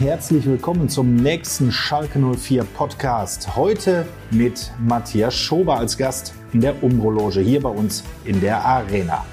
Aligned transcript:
herzlich 0.00 0.46
willkommen 0.46 0.88
zum 0.88 1.14
nächsten 1.14 1.70
Schalke 1.70 2.18
04 2.18 2.64
Podcast. 2.64 3.54
Heute 3.54 4.06
mit 4.30 4.72
Matthias 4.80 5.34
Schober 5.34 5.76
als 5.76 5.98
Gast 5.98 6.32
in 6.54 6.62
der 6.62 6.82
Umbrologe 6.82 7.40
hier 7.40 7.60
bei 7.60 7.68
uns 7.68 8.02
in 8.24 8.40
der 8.40 8.64
Arena. 8.64 9.26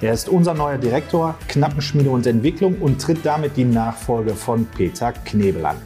Er 0.00 0.14
ist 0.14 0.30
unser 0.30 0.54
neuer 0.54 0.78
Direktor 0.78 1.34
Knappenschmiede 1.48 2.08
und 2.08 2.26
Entwicklung 2.26 2.76
und 2.80 3.02
tritt 3.02 3.18
damit 3.22 3.58
die 3.58 3.66
Nachfolge 3.66 4.34
von 4.34 4.64
Peter 4.64 5.12
Knebel 5.12 5.66
an. 5.66 5.76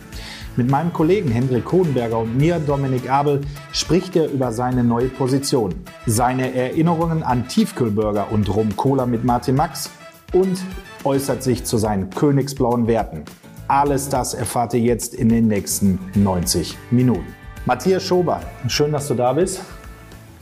Mit 0.54 0.70
meinem 0.70 0.92
Kollegen 0.92 1.32
Hendrik 1.32 1.72
Hohenberger 1.72 2.20
und 2.20 2.36
mir, 2.36 2.60
Dominik 2.60 3.10
Abel, 3.10 3.40
spricht 3.72 4.14
er 4.14 4.30
über 4.30 4.52
seine 4.52 4.84
neue 4.84 5.08
Position, 5.08 5.74
seine 6.06 6.54
Erinnerungen 6.54 7.24
an 7.24 7.48
Tiefkühlburger 7.48 8.30
und 8.30 8.54
Rum-Cola 8.54 9.04
mit 9.04 9.24
Martin 9.24 9.56
Max 9.56 9.90
und 10.32 10.60
äußert 11.02 11.42
sich 11.42 11.64
zu 11.64 11.76
seinen 11.76 12.10
königsblauen 12.10 12.86
Werten. 12.86 13.24
Alles 13.70 14.08
das 14.08 14.32
erfahrt 14.32 14.72
ihr 14.72 14.80
jetzt 14.80 15.12
in 15.12 15.28
den 15.28 15.46
nächsten 15.46 16.00
90 16.14 16.78
Minuten. 16.90 17.34
Matthias 17.66 18.02
Schober, 18.02 18.40
schön, 18.66 18.92
dass 18.92 19.08
du 19.08 19.14
da 19.14 19.34
bist. 19.34 19.60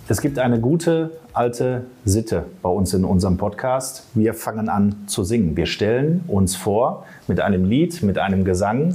Es 0.06 0.20
gibt 0.20 0.38
eine 0.38 0.60
gute 0.60 1.10
alte 1.32 1.86
Sitte 2.04 2.44
bei 2.62 2.68
uns 2.68 2.94
in 2.94 3.04
unserem 3.04 3.36
Podcast. 3.36 4.04
Wir 4.14 4.32
fangen 4.32 4.68
an 4.68 5.08
zu 5.08 5.24
singen. 5.24 5.56
Wir 5.56 5.66
stellen 5.66 6.22
uns 6.28 6.54
vor 6.54 7.04
mit 7.26 7.40
einem 7.40 7.64
Lied, 7.64 8.00
mit 8.04 8.16
einem 8.16 8.44
Gesang, 8.44 8.94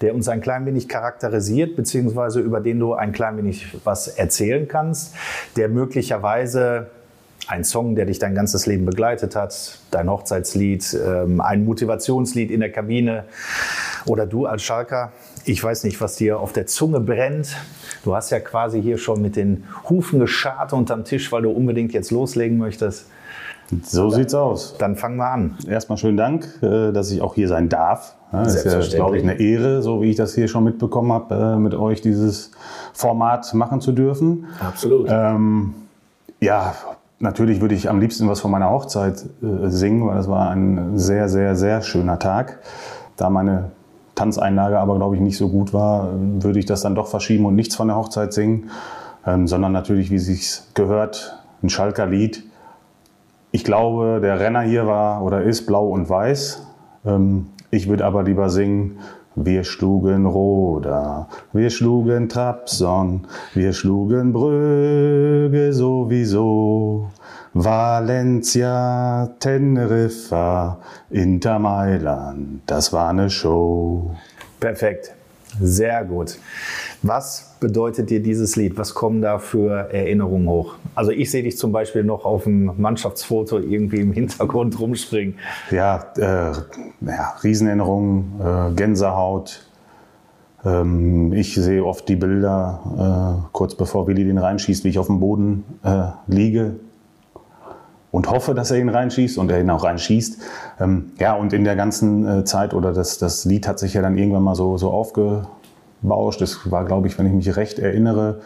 der 0.00 0.14
uns 0.14 0.28
ein 0.28 0.40
klein 0.40 0.64
wenig 0.64 0.88
charakterisiert, 0.88 1.74
beziehungsweise 1.74 2.38
über 2.38 2.60
den 2.60 2.78
du 2.78 2.94
ein 2.94 3.10
klein 3.10 3.36
wenig 3.36 3.76
was 3.82 4.06
erzählen 4.06 4.68
kannst, 4.68 5.16
der 5.56 5.68
möglicherweise 5.68 6.86
ein 7.48 7.64
Song, 7.64 7.94
der 7.96 8.06
dich 8.06 8.18
dein 8.18 8.34
ganzes 8.34 8.66
Leben 8.66 8.84
begleitet 8.84 9.34
hat, 9.36 9.78
dein 9.90 10.08
Hochzeitslied, 10.10 10.96
ähm, 11.04 11.40
ein 11.40 11.64
Motivationslied 11.64 12.50
in 12.50 12.60
der 12.60 12.70
Kabine 12.70 13.24
oder 14.06 14.26
du 14.26 14.46
als 14.46 14.62
Schalker. 14.62 15.12
Ich 15.44 15.62
weiß 15.62 15.84
nicht, 15.84 16.00
was 16.00 16.16
dir 16.16 16.38
auf 16.38 16.52
der 16.52 16.66
Zunge 16.66 17.00
brennt. 17.00 17.56
Du 18.04 18.14
hast 18.14 18.30
ja 18.30 18.40
quasi 18.40 18.80
hier 18.80 18.98
schon 18.98 19.20
mit 19.20 19.36
den 19.36 19.64
Hufen 19.88 20.20
geschart 20.20 20.72
unterm 20.72 21.04
Tisch, 21.04 21.32
weil 21.32 21.42
du 21.42 21.50
unbedingt 21.50 21.92
jetzt 21.92 22.10
loslegen 22.10 22.58
möchtest. 22.58 23.06
So 23.82 24.10
dann, 24.10 24.20
sieht's 24.20 24.34
aus. 24.34 24.76
Dann 24.78 24.96
fangen 24.96 25.16
wir 25.16 25.30
an. 25.30 25.56
Erstmal 25.66 25.98
schönen 25.98 26.16
Dank, 26.16 26.46
äh, 26.62 26.92
dass 26.92 27.10
ich 27.10 27.22
auch 27.22 27.34
hier 27.34 27.48
sein 27.48 27.68
darf. 27.68 28.14
Das 28.30 28.54
ist 28.54 28.92
ja, 28.92 28.96
glaube 28.96 29.18
ich, 29.18 29.22
eine 29.22 29.38
Ehre, 29.38 29.82
so 29.82 30.02
wie 30.02 30.10
ich 30.10 30.16
das 30.16 30.34
hier 30.34 30.48
schon 30.48 30.64
mitbekommen 30.64 31.12
habe, 31.12 31.34
äh, 31.34 31.58
mit 31.58 31.74
euch 31.74 32.00
dieses 32.00 32.50
Format 32.94 33.52
machen 33.52 33.80
zu 33.80 33.92
dürfen. 33.92 34.46
Absolut. 34.58 35.06
Ähm, 35.10 35.74
ja, 36.40 36.74
Natürlich 37.22 37.60
würde 37.60 37.76
ich 37.76 37.88
am 37.88 38.00
liebsten 38.00 38.28
was 38.28 38.40
von 38.40 38.50
meiner 38.50 38.68
Hochzeit 38.70 39.24
äh, 39.42 39.68
singen, 39.68 40.04
weil 40.08 40.16
das 40.16 40.28
war 40.28 40.50
ein 40.50 40.98
sehr, 40.98 41.28
sehr, 41.28 41.54
sehr 41.54 41.80
schöner 41.80 42.18
Tag. 42.18 42.58
Da 43.16 43.30
meine 43.30 43.70
Tanzeinlage 44.16 44.80
aber, 44.80 44.96
glaube 44.96 45.14
ich, 45.14 45.20
nicht 45.22 45.36
so 45.36 45.48
gut 45.48 45.72
war, 45.72 46.08
würde 46.16 46.58
ich 46.58 46.66
das 46.66 46.82
dann 46.82 46.96
doch 46.96 47.06
verschieben 47.06 47.46
und 47.46 47.54
nichts 47.54 47.76
von 47.76 47.86
der 47.86 47.96
Hochzeit 47.96 48.32
singen, 48.32 48.70
ähm, 49.24 49.46
sondern 49.46 49.70
natürlich, 49.70 50.10
wie 50.10 50.18
sich's 50.18 50.72
gehört, 50.74 51.38
ein 51.62 51.68
Schalker 51.68 52.06
Lied. 52.06 52.42
Ich 53.52 53.62
glaube, 53.62 54.18
der 54.20 54.40
Renner 54.40 54.62
hier 54.62 54.88
war 54.88 55.22
oder 55.22 55.42
ist 55.42 55.64
blau 55.64 55.90
und 55.90 56.08
weiß. 56.10 56.66
Ähm, 57.06 57.46
ich 57.70 57.88
würde 57.88 58.04
aber 58.04 58.24
lieber 58.24 58.50
singen, 58.50 58.98
wir 59.34 59.64
schlugen 59.64 60.26
Roda, 60.26 61.28
wir 61.52 61.70
schlugen 61.70 62.28
Trabzon, 62.28 63.26
wir 63.54 63.72
schlugen 63.72 64.32
Brügge 64.32 65.72
sowieso. 65.72 67.10
Valencia, 67.54 69.28
Teneriffa, 69.38 70.78
Inter 71.10 71.58
Mailand, 71.58 72.62
das 72.66 72.92
war 72.94 73.10
eine 73.10 73.28
Show. 73.28 74.16
Perfekt, 74.58 75.14
sehr 75.60 76.02
gut. 76.04 76.38
Was 77.02 77.56
bedeutet 77.58 78.10
dir 78.10 78.22
dieses 78.22 78.54
Lied? 78.54 78.78
Was 78.78 78.94
kommen 78.94 79.22
da 79.22 79.38
für 79.38 79.92
Erinnerungen 79.92 80.48
hoch? 80.48 80.74
Also 80.94 81.10
ich 81.10 81.30
sehe 81.30 81.42
dich 81.42 81.58
zum 81.58 81.72
Beispiel 81.72 82.04
noch 82.04 82.24
auf 82.24 82.44
dem 82.44 82.72
Mannschaftsfoto 82.80 83.58
irgendwie 83.58 84.00
im 84.00 84.12
Hintergrund 84.12 84.78
rumspringen. 84.78 85.34
Ja, 85.72 86.06
äh, 86.16 86.52
ja 87.00 87.34
Riesenerinnerungen, 87.42 88.40
äh, 88.40 88.74
Gänsehaut. 88.74 89.66
Ähm, 90.64 91.32
ich 91.32 91.56
sehe 91.56 91.84
oft 91.84 92.08
die 92.08 92.16
Bilder, 92.16 93.40
äh, 93.42 93.48
kurz 93.52 93.74
bevor 93.74 94.06
Willi 94.06 94.24
den 94.24 94.38
reinschießt, 94.38 94.84
wie 94.84 94.88
ich 94.88 94.98
auf 95.00 95.08
dem 95.08 95.18
Boden 95.18 95.64
äh, 95.82 96.04
liege 96.28 96.76
und 98.12 98.30
hoffe, 98.30 98.54
dass 98.54 98.70
er 98.70 98.78
ihn 98.78 98.90
reinschießt 98.90 99.38
und 99.38 99.50
er 99.50 99.60
ihn 99.60 99.70
auch 99.70 99.82
reinschießt. 99.82 100.40
Ähm, 100.78 101.12
ja, 101.18 101.34
und 101.34 101.52
in 101.52 101.64
der 101.64 101.74
ganzen 101.74 102.28
äh, 102.28 102.44
Zeit 102.44 102.74
oder 102.74 102.92
das, 102.92 103.18
das 103.18 103.44
Lied 103.44 103.66
hat 103.66 103.80
sich 103.80 103.94
ja 103.94 104.02
dann 104.02 104.16
irgendwann 104.16 104.44
mal 104.44 104.54
so, 104.54 104.78
so 104.78 104.90
aufge 104.90 105.48
Bausch. 106.02 106.38
Das 106.38 106.70
war, 106.70 106.84
glaube 106.84 107.08
ich, 107.08 107.18
wenn 107.18 107.26
ich 107.26 107.32
mich 107.32 107.56
recht 107.56 107.78
erinnere, 107.78 108.40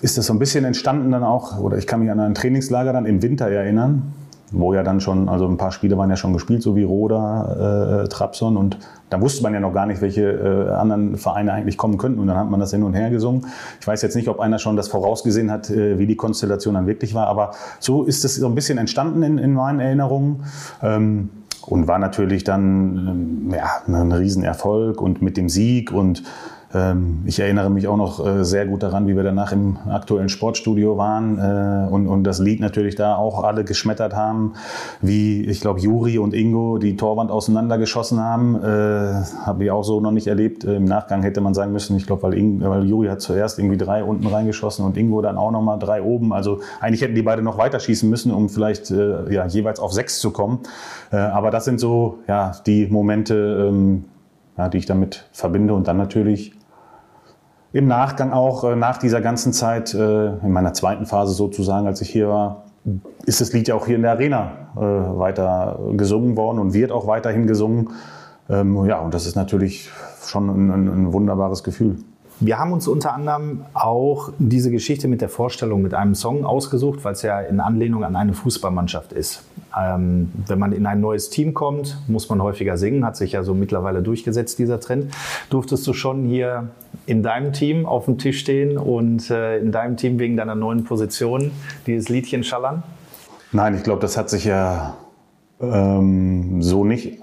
ist 0.00 0.16
das 0.16 0.26
so 0.26 0.32
ein 0.32 0.38
bisschen 0.38 0.64
entstanden 0.64 1.10
dann 1.12 1.24
auch, 1.24 1.58
oder 1.58 1.76
ich 1.76 1.86
kann 1.86 2.00
mich 2.00 2.10
an 2.10 2.20
ein 2.20 2.34
Trainingslager 2.34 2.92
dann 2.92 3.06
im 3.06 3.22
Winter 3.22 3.48
erinnern, 3.48 4.14
wo 4.52 4.72
ja 4.72 4.82
dann 4.82 5.00
schon, 5.00 5.28
also 5.28 5.46
ein 5.46 5.56
paar 5.56 5.72
Spiele 5.72 5.98
waren 5.98 6.08
ja 6.08 6.16
schon 6.16 6.32
gespielt, 6.32 6.62
so 6.62 6.76
wie 6.76 6.84
Roda, 6.84 8.04
äh, 8.04 8.08
Trabzon 8.08 8.56
und 8.56 8.78
da 9.10 9.20
wusste 9.20 9.42
man 9.42 9.54
ja 9.54 9.60
noch 9.60 9.72
gar 9.72 9.86
nicht, 9.86 10.00
welche 10.00 10.22
äh, 10.22 10.70
anderen 10.70 11.16
Vereine 11.16 11.52
eigentlich 11.52 11.76
kommen 11.76 11.98
könnten 11.98 12.20
und 12.20 12.28
dann 12.28 12.36
hat 12.36 12.48
man 12.48 12.60
das 12.60 12.70
hin 12.70 12.82
und 12.82 12.94
her 12.94 13.10
gesungen. 13.10 13.46
Ich 13.80 13.86
weiß 13.86 14.02
jetzt 14.02 14.14
nicht, 14.14 14.28
ob 14.28 14.40
einer 14.40 14.58
schon 14.58 14.76
das 14.76 14.88
vorausgesehen 14.88 15.50
hat, 15.50 15.68
äh, 15.70 15.98
wie 15.98 16.06
die 16.06 16.16
Konstellation 16.16 16.74
dann 16.74 16.86
wirklich 16.86 17.12
war, 17.14 17.26
aber 17.26 17.50
so 17.80 18.04
ist 18.04 18.24
es 18.24 18.36
so 18.36 18.46
ein 18.46 18.54
bisschen 18.54 18.78
entstanden 18.78 19.22
in, 19.22 19.38
in 19.38 19.52
meinen 19.52 19.80
Erinnerungen. 19.80 20.44
Ähm, 20.82 21.30
und 21.66 21.88
war 21.88 21.98
natürlich 21.98 22.44
dann 22.44 23.48
ähm, 23.48 23.54
ja, 23.54 23.82
ein 23.86 24.12
Riesenerfolg 24.12 25.00
und 25.00 25.22
mit 25.22 25.36
dem 25.36 25.48
Sieg 25.48 25.92
und 25.92 26.22
ich 27.24 27.38
erinnere 27.38 27.70
mich 27.70 27.86
auch 27.86 27.96
noch 27.96 28.26
äh, 28.26 28.44
sehr 28.44 28.66
gut 28.66 28.82
daran, 28.82 29.06
wie 29.06 29.14
wir 29.14 29.22
danach 29.22 29.52
im 29.52 29.78
aktuellen 29.88 30.28
Sportstudio 30.28 30.98
waren 30.98 31.38
äh, 31.38 31.88
und, 31.88 32.24
das 32.24 32.40
Lied 32.40 32.58
natürlich 32.60 32.96
da 32.96 33.14
auch 33.14 33.44
alle 33.44 33.62
geschmettert 33.62 34.16
haben, 34.16 34.54
wie 35.00 35.44
ich 35.44 35.60
glaube 35.60 35.78
Juri 35.78 36.18
und 36.18 36.34
Ingo 36.34 36.78
die 36.78 36.96
Torwand 36.96 37.30
auseinandergeschossen 37.30 38.20
haben. 38.20 38.56
Äh, 38.56 39.22
Habe 39.44 39.64
ich 39.64 39.70
auch 39.70 39.84
so 39.84 40.00
noch 40.00 40.10
nicht 40.10 40.26
erlebt. 40.26 40.64
Im 40.64 40.84
Nachgang 40.84 41.22
hätte 41.22 41.40
man 41.40 41.54
sagen 41.54 41.72
müssen, 41.72 41.96
ich 41.96 42.06
glaube, 42.06 42.24
weil, 42.24 42.32
weil 42.60 42.84
Juri 42.84 43.06
hat 43.06 43.20
zuerst 43.20 43.60
irgendwie 43.60 43.76
drei 43.76 44.02
unten 44.02 44.26
reingeschossen 44.26 44.84
und 44.84 44.96
Ingo 44.96 45.22
dann 45.22 45.38
auch 45.38 45.52
nochmal 45.52 45.78
drei 45.78 46.02
oben. 46.02 46.32
Also 46.32 46.60
eigentlich 46.80 47.02
hätten 47.02 47.14
die 47.14 47.22
beide 47.22 47.42
noch 47.42 47.58
weiterschießen 47.58 48.10
müssen, 48.10 48.32
um 48.32 48.48
vielleicht 48.48 48.90
ja, 48.90 49.46
jeweils 49.46 49.78
auf 49.78 49.92
sechs 49.92 50.18
zu 50.18 50.30
kommen. 50.32 50.60
Aber 51.10 51.50
das 51.50 51.64
sind 51.64 51.78
so 51.78 52.18
ja, 52.26 52.52
die 52.66 52.86
Momente, 52.88 53.68
ähm, 53.68 54.04
ja, 54.58 54.68
die 54.68 54.78
ich 54.78 54.86
damit 54.86 55.28
verbinde 55.32 55.74
und 55.74 55.86
dann 55.86 55.96
natürlich 55.96 56.55
im 57.76 57.88
Nachgang 57.88 58.32
auch 58.32 58.64
äh, 58.64 58.74
nach 58.74 58.96
dieser 58.96 59.20
ganzen 59.20 59.52
Zeit, 59.52 59.92
äh, 59.92 60.28
in 60.28 60.50
meiner 60.50 60.72
zweiten 60.72 61.04
Phase 61.04 61.34
sozusagen, 61.34 61.86
als 61.86 62.00
ich 62.00 62.08
hier 62.08 62.28
war, 62.28 62.64
ist 63.26 63.42
das 63.42 63.52
Lied 63.52 63.68
ja 63.68 63.74
auch 63.74 63.86
hier 63.86 63.96
in 63.96 64.02
der 64.02 64.12
Arena 64.12 64.70
äh, 64.76 64.80
weiter 64.80 65.78
gesungen 65.92 66.38
worden 66.38 66.58
und 66.58 66.72
wird 66.72 66.90
auch 66.90 67.06
weiterhin 67.06 67.46
gesungen. 67.46 67.90
Ähm, 68.48 68.86
ja, 68.86 69.00
und 69.00 69.12
das 69.12 69.26
ist 69.26 69.36
natürlich 69.36 69.90
schon 70.24 70.48
ein, 70.48 70.70
ein, 70.70 70.88
ein 70.88 71.12
wunderbares 71.12 71.64
Gefühl. 71.64 71.98
Wir 72.38 72.58
haben 72.58 72.72
uns 72.72 72.86
unter 72.86 73.14
anderem 73.14 73.64
auch 73.72 74.30
diese 74.38 74.70
Geschichte 74.70 75.08
mit 75.08 75.22
der 75.22 75.30
Vorstellung 75.30 75.80
mit 75.80 75.94
einem 75.94 76.14
Song 76.14 76.44
ausgesucht, 76.44 77.02
weil 77.02 77.14
es 77.14 77.22
ja 77.22 77.40
in 77.40 77.60
Anlehnung 77.60 78.04
an 78.04 78.14
eine 78.14 78.34
Fußballmannschaft 78.34 79.14
ist. 79.14 79.42
Ähm, 79.74 80.30
wenn 80.46 80.58
man 80.58 80.72
in 80.72 80.84
ein 80.84 81.00
neues 81.00 81.30
Team 81.30 81.54
kommt, 81.54 81.98
muss 82.08 82.28
man 82.28 82.42
häufiger 82.42 82.76
singen, 82.76 83.06
hat 83.06 83.16
sich 83.16 83.32
ja 83.32 83.42
so 83.42 83.54
mittlerweile 83.54 84.02
durchgesetzt, 84.02 84.58
dieser 84.58 84.80
Trend. 84.80 85.14
Durftest 85.48 85.86
du 85.86 85.94
schon 85.94 86.24
hier 86.24 86.68
in 87.06 87.22
deinem 87.22 87.54
Team 87.54 87.86
auf 87.86 88.04
dem 88.04 88.18
Tisch 88.18 88.40
stehen 88.40 88.76
und 88.76 89.30
äh, 89.30 89.58
in 89.58 89.72
deinem 89.72 89.96
Team 89.96 90.18
wegen 90.18 90.36
deiner 90.36 90.54
neuen 90.54 90.84
Position 90.84 91.52
dieses 91.86 92.10
Liedchen 92.10 92.44
schallern? 92.44 92.82
Nein, 93.52 93.74
ich 93.74 93.82
glaube, 93.82 94.00
das 94.02 94.18
hat 94.18 94.28
sich 94.28 94.44
ja 94.44 94.94
ähm, 95.60 96.62
so 96.62 96.84
nicht 96.84 97.22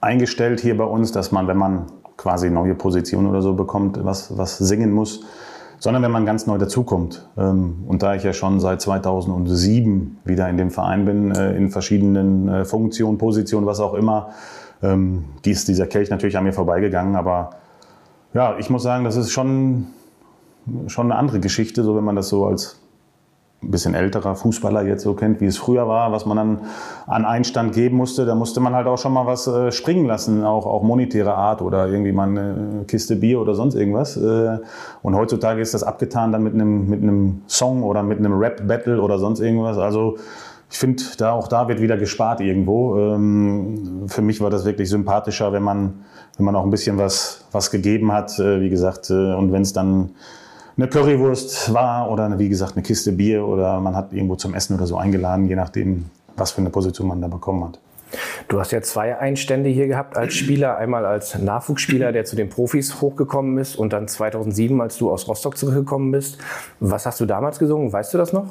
eingestellt 0.00 0.60
hier 0.60 0.76
bei 0.76 0.84
uns, 0.84 1.12
dass 1.12 1.32
man, 1.32 1.46
wenn 1.48 1.58
man 1.58 1.86
quasi 2.22 2.50
neue 2.50 2.76
Position 2.76 3.26
oder 3.26 3.42
so 3.42 3.54
bekommt, 3.54 3.98
was, 4.04 4.36
was 4.38 4.58
singen 4.58 4.92
muss, 4.92 5.22
sondern 5.80 6.04
wenn 6.04 6.12
man 6.12 6.24
ganz 6.24 6.46
neu 6.46 6.56
dazukommt. 6.56 7.28
Ähm, 7.36 7.82
und 7.88 8.04
da 8.04 8.14
ich 8.14 8.22
ja 8.22 8.32
schon 8.32 8.60
seit 8.60 8.80
2007 8.80 10.18
wieder 10.24 10.48
in 10.48 10.56
dem 10.56 10.70
Verein 10.70 11.04
bin, 11.04 11.32
äh, 11.32 11.56
in 11.56 11.70
verschiedenen 11.70 12.48
äh, 12.48 12.64
Funktionen, 12.64 13.18
Positionen, 13.18 13.66
was 13.66 13.80
auch 13.80 13.94
immer, 13.94 14.30
ähm, 14.82 15.24
ist 15.44 15.66
dieser 15.66 15.88
Kelch 15.88 16.10
natürlich 16.10 16.38
an 16.38 16.44
mir 16.44 16.52
vorbeigegangen. 16.52 17.16
Aber 17.16 17.50
ja, 18.34 18.56
ich 18.58 18.70
muss 18.70 18.84
sagen, 18.84 19.02
das 19.02 19.16
ist 19.16 19.32
schon, 19.32 19.88
schon 20.86 21.10
eine 21.10 21.18
andere 21.18 21.40
Geschichte, 21.40 21.82
so 21.82 21.96
wenn 21.96 22.04
man 22.04 22.14
das 22.14 22.28
so 22.28 22.46
als 22.46 22.81
ein 23.62 23.70
bisschen 23.70 23.94
älterer 23.94 24.34
Fußballer 24.34 24.82
jetzt 24.82 25.02
so 25.02 25.14
kennt, 25.14 25.40
wie 25.40 25.46
es 25.46 25.56
früher 25.56 25.86
war, 25.86 26.10
was 26.10 26.26
man 26.26 26.36
dann 26.36 26.60
an 27.06 27.24
Einstand 27.24 27.74
geben 27.74 27.96
musste, 27.96 28.24
da 28.26 28.34
musste 28.34 28.60
man 28.60 28.74
halt 28.74 28.86
auch 28.86 28.98
schon 28.98 29.12
mal 29.12 29.26
was 29.26 29.46
äh, 29.46 29.70
springen 29.70 30.06
lassen, 30.06 30.44
auch, 30.44 30.66
auch 30.66 30.82
monetäre 30.82 31.34
Art 31.34 31.62
oder 31.62 31.86
irgendwie 31.86 32.12
mal 32.12 32.28
eine 32.28 32.84
Kiste 32.88 33.16
Bier 33.16 33.40
oder 33.40 33.54
sonst 33.54 33.74
irgendwas. 33.74 34.16
Äh, 34.16 34.58
und 35.02 35.14
heutzutage 35.14 35.60
ist 35.60 35.74
das 35.74 35.84
abgetan 35.84 36.32
dann 36.32 36.42
mit 36.42 36.54
einem, 36.54 36.88
mit 36.88 37.02
einem 37.02 37.42
Song 37.46 37.84
oder 37.84 38.02
mit 38.02 38.18
einem 38.18 38.32
Rap-Battle 38.36 39.00
oder 39.00 39.18
sonst 39.18 39.40
irgendwas. 39.40 39.78
Also 39.78 40.16
ich 40.70 40.78
finde, 40.78 41.02
da 41.18 41.32
auch 41.32 41.48
da 41.48 41.68
wird 41.68 41.80
wieder 41.80 41.96
gespart 41.96 42.40
irgendwo. 42.40 42.98
Ähm, 42.98 44.04
für 44.08 44.22
mich 44.22 44.40
war 44.40 44.50
das 44.50 44.64
wirklich 44.64 44.88
sympathischer, 44.88 45.52
wenn 45.52 45.62
man, 45.62 46.00
wenn 46.36 46.46
man 46.46 46.56
auch 46.56 46.64
ein 46.64 46.70
bisschen 46.70 46.98
was, 46.98 47.44
was 47.52 47.70
gegeben 47.70 48.12
hat. 48.12 48.38
Äh, 48.40 48.60
wie 48.60 48.70
gesagt, 48.70 49.10
und 49.10 49.52
wenn 49.52 49.62
es 49.62 49.72
dann 49.72 50.10
eine 50.76 50.88
Currywurst 50.88 51.72
war 51.72 52.10
oder 52.10 52.38
wie 52.38 52.48
gesagt 52.48 52.74
eine 52.76 52.82
Kiste 52.82 53.12
Bier 53.12 53.46
oder 53.46 53.80
man 53.80 53.94
hat 53.94 54.12
irgendwo 54.12 54.36
zum 54.36 54.54
Essen 54.54 54.76
oder 54.76 54.86
so 54.86 54.96
eingeladen, 54.96 55.48
je 55.48 55.56
nachdem, 55.56 56.06
was 56.36 56.52
für 56.52 56.60
eine 56.60 56.70
Position 56.70 57.08
man 57.08 57.20
da 57.20 57.28
bekommen 57.28 57.64
hat. 57.64 57.78
Du 58.48 58.60
hast 58.60 58.72
ja 58.72 58.82
zwei 58.82 59.18
Einstände 59.18 59.70
hier 59.70 59.86
gehabt 59.86 60.16
als 60.16 60.34
Spieler. 60.34 60.76
Einmal 60.76 61.06
als 61.06 61.38
Nachwuchsspieler, 61.38 62.12
der 62.12 62.24
zu 62.24 62.36
den 62.36 62.50
Profis 62.50 63.00
hochgekommen 63.00 63.58
ist 63.58 63.76
und 63.76 63.92
dann 63.92 64.08
2007, 64.08 64.80
als 64.80 64.98
du 64.98 65.10
aus 65.10 65.28
Rostock 65.28 65.56
zurückgekommen 65.56 66.12
bist. 66.12 66.38
Was 66.80 67.06
hast 67.06 67.20
du 67.20 67.26
damals 67.26 67.58
gesungen? 67.58 67.92
Weißt 67.92 68.12
du 68.12 68.18
das 68.18 68.32
noch? 68.32 68.46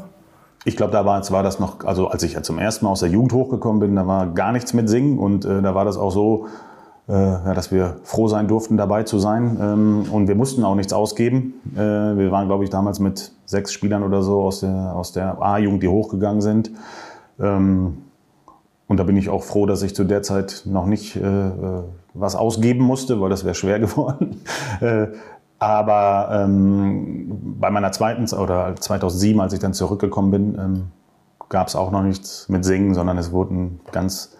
Ich 0.63 0.77
glaube, 0.77 0.91
da 0.91 1.05
war, 1.05 1.43
das 1.43 1.59
noch, 1.59 1.85
also 1.85 2.07
als 2.07 2.21
ich 2.21 2.33
ja 2.33 2.43
zum 2.43 2.59
ersten 2.59 2.85
Mal 2.85 2.91
aus 2.91 2.99
der 2.99 3.09
Jugend 3.09 3.33
hochgekommen 3.33 3.79
bin, 3.79 3.95
da 3.95 4.05
war 4.05 4.27
gar 4.27 4.51
nichts 4.51 4.73
mit 4.73 4.89
Singen 4.89 5.17
und 5.17 5.43
äh, 5.43 5.61
da 5.61 5.73
war 5.73 5.85
das 5.85 5.97
auch 5.97 6.11
so, 6.11 6.47
dass 7.11 7.71
wir 7.71 7.97
froh 8.03 8.27
sein 8.27 8.47
durften, 8.47 8.77
dabei 8.77 9.03
zu 9.03 9.19
sein. 9.19 9.57
Ähm, 9.61 10.05
und 10.11 10.27
wir 10.27 10.35
mussten 10.35 10.63
auch 10.63 10.75
nichts 10.75 10.93
ausgeben. 10.93 11.55
Äh, 11.75 11.79
wir 11.79 12.31
waren, 12.31 12.47
glaube 12.47 12.63
ich, 12.63 12.69
damals 12.69 12.99
mit 12.99 13.31
sechs 13.45 13.73
Spielern 13.73 14.03
oder 14.03 14.21
so 14.21 14.41
aus 14.41 14.61
der, 14.61 14.95
aus 14.95 15.11
der 15.11 15.41
A-Jugend, 15.41 15.83
die 15.83 15.89
hochgegangen 15.89 16.41
sind. 16.41 16.71
Ähm, 17.39 17.97
und 18.87 18.97
da 18.97 19.03
bin 19.03 19.17
ich 19.17 19.29
auch 19.29 19.43
froh, 19.43 19.65
dass 19.65 19.81
ich 19.83 19.95
zu 19.95 20.03
der 20.03 20.21
Zeit 20.21 20.63
noch 20.65 20.85
nicht 20.85 21.15
äh, 21.15 21.47
äh 21.47 21.83
was 22.13 22.35
ausgeben 22.35 22.83
musste, 22.83 23.21
weil 23.21 23.29
das 23.29 23.45
wäre 23.45 23.55
schwer 23.55 23.79
geworden. 23.79 24.41
Äh, 24.81 25.07
aber 25.59 26.43
ähm, 26.43 27.57
bei 27.59 27.69
meiner 27.71 27.93
zweiten 27.93 28.25
oder 28.35 28.75
2007, 28.75 29.39
als 29.39 29.53
ich 29.53 29.59
dann 29.59 29.73
zurückgekommen 29.73 30.31
bin, 30.31 30.91
gab 31.47 31.67
es 31.67 31.75
auch 31.75 31.91
noch 31.91 32.01
nichts 32.01 32.49
mit 32.49 32.65
Singen, 32.65 32.93
sondern 32.95 33.17
es 33.17 33.31
wurde 33.31 33.53
ein 33.53 33.79
ganz 33.91 34.35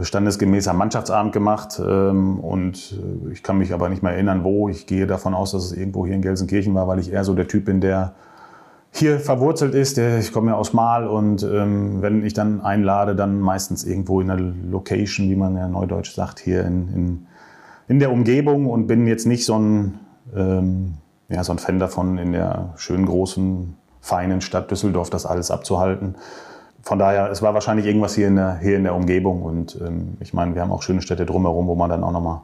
standesgemäßer 0.00 0.72
Mannschaftsabend 0.72 1.32
gemacht. 1.32 1.80
Ähm, 1.84 2.40
und 2.40 2.98
äh, 3.28 3.32
ich 3.32 3.42
kann 3.42 3.58
mich 3.58 3.72
aber 3.72 3.88
nicht 3.88 4.02
mehr 4.02 4.12
erinnern, 4.12 4.44
wo. 4.44 4.68
Ich 4.68 4.86
gehe 4.86 5.06
davon 5.06 5.34
aus, 5.34 5.52
dass 5.52 5.64
es 5.64 5.72
irgendwo 5.72 6.06
hier 6.06 6.14
in 6.14 6.22
Gelsenkirchen 6.22 6.74
war, 6.74 6.88
weil 6.88 6.98
ich 6.98 7.12
eher 7.12 7.24
so 7.24 7.34
der 7.34 7.48
Typ 7.48 7.66
bin, 7.66 7.80
der 7.80 8.14
hier 8.92 9.18
verwurzelt 9.20 9.74
ist. 9.74 9.96
Ich 9.98 10.32
komme 10.32 10.50
ja 10.50 10.56
aus 10.56 10.72
Mal 10.74 11.06
und 11.06 11.42
ähm, 11.42 12.02
wenn 12.02 12.24
ich 12.24 12.34
dann 12.34 12.60
einlade, 12.60 13.16
dann 13.16 13.40
meistens 13.40 13.84
irgendwo 13.84 14.20
in 14.20 14.30
einer 14.30 14.52
Location, 14.70 15.30
wie 15.30 15.36
man 15.36 15.56
ja 15.56 15.66
neudeutsch 15.66 16.14
sagt, 16.14 16.40
hier 16.40 16.64
in, 16.64 16.88
in, 16.94 17.26
in 17.88 17.98
der 17.98 18.12
Umgebung 18.12 18.66
und 18.68 18.86
bin 18.86 19.06
jetzt 19.06 19.26
nicht 19.26 19.46
so 19.46 19.58
ein, 19.58 19.98
ähm, 20.36 20.94
ja, 21.30 21.42
so 21.42 21.52
ein 21.52 21.58
Fan 21.58 21.78
davon, 21.78 22.18
in 22.18 22.32
der 22.32 22.74
schönen 22.76 23.06
großen, 23.06 23.76
feinen 24.02 24.42
Stadt 24.42 24.70
Düsseldorf 24.70 25.08
das 25.08 25.24
alles 25.24 25.50
abzuhalten. 25.50 26.16
Von 26.82 26.98
daher, 26.98 27.30
es 27.30 27.42
war 27.42 27.54
wahrscheinlich 27.54 27.86
irgendwas 27.86 28.14
hier 28.14 28.28
in 28.28 28.36
der, 28.36 28.58
hier 28.58 28.76
in 28.76 28.84
der 28.84 28.94
Umgebung 28.94 29.42
und 29.42 29.78
ähm, 29.80 30.16
ich 30.20 30.34
meine, 30.34 30.54
wir 30.54 30.62
haben 30.62 30.72
auch 30.72 30.82
schöne 30.82 31.00
Städte 31.00 31.24
drumherum, 31.24 31.68
wo 31.68 31.74
man 31.74 31.88
dann 31.88 32.02
auch 32.02 32.12
nochmal 32.12 32.40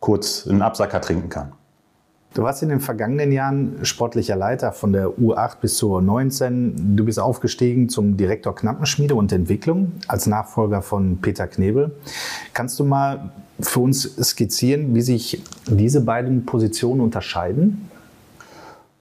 kurz 0.00 0.46
einen 0.48 0.62
Absacker 0.62 1.00
trinken 1.00 1.28
kann. 1.28 1.52
Du 2.34 2.42
warst 2.42 2.62
in 2.62 2.68
den 2.68 2.80
vergangenen 2.80 3.32
Jahren 3.32 3.78
sportlicher 3.84 4.36
Leiter 4.36 4.72
von 4.72 4.92
der 4.92 5.08
U8 5.08 5.60
bis 5.62 5.76
zur 5.76 6.00
U19. 6.00 6.94
Du 6.94 7.04
bist 7.04 7.18
aufgestiegen 7.18 7.88
zum 7.88 8.16
Direktor 8.16 8.54
Knappenschmiede 8.54 9.14
und 9.14 9.32
Entwicklung 9.32 9.92
als 10.08 10.26
Nachfolger 10.26 10.82
von 10.82 11.18
Peter 11.18 11.46
Knebel. 11.46 11.92
Kannst 12.52 12.78
du 12.78 12.84
mal 12.84 13.30
für 13.60 13.80
uns 13.80 14.02
skizzieren, 14.22 14.94
wie 14.94 15.00
sich 15.00 15.42
diese 15.66 16.02
beiden 16.02 16.44
Positionen 16.44 17.00
unterscheiden? 17.00 17.88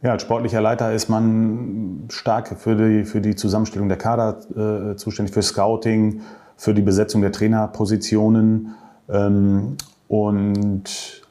Ja, 0.03 0.11
als 0.11 0.21
sportlicher 0.21 0.61
Leiter 0.61 0.93
ist 0.93 1.09
man 1.09 2.05
stark 2.09 2.55
für 2.59 2.75
die, 2.75 3.03
für 3.03 3.19
die 3.19 3.35
Zusammenstellung 3.35 3.87
der 3.87 3.97
Kader 3.97 4.91
äh, 4.91 4.95
zuständig, 4.95 5.33
für 5.33 5.41
Scouting, 5.41 6.21
für 6.55 6.75
die 6.75 6.83
Besetzung 6.83 7.21
der 7.21 7.31
Trainerpositionen 7.31 8.75
ähm, 9.09 9.77
und 10.07 11.23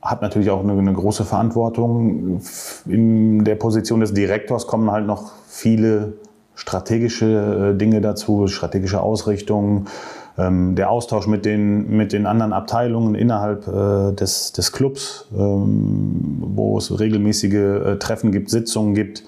hat 0.00 0.22
natürlich 0.22 0.50
auch 0.50 0.62
eine, 0.62 0.72
eine, 0.72 0.92
große 0.92 1.24
Verantwortung. 1.24 2.40
In 2.86 3.44
der 3.44 3.56
Position 3.56 3.98
des 3.98 4.14
Direktors 4.14 4.68
kommen 4.68 4.90
halt 4.92 5.06
noch 5.06 5.32
viele 5.48 6.12
strategische 6.54 7.72
äh, 7.74 7.76
Dinge 7.76 8.00
dazu, 8.00 8.46
strategische 8.46 9.00
Ausrichtungen, 9.00 9.86
der 10.38 10.90
Austausch 10.90 11.26
mit 11.26 11.46
den, 11.46 11.96
mit 11.96 12.12
den 12.12 12.26
anderen 12.26 12.52
Abteilungen 12.52 13.14
innerhalb 13.14 13.66
äh, 13.68 14.12
des, 14.12 14.52
des 14.52 14.72
Clubs, 14.72 15.26
ähm, 15.34 16.36
wo 16.40 16.76
es 16.76 16.98
regelmäßige 16.98 17.54
äh, 17.54 17.96
Treffen 17.96 18.32
gibt, 18.32 18.50
Sitzungen 18.50 18.94
gibt. 18.94 19.24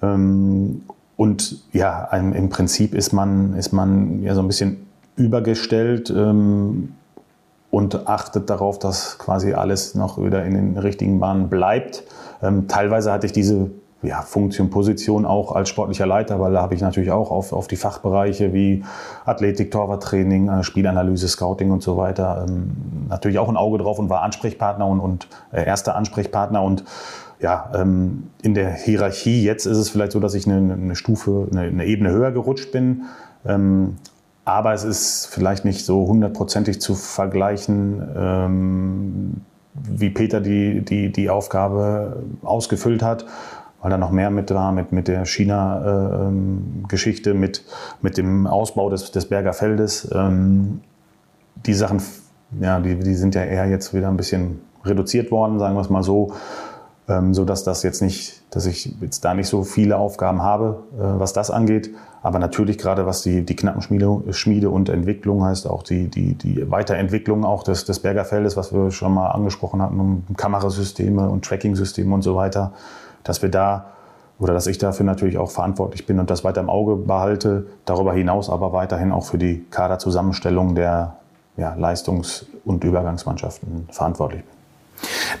Ähm, 0.00 0.82
und 1.16 1.64
ja, 1.72 2.04
im 2.04 2.48
Prinzip 2.48 2.94
ist 2.94 3.12
man, 3.12 3.54
ist 3.54 3.72
man 3.72 4.22
ja 4.22 4.36
so 4.36 4.40
ein 4.40 4.46
bisschen 4.46 4.86
übergestellt 5.16 6.12
ähm, 6.16 6.92
und 7.72 8.06
achtet 8.06 8.48
darauf, 8.48 8.78
dass 8.78 9.18
quasi 9.18 9.52
alles 9.52 9.96
noch 9.96 10.22
wieder 10.22 10.44
in 10.44 10.54
den 10.54 10.78
richtigen 10.78 11.18
Bahnen 11.18 11.48
bleibt. 11.48 12.04
Ähm, 12.40 12.68
teilweise 12.68 13.10
hatte 13.10 13.26
ich 13.26 13.32
diese 13.32 13.70
ja, 14.02 14.22
Funktion, 14.22 14.70
Position 14.70 15.26
auch 15.26 15.52
als 15.52 15.68
sportlicher 15.68 16.06
Leiter, 16.06 16.38
weil 16.38 16.52
da 16.52 16.62
habe 16.62 16.74
ich 16.74 16.80
natürlich 16.80 17.10
auch 17.10 17.30
auf, 17.30 17.52
auf 17.52 17.66
die 17.66 17.76
Fachbereiche 17.76 18.52
wie 18.52 18.84
Athletik, 19.24 19.72
Torwarttraining, 19.72 20.48
äh, 20.48 20.62
Spielanalyse, 20.62 21.28
Scouting 21.28 21.72
und 21.72 21.82
so 21.82 21.96
weiter 21.96 22.46
ähm, 22.48 23.06
natürlich 23.08 23.38
auch 23.38 23.48
ein 23.48 23.56
Auge 23.56 23.78
drauf 23.78 23.98
und 23.98 24.08
war 24.08 24.22
Ansprechpartner 24.22 24.86
und, 24.86 25.00
und 25.00 25.28
äh, 25.52 25.64
erster 25.64 25.96
Ansprechpartner 25.96 26.62
und 26.62 26.84
ja, 27.40 27.70
ähm, 27.74 28.30
in 28.42 28.54
der 28.54 28.72
Hierarchie 28.72 29.42
jetzt 29.44 29.66
ist 29.66 29.78
es 29.78 29.90
vielleicht 29.90 30.12
so, 30.12 30.20
dass 30.20 30.34
ich 30.34 30.46
eine, 30.46 30.72
eine 30.72 30.96
Stufe, 30.96 31.48
eine, 31.50 31.62
eine, 31.62 31.84
Ebene 31.84 32.10
höher 32.10 32.32
gerutscht 32.32 32.72
bin. 32.72 33.02
Ähm, 33.46 33.96
aber 34.44 34.72
es 34.72 34.82
ist 34.82 35.26
vielleicht 35.26 35.64
nicht 35.64 35.84
so 35.84 36.06
hundertprozentig 36.08 36.80
zu 36.80 36.94
vergleichen, 36.94 38.02
ähm, 38.16 39.42
wie 39.74 40.10
Peter 40.10 40.40
die, 40.40 40.80
die, 40.80 41.12
die 41.12 41.30
Aufgabe 41.30 42.24
ausgefüllt 42.42 43.02
hat, 43.02 43.26
weil 43.80 43.90
da 43.90 43.98
noch 43.98 44.10
mehr 44.10 44.30
mit 44.30 44.52
war, 44.52 44.72
mit, 44.72 44.92
mit 44.92 45.08
der 45.08 45.24
China-Geschichte, 45.24 47.30
ähm, 47.30 47.40
mit, 47.40 47.64
mit 48.02 48.16
dem 48.16 48.46
Ausbau 48.46 48.90
des, 48.90 49.10
des 49.10 49.28
Berger 49.28 49.52
Feldes. 49.52 50.08
Ähm, 50.14 50.80
die 51.66 51.74
Sachen, 51.74 52.00
ja, 52.60 52.80
die, 52.80 52.96
die 52.96 53.14
sind 53.14 53.34
ja 53.34 53.44
eher 53.44 53.66
jetzt 53.66 53.94
wieder 53.94 54.08
ein 54.08 54.16
bisschen 54.16 54.60
reduziert 54.84 55.30
worden, 55.30 55.58
sagen 55.58 55.74
wir 55.74 55.80
es 55.80 55.90
mal 55.90 56.02
so 56.02 56.32
ähm, 57.08 57.34
so 57.34 57.44
dass 57.44 57.64
das 57.64 57.82
jetzt 57.82 58.02
nicht, 58.02 58.42
dass 58.50 58.66
ich 58.66 58.94
jetzt 59.00 59.24
da 59.24 59.34
nicht 59.34 59.48
so 59.48 59.64
viele 59.64 59.96
Aufgaben 59.96 60.42
habe, 60.42 60.82
äh, 60.96 61.00
was 61.00 61.32
das 61.32 61.50
angeht. 61.50 61.90
Aber 62.22 62.38
natürlich 62.38 62.78
gerade 62.78 63.06
was 63.06 63.22
die, 63.22 63.44
die 63.44 63.56
Knappenschmiede 63.56 64.32
Schmiede 64.32 64.70
und 64.70 64.88
Entwicklung 64.88 65.44
heißt, 65.44 65.68
auch 65.68 65.82
die, 65.82 66.08
die, 66.08 66.34
die 66.34 66.70
Weiterentwicklung 66.70 67.44
auch 67.44 67.62
des, 67.62 67.84
des 67.84 68.00
Bergerfeldes, 68.00 68.56
was 68.56 68.72
wir 68.72 68.90
schon 68.90 69.14
mal 69.14 69.28
angesprochen 69.28 69.80
hatten, 69.80 69.98
um 69.98 70.24
Kamerasysteme 70.36 71.28
und 71.28 71.44
Tracking-Systeme 71.44 72.12
und 72.12 72.22
so 72.22 72.36
weiter, 72.36 72.72
dass 73.24 73.42
wir 73.42 73.50
da 73.50 73.86
oder 74.38 74.54
dass 74.54 74.66
ich 74.66 74.78
dafür 74.78 75.04
natürlich 75.04 75.38
auch 75.38 75.50
verantwortlich 75.50 76.06
bin 76.06 76.20
und 76.20 76.30
das 76.30 76.44
weiter 76.44 76.60
im 76.60 76.70
Auge 76.70 76.96
behalte, 76.96 77.66
darüber 77.84 78.12
hinaus 78.12 78.50
aber 78.50 78.72
weiterhin 78.72 79.10
auch 79.10 79.24
für 79.24 79.38
die 79.38 79.64
Kaderzusammenstellung 79.70 80.74
der 80.74 81.16
ja, 81.56 81.74
Leistungs- 81.74 82.46
und 82.64 82.84
Übergangsmannschaften 82.84 83.88
verantwortlich 83.90 84.42
bin. 84.42 84.58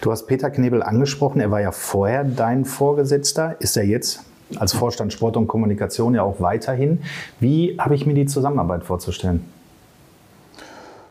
Du 0.00 0.10
hast 0.10 0.26
Peter 0.26 0.50
Knebel 0.50 0.82
angesprochen, 0.82 1.40
er 1.40 1.50
war 1.50 1.60
ja 1.60 1.72
vorher 1.72 2.24
dein 2.24 2.64
Vorgesetzter, 2.64 3.56
ist 3.60 3.76
er 3.76 3.84
jetzt 3.84 4.24
als 4.58 4.72
Vorstand 4.72 5.12
Sport 5.12 5.36
und 5.36 5.46
Kommunikation 5.46 6.14
ja 6.14 6.22
auch 6.22 6.40
weiterhin. 6.40 7.02
Wie 7.38 7.76
habe 7.78 7.94
ich 7.94 8.06
mir 8.06 8.14
die 8.14 8.26
Zusammenarbeit 8.26 8.84
vorzustellen? 8.84 9.44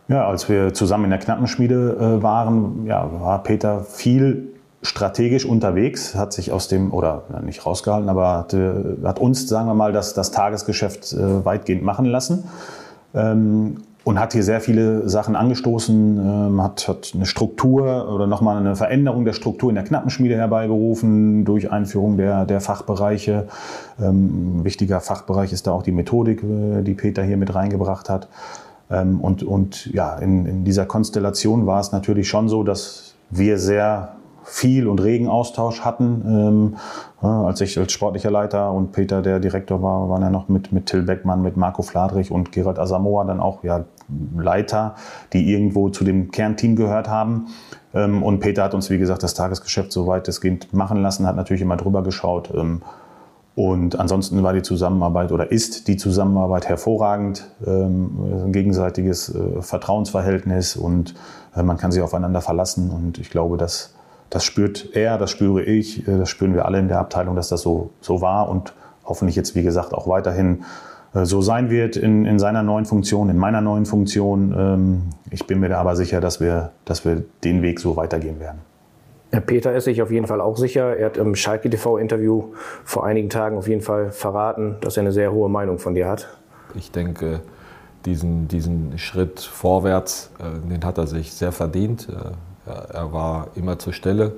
Ja, 0.07 0.25
als 0.25 0.47
wir 0.47 0.73
zusammen 0.73 1.05
in 1.05 1.09
der 1.09 1.19
Knappenschmiede 1.19 2.17
äh, 2.19 2.23
waren, 2.23 2.85
ja, 2.85 3.09
war 3.19 3.43
Peter 3.43 3.83
viel 3.83 4.53
strategisch 4.81 5.45
unterwegs, 5.45 6.15
hat 6.15 6.33
sich 6.33 6.51
aus 6.51 6.67
dem, 6.67 6.93
oder 6.93 7.23
nicht 7.43 7.65
rausgehalten, 7.65 8.09
aber 8.09 8.37
hat, 8.37 8.55
hat 9.03 9.19
uns, 9.19 9.47
sagen 9.47 9.67
wir 9.67 9.73
mal, 9.73 9.91
das, 9.91 10.13
das 10.13 10.31
Tagesgeschäft 10.31 11.13
äh, 11.13 11.45
weitgehend 11.45 11.83
machen 11.83 12.05
lassen. 12.05 12.43
Ähm, 13.15 13.77
und 14.07 14.21
hat 14.21 14.31
hier 14.31 14.43
sehr 14.43 14.61
viele 14.61 15.09
Sachen 15.09 15.35
angestoßen, 15.35 16.17
ähm, 16.17 16.63
hat, 16.63 16.87
hat 16.87 17.11
eine 17.13 17.25
Struktur 17.25 18.09
oder 18.09 18.25
nochmal 18.25 18.55
eine 18.55 18.77
Veränderung 18.77 19.25
der 19.25 19.33
Struktur 19.33 19.67
in 19.67 19.75
der 19.75 19.83
Knappenschmiede 19.83 20.33
herbeigerufen 20.33 21.43
durch 21.43 21.73
Einführung 21.73 22.15
der, 22.15 22.45
der 22.45 22.61
Fachbereiche. 22.61 23.49
Ähm, 23.99 24.59
ein 24.59 24.63
wichtiger 24.63 25.01
Fachbereich 25.01 25.51
ist 25.51 25.67
da 25.67 25.73
auch 25.73 25.83
die 25.83 25.91
Methodik, 25.91 26.41
äh, 26.41 26.83
die 26.83 26.93
Peter 26.93 27.21
hier 27.21 27.35
mit 27.35 27.53
reingebracht 27.53 28.09
hat. 28.09 28.29
Ähm, 28.89 29.19
und, 29.19 29.43
und 29.43 29.87
ja, 29.87 30.15
in, 30.15 30.45
in 30.45 30.63
dieser 30.63 30.85
Konstellation 30.85 31.65
war 31.65 31.81
es 31.81 31.91
natürlich 31.91 32.29
schon 32.29 32.47
so, 32.47 32.63
dass 32.63 33.13
wir 33.29 33.59
sehr 33.59 34.13
viel 34.49 34.87
und 34.87 35.03
regen 35.03 35.27
Austausch 35.27 35.81
hatten. 35.81 36.75
Ähm, 37.21 37.27
als 37.27 37.61
ich 37.61 37.77
als 37.77 37.91
sportlicher 37.91 38.31
Leiter 38.31 38.71
und 38.71 38.91
Peter, 38.93 39.21
der 39.21 39.39
Direktor 39.39 39.81
war, 39.83 40.09
waren 40.09 40.21
ja 40.21 40.29
noch 40.29 40.47
mit, 40.49 40.71
mit 40.71 40.85
Till 40.85 41.03
Beckmann, 41.03 41.41
mit 41.41 41.57
Marco 41.57 41.81
Fladrich 41.81 42.31
und 42.31 42.51
Gerald 42.51 42.79
Asamoah 42.79 43.25
dann 43.25 43.39
auch 43.39 43.63
ja, 43.63 43.85
Leiter, 44.35 44.95
die 45.33 45.51
irgendwo 45.51 45.89
zu 45.89 46.03
dem 46.03 46.31
Kernteam 46.31 46.75
gehört 46.75 47.09
haben. 47.09 47.47
Ähm, 47.93 48.23
und 48.23 48.39
Peter 48.39 48.63
hat 48.63 48.73
uns, 48.73 48.89
wie 48.89 48.97
gesagt, 48.97 49.21
das 49.21 49.33
Tagesgeschäft 49.33 49.91
so 49.91 50.07
weit 50.07 50.27
es 50.27 50.41
geht 50.41 50.73
machen 50.73 51.01
lassen, 51.01 51.27
hat 51.27 51.35
natürlich 51.35 51.61
immer 51.61 51.77
drüber 51.77 52.03
geschaut. 52.03 52.51
Ähm, 52.55 52.81
Und 53.55 53.99
ansonsten 53.99 54.43
war 54.43 54.53
die 54.53 54.61
Zusammenarbeit 54.61 55.31
oder 55.31 55.51
ist 55.51 55.87
die 55.87 55.97
Zusammenarbeit 55.97 56.69
hervorragend, 56.69 57.49
ähm, 57.65 58.45
ein 58.45 58.51
gegenseitiges 58.51 59.33
äh, 59.33 59.61
Vertrauensverhältnis 59.63 60.75
und 60.75 61.15
äh, 61.55 61.63
man 61.63 61.77
kann 61.77 61.91
sich 61.91 62.03
aufeinander 62.03 62.41
verlassen. 62.41 62.91
Und 62.91 63.17
ich 63.17 63.31
glaube, 63.31 63.57
dass 63.57 63.95
das 64.29 64.43
spürt 64.43 64.89
er, 64.93 65.17
das 65.17 65.31
spüre 65.31 65.63
ich, 65.63 66.07
äh, 66.07 66.17
das 66.17 66.29
spüren 66.29 66.53
wir 66.53 66.65
alle 66.65 66.79
in 66.79 66.87
der 66.87 66.99
Abteilung, 66.99 67.35
dass 67.35 67.49
das 67.49 67.61
so, 67.61 67.91
so 68.01 68.21
war 68.21 68.49
und 68.49 68.73
hoffentlich 69.05 69.35
jetzt, 69.35 69.55
wie 69.55 69.63
gesagt, 69.63 69.93
auch 69.93 70.07
weiterhin 70.07 70.63
äh, 71.13 71.25
so 71.25 71.41
sein 71.41 71.69
wird 71.69 71.95
in, 71.95 72.25
in 72.25 72.39
seiner 72.39 72.63
neuen 72.63 72.85
Funktion, 72.85 73.29
in 73.29 73.37
meiner 73.37 73.61
neuen 73.61 73.85
Funktion. 73.85 74.53
Ähm, 74.57 75.01
ich 75.31 75.47
bin 75.47 75.59
mir 75.59 75.69
da 75.69 75.79
aber 75.79 75.95
sicher, 75.95 76.21
dass 76.21 76.39
wir, 76.39 76.71
dass 76.85 77.05
wir 77.05 77.23
den 77.43 77.61
Weg 77.61 77.79
so 77.79 77.95
weitergehen 77.95 78.39
werden. 78.39 78.59
Herr 79.31 79.41
Peter 79.41 79.75
ist 79.75 79.85
sich 79.85 80.01
auf 80.01 80.09
jeden 80.09 80.25
Fall 80.25 80.39
auch 80.39 80.55
sicher. 80.55 80.95
Er 80.95 81.07
hat 81.07 81.17
im 81.17 81.35
Schalke 81.35 81.69
TV-Interview 81.69 82.53
vor 82.85 83.05
einigen 83.05 83.29
Tagen 83.29 83.57
auf 83.57 83.67
jeden 83.67 83.81
Fall 83.81 84.11
verraten, 84.11 84.77
dass 84.79 84.95
er 84.95 85.01
eine 85.01 85.11
sehr 85.11 85.33
hohe 85.33 85.49
Meinung 85.49 85.79
von 85.79 85.95
dir 85.95 86.07
hat. 86.07 86.29
Ich 86.75 86.91
denke, 86.91 87.41
diesen, 88.05 88.47
diesen 88.47 88.97
Schritt 88.97 89.41
vorwärts, 89.41 90.31
äh, 90.39 90.69
den 90.69 90.83
hat 90.85 90.97
er 90.97 91.07
sich 91.07 91.33
sehr 91.33 91.51
verdient. 91.51 92.07
Äh, 92.67 92.93
er 92.93 93.13
war 93.13 93.47
immer 93.55 93.79
zur 93.79 93.93
Stelle, 93.93 94.33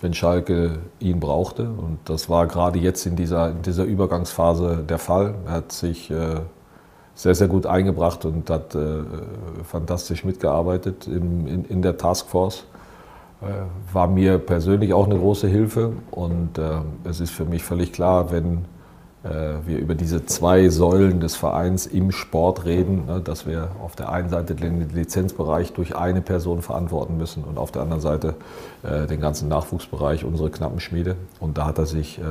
wenn 0.00 0.14
Schalke 0.14 0.78
ihn 1.00 1.20
brauchte. 1.20 1.64
Und 1.64 1.98
das 2.06 2.28
war 2.28 2.46
gerade 2.46 2.78
jetzt 2.78 3.06
in 3.06 3.16
dieser, 3.16 3.50
in 3.50 3.62
dieser 3.62 3.84
Übergangsphase 3.84 4.84
der 4.88 4.98
Fall. 4.98 5.34
Er 5.46 5.52
hat 5.52 5.72
sich 5.72 6.10
äh, 6.10 6.40
sehr, 7.14 7.34
sehr 7.34 7.48
gut 7.48 7.66
eingebracht 7.66 8.24
und 8.24 8.50
hat 8.50 8.76
fantastisch 9.62 10.24
mitgearbeitet 10.24 11.06
in, 11.06 11.64
in 11.64 11.80
der 11.80 11.96
Taskforce. 11.96 12.64
Äh, 13.44 13.92
war 13.92 14.08
mir 14.08 14.38
persönlich 14.38 14.94
auch 14.94 15.06
eine 15.06 15.18
große 15.18 15.46
Hilfe. 15.48 15.92
Und 16.10 16.58
äh, 16.58 16.80
es 17.04 17.20
ist 17.20 17.30
für 17.30 17.44
mich 17.44 17.62
völlig 17.62 17.92
klar, 17.92 18.30
wenn 18.30 18.54
äh, 18.54 18.73
wir 19.24 19.78
über 19.78 19.94
diese 19.94 20.26
zwei 20.26 20.68
Säulen 20.68 21.20
des 21.20 21.34
Vereins 21.34 21.86
im 21.86 22.10
Sport 22.10 22.66
reden, 22.66 23.06
ne, 23.06 23.20
dass 23.20 23.46
wir 23.46 23.70
auf 23.82 23.96
der 23.96 24.10
einen 24.10 24.28
Seite 24.28 24.54
den 24.54 24.88
Lizenzbereich 24.90 25.72
durch 25.72 25.96
eine 25.96 26.20
Person 26.20 26.60
verantworten 26.60 27.16
müssen 27.16 27.42
und 27.42 27.58
auf 27.58 27.72
der 27.72 27.82
anderen 27.82 28.02
Seite 28.02 28.34
äh, 28.82 29.06
den 29.06 29.20
ganzen 29.20 29.48
Nachwuchsbereich, 29.48 30.24
unsere 30.24 30.50
knappen 30.50 30.78
Schmiede. 30.80 31.16
Und 31.40 31.56
da 31.56 31.66
hat 31.66 31.78
er 31.78 31.86
sich 31.86 32.18
äh, 32.18 32.22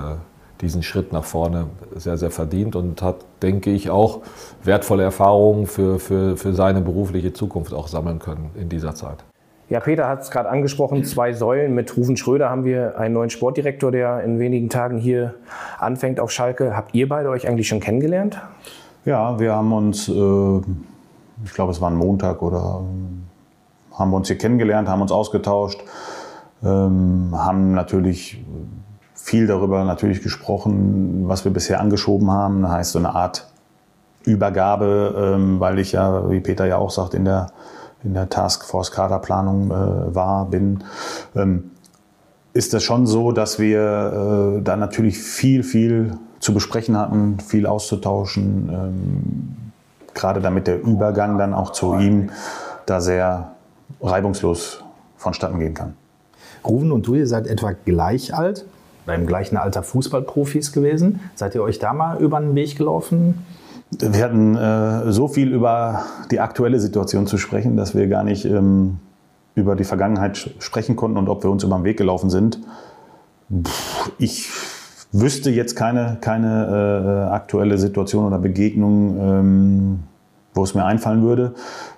diesen 0.62 0.84
Schritt 0.84 1.12
nach 1.12 1.24
vorne 1.24 1.68
sehr, 1.96 2.18
sehr 2.18 2.32
verdient 2.32 2.76
und 2.76 3.02
hat, 3.02 3.26
denke 3.42 3.72
ich, 3.72 3.90
auch 3.90 4.22
wertvolle 4.64 5.04
Erfahrungen 5.04 5.66
für, 5.66 6.00
für, 6.00 6.38
für 6.38 6.54
seine 6.54 6.82
berufliche 6.82 7.34
Zukunft 7.34 7.74
auch 7.74 7.88
sammeln 7.88 8.20
können 8.20 8.52
in 8.56 8.70
dieser 8.70 8.94
Zeit. 8.94 9.24
Ja, 9.70 9.80
Peter 9.80 10.08
hat 10.08 10.22
es 10.22 10.30
gerade 10.30 10.50
angesprochen, 10.50 11.06
zwei 11.06 11.34
Säulen. 11.34 11.74
Mit 11.74 11.96
Rufen 11.96 12.18
Schröder 12.18 12.50
haben 12.50 12.66
wir 12.66 12.98
einen 13.00 13.14
neuen 13.14 13.30
Sportdirektor, 13.30 13.92
der 13.92 14.22
in 14.22 14.38
wenigen 14.38 14.70
Tagen 14.70 14.98
hier 14.98 15.36
anfängt 15.80 16.20
auf 16.20 16.32
Schalke. 16.32 16.76
Habt 16.76 16.94
ihr 16.94 17.08
beide 17.08 17.30
euch 17.30 17.48
eigentlich 17.48 17.68
schon 17.68 17.80
kennengelernt? 17.80 18.40
Ja, 19.06 19.40
wir 19.40 19.54
haben 19.54 19.72
uns, 19.74 20.10
äh, 20.10 20.12
ich 21.46 21.54
glaube, 21.54 21.72
es 21.72 21.82
war 21.82 21.90
ein 21.90 21.96
Montag 21.96 22.42
oder 22.42 22.82
haben 23.94 24.12
wir 24.12 24.18
uns 24.18 24.28
hier 24.28 24.38
kennengelernt, 24.38 24.90
haben 24.90 25.02
uns 25.02 25.12
ausgetauscht, 25.12 25.82
ähm, 26.64 27.30
haben 27.34 27.74
natürlich 27.74 28.44
viel 29.14 29.48
darüber 29.48 29.86
natürlich 29.86 30.22
gesprochen, 30.22 31.24
was 31.28 31.46
wir 31.46 31.54
bisher 31.54 31.80
angeschoben 31.80 32.30
haben. 32.32 32.64
Das 32.64 32.72
heißt 32.72 32.92
so 32.92 33.00
eine 33.00 33.16
Art 33.16 33.48
Übergabe, 34.26 35.36
ähm, 35.36 35.60
weil 35.60 35.80
ich 35.80 35.94
ja, 35.94 36.30
wie 36.30 36.40
Peter 36.40 36.66
ja 36.66 36.78
auch 36.78 36.92
sagt, 36.92 37.14
in 37.14 37.26
der 37.26 37.48
in 38.04 38.14
der 38.14 38.30
Taskforce 38.30 38.92
Kaderplanung 38.92 39.72
äh, 39.72 40.16
war, 40.16 40.46
bin, 40.46 40.84
ähm, 41.36 41.72
ist 42.54 42.74
das 42.74 42.84
schon 42.84 43.08
so, 43.08 43.32
dass 43.32 43.60
wir 43.60 44.58
äh, 44.60 44.62
da 44.62 44.76
natürlich 44.76 45.18
viel, 45.18 45.64
viel 45.64 46.18
zu 46.40 46.54
besprechen 46.54 46.98
hatten, 46.98 47.40
viel 47.40 47.66
auszutauschen, 47.66 48.70
ähm, 48.72 49.56
gerade 50.14 50.42
damit 50.42 50.68
der 50.68 50.82
Übergang 50.82 51.38
dann 51.38 51.54
auch 51.54 51.72
zu 51.72 51.96
ihm 51.96 52.30
da 52.86 53.02
sehr 53.02 53.54
reibungslos 54.02 54.84
vonstatten 55.18 55.60
gehen 55.60 55.74
kann. 55.74 55.96
Ruven 56.66 56.92
und 56.92 57.08
du, 57.08 57.16
ihr 57.16 57.28
seid 57.28 57.48
etwa 57.48 57.72
gleich 57.72 58.34
alt, 58.34 58.66
beim 59.06 59.26
gleichen 59.26 59.58
Alter 59.58 59.84
Fußballprofis 59.84 60.72
gewesen. 60.72 61.20
Seid 61.36 61.56
ihr 61.56 61.64
euch 61.64 61.80
da 61.80 61.94
mal 61.94 62.22
über 62.22 62.40
den 62.40 62.56
Weg 62.56 62.78
gelaufen? 62.78 63.46
Wir 64.00 64.24
hatten 64.24 64.56
äh, 64.56 65.12
so 65.12 65.28
viel 65.28 65.54
über 65.54 66.04
die 66.32 66.40
aktuelle 66.40 66.80
Situation 66.80 67.28
zu 67.28 67.38
sprechen, 67.38 67.78
dass 67.78 67.96
wir 67.96 68.08
gar 68.08 68.24
nicht 68.24 68.46
ähm, 68.46 69.00
über 69.56 69.76
die 69.76 69.84
Vergangenheit 69.84 70.52
sprechen 70.60 70.96
konnten 70.96 71.18
und 71.18 71.30
ob 71.30 71.44
wir 71.44 71.52
uns 71.52 71.64
über 71.64 71.76
den 71.76 71.84
Weg 71.84 71.98
gelaufen 71.98 72.30
sind. 72.30 72.60
Pff, 73.52 74.12
ich 74.18 74.50
wüsste 75.12 75.52
jetzt 75.52 75.76
keine, 75.76 76.18
keine 76.22 77.28
äh, 77.30 77.34
aktuelle 77.34 77.78
Situation 77.78 78.26
oder 78.26 78.40
Begegnung, 78.40 79.18
ähm, 79.20 80.00
wo 80.54 80.64
es 80.64 80.74
mir 80.74 80.86
einfallen 80.86 81.22
würde. 81.22 81.54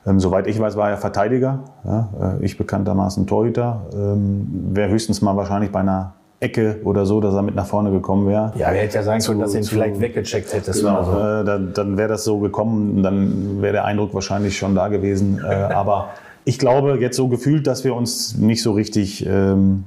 Ähm, 0.05 0.19
soweit 0.19 0.47
ich 0.47 0.59
weiß, 0.59 0.75
war 0.75 0.89
er 0.89 0.97
Verteidiger. 0.97 1.59
Ja, 1.83 2.09
äh, 2.21 2.45
ich 2.45 2.57
bekanntermaßen 2.57 3.25
Torhüter. 3.25 3.85
Ähm, 3.93 4.47
Wäre 4.73 4.89
höchstens 4.89 5.21
mal 5.21 5.35
wahrscheinlich 5.35 5.71
bei 5.71 5.79
einer 5.79 6.13
Ecke 6.45 6.79
oder 6.83 7.05
so, 7.05 7.19
dass 7.19 7.33
er 7.33 7.41
mit 7.41 7.55
nach 7.55 7.65
vorne 7.65 7.91
gekommen 7.91 8.27
wäre. 8.27 8.53
Ja, 8.55 8.69
er 8.69 8.83
hätte 8.83 8.95
ja 8.95 9.03
sagen 9.03 9.21
können, 9.23 9.39
dass 9.39 9.53
er 9.53 9.61
ihn 9.61 9.65
vielleicht 9.65 9.99
weggecheckt 9.99 10.53
hätte. 10.53 10.71
Genau, 10.71 11.03
so. 11.03 11.11
äh, 11.11 11.43
dann, 11.43 11.73
dann 11.73 11.97
wäre 11.97 12.09
das 12.09 12.23
so 12.23 12.39
gekommen, 12.39 13.03
dann 13.03 13.61
wäre 13.61 13.73
der 13.73 13.85
Eindruck 13.85 14.13
wahrscheinlich 14.13 14.57
schon 14.57 14.75
da 14.75 14.87
gewesen. 14.87 15.41
Äh, 15.43 15.53
aber 15.73 16.09
ich 16.45 16.59
glaube, 16.59 16.97
jetzt 16.99 17.17
so 17.17 17.27
gefühlt, 17.27 17.65
dass 17.67 17.83
wir 17.83 17.95
uns 17.95 18.37
nicht 18.37 18.61
so 18.61 18.73
richtig 18.73 19.25
ähm, 19.25 19.83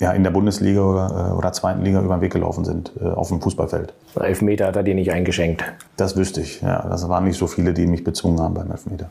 ja, 0.00 0.12
in 0.12 0.24
der 0.24 0.30
Bundesliga 0.30 0.80
oder, 0.80 1.30
äh, 1.30 1.36
oder 1.36 1.52
zweiten 1.52 1.82
Liga 1.82 2.02
über 2.02 2.16
den 2.16 2.22
Weg 2.22 2.32
gelaufen 2.32 2.64
sind, 2.64 2.92
äh, 3.00 3.04
auf 3.04 3.28
dem 3.28 3.40
Fußballfeld. 3.40 3.92
Elfmeter 4.18 4.66
hat 4.66 4.76
er 4.76 4.82
dir 4.82 4.94
nicht 4.94 5.12
eingeschenkt. 5.12 5.62
Das 5.96 6.16
wüsste 6.16 6.40
ich, 6.40 6.62
ja. 6.62 6.86
Das 6.88 7.08
waren 7.08 7.24
nicht 7.24 7.38
so 7.38 7.46
viele, 7.46 7.74
die 7.74 7.86
mich 7.86 8.02
bezwungen 8.02 8.40
haben 8.40 8.54
beim 8.54 8.70
Elfmeter. 8.70 9.10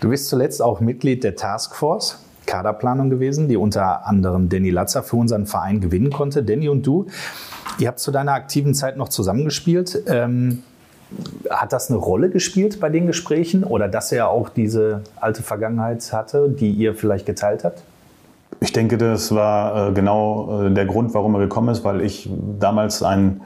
Du 0.00 0.10
bist 0.10 0.28
zuletzt 0.28 0.62
auch 0.62 0.80
Mitglied 0.80 1.24
der 1.24 1.36
Taskforce. 1.36 2.18
Kaderplanung 2.46 3.10
gewesen, 3.10 3.48
die 3.48 3.56
unter 3.56 4.06
anderem 4.06 4.48
Danny 4.48 4.70
Latzer 4.70 5.02
für 5.02 5.16
unseren 5.16 5.46
Verein 5.46 5.80
gewinnen 5.80 6.10
konnte. 6.10 6.42
Danny 6.42 6.68
und 6.68 6.86
du, 6.86 7.06
ihr 7.78 7.88
habt 7.88 7.98
zu 7.98 8.10
deiner 8.10 8.32
aktiven 8.32 8.74
Zeit 8.74 8.96
noch 8.96 9.08
zusammengespielt. 9.08 10.02
Ähm, 10.06 10.62
hat 11.50 11.72
das 11.72 11.90
eine 11.90 11.98
Rolle 11.98 12.30
gespielt 12.30 12.80
bei 12.80 12.88
den 12.88 13.06
Gesprächen 13.06 13.62
oder 13.62 13.88
dass 13.88 14.10
er 14.10 14.28
auch 14.28 14.48
diese 14.48 15.02
alte 15.20 15.42
Vergangenheit 15.42 16.12
hatte, 16.12 16.48
die 16.48 16.70
ihr 16.70 16.94
vielleicht 16.94 17.26
geteilt 17.26 17.64
habt? 17.64 17.82
Ich 18.60 18.72
denke, 18.72 18.96
das 18.96 19.34
war 19.34 19.88
äh, 19.88 19.92
genau 19.92 20.66
äh, 20.66 20.70
der 20.70 20.86
Grund, 20.86 21.14
warum 21.14 21.34
er 21.34 21.40
gekommen 21.40 21.68
ist, 21.68 21.84
weil 21.84 22.00
ich 22.00 22.30
damals 22.58 23.02
ein 23.02 23.40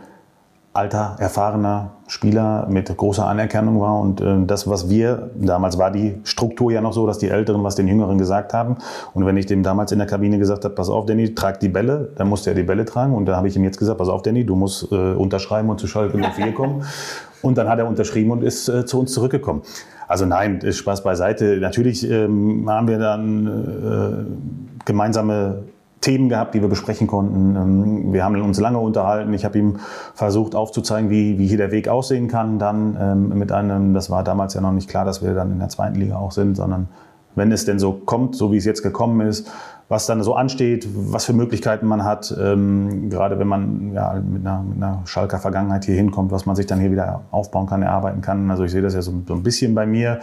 alter, 0.73 1.17
erfahrener 1.19 1.97
Spieler 2.07 2.67
mit 2.69 2.97
großer 2.97 3.27
Anerkennung 3.27 3.81
war. 3.81 3.99
Und 3.99 4.21
äh, 4.21 4.45
das, 4.47 4.69
was 4.69 4.89
wir, 4.89 5.31
damals 5.35 5.79
war 5.79 5.91
die 5.91 6.21
Struktur 6.23 6.71
ja 6.71 6.81
noch 6.81 6.93
so, 6.93 7.07
dass 7.07 7.19
die 7.19 7.29
Älteren 7.29 7.65
was 7.65 7.75
den 7.75 7.89
Jüngeren 7.89 8.19
gesagt 8.19 8.55
haben. 8.55 8.77
Und 9.13 9.27
wenn 9.27 9.37
ich 9.37 9.47
dem 9.47 9.63
damals 9.63 9.91
in 9.91 9.99
der 9.99 10.07
Kabine 10.07 10.39
gesagt 10.39 10.65
habe, 10.65 10.75
pass 10.75 10.89
auf, 10.89 11.07
Danny, 11.07 11.35
trag 11.35 11.59
die 11.59 11.69
Bälle, 11.69 12.13
dann 12.17 12.29
musste 12.29 12.51
er 12.51 12.57
die 12.57 12.63
Bälle 12.63 12.85
tragen. 12.85 13.15
Und 13.15 13.27
da 13.27 13.37
habe 13.37 13.49
ich 13.49 13.57
ihm 13.57 13.65
jetzt 13.65 13.79
gesagt, 13.79 13.99
pass 13.99 14.09
auf, 14.09 14.23
Danny, 14.23 14.45
du 14.45 14.55
musst 14.55 14.91
äh, 14.93 15.13
unterschreiben 15.13 15.69
und 15.71 15.81
zu 15.81 15.89
Schalke 15.89 16.19
04 16.19 16.53
kommen. 16.55 16.85
Und 17.43 17.57
dann 17.57 17.71
hat 17.71 17.79
er 17.79 17.89
unterschrieben 17.89 18.33
und 18.33 18.45
ist 18.45 18.69
äh, 18.69 18.85
zu 18.85 19.01
uns 19.01 19.15
zurückgekommen. 19.15 19.63
Also 20.07 20.27
nein, 20.27 20.61
Spaß 20.71 21.03
beiseite. 21.03 21.57
Natürlich 21.57 22.07
ähm, 22.07 22.69
haben 22.69 22.87
wir 22.87 22.99
dann 22.99 23.47
äh, 23.47 24.85
gemeinsame 24.85 25.63
Themen 26.01 26.29
gehabt, 26.29 26.55
die 26.55 26.63
wir 26.63 26.69
besprechen 26.69 27.07
konnten. 27.07 27.57
Ähm, 27.57 28.13
wir 28.13 28.25
haben 28.25 28.41
uns 28.41 28.59
lange 28.59 28.79
unterhalten. 28.79 29.33
Ich 29.35 29.45
habe 29.45 29.59
ihm 29.59 29.77
versucht 30.15 30.55
aufzuzeigen, 30.55 31.11
wie, 31.11 31.39
wie 31.39 31.47
hier 31.47 31.59
der 31.59 31.73
Weg 31.73 31.89
aussehen 31.89 32.29
kann. 32.29 32.59
Dann 32.59 32.97
ähm, 33.01 33.39
mit 33.39 33.53
einem, 33.53 33.95
das 33.95 34.11
war 34.11 34.25
damals 34.25 34.55
ja 34.55 34.61
noch 34.61 34.73
nicht 34.73 34.89
klar, 34.89 35.05
dass 35.05 35.23
wir 35.23 35.35
dann 35.35 35.53
in 35.53 35.59
der 35.59 35.69
zweiten 35.69 35.97
Liga 35.97 36.17
auch 36.17 36.33
sind, 36.33 36.57
sondern 36.57 36.89
wenn 37.35 37.53
es 37.53 37.65
denn 37.65 37.79
so 37.79 37.93
kommt, 37.93 38.35
so 38.35 38.51
wie 38.51 38.57
es 38.57 38.65
jetzt 38.65 38.83
gekommen 38.83 39.21
ist, 39.21 39.51
was 39.89 40.07
dann 40.07 40.23
so 40.23 40.35
ansteht, 40.35 40.89
was 40.95 41.25
für 41.25 41.33
Möglichkeiten 41.33 41.87
man 41.87 42.05
hat, 42.05 42.35
ähm, 42.41 43.11
gerade 43.11 43.39
wenn 43.39 43.49
man 43.49 43.93
ja, 43.93 44.15
mit, 44.15 44.47
einer, 44.47 44.63
mit 44.63 44.77
einer 44.77 45.03
Schalker 45.05 45.39
Vergangenheit 45.39 45.85
hier 45.85 45.97
hinkommt, 45.97 46.31
was 46.31 46.47
man 46.47 46.55
sich 46.55 46.67
dann 46.67 46.79
hier 46.79 46.93
wieder 46.93 47.23
aufbauen 47.33 47.67
kann, 47.67 47.83
erarbeiten 47.83 48.21
kann. 48.21 48.51
Also 48.51 48.65
ich 48.65 48.71
sehe 48.71 48.83
das 48.83 48.95
ja 48.95 49.03
so, 49.03 49.13
so 49.27 49.35
ein 49.35 49.43
bisschen 49.43 49.75
bei 49.75 49.87
mir, 49.87 50.21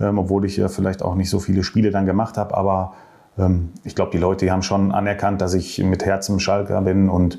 ähm, 0.00 0.18
obwohl 0.18 0.44
ich 0.44 0.56
ja 0.56 0.68
vielleicht 0.68 1.02
auch 1.02 1.16
nicht 1.16 1.30
so 1.30 1.40
viele 1.40 1.64
Spiele 1.64 1.90
dann 1.90 2.06
gemacht 2.06 2.36
habe, 2.38 2.56
aber 2.56 2.92
ich 3.84 3.94
glaube, 3.94 4.10
die 4.10 4.18
Leute 4.18 4.50
haben 4.50 4.62
schon 4.62 4.92
anerkannt, 4.92 5.40
dass 5.40 5.54
ich 5.54 5.82
mit 5.82 6.04
Herzen 6.04 6.40
Schalker 6.40 6.80
bin 6.82 7.08
und 7.08 7.38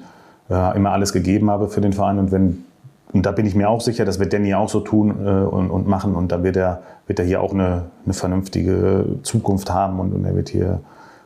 äh, 0.49 0.75
immer 0.75 0.91
alles 0.91 1.13
gegeben 1.13 1.49
habe 1.49 1.67
für 1.67 1.81
den 1.81 1.93
Verein. 1.93 2.19
Und 2.19 2.31
wenn 2.31 2.63
und 3.11 3.25
da 3.25 3.31
bin 3.31 3.45
ich 3.45 3.55
mir 3.55 3.69
auch 3.69 3.81
sicher, 3.81 4.05
das 4.05 4.19
wird 4.19 4.33
Danny 4.33 4.53
auch 4.53 4.69
so 4.69 4.81
tun 4.81 5.25
äh, 5.25 5.29
und, 5.29 5.71
und, 5.71 5.87
machen. 5.87 6.15
Und 6.15 6.31
da 6.31 6.43
wird 6.43 6.57
er, 6.57 6.83
wird 7.07 7.19
er 7.19 7.25
hier 7.25 7.41
auch 7.41 7.53
eine, 7.53 7.85
eine 8.05 8.13
vernünftige 8.13 9.17
Zukunft 9.23 9.71
haben 9.73 9.99
und, 9.99 10.13
und 10.13 10.25
er 10.25 10.35
wird 10.35 10.49
hier 10.49 10.81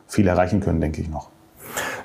viel 0.06 0.26
erreichen 0.26 0.60
können, 0.60 0.80
denke 0.80 1.02
ich 1.02 1.10
noch. 1.10 1.28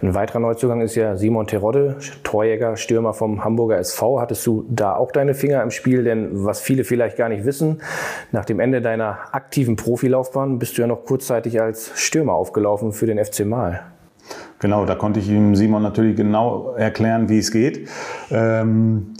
Ein 0.01 0.13
weiterer 0.13 0.39
Neuzugang 0.39 0.81
ist 0.81 0.95
ja 0.95 1.17
Simon 1.17 1.47
Terodde, 1.47 1.97
Torjäger, 2.23 2.77
Stürmer 2.77 3.13
vom 3.13 3.43
Hamburger 3.43 3.77
SV. 3.77 4.19
Hattest 4.19 4.45
du 4.47 4.65
da 4.69 4.95
auch 4.95 5.11
deine 5.11 5.33
Finger 5.33 5.61
im 5.61 5.71
Spiel? 5.71 6.03
Denn 6.03 6.29
was 6.45 6.61
viele 6.61 6.83
vielleicht 6.83 7.17
gar 7.17 7.29
nicht 7.29 7.45
wissen, 7.45 7.81
nach 8.31 8.45
dem 8.45 8.59
Ende 8.59 8.81
deiner 8.81 9.17
aktiven 9.31 9.75
Profilaufbahn 9.75 10.59
bist 10.59 10.77
du 10.77 10.81
ja 10.81 10.87
noch 10.87 11.05
kurzzeitig 11.05 11.61
als 11.61 11.91
Stürmer 11.95 12.33
aufgelaufen 12.33 12.93
für 12.93 13.05
den 13.05 13.23
FC 13.23 13.45
Mahl. 13.45 13.81
Genau, 14.59 14.85
da 14.85 14.95
konnte 14.95 15.19
ich 15.19 15.29
ihm 15.29 15.55
Simon 15.55 15.81
natürlich 15.81 16.15
genau 16.15 16.73
erklären, 16.75 17.29
wie 17.29 17.39
es 17.39 17.51
geht. 17.51 17.87
Ähm, 18.29 19.13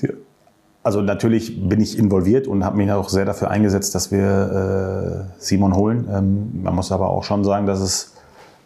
also 0.83 1.01
natürlich 1.01 1.67
bin 1.67 1.81
ich 1.81 1.97
involviert 1.97 2.47
und 2.47 2.63
habe 2.65 2.77
mich 2.77 2.91
auch 2.91 3.09
sehr 3.09 3.25
dafür 3.25 3.49
eingesetzt, 3.49 3.95
dass 3.95 4.11
wir 4.11 5.27
äh, 5.29 5.41
Simon 5.41 5.75
holen. 5.75 6.07
Ähm, 6.11 6.61
man 6.63 6.75
muss 6.75 6.91
aber 6.91 7.09
auch 7.09 7.23
schon 7.23 7.43
sagen, 7.43 7.65
dass 7.65 7.79
es 7.79 8.15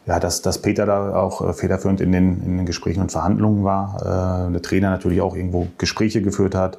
ja, 0.05 0.19
dass, 0.19 0.41
dass 0.41 0.61
Peter 0.61 0.85
da 0.85 1.15
auch 1.15 1.41
äh, 1.41 1.53
federführend 1.53 2.01
in 2.01 2.11
den, 2.11 2.43
in 2.43 2.57
den 2.57 2.65
Gesprächen 2.65 3.01
und 3.01 3.11
Verhandlungen 3.11 3.63
war. 3.63 4.47
Äh, 4.47 4.51
der 4.51 4.61
Trainer 4.61 4.89
natürlich 4.89 5.21
auch 5.21 5.35
irgendwo 5.35 5.67
Gespräche 5.77 6.21
geführt 6.21 6.55
hat. 6.55 6.77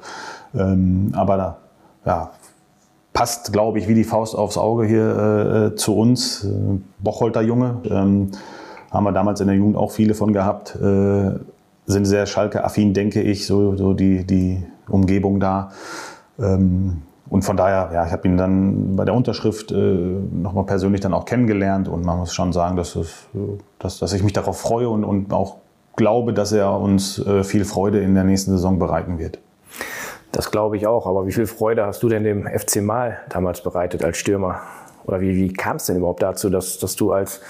Ähm, 0.53 1.11
aber 1.15 1.37
da, 1.37 1.57
ja, 2.05 2.31
passt, 3.13 3.51
glaube 3.51 3.79
ich, 3.79 3.87
wie 3.87 3.95
die 3.95 4.03
Faust 4.03 4.35
aufs 4.35 4.57
Auge 4.57 4.85
hier 4.85 5.71
äh, 5.73 5.75
zu 5.75 5.97
uns. 5.97 6.43
Äh, 6.43 6.49
Bocholter 6.99 7.41
Junge, 7.41 7.77
ähm, 7.89 8.31
haben 8.91 9.03
wir 9.03 9.11
damals 9.11 9.41
in 9.41 9.47
der 9.47 9.55
Jugend 9.55 9.77
auch 9.77 9.91
viele 9.91 10.13
von 10.13 10.33
gehabt. 10.33 10.75
Äh, 10.75 11.31
sind 11.87 12.05
sehr 12.05 12.25
Schalke-affin, 12.25 12.93
denke 12.93 13.21
ich, 13.21 13.45
so, 13.45 13.75
so 13.75 13.93
die, 13.93 14.25
die 14.25 14.63
Umgebung 14.87 15.39
da. 15.39 15.71
Ähm, 16.39 17.01
und 17.29 17.43
von 17.43 17.57
daher, 17.57 17.89
ja, 17.93 18.05
ich 18.05 18.11
habe 18.11 18.27
ihn 18.27 18.37
dann 18.37 18.95
bei 18.95 19.05
der 19.05 19.13
Unterschrift 19.13 19.71
äh, 19.71 19.75
nochmal 19.75 20.65
persönlich 20.65 21.01
dann 21.01 21.13
auch 21.13 21.25
kennengelernt 21.25 21.87
und 21.87 22.05
man 22.05 22.19
muss 22.19 22.33
schon 22.33 22.53
sagen, 22.53 22.75
dass, 22.75 22.95
es, 22.95 23.27
dass, 23.79 23.97
dass 23.97 24.13
ich 24.13 24.23
mich 24.23 24.33
darauf 24.33 24.59
freue 24.59 24.89
und, 24.89 25.03
und 25.03 25.33
auch 25.33 25.57
glaube, 25.95 26.33
dass 26.33 26.51
er 26.51 26.79
uns 26.79 27.19
äh, 27.25 27.43
viel 27.43 27.65
Freude 27.65 27.99
in 27.99 28.13
der 28.13 28.23
nächsten 28.25 28.51
Saison 28.51 28.77
bereiten 28.77 29.17
wird. 29.17 29.39
Das 30.31 30.51
glaube 30.51 30.77
ich 30.77 30.85
auch. 30.85 31.07
Aber 31.07 31.25
wie 31.25 31.31
viel 31.31 31.47
Freude 31.47 31.85
hast 31.85 32.03
du 32.03 32.09
denn 32.09 32.23
dem 32.23 32.47
FC 32.47 32.81
Mal 32.81 33.19
damals 33.29 33.61
bereitet 33.61 34.03
als 34.03 34.17
Stürmer? 34.17 34.59
Oder 35.05 35.21
wie, 35.21 35.35
wie 35.35 35.53
kam 35.53 35.77
es 35.77 35.85
denn 35.85 35.97
überhaupt 35.97 36.21
dazu, 36.21 36.49
dass, 36.49 36.79
dass 36.79 36.95
du 36.95 37.11
als 37.11 37.41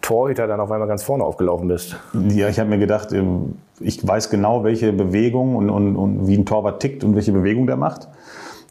Torhüter 0.00 0.46
dann 0.46 0.60
auf 0.60 0.70
einmal 0.70 0.88
ganz 0.88 1.02
vorne 1.02 1.24
aufgelaufen 1.24 1.68
bist? 1.68 1.96
Ja, 2.14 2.48
ich 2.48 2.58
habe 2.58 2.70
mir 2.70 2.78
gedacht, 2.78 3.12
ähm, 3.12 3.58
ich 3.80 4.06
weiß 4.06 4.30
genau, 4.30 4.64
welche 4.64 4.92
Bewegung 4.92 5.56
und, 5.56 5.70
und, 5.70 5.96
und 5.96 6.26
wie 6.28 6.36
ein 6.36 6.46
Torwart 6.46 6.80
tickt 6.80 7.04
und 7.04 7.14
welche 7.14 7.32
Bewegung 7.32 7.66
der 7.66 7.76
macht. 7.76 8.08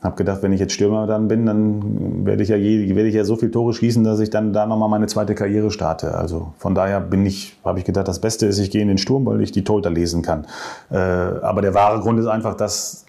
Habe 0.01 0.15
gedacht, 0.15 0.41
wenn 0.44 0.53
ich 0.53 0.62
jetzt 0.62 0.74
Stürmer 0.74 1.08
dann 1.08 1.27
bin, 1.27 1.46
dann 1.46 2.25
werde 2.25 2.41
ich 2.41 2.50
ja 2.50 2.56
je, 2.56 2.96
werde 2.96 3.10
ich 3.10 3.15
ja 3.15 3.25
so 3.25 3.36
viele 3.36 3.51
Tore 3.51 3.74
schießen, 3.74 4.03
dass 4.06 4.22
ich 4.22 4.29
dann 4.29 4.53
da 4.53 4.65
nochmal 4.65 4.88
meine 4.88 5.08
zweite 5.08 5.36
Karriere 5.36 5.72
starte. 5.72 6.15
Also 6.15 6.53
von 6.58 6.74
daher 6.74 7.01
bin 7.01 7.25
ich, 7.25 7.58
habe 7.65 7.79
ich 7.79 7.86
gedacht, 7.86 8.08
das 8.08 8.20
Beste 8.20 8.46
ist, 8.46 8.60
ich 8.60 8.72
gehe 8.72 8.82
in 8.82 8.88
den 8.88 8.98
Sturm, 8.98 9.25
weil 9.25 9.41
ich 9.41 9.51
die 9.51 9.65
Torhüter 9.65 9.89
lesen 9.89 10.22
kann. 10.22 10.48
Äh, 10.89 10.96
aber 10.98 11.62
der 11.62 11.74
wahre 11.74 12.00
Grund 12.00 12.18
ist 12.18 12.27
einfach, 12.27 12.56
dass, 12.56 13.06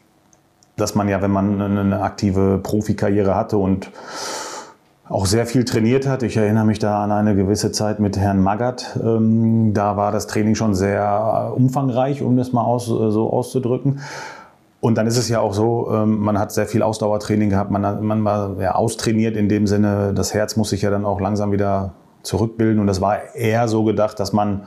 dass 0.77 0.97
man 0.97 1.09
ja, 1.09 1.23
wenn 1.23 1.31
man 1.31 1.61
eine 1.61 2.03
aktive 2.03 2.59
Profikarriere 2.61 3.37
hatte 3.37 3.57
und 3.57 3.93
auch 5.11 5.27
sehr 5.27 5.45
viel 5.45 5.65
trainiert 5.65 6.07
hat. 6.07 6.23
Ich 6.23 6.37
erinnere 6.37 6.65
mich 6.65 6.79
da 6.79 7.03
an 7.03 7.11
eine 7.11 7.35
gewisse 7.35 7.73
Zeit 7.73 7.99
mit 7.99 8.17
Herrn 8.17 8.41
Magath. 8.41 8.99
Ähm, 9.03 9.75
da 9.75 9.97
war 9.97 10.13
das 10.13 10.29
Training 10.29 10.55
schon 10.55 10.75
sehr 10.75 11.53
umfangreich, 11.55 12.23
um 12.23 12.37
das 12.37 12.53
mal 12.53 12.63
aus, 12.63 12.87
so 12.87 13.31
auszudrücken. 13.31 14.01
Und 14.81 14.97
dann 14.97 15.07
ist 15.07 15.19
es 15.19 15.29
ja 15.29 15.41
auch 15.41 15.53
so, 15.53 15.91
ähm, 15.93 16.21
man 16.21 16.39
hat 16.39 16.53
sehr 16.53 16.67
viel 16.67 16.83
Ausdauertraining 16.83 17.51
gehabt, 17.51 17.71
man, 17.71 18.03
man 18.05 18.25
war 18.25 18.59
ja 18.61 18.75
austrainiert 18.75 19.37
in 19.37 19.49
dem 19.49 19.67
Sinne, 19.67 20.13
das 20.15 20.33
Herz 20.33 20.57
muss 20.57 20.71
sich 20.71 20.83
ja 20.83 20.91
dann 20.91 21.05
auch 21.05 21.21
langsam 21.21 21.53
wieder 21.53 21.93
zurückbilden. 22.23 22.81
Und 22.81 22.87
das 22.87 23.01
war 23.01 23.35
eher 23.35 23.69
so 23.69 23.85
gedacht, 23.85 24.19
dass 24.21 24.33
man, 24.33 24.67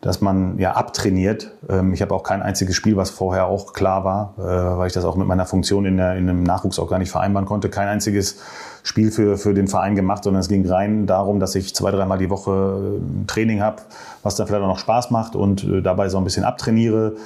dass 0.00 0.20
man 0.20 0.58
ja 0.58 0.72
abtrainiert. 0.72 1.50
Ähm, 1.68 1.92
ich 1.92 2.02
habe 2.02 2.14
auch 2.14 2.22
kein 2.22 2.42
einziges 2.42 2.76
Spiel, 2.76 2.96
was 2.96 3.10
vorher 3.10 3.46
auch 3.46 3.72
klar 3.72 4.04
war, 4.04 4.34
äh, 4.38 4.78
weil 4.78 4.86
ich 4.86 4.92
das 4.92 5.04
auch 5.04 5.16
mit 5.16 5.26
meiner 5.26 5.46
Funktion 5.46 5.86
in, 5.86 5.96
der, 5.96 6.14
in 6.14 6.28
einem 6.28 6.44
Nachwuchs 6.44 6.78
auch 6.78 6.88
gar 6.88 6.98
nicht 6.98 7.10
vereinbaren 7.10 7.46
konnte. 7.46 7.68
Kein 7.68 7.88
einziges 7.88 8.40
Spiel 8.84 9.10
für, 9.10 9.36
für 9.36 9.54
den 9.54 9.66
Verein 9.66 9.96
gemacht, 9.96 10.22
sondern 10.22 10.40
es 10.40 10.48
ging 10.48 10.68
rein 10.68 11.06
darum, 11.06 11.40
dass 11.40 11.54
ich 11.56 11.74
zwei, 11.74 11.90
dreimal 11.90 12.18
die 12.18 12.30
Woche 12.30 13.00
äh, 13.00 13.26
Training 13.26 13.60
habe, 13.60 13.82
was 14.22 14.36
dann 14.36 14.46
vielleicht 14.46 14.62
auch 14.62 14.68
noch 14.68 14.78
Spaß 14.78 15.10
macht 15.10 15.34
und 15.34 15.64
äh, 15.64 15.82
dabei 15.82 16.08
so 16.08 16.18
ein 16.18 16.24
bisschen 16.24 16.44
abtrainiere. 16.44 17.16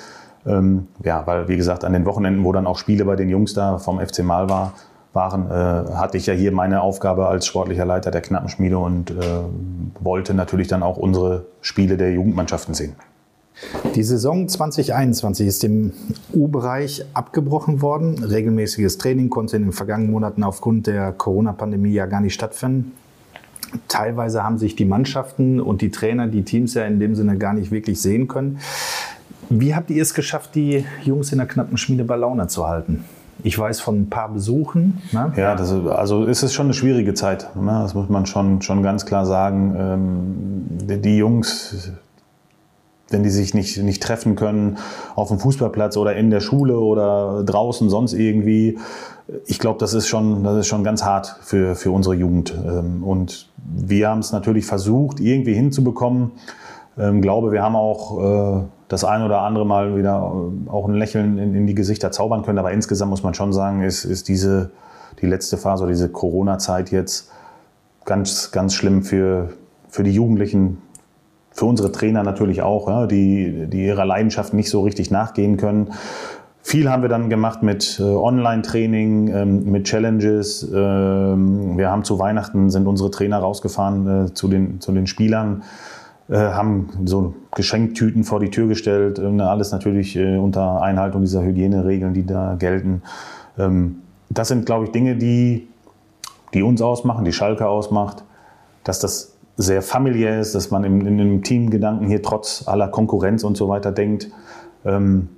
Ähm, 0.47 0.89
ja, 1.05 1.27
weil 1.27 1.49
wie 1.49 1.57
gesagt, 1.57 1.85
an 1.85 1.93
den 1.93 2.05
Wochenenden, 2.05 2.45
wo 2.45 2.53
dann 2.53 2.67
auch 2.67 2.79
Spiele 2.79 3.05
bei 3.05 3.17
den 3.17 3.29
Jungs 3.29 3.55
da 3.55 3.79
vom 3.79 4.01
FC 4.01 4.25
Mal 4.25 4.49
war, 4.49 4.73
waren, 5.13 5.51
äh, 5.51 5.95
hatte 5.95 6.17
ich 6.17 6.27
ja 6.27 6.35
hier 6.35 6.53
meine 6.53 6.81
Aufgabe 6.81 7.29
als 7.29 7.47
sportlicher 7.47 7.85
Leiter 7.85 8.11
der 8.11 8.23
Knappenschmiede 8.23 8.79
und 8.79 9.11
äh, 9.11 9.15
wollte 10.01 10.35
natürlich 10.35 10.69
dann 10.69 10.83
auch 10.83 10.97
unsere 10.97 11.45
Spiele 11.61 11.97
der 11.97 12.13
Jugendmannschaften 12.13 12.75
sehen. 12.75 12.95
Die 13.95 14.03
Saison 14.03 14.49
2021 14.49 15.47
ist 15.47 15.65
im 15.65 15.93
U-Bereich 16.33 17.05
abgebrochen 17.13 17.83
worden. 17.83 18.25
Regelmäßiges 18.25 18.99
Training 18.99 19.29
konnte 19.29 19.57
in 19.57 19.65
den 19.65 19.73
vergangenen 19.73 20.11
Monaten 20.11 20.43
aufgrund 20.43 20.87
der 20.87 21.13
Corona-Pandemie 21.13 21.93
ja 21.93 22.07
gar 22.07 22.21
nicht 22.21 22.35
stattfinden. 22.35 22.93
Teilweise 23.89 24.43
haben 24.43 24.59
sich 24.59 24.77
die 24.77 24.85
Mannschaften 24.85 25.61
und 25.61 25.81
die 25.81 25.91
Trainer, 25.91 26.27
die 26.27 26.43
Teams 26.43 26.75
ja 26.75 26.85
in 26.85 26.99
dem 26.99 27.15
Sinne 27.15 27.39
gar 27.39 27.55
nicht 27.55 27.71
wirklich 27.71 28.01
sehen 28.01 28.29
können. 28.29 28.59
Wie 29.61 29.75
habt 29.75 29.91
ihr 29.91 30.01
es 30.01 30.15
geschafft, 30.15 30.55
die 30.55 30.85
Jungs 31.05 31.31
in 31.33 31.39
der 31.39 31.47
knappen 31.47 31.77
Schmiede 31.77 32.05
bei 32.05 32.17
Laune 32.17 32.47
zu 32.47 32.67
halten? 32.67 33.05
Ich 33.43 33.59
weiß 33.59 33.81
von 33.81 34.03
ein 34.03 34.09
paar 34.09 34.31
Besuchen. 34.31 35.03
Ne? 35.13 35.33
Ja, 35.37 35.55
das 35.55 35.71
ist, 35.71 35.87
also 35.87 36.25
ist 36.25 36.43
es 36.43 36.55
schon 36.55 36.67
eine 36.67 36.75
schwierige 36.75 37.13
Zeit. 37.13 37.55
Ne? 37.57 37.81
Das 37.83 37.95
muss 37.95 38.09
man 38.09 38.25
schon, 38.25 38.63
schon 38.63 38.83
ganz 38.83 39.05
klar 39.05 39.27
sagen. 39.27 39.75
Ähm, 39.77 41.03
die 41.03 41.17
Jungs, 41.17 41.91
wenn 43.11 43.23
die 43.23 43.31
sich 43.31 43.53
nicht, 43.53 43.77
nicht 43.79 44.03
treffen 44.03 44.37
können 44.37 44.79
auf 45.17 45.29
dem 45.29 45.39
Fußballplatz 45.39 45.97
oder 45.97 46.15
in 46.17 46.31
der 46.31 46.41
Schule 46.41 46.79
oder 46.79 47.43
draußen 47.45 47.91
sonst 47.91 48.15
irgendwie, 48.15 48.79
ich 49.47 49.59
glaube, 49.59 49.79
das 49.79 49.93
ist 49.93 50.09
schon, 50.09 50.45
das 50.45 50.59
ist 50.59 50.67
schon 50.69 50.85
ganz 50.85 51.05
hart 51.05 51.37
für, 51.43 51.75
für 51.75 51.91
unsere 51.91 52.15
Jugend. 52.15 52.55
Ähm, 52.55 53.03
und 53.03 53.51
wir 53.57 54.09
haben 54.09 54.21
es 54.21 54.33
natürlich 54.33 54.65
versucht, 54.65 55.21
irgendwie 55.21 55.55
hinzubekommen. 55.55 56.33
Ich 56.97 57.03
ähm, 57.03 57.21
glaube, 57.23 57.53
wir 57.53 57.63
haben 57.63 57.77
auch 57.77 58.61
äh, 58.61 58.63
das 58.93 59.05
ein 59.05 59.23
oder 59.23 59.41
andere 59.41 59.65
Mal 59.65 59.97
wieder 59.97 60.33
äh, 60.67 60.71
auch 60.71 60.87
ein 60.87 60.95
Lächeln 60.95 61.39
in, 61.39 61.55
in 61.55 61.67
die 61.67 61.75
Gesichter 61.75 62.13
zaubern 62.13 62.43
können. 62.43 62.59
Aber 62.59 62.73
insgesamt 62.73 63.11
muss 63.11 63.23
man 63.23 63.33
schon 63.33 63.53
sagen, 63.53 63.83
ist, 63.83 64.05
ist 64.05 64.29
diese, 64.29 64.71
die 65.21 65.27
letzte 65.27 65.57
Phase 65.57 65.87
diese 65.87 66.11
Corona-Zeit 66.11 66.91
jetzt 66.91 67.31
ganz, 68.05 68.51
ganz 68.51 68.75
schlimm 68.75 69.03
für, 69.03 69.49
für 69.89 70.03
die 70.03 70.13
Jugendlichen, 70.13 70.83
für 71.53 71.65
unsere 71.65 71.91
Trainer 71.91 72.23
natürlich 72.23 72.61
auch, 72.61 72.89
ja, 72.89 73.07
die, 73.07 73.67
die 73.67 73.87
ihrer 73.87 74.05
Leidenschaft 74.05 74.53
nicht 74.53 74.69
so 74.69 74.83
richtig 74.83 75.11
nachgehen 75.11 75.57
können. 75.57 75.93
Viel 76.61 76.91
haben 76.91 77.03
wir 77.03 77.09
dann 77.09 77.31
gemacht 77.31 77.63
mit 77.63 77.99
äh, 77.99 78.03
Online-Training, 78.03 79.29
ähm, 79.29 79.71
mit 79.71 79.85
Challenges. 79.85 80.63
Ähm, 80.63 81.79
wir 81.79 81.91
haben 81.91 82.05
zu 82.05 82.19
Weihnachten 82.19 82.69
sind 82.69 82.87
unsere 82.87 83.11
Trainer 83.11 83.39
rausgefahren 83.39 84.27
äh, 84.27 84.35
zu, 84.35 84.49
den, 84.49 84.81
zu 84.81 84.93
den 84.93 85.07
Spielern 85.07 85.63
haben 86.37 86.89
so 87.05 87.35
Geschenktüten 87.55 88.25
vor 88.25 88.41
die 88.41 88.51
Tür 88.51 88.69
gestellt, 88.69 89.19
äh, 89.19 89.43
alles 89.43 89.73
natürlich 89.73 90.17
äh, 90.17 90.37
unter 90.37 90.81
Einhaltung 90.83 91.21
dieser 91.21 91.43
Hygieneregeln, 91.43 92.15
die 92.15 92.25
da 92.25 92.55
gelten. 92.59 93.03
Ähm, 93.59 93.97
das 94.31 94.49
sind, 94.49 94.65
glaube 94.65 94.87
ich, 94.87 94.93
Dinge, 94.93 95.17
die, 95.17 95.69
die 96.55 96.63
uns 96.63 96.81
ausmachen, 96.81 97.25
die 97.25 97.33
Schalke 97.33 97.69
ausmacht, 97.69 98.25
dass 98.85 98.99
das 98.99 99.37
sehr 99.57 99.83
familiär 99.83 100.41
ist, 100.41 100.55
dass 100.55 100.71
man 100.71 100.85
in, 100.85 101.03
in 101.03 101.21
einem 101.21 101.43
Teamgedanken 101.43 102.07
hier 102.07 102.23
trotz 102.23 102.67
aller 102.67 102.89
Konkurrenz 102.89 103.45
und 103.45 103.57
so 103.57 103.69
weiter 103.69 103.93
denkt. 103.93 104.31
Ähm, 104.85 105.29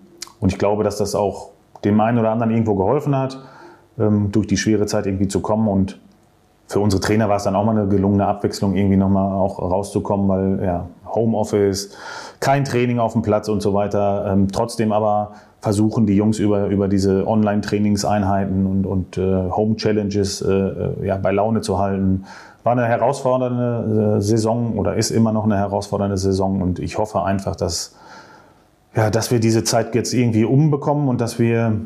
und 0.41 0.53
ich 0.53 0.59
glaube, 0.59 0.85
dass 0.85 0.99
das 0.99 1.15
auch 1.15 1.51
dem 1.85 2.01
einen 2.01 2.19
oder 2.19 2.31
anderen 2.31 2.53
irgendwo 2.53 2.75
geholfen 2.75 3.17
hat, 3.17 3.39
ähm, 3.99 4.31
durch 4.31 4.47
die 4.47 4.57
schwere 4.57 4.87
Zeit 4.87 5.07
irgendwie 5.07 5.29
zu 5.29 5.41
kommen 5.41 5.69
und 5.69 5.99
für 6.67 6.81
unsere 6.81 7.01
Trainer 7.01 7.29
war 7.29 7.37
es 7.37 7.45
dann 7.45 7.57
auch 7.57 7.65
mal 7.65 7.77
eine 7.77 7.89
gelungene 7.89 8.27
Abwechslung, 8.27 8.75
irgendwie 8.75 8.97
nochmal 8.97 9.33
auch 9.33 9.59
rauszukommen, 9.59 10.29
weil 10.29 10.65
ja, 10.65 10.87
Homeoffice, 11.07 11.97
kein 12.41 12.65
Training 12.65 12.99
auf 12.99 13.13
dem 13.13 13.23
Platz 13.23 13.49
und 13.49 13.61
so 13.61 13.75
weiter. 13.75 14.27
Ähm, 14.29 14.49
trotzdem 14.51 14.93
aber 14.93 15.33
versuchen 15.61 16.07
die 16.07 16.17
Jungs 16.17 16.39
über, 16.39 16.67
über 16.67 16.89
diese 16.89 17.27
Online-Trainingseinheiten 17.27 18.67
und, 18.67 18.87
und 18.87 19.19
äh, 19.19 19.51
Home-Challenges 19.51 20.43
äh, 20.43 20.53
äh, 20.53 21.07
ja, 21.07 21.17
bei 21.17 21.33
Laune 21.33 21.61
zu 21.61 21.79
halten. 21.79 22.25
War 22.65 22.73
eine 22.73 22.87
herausfordernde 22.87 24.17
äh, 24.17 24.21
Saison 24.21 24.79
oder 24.79 24.97
ist 24.97 25.11
immer 25.11 25.33
noch 25.33 25.45
eine 25.45 25.57
herausfordernde 25.57 26.17
Saison 26.17 26.63
und 26.63 26.79
ich 26.79 26.99
hoffe 26.99 27.23
einfach, 27.23 27.57
dass, 27.57 27.95
ja, 28.95 29.11
dass 29.11 29.31
wir 29.31 29.41
diese 29.41 29.65
Zeit 29.65 29.95
jetzt 29.95 30.15
irgendwie 30.15 30.45
umbekommen 30.45 31.09
und 31.09 31.21
dass 31.21 31.39
wir 31.39 31.77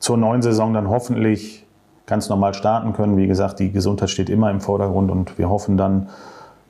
zur 0.00 0.16
neuen 0.16 0.42
Saison 0.42 0.74
dann 0.74 0.88
hoffentlich 0.88 1.66
ganz 2.08 2.28
normal 2.28 2.54
starten 2.54 2.94
können. 2.94 3.16
Wie 3.16 3.28
gesagt, 3.28 3.60
die 3.60 3.70
Gesundheit 3.70 4.10
steht 4.10 4.30
immer 4.30 4.50
im 4.50 4.60
Vordergrund 4.60 5.10
und 5.10 5.38
wir 5.38 5.48
hoffen 5.48 5.76
dann, 5.76 6.08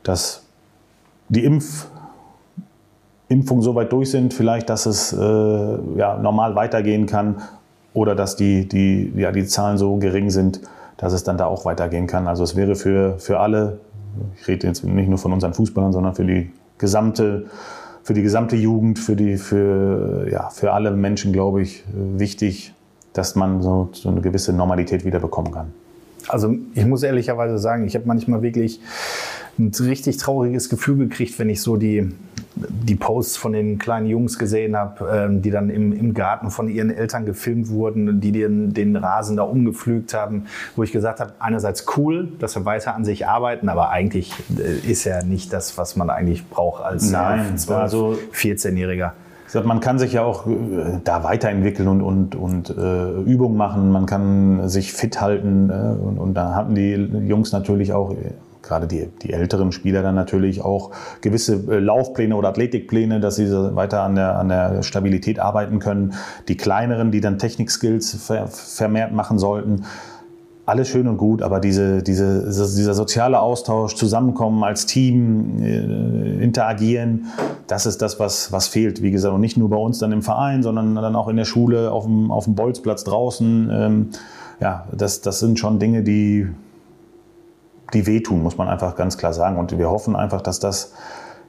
dass 0.03 0.45
die 1.31 1.45
Impf 1.45 1.87
Impfungen 3.31 3.63
so 3.63 3.75
weit 3.75 3.93
durch 3.93 4.11
sind, 4.11 4.33
vielleicht, 4.33 4.71
dass 4.71 4.87
es 4.87 5.13
äh, 5.13 5.19
ja, 5.19 6.17
normal 6.17 6.55
weitergehen 6.55 7.05
kann 7.05 7.43
oder 7.93 8.15
dass 8.15 8.37
die, 8.37 8.67
die, 8.67 9.13
ja, 9.17 9.33
die 9.33 9.45
Zahlen 9.45 9.77
so 9.77 9.97
gering 9.97 10.31
sind, 10.31 10.63
dass 10.97 11.13
es 11.13 11.25
dann 11.25 11.37
da 11.37 11.45
auch 11.45 11.67
weitergehen 11.67 12.07
kann. 12.07 12.27
Also 12.27 12.43
es 12.43 12.57
wäre 12.57 12.75
für, 12.75 13.19
für 13.19 13.39
alle, 13.39 13.81
ich 14.41 14.49
rede 14.49 14.67
jetzt 14.67 14.83
nicht 14.83 15.11
nur 15.11 15.19
von 15.19 15.35
unseren 15.35 15.53
Fußballern, 15.53 15.93
sondern 15.93 16.15
für 16.15 16.25
die 16.25 16.51
gesamte, 16.79 17.47
für 18.03 18.15
die 18.15 18.23
gesamte 18.23 18.57
Jugend, 18.57 18.99
für, 18.99 19.15
die, 19.15 19.37
für, 19.37 20.27
ja, 20.31 20.49
für 20.49 20.73
alle 20.73 20.91
Menschen, 20.93 21.31
glaube 21.35 21.61
ich, 21.61 21.85
wichtig, 21.93 22.73
dass 23.13 23.35
man 23.35 23.63
so, 23.63 23.91
so 23.93 24.09
eine 24.09 24.21
gewisse 24.21 24.53
Normalität 24.53 25.05
wieder 25.05 25.21
bekommen 25.21 25.53
kann. 25.53 25.73
Also 26.29 26.55
ich 26.75 26.85
muss 26.85 27.03
ehrlicherweise 27.03 27.59
sagen, 27.59 27.87
ich 27.87 27.95
habe 27.95 28.07
manchmal 28.07 28.43
wirklich 28.43 28.81
ein 29.59 29.73
richtig 29.81 30.19
trauriges 30.19 30.69
Gefühl 30.69 30.97
gekriegt, 30.99 31.39
wenn 31.39 31.51
ich 31.51 31.61
so 31.63 31.77
die, 31.77 32.13
die 32.55 32.95
Posts 32.95 33.37
von 33.37 33.53
den 33.53 33.79
kleinen 33.79 34.07
Jungs 34.07 34.39
gesehen 34.39 34.77
habe, 34.77 35.09
ähm, 35.13 35.43
die 35.43 35.51
dann 35.51 35.71
im, 35.71 35.93
im 35.93 36.15
Garten 36.15 36.51
von 36.51 36.69
ihren 36.69 36.91
Eltern 36.91 37.27
gefilmt 37.27 37.69
wurden, 37.71 38.21
die 38.21 38.31
den, 38.31 38.73
den 38.73 38.95
Rasen 38.97 39.37
da 39.37 39.43
umgepflügt 39.43 40.15
haben, 40.15 40.47
wo 40.77 40.83
ich 40.83 40.93
gesagt 40.93 41.21
habe, 41.21 41.33
einerseits 41.41 41.87
cool, 41.97 42.29
dass 42.39 42.55
wir 42.55 42.65
weiter 42.65 42.95
an 42.95 43.05
sich 43.05 43.27
arbeiten, 43.27 43.69
aber 43.69 43.91
eigentlich 43.91 44.33
äh, 44.57 44.91
ist 44.91 45.05
ja 45.05 45.23
nicht 45.25 45.53
das, 45.53 45.77
was 45.77 45.97
man 45.97 46.11
eigentlich 46.11 46.49
braucht 46.49 46.85
als 46.85 47.11
Nein, 47.11 47.59
12, 47.59 47.81
also 47.81 48.19
14-Jähriger. 48.33 49.13
Sag, 49.49 49.65
man 49.65 49.81
kann 49.81 49.99
sich 49.99 50.13
ja 50.13 50.25
auch 50.25 50.47
äh, 50.47 51.01
da 51.05 51.25
weiterentwickeln 51.25 51.89
und, 51.89 52.03
und, 52.03 52.35
und 52.35 52.69
äh, 52.69 53.21
Übungen 53.23 53.57
machen, 53.57 53.91
man 53.91 54.05
kann 54.05 54.69
sich 54.69 54.93
fit 54.93 55.23
halten. 55.23 55.71
Äh, 55.71 56.03
und, 56.03 56.19
und 56.19 56.35
da 56.35 56.55
hatten 56.55 56.75
die 56.75 56.93
Jungs 56.93 57.51
natürlich 57.53 57.95
auch, 57.95 58.13
äh, 58.13 58.33
gerade 58.61 58.87
die, 58.87 59.09
die 59.23 59.33
älteren 59.33 59.73
Spieler 59.73 60.03
dann 60.03 60.15
natürlich 60.15 60.61
auch 60.61 60.91
gewisse 61.23 61.55
äh, 61.73 61.79
Laufpläne 61.79 62.37
oder 62.37 62.51
Athletikpläne, 62.51 63.21
dass 63.21 63.37
sie 63.37 63.51
weiter 63.75 64.03
an 64.03 64.17
der, 64.17 64.39
an 64.39 64.51
der 64.51 64.83
Stabilität 64.83 65.39
arbeiten 65.39 65.79
können. 65.79 66.13
Die 66.49 66.59
kleineren, 66.59 67.11
die 67.11 67.23
dann 67.23 67.39
Technikskills 67.39 68.23
ver, 68.23 68.49
vermehrt 68.49 69.13
machen 69.13 69.39
sollten 69.39 69.87
alles 70.69 70.89
schön 70.89 71.09
und 71.09 71.17
gut, 71.17 71.41
aber 71.41 71.61
diese, 71.61 72.03
diese, 72.03 72.45
dieser 72.45 72.93
soziale 72.93 73.41
Austausch, 73.41 73.95
Zusammenkommen 73.95 74.63
als 74.65 74.85
Team, 74.85 75.63
äh, 75.63 76.45
interagieren, 76.45 77.29
das 77.67 77.87
ist 77.87 78.03
das, 78.03 78.21
was, 78.21 78.53
was 78.53 78.69
fehlt. 78.69 79.01
Wie 79.03 79.11
gesagt, 79.11 79.35
und 79.35 79.41
nicht 79.41 79.57
nur 79.57 79.71
bei 79.71 79.79
uns 79.79 79.99
dann 79.99 80.13
im 80.13 80.21
Verein, 80.21 80.63
sondern 80.63 80.95
dann 80.95 81.17
auch 81.17 81.29
in 81.29 81.37
der 81.37 81.47
Schule, 81.47 81.91
auf 81.91 82.05
dem, 82.05 82.31
auf 82.31 82.45
dem 82.45 82.55
Bolzplatz 82.55 83.05
draußen. 83.05 83.71
Ähm, 83.73 84.09
ja, 84.61 84.87
das, 84.93 85.23
das 85.23 85.41
sind 85.41 85.59
schon 85.59 85.79
Dinge, 85.79 86.03
die, 86.03 86.49
die 87.95 88.07
wehtun, 88.07 88.43
muss 88.43 88.59
man 88.59 88.69
einfach 88.69 88.95
ganz 88.95 89.17
klar 89.17 89.33
sagen. 89.33 89.57
Und 89.57 89.77
wir 89.79 89.89
hoffen 89.89 90.17
einfach, 90.17 90.43
dass 90.43 90.61
das 90.61 90.93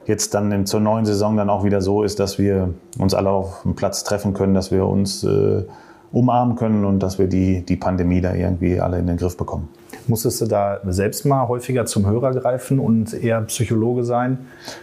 jetzt 0.06 0.32
dann 0.32 0.50
in, 0.50 0.64
zur 0.64 0.80
neuen 0.80 1.04
Saison 1.04 1.36
dann 1.36 1.50
auch 1.50 1.62
wieder 1.62 1.82
so 1.82 2.04
ist, 2.04 2.20
dass 2.20 2.38
wir 2.38 2.72
uns 2.98 3.12
alle 3.12 3.28
auf 3.28 3.64
dem 3.64 3.74
Platz 3.74 4.02
treffen 4.02 4.32
können, 4.32 4.54
dass 4.54 4.70
wir 4.70 4.86
uns 4.86 5.24
äh, 5.24 5.64
umarmen 6.12 6.56
können 6.56 6.84
und 6.84 7.00
dass 7.00 7.18
wir 7.18 7.28
die, 7.28 7.62
die 7.62 7.76
Pandemie 7.76 8.20
da 8.20 8.34
irgendwie 8.34 8.80
alle 8.80 8.98
in 8.98 9.06
den 9.06 9.16
Griff 9.16 9.36
bekommen. 9.36 9.68
Musstest 10.06 10.40
du 10.40 10.46
da 10.46 10.78
selbst 10.88 11.24
mal 11.24 11.46
häufiger 11.46 11.86
zum 11.86 12.06
Hörer 12.06 12.32
greifen 12.32 12.78
und 12.78 13.14
eher 13.14 13.40
Psychologe 13.42 14.04
sein 14.04 14.38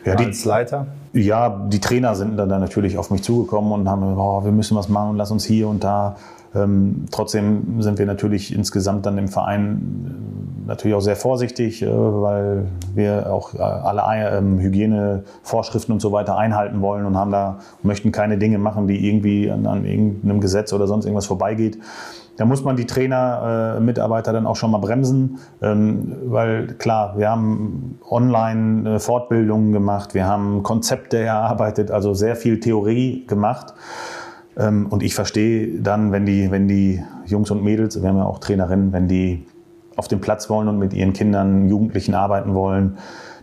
ja, 0.05 0.15
die, 0.15 0.25
als 0.25 0.45
Leiter? 0.45 0.87
Ja, 1.13 1.49
die 1.49 1.79
Trainer 1.79 2.15
sind 2.15 2.37
dann 2.37 2.49
natürlich 2.49 2.97
auf 2.97 3.11
mich 3.11 3.23
zugekommen 3.23 3.71
und 3.71 3.89
haben 3.89 4.01
gesagt, 4.01 4.19
oh, 4.19 4.43
wir 4.45 4.51
müssen 4.51 4.77
was 4.77 4.87
machen 4.87 5.11
und 5.11 5.17
lass 5.17 5.31
uns 5.31 5.43
hier 5.43 5.67
und 5.67 5.83
da 5.83 6.15
ähm, 6.55 7.05
trotzdem 7.11 7.81
sind 7.81 7.99
wir 7.99 8.05
natürlich 8.05 8.53
insgesamt 8.53 9.05
dann 9.05 9.17
im 9.17 9.27
Verein 9.27 10.65
äh, 10.65 10.67
natürlich 10.67 10.95
auch 10.95 11.01
sehr 11.01 11.15
vorsichtig, 11.15 11.81
äh, 11.81 11.87
weil 11.89 12.67
wir 12.93 13.31
auch 13.31 13.53
äh, 13.53 13.59
alle 13.59 14.03
ähm, 14.37 14.59
Hygienevorschriften 14.59 15.93
und 15.93 15.99
so 15.99 16.11
weiter 16.11 16.37
einhalten 16.37 16.81
wollen 16.81 17.05
und 17.05 17.17
haben 17.17 17.31
da 17.31 17.59
möchten 17.83 18.11
keine 18.11 18.37
Dinge 18.37 18.57
machen, 18.59 18.87
die 18.87 19.07
irgendwie 19.07 19.51
an, 19.51 19.65
an 19.65 19.85
irgendeinem 19.85 20.39
Gesetz 20.39 20.73
oder 20.73 20.87
sonst 20.87 21.05
irgendwas 21.05 21.25
vorbeigeht. 21.25 21.79
Da 22.37 22.45
muss 22.45 22.63
man 22.63 22.75
die 22.75 22.85
Trainer, 22.85 23.77
äh, 23.77 23.79
Mitarbeiter 23.79 24.31
dann 24.31 24.45
auch 24.45 24.55
schon 24.55 24.69
mal 24.69 24.77
bremsen, 24.77 25.39
ähm, 25.61 26.15
weil 26.25 26.67
klar, 26.77 27.17
wir 27.17 27.29
haben 27.29 27.99
online 28.07 28.99
Fortbildungen 28.99 29.73
gemacht, 29.73 30.13
wir 30.13 30.27
haben 30.27 30.61
Konzepte 30.61 31.17
erarbeitet, 31.17 31.89
also 31.89 32.13
sehr 32.13 32.35
viel 32.35 32.59
Theorie 32.59 33.25
gemacht. 33.25 33.73
Ähm, 34.57 34.87
und 34.87 35.03
ich 35.03 35.15
verstehe 35.15 35.79
dann, 35.81 36.11
wenn 36.11 36.25
die, 36.25 36.51
wenn 36.51 36.67
die 36.67 37.03
Jungs 37.25 37.51
und 37.51 37.63
Mädels, 37.63 38.01
wir 38.01 38.09
haben 38.09 38.17
ja 38.17 38.25
auch 38.25 38.39
Trainerinnen, 38.39 38.91
wenn 38.91 39.07
die 39.07 39.45
auf 39.95 40.07
den 40.07 40.21
Platz 40.21 40.49
wollen 40.49 40.67
und 40.67 40.77
mit 40.79 40.93
ihren 40.93 41.13
Kindern, 41.13 41.69
Jugendlichen 41.69 42.13
arbeiten 42.13 42.53
wollen, 42.53 42.97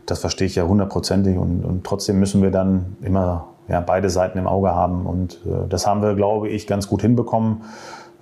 das 0.06 0.18
verstehe 0.20 0.46
ich 0.46 0.54
ja 0.54 0.64
hundertprozentig. 0.64 1.36
Und, 1.36 1.64
und 1.64 1.84
trotzdem 1.84 2.18
müssen 2.18 2.42
wir 2.42 2.50
dann 2.50 2.96
immer 3.00 3.48
ja, 3.68 3.80
beide 3.80 4.10
Seiten 4.10 4.38
im 4.38 4.46
Auge 4.46 4.74
haben. 4.74 5.06
Und 5.06 5.40
äh, 5.46 5.68
das 5.68 5.86
haben 5.86 6.02
wir, 6.02 6.14
glaube 6.14 6.48
ich, 6.48 6.66
ganz 6.66 6.88
gut 6.88 7.02
hinbekommen. 7.02 7.62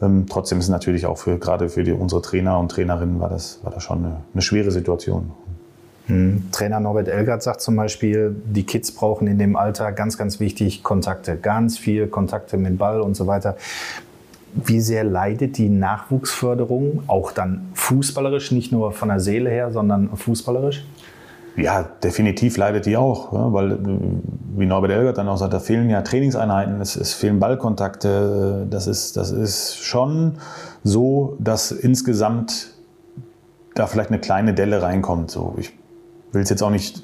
Ähm, 0.01 0.27
trotzdem 0.29 0.59
ist 0.59 0.67
es 0.67 0.71
natürlich 0.71 1.07
auch 1.07 1.19
für 1.19 1.39
gerade 1.39 1.69
für 1.69 1.85
die, 1.85 1.93
unsere 1.93 2.23
Trainer 2.23 2.59
und 2.59 2.71
Trainerinnen 2.71 3.21
war 3.21 3.29
das, 3.29 3.61
war 3.63 3.73
das 3.73 3.83
schon 3.83 4.05
eine, 4.05 4.17
eine 4.33 4.43
schwere 4.43 4.71
Situation. 4.71 5.33
Mhm. 6.09 6.49
Trainer 6.53 6.81
Norbert 6.81 7.09
Elgert 7.09 7.43
sagt 7.43 7.61
zum 7.61 7.77
Beispiel, 7.77 8.35
die 8.45 8.65
Kids 8.65 8.93
brauchen 8.93 9.27
in 9.27 9.39
dem 9.39 9.57
Alter 9.57 9.93
ganz, 9.93 10.19
ganz 10.19 10.41
wichtig 10.41 10.83
Kontakte, 10.83 11.37
ganz 11.37 11.79
viel 11.79 12.07
Kontakte 12.09 12.57
mit 12.57 12.79
Ball 12.79 13.01
und 13.01 13.15
so 13.15 13.27
weiter. 13.27 13.57
Wie 14.55 14.81
sehr 14.81 15.05
leidet 15.05 15.57
die 15.57 15.71
Nachwuchsförderung, 15.71 17.05
auch 17.07 17.33
dann 17.33 17.69
fußballerisch, 17.75 18.53
nicht 18.53 18.71
nur 18.71 18.93
von 18.93 19.09
der 19.09 19.21
Seele 19.21 19.49
her, 19.49 19.73
sondern 19.73 20.15
fußballerisch? 20.15 20.85
Ja, 21.57 21.83
definitiv 21.83 22.57
leidet 22.57 22.87
die 22.87 22.97
auch, 22.97 23.29
weil, 23.53 23.79
wie 24.57 24.65
Norbert 24.67 24.93
Elgert 24.93 25.19
dann 25.19 25.29
auch 25.29 25.37
sagt, 25.37 25.53
da 25.53 25.61
fehlen 25.61 25.91
ja 25.91 26.01
Trainingseinheiten, 26.01 26.81
es, 26.81 26.97
es 26.97 27.13
fehlen 27.13 27.41
Ballkontakte. 27.41 28.67
Das 28.71 28.87
ist, 28.87 29.17
das 29.19 29.31
ist 29.31 29.77
schon 29.77 30.39
so, 30.83 31.37
dass 31.41 31.71
insgesamt 31.71 32.71
da 33.75 33.87
vielleicht 33.87 34.11
eine 34.11 34.19
kleine 34.19 34.55
Delle 34.55 34.83
reinkommt. 34.83 35.31
So, 35.31 35.55
ich 35.59 35.73
will 36.33 36.43
es 36.43 36.51
jetzt 36.51 36.63
auch 36.63 36.71
nicht 36.71 37.03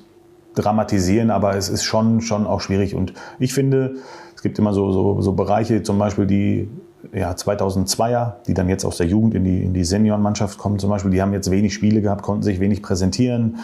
dramatisieren, 0.55 1.31
aber 1.31 1.57
es 1.57 1.69
ist 1.69 1.85
schon, 1.85 2.21
schon 2.21 2.47
auch 2.47 2.61
schwierig. 2.61 2.95
Und 2.95 3.13
ich 3.39 3.55
finde, 3.55 3.97
es 4.35 4.43
gibt 4.43 4.59
immer 4.59 4.73
so, 4.73 4.93
so, 4.93 5.21
so 5.21 5.33
Bereiche, 5.33 5.83
zum 5.83 5.99
Beispiel 5.99 6.27
die 6.27 6.69
ja, 7.13 7.31
2002er, 7.33 8.35
die 8.47 8.55
dann 8.55 8.69
jetzt 8.69 8.85
aus 8.85 8.97
der 8.97 9.07
Jugend 9.07 9.35
in 9.35 9.45
die, 9.45 9.63
in 9.63 9.73
die 9.73 9.85
Seniorenmannschaft 9.85 10.59
kommen 10.59 10.79
zum 10.79 10.91
Beispiel, 10.91 11.11
die 11.11 11.23
haben 11.23 11.33
jetzt 11.33 11.51
wenig 11.51 11.73
Spiele 11.73 12.03
gehabt, 12.03 12.23
konnten 12.23 12.43
sich 12.43 12.61
wenig 12.61 12.83
präsentieren. 12.83 13.59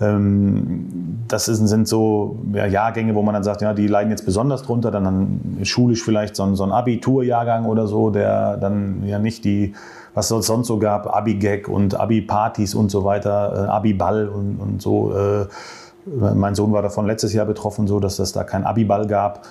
Ähm, 0.00 1.18
das 1.26 1.46
sind 1.46 1.88
so 1.88 2.38
ja, 2.52 2.66
Jahrgänge, 2.66 3.14
wo 3.14 3.22
man 3.22 3.34
dann 3.34 3.42
sagt, 3.42 3.62
ja, 3.62 3.74
die 3.74 3.86
leiden 3.86 4.10
jetzt 4.10 4.24
besonders 4.24 4.62
drunter, 4.62 4.90
dann, 4.90 5.04
dann 5.04 5.64
schulisch 5.64 6.02
vielleicht 6.02 6.36
so 6.36 6.44
ein, 6.44 6.54
so 6.54 6.64
ein 6.64 6.72
Abiturjahrgang 6.72 7.66
oder 7.66 7.86
so, 7.86 8.10
der 8.10 8.56
dann 8.56 9.04
ja 9.04 9.18
nicht 9.18 9.44
die 9.44 9.74
was 10.16 10.30
es 10.30 10.46
sonst 10.46 10.68
so 10.68 10.78
gab, 10.78 11.14
Abi-Gag 11.14 11.68
und 11.68 12.00
Abi-Partys 12.00 12.74
und 12.74 12.90
so 12.90 13.04
weiter, 13.04 13.66
äh, 13.66 13.68
Abi-Ball 13.68 14.28
und, 14.28 14.56
und 14.58 14.82
so. 14.82 15.14
Äh, 15.14 15.46
mein 16.06 16.54
Sohn 16.54 16.72
war 16.72 16.80
davon 16.80 17.04
letztes 17.04 17.34
Jahr 17.34 17.44
betroffen, 17.44 17.86
so 17.86 18.00
dass 18.00 18.18
es 18.18 18.32
da 18.32 18.42
kein 18.42 18.64
Abi-Ball 18.64 19.06
gab. 19.06 19.46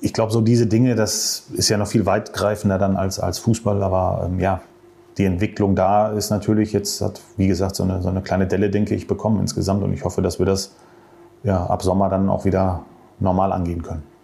Ich 0.00 0.14
glaube, 0.14 0.32
so 0.32 0.40
diese 0.40 0.66
Dinge, 0.66 0.94
das 0.94 1.48
ist 1.52 1.68
ja 1.68 1.76
noch 1.76 1.88
viel 1.88 2.06
weitgreifender 2.06 2.78
dann 2.78 2.96
als, 2.96 3.20
als 3.20 3.38
Fußball, 3.40 3.82
aber 3.82 4.26
ähm, 4.26 4.40
ja, 4.40 4.62
die 5.18 5.26
Entwicklung 5.26 5.76
da 5.76 6.08
ist 6.08 6.30
natürlich 6.30 6.72
jetzt, 6.72 7.02
hat 7.02 7.20
wie 7.36 7.46
gesagt, 7.46 7.76
so 7.76 7.82
eine, 7.82 8.00
so 8.00 8.08
eine 8.08 8.22
kleine 8.22 8.46
Delle, 8.46 8.70
denke 8.70 8.94
ich, 8.94 9.06
bekommen 9.06 9.38
insgesamt 9.40 9.82
und 9.82 9.92
ich 9.92 10.04
hoffe, 10.04 10.22
dass 10.22 10.38
wir 10.38 10.46
das 10.46 10.74
ja, 11.42 11.66
ab 11.66 11.82
Sommer 11.82 12.08
dann 12.08 12.30
auch 12.30 12.46
wieder 12.46 12.84
normal 13.20 13.52
angehen 13.52 13.82
können 13.82 14.15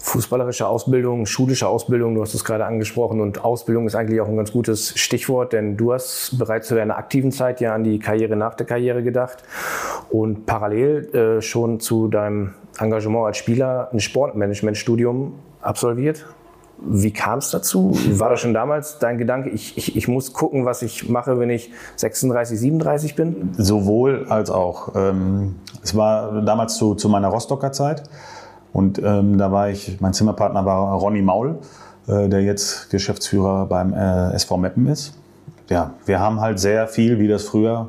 fußballerische 0.00 0.66
Ausbildung, 0.66 1.26
schulische 1.26 1.68
Ausbildung, 1.68 2.14
du 2.14 2.22
hast 2.22 2.34
es 2.34 2.44
gerade 2.44 2.64
angesprochen 2.64 3.20
und 3.20 3.44
Ausbildung 3.44 3.86
ist 3.86 3.94
eigentlich 3.94 4.20
auch 4.20 4.28
ein 4.28 4.36
ganz 4.36 4.50
gutes 4.50 4.98
Stichwort, 4.98 5.52
denn 5.52 5.76
du 5.76 5.92
hast 5.92 6.38
bereits 6.38 6.68
zu 6.68 6.74
deiner 6.74 6.96
aktiven 6.96 7.32
Zeit 7.32 7.60
ja 7.60 7.74
an 7.74 7.84
die 7.84 7.98
Karriere 7.98 8.34
nach 8.34 8.54
der 8.54 8.66
Karriere 8.66 9.02
gedacht 9.02 9.44
und 10.10 10.46
parallel 10.46 11.14
äh, 11.14 11.42
schon 11.42 11.80
zu 11.80 12.08
deinem 12.08 12.54
Engagement 12.78 13.26
als 13.26 13.36
Spieler 13.36 13.90
ein 13.92 14.00
Sportmanagementstudium 14.00 15.34
absolviert. 15.60 16.26
Wie 16.82 17.12
kam 17.12 17.40
es 17.40 17.50
dazu? 17.50 17.92
War 18.12 18.30
das 18.30 18.40
schon 18.40 18.54
damals 18.54 18.98
dein 18.98 19.18
Gedanke, 19.18 19.50
ich, 19.50 19.76
ich, 19.76 19.96
ich 19.96 20.08
muss 20.08 20.32
gucken, 20.32 20.64
was 20.64 20.80
ich 20.80 21.10
mache, 21.10 21.38
wenn 21.38 21.50
ich 21.50 21.70
36, 21.96 22.58
37 22.58 23.14
bin? 23.16 23.50
Sowohl 23.58 24.24
als 24.30 24.50
auch. 24.50 24.94
Ähm, 24.94 25.56
es 25.82 25.94
war 25.94 26.40
damals 26.40 26.76
zu, 26.76 26.94
zu 26.94 27.10
meiner 27.10 27.28
Rostocker 27.28 27.72
Zeit. 27.72 28.04
Und 28.72 29.00
ähm, 29.02 29.38
da 29.38 29.50
war 29.50 29.68
ich, 29.68 30.00
mein 30.00 30.12
Zimmerpartner 30.12 30.64
war 30.64 30.94
Ronny 30.94 31.22
Maul, 31.22 31.58
äh, 32.06 32.28
der 32.28 32.42
jetzt 32.42 32.90
Geschäftsführer 32.90 33.66
beim 33.66 33.92
äh, 33.92 34.32
SV 34.32 34.56
Meppen 34.56 34.86
ist. 34.86 35.14
Ja, 35.68 35.94
wir 36.06 36.20
haben 36.20 36.40
halt 36.40 36.58
sehr 36.58 36.88
viel, 36.88 37.18
wie 37.18 37.28
das 37.28 37.44
früher 37.44 37.88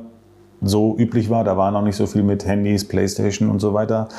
so 0.62 0.96
üblich 0.98 1.30
war. 1.30 1.44
Da 1.44 1.58
war 1.58 1.72
noch 1.72 1.82
nicht 1.82 1.96
so 1.96 2.06
viel 2.06 2.24
mit 2.24 2.46
Handys, 2.46 2.88
Playstation 2.88 3.50
und 3.50 3.60
so 3.60 3.74
weiter. 3.74 4.10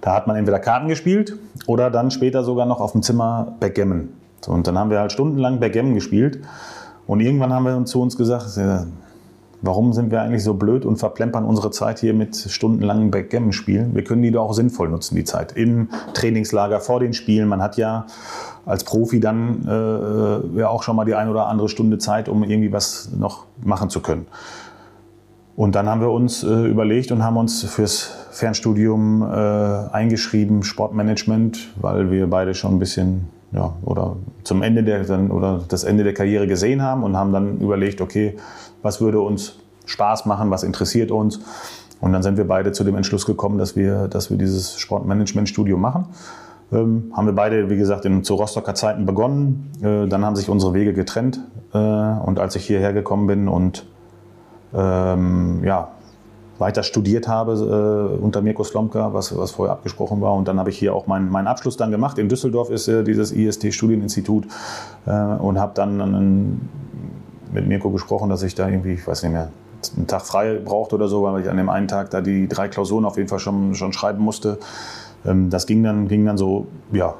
Da 0.00 0.14
hat 0.14 0.26
man 0.26 0.36
entweder 0.36 0.58
Karten 0.58 0.88
gespielt 0.88 1.36
oder 1.66 1.90
dann 1.90 2.10
später 2.10 2.42
sogar 2.42 2.66
noch 2.66 2.80
auf 2.80 2.92
dem 2.92 3.02
Zimmer 3.02 3.54
Backgammon. 3.60 4.08
So, 4.40 4.52
und 4.52 4.66
dann 4.66 4.78
haben 4.78 4.90
wir 4.90 5.00
halt 5.00 5.12
stundenlang 5.12 5.60
Backgammon 5.60 5.94
gespielt. 5.94 6.40
Und 7.06 7.20
irgendwann 7.20 7.52
haben 7.52 7.64
wir 7.64 7.84
zu 7.84 8.00
uns 8.00 8.16
gesagt, 8.16 8.58
Warum 9.62 9.92
sind 9.92 10.10
wir 10.10 10.22
eigentlich 10.22 10.42
so 10.42 10.54
blöd 10.54 10.86
und 10.86 10.96
verplempern 10.96 11.44
unsere 11.44 11.70
Zeit 11.70 11.98
hier 11.98 12.14
mit 12.14 12.34
stundenlangen 12.34 13.10
Backgammon-Spielen? 13.10 13.94
Wir 13.94 14.04
können 14.04 14.22
die 14.22 14.30
doch 14.30 14.48
auch 14.48 14.52
sinnvoll 14.54 14.88
nutzen, 14.88 15.16
die 15.16 15.24
Zeit. 15.24 15.52
Im 15.52 15.88
Trainingslager, 16.14 16.80
vor 16.80 17.00
den 17.00 17.12
Spielen. 17.12 17.46
Man 17.46 17.60
hat 17.60 17.76
ja 17.76 18.06
als 18.64 18.84
Profi 18.84 19.20
dann 19.20 19.66
äh, 19.68 20.60
ja 20.60 20.68
auch 20.68 20.82
schon 20.82 20.96
mal 20.96 21.04
die 21.04 21.14
eine 21.14 21.30
oder 21.30 21.46
andere 21.46 21.68
Stunde 21.68 21.98
Zeit, 21.98 22.28
um 22.28 22.42
irgendwie 22.42 22.72
was 22.72 23.10
noch 23.14 23.44
machen 23.62 23.90
zu 23.90 24.00
können. 24.00 24.26
Und 25.56 25.74
dann 25.74 25.90
haben 25.90 26.00
wir 26.00 26.10
uns 26.10 26.42
äh, 26.42 26.66
überlegt 26.66 27.12
und 27.12 27.22
haben 27.22 27.36
uns 27.36 27.62
fürs 27.64 28.12
Fernstudium 28.30 29.22
äh, 29.22 29.26
eingeschrieben, 29.92 30.62
Sportmanagement, 30.62 31.68
weil 31.78 32.10
wir 32.10 32.30
beide 32.30 32.54
schon 32.54 32.76
ein 32.76 32.78
bisschen 32.78 33.28
ja, 33.52 33.74
oder 33.84 34.16
zum 34.44 34.62
Ende 34.62 34.84
der 34.84 35.02
oder 35.30 35.60
das 35.68 35.84
Ende 35.84 36.04
der 36.04 36.14
Karriere 36.14 36.46
gesehen 36.46 36.82
haben 36.82 37.02
und 37.02 37.16
haben 37.16 37.32
dann 37.32 37.58
überlegt, 37.58 38.00
okay, 38.00 38.36
was 38.82 39.00
würde 39.00 39.20
uns 39.20 39.56
Spaß 39.86 40.26
machen, 40.26 40.50
was 40.50 40.62
interessiert 40.62 41.10
uns. 41.10 41.40
Und 42.00 42.12
dann 42.12 42.22
sind 42.22 42.36
wir 42.36 42.46
beide 42.46 42.72
zu 42.72 42.84
dem 42.84 42.96
Entschluss 42.96 43.26
gekommen, 43.26 43.58
dass 43.58 43.76
wir, 43.76 44.08
dass 44.08 44.30
wir 44.30 44.38
dieses 44.38 44.78
Sportmanagement-Studium 44.78 45.80
machen. 45.80 46.06
Ähm, 46.72 47.12
haben 47.14 47.26
wir 47.26 47.34
beide, 47.34 47.68
wie 47.68 47.76
gesagt, 47.76 48.04
in, 48.04 48.24
zu 48.24 48.34
Rostocker 48.34 48.74
Zeiten 48.74 49.04
begonnen. 49.04 49.70
Äh, 49.82 50.06
dann 50.06 50.24
haben 50.24 50.36
sich 50.36 50.48
unsere 50.48 50.72
Wege 50.72 50.94
getrennt. 50.94 51.40
Äh, 51.74 51.78
und 51.78 52.38
als 52.38 52.56
ich 52.56 52.66
hierher 52.66 52.92
gekommen 52.92 53.26
bin 53.26 53.48
und 53.48 53.86
ähm, 54.72 55.62
ja, 55.64 55.88
weiter 56.58 56.82
studiert 56.82 57.26
habe 57.26 57.52
äh, 58.18 58.22
unter 58.22 58.42
Mirko 58.42 58.62
Slomka, 58.62 59.12
was, 59.12 59.36
was 59.36 59.50
vorher 59.50 59.72
abgesprochen 59.72 60.20
war. 60.20 60.34
Und 60.34 60.46
dann 60.46 60.58
habe 60.58 60.70
ich 60.70 60.78
hier 60.78 60.94
auch 60.94 61.06
meinen, 61.06 61.30
meinen 61.30 61.48
Abschluss 61.48 61.76
dann 61.76 61.90
gemacht. 61.90 62.18
In 62.18 62.28
Düsseldorf 62.28 62.70
ist 62.70 62.86
äh, 62.86 63.02
dieses 63.02 63.32
IST-Studieninstitut 63.32 64.46
äh, 65.06 65.10
und 65.10 65.58
habe 65.58 65.72
dann 65.74 66.00
einen, 66.00 66.68
mit 67.52 67.66
Mirko 67.66 67.90
gesprochen, 67.90 68.28
dass 68.28 68.42
ich 68.42 68.54
da 68.54 68.68
irgendwie, 68.68 68.94
ich 68.94 69.06
weiß 69.06 69.22
nicht 69.22 69.32
mehr, 69.32 69.50
einen 69.96 70.06
Tag 70.06 70.22
frei 70.22 70.60
brauchte 70.62 70.94
oder 70.94 71.08
so, 71.08 71.22
weil 71.22 71.42
ich 71.42 71.48
an 71.48 71.56
dem 71.56 71.70
einen 71.70 71.88
Tag 71.88 72.10
da 72.10 72.20
die 72.20 72.48
drei 72.48 72.68
Klausuren 72.68 73.04
auf 73.04 73.16
jeden 73.16 73.28
Fall 73.28 73.38
schon, 73.38 73.74
schon 73.74 73.92
schreiben 73.92 74.22
musste. 74.22 74.58
Ähm, 75.24 75.50
das 75.50 75.66
ging 75.66 75.82
dann, 75.82 76.08
ging 76.08 76.26
dann 76.26 76.36
so, 76.36 76.66
ja, 76.92 77.14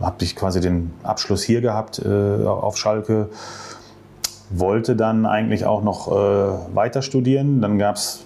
habe 0.00 0.16
ich 0.24 0.36
quasi 0.36 0.60
den 0.60 0.92
Abschluss 1.02 1.42
hier 1.42 1.60
gehabt 1.60 2.00
äh, 2.04 2.44
auf 2.44 2.76
Schalke 2.76 3.28
wollte 4.50 4.96
dann 4.96 5.26
eigentlich 5.26 5.66
auch 5.66 5.82
noch 5.82 6.08
äh, 6.08 6.74
weiter 6.74 7.02
studieren. 7.02 7.60
Dann 7.60 7.78
gab 7.78 7.96
es 7.96 8.24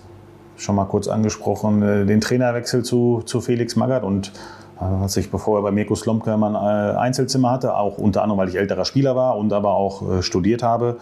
schon 0.56 0.74
mal 0.74 0.84
kurz 0.84 1.08
angesprochen, 1.08 1.82
äh, 1.82 2.04
den 2.04 2.20
Trainerwechsel 2.20 2.82
zu, 2.82 3.22
zu 3.24 3.40
Felix 3.40 3.76
Magath 3.76 4.02
und 4.02 4.32
äh, 4.80 4.84
als 4.84 5.16
ich, 5.16 5.30
bevor 5.30 5.58
er 5.58 5.62
bei 5.62 5.70
Mirko 5.70 5.94
Slomka 5.94 6.34
ein 6.34 6.54
äh, 6.54 6.96
Einzelzimmer 6.96 7.50
hatte, 7.50 7.76
auch 7.76 7.98
unter 7.98 8.22
anderem, 8.22 8.38
weil 8.38 8.48
ich 8.48 8.56
älterer 8.56 8.84
Spieler 8.84 9.16
war 9.16 9.36
und 9.36 9.52
aber 9.52 9.74
auch 9.74 10.22
studiert 10.22 10.62
habe, 10.62 10.96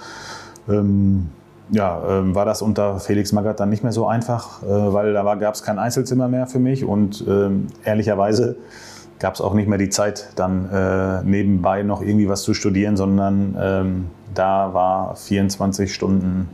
ähm, 0.69 1.29
ja, 1.71 2.01
ähm, 2.09 2.35
war 2.35 2.45
das 2.45 2.63
unter 2.63 3.01
Felix 3.01 3.33
Magath 3.33 3.59
dann 3.59 3.71
nicht 3.71 3.83
mehr 3.83 3.93
so 3.93 4.07
einfach, 4.07 4.63
weil 4.63 5.13
da 5.13 5.35
gab 5.35 5.55
es 5.55 5.65
kein 5.65 5.81
Einzelzimmer 5.81 6.29
mehr 6.29 6.47
für 6.47 6.61
mich 6.61 6.85
und 6.85 7.25
ähm, 7.27 7.67
ehrlicherweise 7.85 8.57
gab 9.19 9.35
es 9.35 9.41
auch 9.41 9.55
nicht 9.55 9.69
mehr 9.69 9.79
die 9.79 9.89
Zeit, 9.89 10.29
dann 10.37 10.69
äh, 10.71 11.23
nebenbei 11.25 11.83
noch 11.83 12.03
irgendwie 12.03 12.29
was 12.29 12.43
zu 12.43 12.55
studieren, 12.55 12.97
sondern 12.97 13.57
ähm, 13.59 14.07
da 14.35 14.75
war 14.75 15.17
24 15.17 15.93
Stunden 15.93 16.49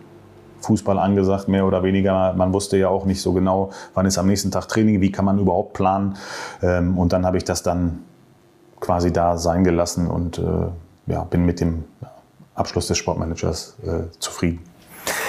Fußball 0.62 0.98
angesagt, 0.98 1.48
mehr 1.48 1.66
oder 1.66 1.82
weniger. 1.82 2.32
Man 2.34 2.52
wusste 2.52 2.76
ja 2.76 2.88
auch 2.88 3.04
nicht 3.04 3.20
so 3.20 3.32
genau, 3.32 3.70
wann 3.94 4.06
ist 4.06 4.18
am 4.18 4.26
nächsten 4.26 4.50
Tag 4.50 4.68
Training, 4.68 5.00
wie 5.00 5.12
kann 5.12 5.24
man 5.24 5.38
überhaupt 5.38 5.74
planen. 5.74 6.16
Ähm, 6.62 6.98
und 6.98 7.12
dann 7.12 7.26
habe 7.26 7.36
ich 7.36 7.44
das 7.44 7.62
dann 7.62 8.00
quasi 8.80 9.12
da 9.12 9.36
sein 9.38 9.64
gelassen 9.64 10.08
und 10.08 10.38
äh, 10.38 10.42
ja, 11.06 11.24
bin 11.24 11.44
mit 11.44 11.60
dem 11.60 11.84
Abschluss 12.54 12.88
des 12.88 12.98
Sportmanagers 12.98 13.76
äh, 13.84 14.10
zufrieden. 14.18 14.60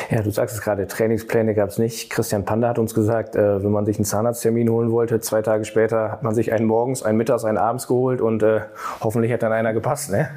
Ja, 0.10 0.22
du 0.22 0.32
sagst 0.32 0.56
es 0.56 0.62
gerade, 0.62 0.88
Trainingspläne 0.88 1.54
gab 1.54 1.70
es 1.70 1.78
nicht. 1.78 2.10
Christian 2.10 2.46
Panda 2.46 2.70
hat 2.70 2.80
uns 2.80 2.94
gesagt, 2.94 3.36
äh, 3.36 3.64
wenn 3.64 3.72
man 3.72 3.86
sich 3.86 3.98
einen 3.98 4.06
Zahnarzttermin 4.06 4.70
holen 4.70 4.92
wollte, 4.92 5.20
zwei 5.20 5.42
Tage 5.42 5.66
später 5.66 6.12
hat 6.12 6.24
man 6.24 6.36
sich 6.36 6.52
einen 6.52 6.66
morgens, 6.66 7.04
einen 7.04 7.18
mittags, 7.18 7.46
einen 7.46 7.58
abends 7.58 7.88
geholt 7.88 8.22
und 8.22 8.44
äh, 8.44 8.62
hoffentlich 9.02 9.32
hat 9.32 9.44
dann 9.44 9.52
einer 9.52 9.74
gepasst, 9.74 10.12
ne? 10.12 10.30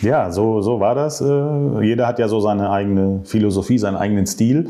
Ja, 0.00 0.30
so, 0.30 0.60
so 0.60 0.80
war 0.80 0.94
das. 0.94 1.20
Äh, 1.20 1.82
jeder 1.82 2.06
hat 2.06 2.18
ja 2.18 2.28
so 2.28 2.40
seine 2.40 2.70
eigene 2.70 3.20
Philosophie, 3.24 3.78
seinen 3.78 3.96
eigenen 3.96 4.26
Stil. 4.26 4.68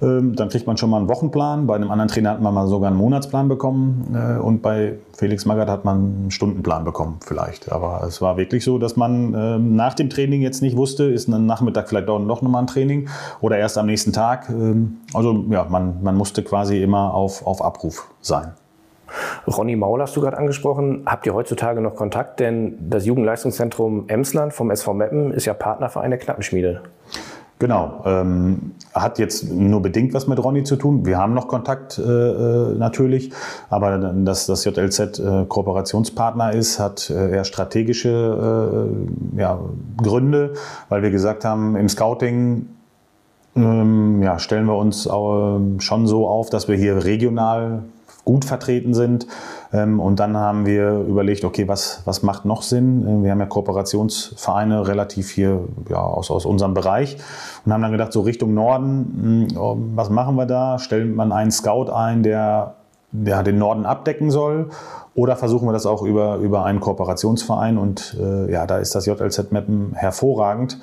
Ähm, 0.00 0.36
dann 0.36 0.48
kriegt 0.48 0.66
man 0.66 0.76
schon 0.76 0.90
mal 0.90 0.98
einen 0.98 1.08
Wochenplan. 1.08 1.66
Bei 1.66 1.74
einem 1.74 1.90
anderen 1.90 2.08
Trainer 2.08 2.30
hat 2.30 2.40
man 2.40 2.54
mal 2.54 2.68
sogar 2.68 2.88
einen 2.88 2.98
Monatsplan 2.98 3.48
bekommen. 3.48 4.14
Äh, 4.14 4.38
und 4.38 4.62
bei 4.62 4.94
Felix 5.16 5.44
Magath 5.44 5.68
hat 5.68 5.84
man 5.84 5.96
einen 5.96 6.30
Stundenplan 6.30 6.84
bekommen, 6.84 7.18
vielleicht. 7.24 7.72
Aber 7.72 8.04
es 8.06 8.22
war 8.22 8.36
wirklich 8.36 8.64
so, 8.64 8.78
dass 8.78 8.96
man 8.96 9.34
ähm, 9.34 9.74
nach 9.74 9.94
dem 9.94 10.10
Training 10.10 10.40
jetzt 10.42 10.62
nicht 10.62 10.76
wusste, 10.76 11.04
ist 11.04 11.28
ein 11.28 11.46
Nachmittag 11.46 11.88
vielleicht 11.88 12.08
auch 12.08 12.20
noch 12.20 12.42
mal 12.42 12.60
ein 12.60 12.66
Training 12.68 13.08
oder 13.40 13.58
erst 13.58 13.76
am 13.76 13.86
nächsten 13.86 14.12
Tag. 14.12 14.48
Ähm, 14.50 14.98
also 15.14 15.44
ja, 15.50 15.66
man, 15.68 16.02
man 16.02 16.16
musste 16.16 16.44
quasi 16.44 16.82
immer 16.82 17.14
auf, 17.14 17.44
auf 17.44 17.62
Abruf 17.62 18.08
sein. 18.20 18.52
Ronny 19.46 19.76
Maul 19.76 20.02
hast 20.02 20.16
du 20.16 20.20
gerade 20.20 20.36
angesprochen. 20.36 21.02
Habt 21.06 21.26
ihr 21.26 21.34
heutzutage 21.34 21.80
noch 21.80 21.94
Kontakt? 21.94 22.40
Denn 22.40 22.76
das 22.90 23.06
Jugendleistungszentrum 23.06 24.04
Emsland 24.08 24.52
vom 24.52 24.70
SV 24.70 24.94
Meppen 24.94 25.32
ist 25.32 25.46
ja 25.46 25.54
Partnerverein 25.54 26.10
der 26.10 26.18
Knappenschmiede. 26.18 26.82
Genau. 27.58 28.02
Ähm, 28.04 28.72
hat 28.94 29.18
jetzt 29.18 29.50
nur 29.50 29.82
bedingt 29.82 30.14
was 30.14 30.28
mit 30.28 30.42
Ronny 30.42 30.62
zu 30.62 30.76
tun. 30.76 31.04
Wir 31.04 31.18
haben 31.18 31.34
noch 31.34 31.48
Kontakt 31.48 31.98
äh, 31.98 32.02
äh 32.02 32.74
natürlich, 32.76 33.32
aber 33.68 33.98
dass 33.98 34.46
das 34.46 34.64
JLZ 34.64 35.18
äh, 35.18 35.44
Kooperationspartner 35.48 36.52
ist, 36.52 36.78
hat 36.78 37.10
äh, 37.10 37.32
eher 37.32 37.44
strategische 37.44 38.88
äh, 39.36 39.40
ja, 39.40 39.58
Gründe, 39.96 40.54
weil 40.88 41.02
wir 41.02 41.10
gesagt 41.10 41.44
haben, 41.44 41.74
im 41.74 41.88
Scouting 41.88 42.66
ähm, 43.56 44.22
ja, 44.22 44.38
stellen 44.38 44.66
wir 44.66 44.76
uns 44.76 45.06
äh, 45.06 45.80
schon 45.80 46.06
so 46.06 46.28
auf, 46.28 46.50
dass 46.50 46.68
wir 46.68 46.76
hier 46.76 47.04
regional 47.04 47.82
gut 48.24 48.44
vertreten 48.44 48.94
sind. 48.94 49.26
Ähm, 49.72 50.00
und 50.00 50.18
dann 50.18 50.36
haben 50.36 50.66
wir 50.66 51.00
überlegt, 51.00 51.44
okay, 51.44 51.68
was, 51.68 52.02
was 52.04 52.22
macht 52.22 52.44
noch 52.44 52.62
Sinn? 52.62 53.06
Äh, 53.06 53.24
wir 53.24 53.30
haben 53.30 53.40
ja 53.40 53.46
Kooperationsvereine 53.46 54.88
relativ 54.88 55.30
hier 55.30 55.64
ja, 55.88 55.98
aus, 55.98 56.30
aus 56.30 56.46
unserem 56.46 56.74
Bereich 56.74 57.18
und 57.64 57.72
haben 57.72 57.82
dann 57.82 57.92
gedacht, 57.92 58.12
so 58.12 58.22
Richtung 58.22 58.54
Norden, 58.54 59.48
hm, 59.54 59.96
was 59.96 60.10
machen 60.10 60.36
wir 60.36 60.46
da? 60.46 60.78
Stellt 60.78 61.14
man 61.14 61.32
einen 61.32 61.50
Scout 61.50 61.90
ein, 61.92 62.22
der, 62.22 62.74
der 63.12 63.42
den 63.42 63.58
Norden 63.58 63.84
abdecken 63.84 64.30
soll? 64.30 64.70
Oder 65.14 65.36
versuchen 65.36 65.66
wir 65.66 65.72
das 65.72 65.84
auch 65.84 66.02
über, 66.02 66.36
über 66.36 66.64
einen 66.64 66.80
Kooperationsverein? 66.80 67.76
Und 67.76 68.16
äh, 68.20 68.52
ja, 68.52 68.66
da 68.66 68.78
ist 68.78 68.94
das 68.94 69.04
JLZ 69.04 69.52
Mappen 69.52 69.92
hervorragend 69.94 70.78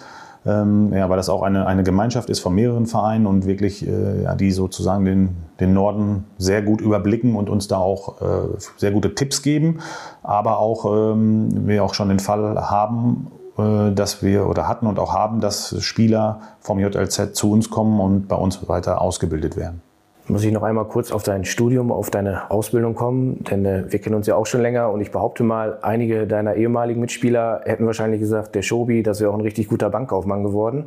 ähm, 0.46 0.94
ja, 0.94 1.10
weil 1.10 1.18
das 1.18 1.30
auch 1.30 1.42
eine, 1.42 1.66
eine 1.66 1.84
Gemeinschaft 1.84 2.30
ist 2.30 2.40
von 2.40 2.54
mehreren 2.54 2.86
Vereinen 2.86 3.26
und 3.26 3.46
wirklich, 3.46 3.88
äh, 3.88 4.24
ja, 4.24 4.36
die 4.36 4.52
sozusagen 4.52 5.06
den, 5.06 5.38
den 5.60 5.74
Norden 5.74 6.26
sehr 6.38 6.62
gut 6.62 6.82
überblicken 6.82 7.36
und 7.36 7.50
uns 7.50 7.68
da 7.68 7.78
auch 7.78 8.22
äh, 8.22 8.58
sehr 8.78 8.92
gute 8.92 9.16
Tipps 9.16 9.42
geben, 9.42 9.80
aber 10.22 10.60
auch 10.60 10.86
ähm, 10.86 11.68
wir 11.68 11.84
auch 11.84 11.94
schon 11.94 12.10
den 12.10 12.20
Fall 12.20 12.56
haben, 12.70 13.28
äh, 13.58 13.92
dass 13.92 14.22
wir 14.22 14.48
oder 14.48 14.68
hatten 14.68 14.86
und 14.86 15.00
auch 15.00 15.14
haben, 15.14 15.42
dass 15.42 15.82
Spieler 15.84 16.42
vom 16.60 16.80
JLZ 16.80 17.34
zu 17.34 17.52
uns 17.52 17.70
kommen 17.70 18.00
und 18.00 18.28
bei 18.28 18.36
uns 18.36 18.68
weiter 18.68 19.02
ausgebildet 19.02 19.58
werden 19.58 19.82
muss 20.28 20.44
ich 20.44 20.52
noch 20.52 20.64
einmal 20.64 20.86
kurz 20.86 21.12
auf 21.12 21.24
dein 21.24 21.46
Studium, 21.46 21.92
auf 21.92 22.10
deine 22.10 22.50
Ausbildung 22.50 22.96
kommen, 22.96 23.44
denn 23.44 23.66
äh, 23.66 23.92
wir 23.92 24.00
kennen 24.00 24.16
uns 24.16 24.28
ja 24.28 24.36
auch 24.36 24.46
schon 24.46 24.62
länger 24.62 24.92
und 24.92 25.02
ich 25.02 25.12
behaupte 25.12 25.44
mal, 25.44 25.78
einige 25.82 26.26
deiner 26.26 26.56
ehemaligen 26.56 27.00
Mitspieler 27.00 27.62
hätten 27.66 27.86
wahrscheinlich 27.86 28.20
gesagt, 28.20 28.56
der 28.56 28.62
Schobi, 28.62 29.04
das 29.04 29.22
wäre 29.22 29.30
auch 29.32 29.36
ein 29.36 29.42
richtig 29.42 29.68
guter 29.68 29.90
Bankkaufmann 29.90 30.44
geworden, 30.44 30.86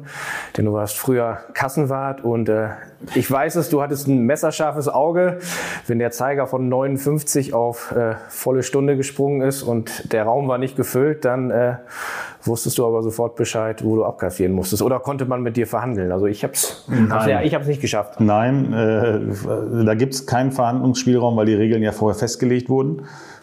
denn 0.56 0.64
du 0.64 0.72
warst 0.72 0.98
früher 0.98 1.38
Kassenwart 1.54 2.24
und 2.24 2.48
äh, 2.48 2.68
ich 3.14 3.30
weiß 3.30 3.56
es, 3.56 3.68
du 3.68 3.80
hattest 3.80 4.08
ein 4.08 4.24
messerscharfes 4.24 4.88
Auge, 4.88 5.38
wenn 5.86 5.98
der 5.98 6.10
Zeiger 6.10 6.46
von 6.46 6.68
59 6.68 7.54
auf 7.54 7.92
äh, 7.92 8.14
volle 8.28 8.62
Stunde 8.62 8.96
gesprungen 8.96 9.40
ist 9.42 9.62
und 9.62 10.12
der 10.12 10.24
Raum 10.24 10.48
war 10.48 10.58
nicht 10.58 10.76
gefüllt, 10.76 11.24
dann 11.24 11.50
äh, 11.50 11.76
wusstest 12.42 12.78
du 12.78 12.86
aber 12.86 13.02
sofort 13.02 13.36
Bescheid, 13.36 13.84
wo 13.84 13.96
du 13.96 14.04
abkassieren 14.04 14.52
musstest. 14.52 14.82
Oder 14.82 14.98
konnte 14.98 15.26
man 15.26 15.42
mit 15.42 15.56
dir 15.56 15.66
verhandeln? 15.66 16.10
Also 16.10 16.26
ich 16.26 16.42
habe 16.42 16.54
es 16.54 16.88
ja, 17.28 17.42
ich 17.42 17.54
hab's 17.54 17.66
nicht 17.66 17.80
geschafft. 17.80 18.20
Nein, 18.20 18.72
äh, 18.72 19.84
da 19.84 19.94
gibt 19.94 20.14
es 20.14 20.26
keinen 20.26 20.50
Verhandlungsspielraum, 20.50 21.36
weil 21.36 21.46
die 21.46 21.54
Regeln 21.54 21.82
ja 21.82 21.92
vorher 21.92 22.18
festgelegt 22.18 22.68
wurden. 22.68 23.02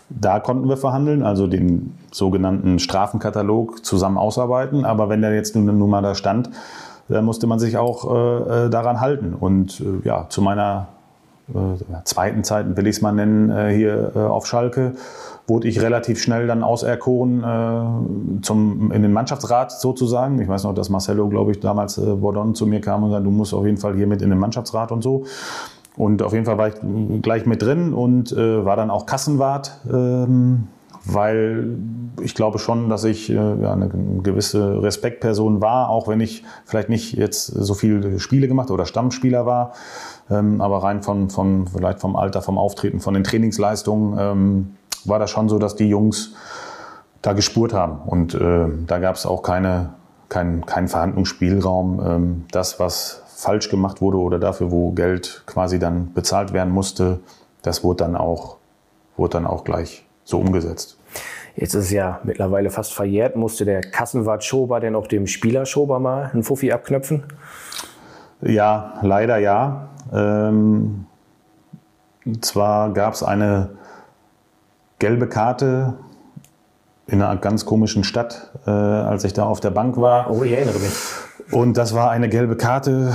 Da 0.10 0.40
konnten 0.40 0.70
wir 0.70 0.78
verhandeln, 0.78 1.24
also 1.24 1.48
den 1.48 1.98
sogenannten 2.12 2.78
Strafenkatalog 2.78 3.84
zusammen 3.84 4.18
ausarbeiten. 4.18 4.86
Aber 4.86 5.10
wenn 5.10 5.22
der 5.22 5.34
jetzt 5.34 5.56
nun, 5.56 5.66
nun 5.66 5.90
mal 5.90 6.02
da 6.02 6.14
stand, 6.14 6.50
dann 7.08 7.26
musste 7.26 7.48
man 7.48 7.60
sich 7.60 7.78
auch 7.78 8.14
äh, 8.14 8.66
äh 8.66 8.70
daran 8.70 9.02
halten. 9.02 9.34
Und 9.34 9.82
äh, 9.82 10.08
ja, 10.08 10.28
zu 10.30 10.42
meiner 10.42 10.88
äh, 11.50 12.04
zweiten 12.04 12.44
Zeit, 12.44 12.76
will 12.76 12.88
ich 12.88 12.98
es 12.98 13.02
mal 13.02 13.12
nennen, 13.12 13.50
äh, 13.52 13.76
hier 13.76 14.12
auf 14.16 14.48
Schalke, 14.48 14.94
wurde 15.48 15.68
ich 15.68 15.80
relativ 15.80 16.20
schnell 16.20 16.48
dann 16.48 16.64
auserkoren 16.64 18.40
zum, 18.42 18.92
in 18.92 19.04
den 19.04 19.14
Mannschaftsrat 19.14 19.72
sozusagen. 19.72 20.42
Ich 20.42 20.48
weiß 20.48 20.64
noch, 20.64 20.74
dass 20.74 20.90
Marcello, 20.90 21.30
glaube 21.30 21.52
ich, 21.52 21.60
damals 21.60 22.02
Bordon 22.02 22.56
zu 22.56 22.66
mir 22.66 22.82
kam 22.82 23.04
und 23.04 23.12
sagte, 23.12 23.26
du 23.26 23.30
musst 23.30 23.54
auf 23.54 23.64
jeden 23.64 23.78
Fall 23.78 23.94
hier 23.94 24.08
mit 24.08 24.24
in 24.24 24.32
den 24.32 24.40
Mannschaftsrat 24.40 24.92
und 24.92 25.04
so. 25.04 25.26
Und 25.98 26.24
auf 26.24 26.34
jeden 26.34 26.46
Fall 26.46 26.58
war 26.58 26.70
ich 26.70 26.74
gleich 27.22 27.46
mit 27.46 27.62
drin 27.62 27.94
und 27.94 28.36
war 28.36 28.76
dann 28.76 28.90
auch 28.90 29.06
Kassenwart, 29.06 29.82
ähm, 29.88 30.68
weil 31.06 31.78
ich 32.22 32.36
glaube 32.36 32.60
schon, 32.60 32.90
dass 32.90 33.04
ich 33.04 33.30
äh, 33.30 33.38
eine 33.38 33.90
gewisse 34.24 34.82
Respektperson 34.82 35.62
war, 35.62 35.90
auch 35.90 36.08
wenn 36.08 36.20
ich 36.20 36.44
vielleicht 36.66 36.90
nicht 36.90 37.14
jetzt 37.14 37.46
so 37.46 37.74
viele 37.74 38.20
Spiele 38.20 38.48
gemacht 38.48 38.72
oder 38.72 38.86
Stammspieler 38.86 39.46
war. 39.46 39.74
Ähm, 40.30 40.62
aber 40.62 40.84
rein 40.84 41.04
von, 41.04 41.30
von, 41.30 41.68
vielleicht 41.68 42.00
vom 42.00 42.16
Alter, 42.16 42.42
vom 42.42 42.58
Auftreten, 42.58 43.00
von 43.00 43.14
den 43.14 43.24
Trainingsleistungen 43.24 44.18
ähm, 44.20 44.76
war 45.06 45.20
das 45.20 45.30
schon 45.30 45.50
so, 45.50 45.60
dass 45.60 45.76
die 45.76 45.88
Jungs 45.88 46.34
da 47.22 47.34
gespurt 47.34 47.74
haben. 47.74 48.00
Und 48.06 48.34
äh, 48.34 48.68
da 48.88 49.00
gab 49.00 49.16
es 49.16 49.26
auch 49.26 49.44
keine, 49.44 49.94
keinen 50.30 50.66
kein 50.66 50.88
Verhandlungsspielraum. 50.88 52.02
Ähm, 52.04 52.46
das, 52.52 52.80
was 52.80 53.22
falsch 53.28 53.70
gemacht 53.70 54.02
wurde 54.02 54.18
oder 54.18 54.40
dafür, 54.40 54.72
wo 54.72 54.92
Geld 54.92 55.44
quasi 55.46 55.78
dann 55.78 56.14
bezahlt 56.14 56.54
werden 56.54 56.74
musste, 56.74 57.20
das 57.62 57.84
wurde 57.84 58.04
dann 58.04 58.16
auch, 58.16 58.58
wurde 59.18 59.34
dann 59.34 59.46
auch 59.46 59.64
gleich 59.64 60.06
so 60.24 60.40
umgesetzt. 60.40 60.95
Jetzt 61.56 61.74
ist 61.74 61.86
es 61.86 61.92
ja 61.92 62.20
mittlerweile 62.24 62.70
fast 62.70 62.94
verjährt. 62.94 63.36
Musste 63.36 63.66
der 63.66 63.82
Kassenwart 63.82 64.44
Schober 64.44 64.80
denn 64.80 64.96
auch 64.96 65.08
dem 65.08 65.26
Spieler 65.28 65.66
Schober 65.66 66.00
mal 66.00 66.30
einen 66.34 66.44
Fuffi 66.44 66.72
abknöpfen? 66.72 67.24
Ja, 68.42 68.96
leider 69.02 69.38
ja. 69.38 69.90
Ähm, 70.14 71.06
zwar 72.42 72.94
gab 72.94 73.14
es 73.14 73.24
eine 73.24 73.70
gelbe 75.00 75.28
Karte 75.28 75.94
in 77.08 77.22
einer 77.22 77.40
ganz 77.40 77.66
komischen 77.66 78.04
Stadt, 78.04 78.52
äh, 78.66 78.72
als 78.72 79.24
ich 79.24 79.34
da 79.34 79.46
auf 79.46 79.60
der 79.60 79.70
Bank 79.70 79.98
war. 79.98 80.32
Oh, 80.32 80.44
ich 80.44 80.52
erinnere 80.52 80.80
mich. 80.80 80.94
Und 81.52 81.78
das 81.78 81.94
war 81.94 82.10
eine 82.10 82.28
gelbe 82.30 82.58
Karte. 82.58 83.14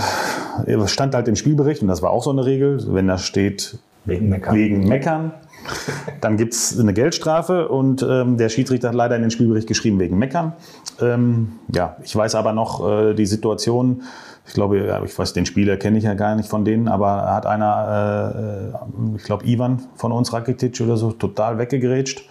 Es 0.66 0.92
stand 0.92 1.14
halt 1.14 1.26
im 1.26 1.37
Spielbericht, 1.37 1.83
und 1.83 1.88
das 1.88 2.00
war 2.00 2.11
auch 2.11 2.22
so 2.22 2.31
eine 2.31 2.44
Regel, 2.44 2.81
wenn 2.94 3.09
da 3.09 3.18
steht 3.18 3.79
Wegen 4.05 4.29
Meckern. 4.29 4.55
wegen 4.55 4.88
Meckern, 4.88 5.33
dann 6.20 6.37
gibt 6.37 6.55
es 6.55 6.79
eine 6.79 6.92
Geldstrafe 6.92 7.68
und 7.68 8.03
ähm, 8.09 8.37
der 8.37 8.49
Schiedsrichter 8.49 8.88
hat 8.88 8.94
leider 8.94 9.16
in 9.16 9.23
den 9.23 9.31
Spielbericht 9.31 9.66
geschrieben 9.66 9.99
wegen 9.99 10.18
Meckern. 10.18 10.53
Ähm, 11.01 11.53
ja, 11.75 11.96
ich 12.03 12.14
weiß 12.14 12.35
aber 12.35 12.53
noch 12.53 12.87
äh, 12.88 13.14
die 13.14 13.27
Situation, 13.27 14.03
ich 14.46 14.55
glaube, 14.55 15.01
ich 15.05 15.18
weiß, 15.18 15.33
den 15.33 15.46
Spieler 15.46 15.77
kenne 15.77 15.99
ich 15.99 16.05
ja 16.05 16.14
gar 16.14 16.35
nicht 16.35 16.49
von 16.49 16.64
denen, 16.64 16.88
aber 16.88 17.33
hat 17.33 17.46
einer, 17.46 18.73
äh, 18.75 19.16
ich 19.16 19.23
glaube, 19.23 19.46
Ivan 19.46 19.83
von 19.94 20.12
uns, 20.12 20.33
Rakitic 20.33 20.81
oder 20.81 20.96
so, 20.96 21.12
total 21.12 21.59
weggegrätscht. 21.59 22.25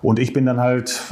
Und 0.00 0.18
ich 0.18 0.32
bin 0.32 0.46
dann 0.46 0.58
halt 0.58 1.02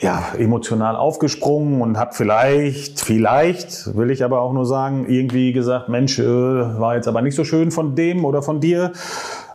ja, 0.00 0.22
emotional 0.38 0.96
aufgesprungen 0.96 1.80
und 1.80 1.96
habe 1.96 2.12
vielleicht, 2.12 3.00
vielleicht, 3.00 3.96
will 3.96 4.10
ich 4.10 4.22
aber 4.22 4.42
auch 4.42 4.52
nur 4.52 4.66
sagen, 4.66 5.06
irgendwie 5.08 5.52
gesagt, 5.52 5.88
Mensch, 5.88 6.18
äh, 6.18 6.24
war 6.24 6.96
jetzt 6.96 7.08
aber 7.08 7.22
nicht 7.22 7.34
so 7.34 7.44
schön 7.44 7.70
von 7.70 7.94
dem 7.94 8.24
oder 8.24 8.42
von 8.42 8.60
dir. 8.60 8.92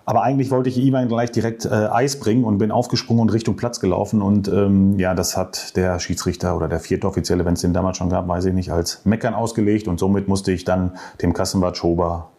Aber 0.05 0.23
eigentlich 0.23 0.51
wollte 0.51 0.69
ich 0.69 0.77
Ivan 0.77 1.07
gleich 1.07 1.31
direkt 1.31 1.65
äh, 1.65 1.69
Eis 1.69 2.19
bringen 2.19 2.43
und 2.43 2.57
bin 2.57 2.71
aufgesprungen 2.71 3.21
und 3.21 3.33
Richtung 3.33 3.55
Platz 3.55 3.79
gelaufen. 3.79 4.21
Und 4.21 4.47
ähm, 4.47 4.97
ja, 4.99 5.13
das 5.13 5.37
hat 5.37 5.75
der 5.75 5.99
Schiedsrichter 5.99 6.55
oder 6.55 6.67
der 6.67 6.79
vierte 6.79 7.07
Offizielle, 7.07 7.45
wenn 7.45 7.53
es 7.53 7.61
den 7.61 7.73
damals 7.73 7.97
schon 7.97 8.09
gab, 8.09 8.27
weiß 8.27 8.45
ich 8.45 8.53
nicht, 8.53 8.71
als 8.71 9.05
Meckern 9.05 9.33
ausgelegt. 9.33 9.87
Und 9.87 9.99
somit 9.99 10.27
musste 10.27 10.51
ich 10.51 10.63
dann 10.63 10.97
dem 11.21 11.33
Kassenwart 11.33 11.77
Schober 11.77 12.29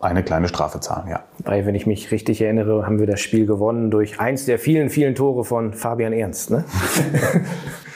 eine 0.00 0.22
kleine 0.22 0.46
Strafe 0.46 0.78
zahlen, 0.78 1.08
ja. 1.08 1.24
Weil, 1.44 1.66
wenn 1.66 1.74
ich 1.74 1.86
mich 1.86 2.12
richtig 2.12 2.40
erinnere, 2.40 2.86
haben 2.86 3.00
wir 3.00 3.06
das 3.06 3.18
Spiel 3.20 3.46
gewonnen 3.46 3.90
durch 3.90 4.20
eins 4.20 4.44
der 4.44 4.60
vielen, 4.60 4.90
vielen 4.90 5.16
Tore 5.16 5.44
von 5.44 5.72
Fabian 5.72 6.12
Ernst. 6.12 6.50
Ne? 6.50 6.64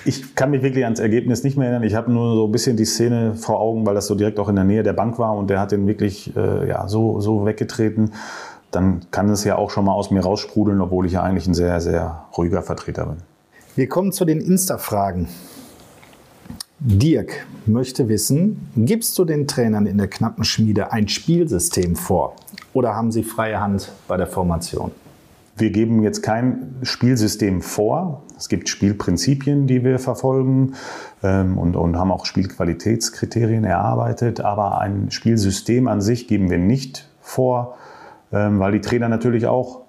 Ich 0.05 0.35
kann 0.35 0.51
mich 0.51 0.63
wirklich 0.63 0.85
ans 0.85 0.99
Ergebnis 0.99 1.45
nicht 1.45 1.57
mehr 1.57 1.69
erinnern. 1.69 1.87
Ich 1.87 1.95
habe 1.95 2.11
nur 2.11 2.35
so 2.35 2.47
ein 2.47 2.53
bisschen 2.53 2.77
die 2.77 2.85
Szene 2.85 3.35
vor 3.37 3.61
Augen, 3.61 3.87
weil 3.87 3.95
das 3.95 4.07
so 4.07 4.15
direkt 4.15 4.41
auch 4.41 4.49
in 4.49 4.57
der 4.57 4.65
Nähe 4.65 4.83
der 4.83 4.95
Bank 4.95 5.19
war 5.19 5.37
und 5.37 5.49
der 5.49 5.61
hat 5.61 5.71
den 5.71 5.87
wirklich 5.87 6.35
äh, 6.37 6.69
ja, 6.69 6.89
so, 6.89 7.21
so 7.21 7.47
weggetreten. 7.47 8.13
Dann 8.73 9.03
kann 9.11 9.29
es 9.29 9.45
ja 9.45 9.57
auch 9.57 9.71
schon 9.71 9.85
mal 9.85 9.93
aus 9.93 10.11
mir 10.11 10.21
raussprudeln, 10.21 10.81
obwohl 10.81 11.07
ich 11.07 11.13
ja 11.13 11.23
eigentlich 11.23 11.47
ein 11.47 11.55
sehr, 11.55 11.81
sehr 11.81 12.25
ruhiger 12.37 12.63
Vertreter 12.63 13.07
bin. 13.07 13.19
Wir 13.77 13.89
kommen 13.89 14.13
zu 14.13 14.25
den 14.25 14.41
Insta-Fragen. 14.41 15.29
Dirk 16.81 17.47
möchte 17.65 18.09
wissen, 18.09 18.69
gibst 18.75 19.17
du 19.17 19.25
den 19.25 19.47
Trainern 19.47 19.87
in 19.87 19.99
der 19.99 20.09
knappen 20.09 20.43
Schmiede 20.43 20.91
ein 20.91 21.07
Spielsystem 21.07 21.95
vor 21.95 22.35
oder 22.73 22.97
haben 22.97 23.13
sie 23.13 23.23
freie 23.23 23.61
Hand 23.61 23.93
bei 24.09 24.17
der 24.17 24.27
Formation? 24.27 24.91
Wir 25.57 25.71
geben 25.71 26.03
jetzt 26.03 26.23
kein 26.23 26.75
Spielsystem 26.83 27.63
vor. 27.63 28.23
Es 28.37 28.49
gibt 28.49 28.69
Spielprinzipien, 28.69 29.67
die 29.67 29.85
wir 29.85 29.99
verfolgen 29.99 30.75
ähm, 31.23 31.57
und, 31.57 31.77
und 31.77 31.97
haben 31.97 32.11
auch 32.11 32.27
Spielqualitätskriterien 32.27 33.65
erarbeitet. 33.65 34.41
Aber 34.41 34.81
ein 34.81 35.11
Spielsystem 35.11 35.87
an 35.89 36.01
sich 36.01 36.27
geben 36.27 36.51
wir 36.51 36.59
nicht 36.59 37.09
vor, 37.21 37.77
weil 38.33 38.73
die 38.73 38.81
Trainer 38.81 39.09
natürlich 39.09 39.47
auch 39.47 39.83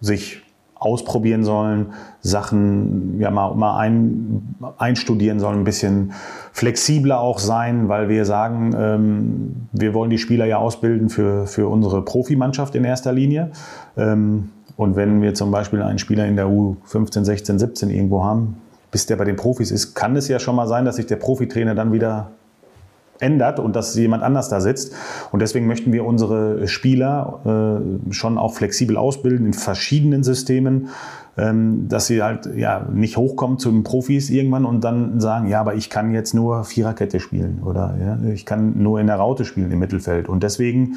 sich 0.00 0.42
ausprobieren 0.84 1.44
sollen, 1.44 1.94
Sachen 2.20 3.18
ja 3.18 3.30
mal, 3.30 3.54
mal 3.54 3.78
ein, 3.78 4.54
einstudieren 4.76 5.40
sollen, 5.40 5.60
ein 5.60 5.64
bisschen 5.64 6.12
flexibler 6.52 7.20
auch 7.20 7.38
sein, 7.38 7.88
weil 7.88 8.08
wir 8.08 8.24
sagen, 8.26 8.74
ähm, 8.78 9.68
wir 9.72 9.94
wollen 9.94 10.10
die 10.10 10.18
Spieler 10.18 10.44
ja 10.44 10.58
ausbilden 10.58 11.08
für, 11.08 11.46
für 11.46 11.68
unsere 11.68 12.02
Profimannschaft 12.02 12.74
in 12.74 12.84
erster 12.84 13.12
Linie. 13.12 13.50
Ähm, 13.96 14.50
und 14.76 14.96
wenn 14.96 15.22
wir 15.22 15.34
zum 15.34 15.50
Beispiel 15.50 15.80
einen 15.82 15.98
Spieler 15.98 16.26
in 16.26 16.36
der 16.36 16.46
U15, 16.46 17.24
16, 17.24 17.58
17 17.58 17.90
irgendwo 17.90 18.24
haben, 18.24 18.58
bis 18.90 19.06
der 19.06 19.16
bei 19.16 19.24
den 19.24 19.36
Profis 19.36 19.70
ist, 19.70 19.94
kann 19.94 20.16
es 20.16 20.28
ja 20.28 20.38
schon 20.38 20.56
mal 20.56 20.66
sein, 20.66 20.84
dass 20.84 20.96
sich 20.96 21.06
der 21.06 21.16
Profitrainer 21.16 21.74
dann 21.74 21.92
wieder 21.92 22.32
ändert 23.20 23.60
und 23.60 23.76
dass 23.76 23.94
jemand 23.94 24.22
anders 24.22 24.48
da 24.48 24.60
sitzt. 24.60 24.94
Und 25.30 25.40
deswegen 25.40 25.66
möchten 25.66 25.92
wir 25.92 26.04
unsere 26.04 26.66
Spieler 26.66 27.80
äh, 28.10 28.12
schon 28.12 28.38
auch 28.38 28.54
flexibel 28.54 28.96
ausbilden 28.96 29.46
in 29.46 29.52
verschiedenen 29.52 30.24
Systemen, 30.24 30.88
ähm, 31.36 31.88
dass 31.88 32.06
sie 32.06 32.22
halt 32.22 32.48
ja 32.56 32.86
nicht 32.92 33.16
hochkommen 33.16 33.58
zu 33.58 33.70
den 33.70 33.82
Profis 33.82 34.30
irgendwann 34.30 34.64
und 34.64 34.84
dann 34.84 35.20
sagen, 35.20 35.48
ja, 35.48 35.60
aber 35.60 35.74
ich 35.74 35.90
kann 35.90 36.12
jetzt 36.12 36.34
nur 36.34 36.64
Viererkette 36.64 37.20
spielen 37.20 37.62
oder 37.64 37.96
ja, 38.00 38.30
ich 38.30 38.46
kann 38.46 38.82
nur 38.82 39.00
in 39.00 39.06
der 39.06 39.16
Raute 39.16 39.44
spielen 39.44 39.70
im 39.70 39.78
Mittelfeld. 39.78 40.28
Und 40.28 40.42
deswegen 40.42 40.96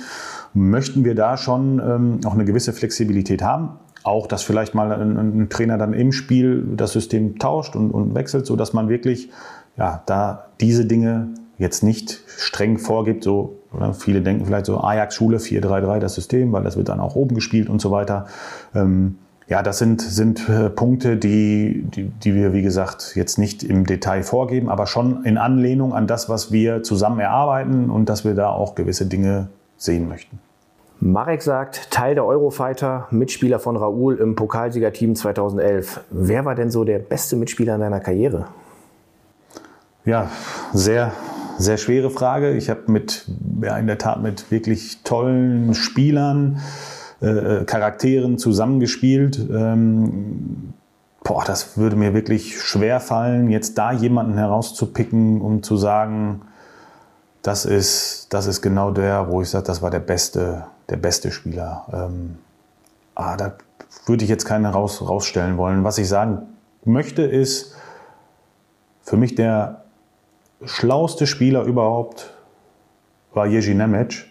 möchten 0.53 1.05
wir 1.05 1.15
da 1.15 1.37
schon 1.37 1.79
ähm, 1.79 2.19
auch 2.25 2.33
eine 2.33 2.45
gewisse 2.45 2.73
Flexibilität 2.73 3.41
haben. 3.41 3.69
Auch, 4.03 4.27
dass 4.27 4.43
vielleicht 4.43 4.73
mal 4.73 4.91
ein, 4.91 5.17
ein 5.17 5.49
Trainer 5.49 5.77
dann 5.77 5.93
im 5.93 6.11
Spiel 6.11 6.65
das 6.77 6.93
System 6.93 7.39
tauscht 7.39 7.75
und, 7.75 7.91
und 7.91 8.15
wechselt, 8.15 8.45
sodass 8.45 8.73
man 8.73 8.89
wirklich 8.89 9.29
ja, 9.75 10.01
da 10.05 10.45
diese 10.61 10.85
Dinge 10.85 11.29
jetzt 11.57 11.83
nicht 11.83 12.21
streng 12.27 12.77
vorgibt, 12.77 13.23
so 13.23 13.57
oder 13.73 13.93
viele 13.93 14.21
denken 14.21 14.45
vielleicht 14.45 14.65
so 14.65 14.79
Ajax-Schule 14.79 15.37
4-3-3 15.37 15.99
das 15.99 16.15
System, 16.15 16.51
weil 16.51 16.63
das 16.63 16.77
wird 16.77 16.89
dann 16.89 16.99
auch 16.99 17.15
oben 17.15 17.35
gespielt 17.35 17.69
und 17.69 17.81
so 17.81 17.91
weiter. 17.91 18.27
Ähm, 18.73 19.17
ja, 19.47 19.63
das 19.63 19.77
sind, 19.77 20.01
sind 20.01 20.49
äh, 20.49 20.69
Punkte, 20.69 21.15
die, 21.15 21.83
die, 21.85 22.03
die 22.03 22.35
wir, 22.35 22.53
wie 22.53 22.61
gesagt, 22.61 23.15
jetzt 23.15 23.37
nicht 23.37 23.63
im 23.63 23.85
Detail 23.85 24.23
vorgeben, 24.23 24.69
aber 24.69 24.87
schon 24.87 25.23
in 25.23 25.37
Anlehnung 25.37 25.93
an 25.93 26.05
das, 26.05 26.27
was 26.27 26.51
wir 26.51 26.83
zusammen 26.83 27.19
erarbeiten 27.19 27.89
und 27.89 28.09
dass 28.09 28.25
wir 28.25 28.35
da 28.35 28.49
auch 28.49 28.75
gewisse 28.75 29.05
Dinge 29.05 29.47
sehen 29.77 30.09
möchten. 30.09 30.39
Marek 30.99 31.43
sagt, 31.43 31.91
Teil 31.91 32.15
der 32.15 32.25
Eurofighter, 32.25 33.07
Mitspieler 33.11 33.59
von 33.59 33.77
Raoul 33.77 34.15
im 34.15 34.35
Pokalsiegerteam 34.35 35.15
2011. 35.15 36.01
Wer 36.09 36.43
war 36.43 36.55
denn 36.55 36.71
so 36.71 36.83
der 36.83 36.99
beste 36.99 37.35
Mitspieler 37.35 37.75
in 37.75 37.81
deiner 37.81 37.99
Karriere? 37.99 38.47
Ja, 40.03 40.29
sehr, 40.73 41.11
sehr 41.57 41.77
schwere 41.77 42.09
Frage. 42.09 42.55
Ich 42.55 42.69
habe 42.69 42.83
mit, 42.87 43.25
ja, 43.61 43.77
in 43.77 43.87
der 43.87 43.97
Tat 43.97 44.21
mit 44.21 44.51
wirklich 44.51 44.99
tollen 45.03 45.73
Spielern, 45.73 46.61
äh, 47.21 47.65
Charakteren 47.65 48.37
zusammengespielt. 48.37 49.39
Ähm, 49.39 50.73
boah, 51.23 51.43
das 51.45 51.77
würde 51.77 51.95
mir 51.95 52.13
wirklich 52.13 52.61
schwer 52.61 52.99
fallen, 52.99 53.49
jetzt 53.49 53.77
da 53.77 53.91
jemanden 53.91 54.37
herauszupicken, 54.37 55.41
um 55.41 55.63
zu 55.63 55.77
sagen, 55.77 56.41
das 57.41 57.65
ist, 57.65 58.27
das 58.29 58.47
ist 58.47 58.61
genau 58.61 58.91
der, 58.91 59.29
wo 59.29 59.41
ich 59.41 59.49
sage, 59.49 59.65
das 59.65 59.81
war 59.81 59.89
der 59.89 59.99
beste, 59.99 60.65
der 60.89 60.97
beste 60.97 61.31
Spieler. 61.31 61.85
Ähm, 61.91 62.37
ah, 63.15 63.35
da 63.37 63.53
würde 64.05 64.23
ich 64.23 64.29
jetzt 64.29 64.45
keinen 64.45 64.65
raus, 64.65 65.01
rausstellen 65.01 65.57
wollen. 65.57 65.83
Was 65.83 65.97
ich 65.97 66.07
sagen 66.07 66.43
möchte, 66.83 67.23
ist 67.23 67.75
für 69.01 69.17
mich 69.17 69.35
der 69.35 69.83
schlauste 70.63 71.27
Spieler 71.27 71.63
überhaupt 71.63 72.33
war 73.33 73.45
Jerzy 73.45 73.73
Nemec, 73.73 74.25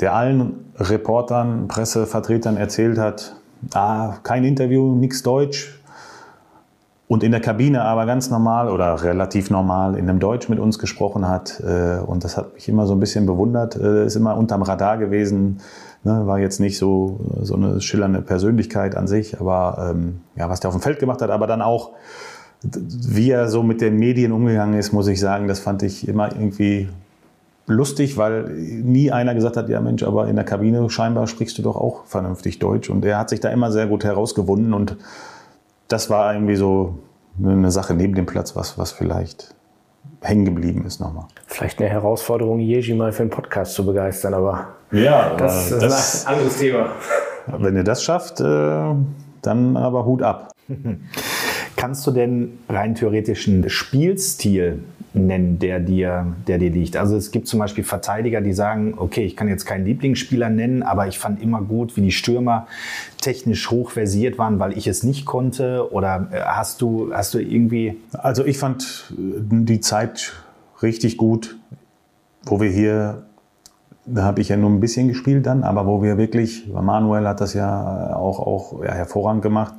der 0.00 0.14
allen 0.14 0.72
Reportern, 0.76 1.68
Pressevertretern 1.68 2.56
erzählt 2.56 2.98
hat, 2.98 3.36
ah, 3.74 4.14
kein 4.22 4.44
Interview, 4.44 4.94
nichts 4.94 5.22
Deutsch. 5.22 5.80
Und 7.06 7.22
in 7.22 7.32
der 7.32 7.40
Kabine 7.40 7.82
aber 7.82 8.06
ganz 8.06 8.30
normal 8.30 8.70
oder 8.70 9.02
relativ 9.04 9.50
normal 9.50 9.96
in 9.96 10.08
einem 10.08 10.20
Deutsch 10.20 10.48
mit 10.48 10.58
uns 10.58 10.78
gesprochen 10.78 11.28
hat. 11.28 11.60
Äh, 11.60 11.98
und 11.98 12.24
das 12.24 12.36
hat 12.36 12.54
mich 12.54 12.68
immer 12.68 12.86
so 12.86 12.94
ein 12.94 13.00
bisschen 13.00 13.26
bewundert. 13.26 13.76
Äh, 13.76 14.06
ist 14.06 14.16
immer 14.16 14.36
unterm 14.36 14.62
Radar 14.62 14.96
gewesen. 14.96 15.60
Ne, 16.02 16.26
war 16.26 16.38
jetzt 16.38 16.60
nicht 16.60 16.78
so, 16.78 17.20
so 17.42 17.54
eine 17.54 17.80
schillernde 17.80 18.22
Persönlichkeit 18.22 18.96
an 18.96 19.06
sich, 19.06 19.40
aber 19.40 19.90
ähm, 19.90 20.22
ja, 20.34 20.48
was 20.48 20.60
der 20.60 20.68
auf 20.68 20.74
dem 20.74 20.82
Feld 20.82 20.98
gemacht 20.98 21.22
hat, 21.22 21.30
aber 21.30 21.46
dann 21.46 21.62
auch 21.62 21.92
wie 22.64 23.30
er 23.30 23.48
so 23.48 23.62
mit 23.62 23.80
den 23.80 23.96
Medien 23.96 24.32
umgegangen 24.32 24.78
ist, 24.78 24.92
muss 24.92 25.06
ich 25.08 25.20
sagen, 25.20 25.48
das 25.48 25.60
fand 25.60 25.82
ich 25.82 26.08
immer 26.08 26.32
irgendwie 26.32 26.88
lustig, 27.66 28.16
weil 28.16 28.44
nie 28.44 29.10
einer 29.10 29.34
gesagt 29.34 29.56
hat, 29.56 29.68
ja 29.68 29.80
Mensch, 29.80 30.02
aber 30.02 30.28
in 30.28 30.36
der 30.36 30.44
Kabine 30.44 30.88
scheinbar 30.90 31.26
sprichst 31.26 31.56
du 31.58 31.62
doch 31.62 31.76
auch 31.76 32.04
vernünftig 32.06 32.58
Deutsch. 32.58 32.90
Und 32.90 33.04
er 33.04 33.18
hat 33.18 33.30
sich 33.30 33.40
da 33.40 33.50
immer 33.50 33.72
sehr 33.72 33.86
gut 33.86 34.04
herausgewunden 34.04 34.74
und 34.74 34.96
das 35.88 36.10
war 36.10 36.34
irgendwie 36.34 36.56
so 36.56 36.98
eine 37.42 37.70
Sache 37.70 37.94
neben 37.94 38.14
dem 38.14 38.26
Platz, 38.26 38.54
was, 38.56 38.78
was 38.78 38.92
vielleicht 38.92 39.54
hängen 40.20 40.44
geblieben 40.44 40.84
ist 40.86 41.00
nochmal. 41.00 41.26
Vielleicht 41.46 41.80
eine 41.80 41.90
Herausforderung, 41.90 42.58
Jeji 42.58 42.94
mal 42.94 43.12
für 43.12 43.22
einen 43.22 43.30
Podcast 43.30 43.74
zu 43.74 43.84
begeistern, 43.84 44.34
aber 44.34 44.68
ja, 44.90 45.34
das, 45.36 45.70
das 45.70 45.82
ist 45.82 46.26
ein 46.26 46.34
anderes 46.34 46.58
Thema. 46.58 46.88
Wenn 47.46 47.76
ihr 47.76 47.84
das 47.84 48.02
schafft, 48.02 48.40
äh, 48.40 48.94
dann 49.42 49.76
aber 49.76 50.04
Hut 50.04 50.22
ab. 50.22 50.52
Kannst 51.76 52.06
du 52.06 52.10
denn 52.10 52.58
rein 52.68 52.94
theoretisch 52.94 53.48
einen 53.48 53.68
Spielstil 53.68 54.80
nennen, 55.12 55.58
der 55.58 55.80
dir, 55.80 56.34
der 56.46 56.58
dir 56.58 56.70
liegt? 56.70 56.96
Also 56.96 57.16
es 57.16 57.30
gibt 57.30 57.48
zum 57.48 57.58
Beispiel 57.60 57.84
Verteidiger, 57.84 58.40
die 58.40 58.52
sagen, 58.52 58.94
okay, 58.96 59.24
ich 59.24 59.36
kann 59.36 59.48
jetzt 59.48 59.64
keinen 59.64 59.84
Lieblingsspieler 59.84 60.50
nennen, 60.50 60.82
aber 60.82 61.06
ich 61.06 61.18
fand 61.18 61.42
immer 61.42 61.62
gut, 61.62 61.96
wie 61.96 62.02
die 62.02 62.12
Stürmer 62.12 62.66
technisch 63.20 63.70
hoch 63.70 63.90
versiert 63.90 64.38
waren, 64.38 64.58
weil 64.58 64.76
ich 64.76 64.86
es 64.86 65.02
nicht 65.02 65.24
konnte. 65.24 65.92
Oder 65.92 66.28
äh, 66.32 66.40
hast 66.40 66.82
du, 66.82 67.12
hast 67.12 67.34
du 67.34 67.38
irgendwie... 67.38 67.96
Also 68.12 68.44
ich 68.44 68.58
fand 68.58 69.12
äh, 69.12 69.40
die 69.40 69.80
Zeit 69.80 70.32
richtig 70.82 71.16
gut, 71.16 71.56
wo 72.44 72.60
wir 72.60 72.70
hier 72.70 73.24
da 74.06 74.22
habe 74.22 74.40
ich 74.40 74.50
ja 74.50 74.56
nur 74.56 74.70
ein 74.70 74.80
bisschen 74.80 75.08
gespielt 75.08 75.46
dann, 75.46 75.64
aber 75.64 75.86
wo 75.86 76.02
wir 76.02 76.18
wirklich, 76.18 76.68
Manuel 76.68 77.26
hat 77.26 77.40
das 77.40 77.54
ja 77.54 78.14
auch, 78.14 78.38
auch 78.38 78.84
ja, 78.84 78.92
hervorragend 78.92 79.42
gemacht, 79.42 79.74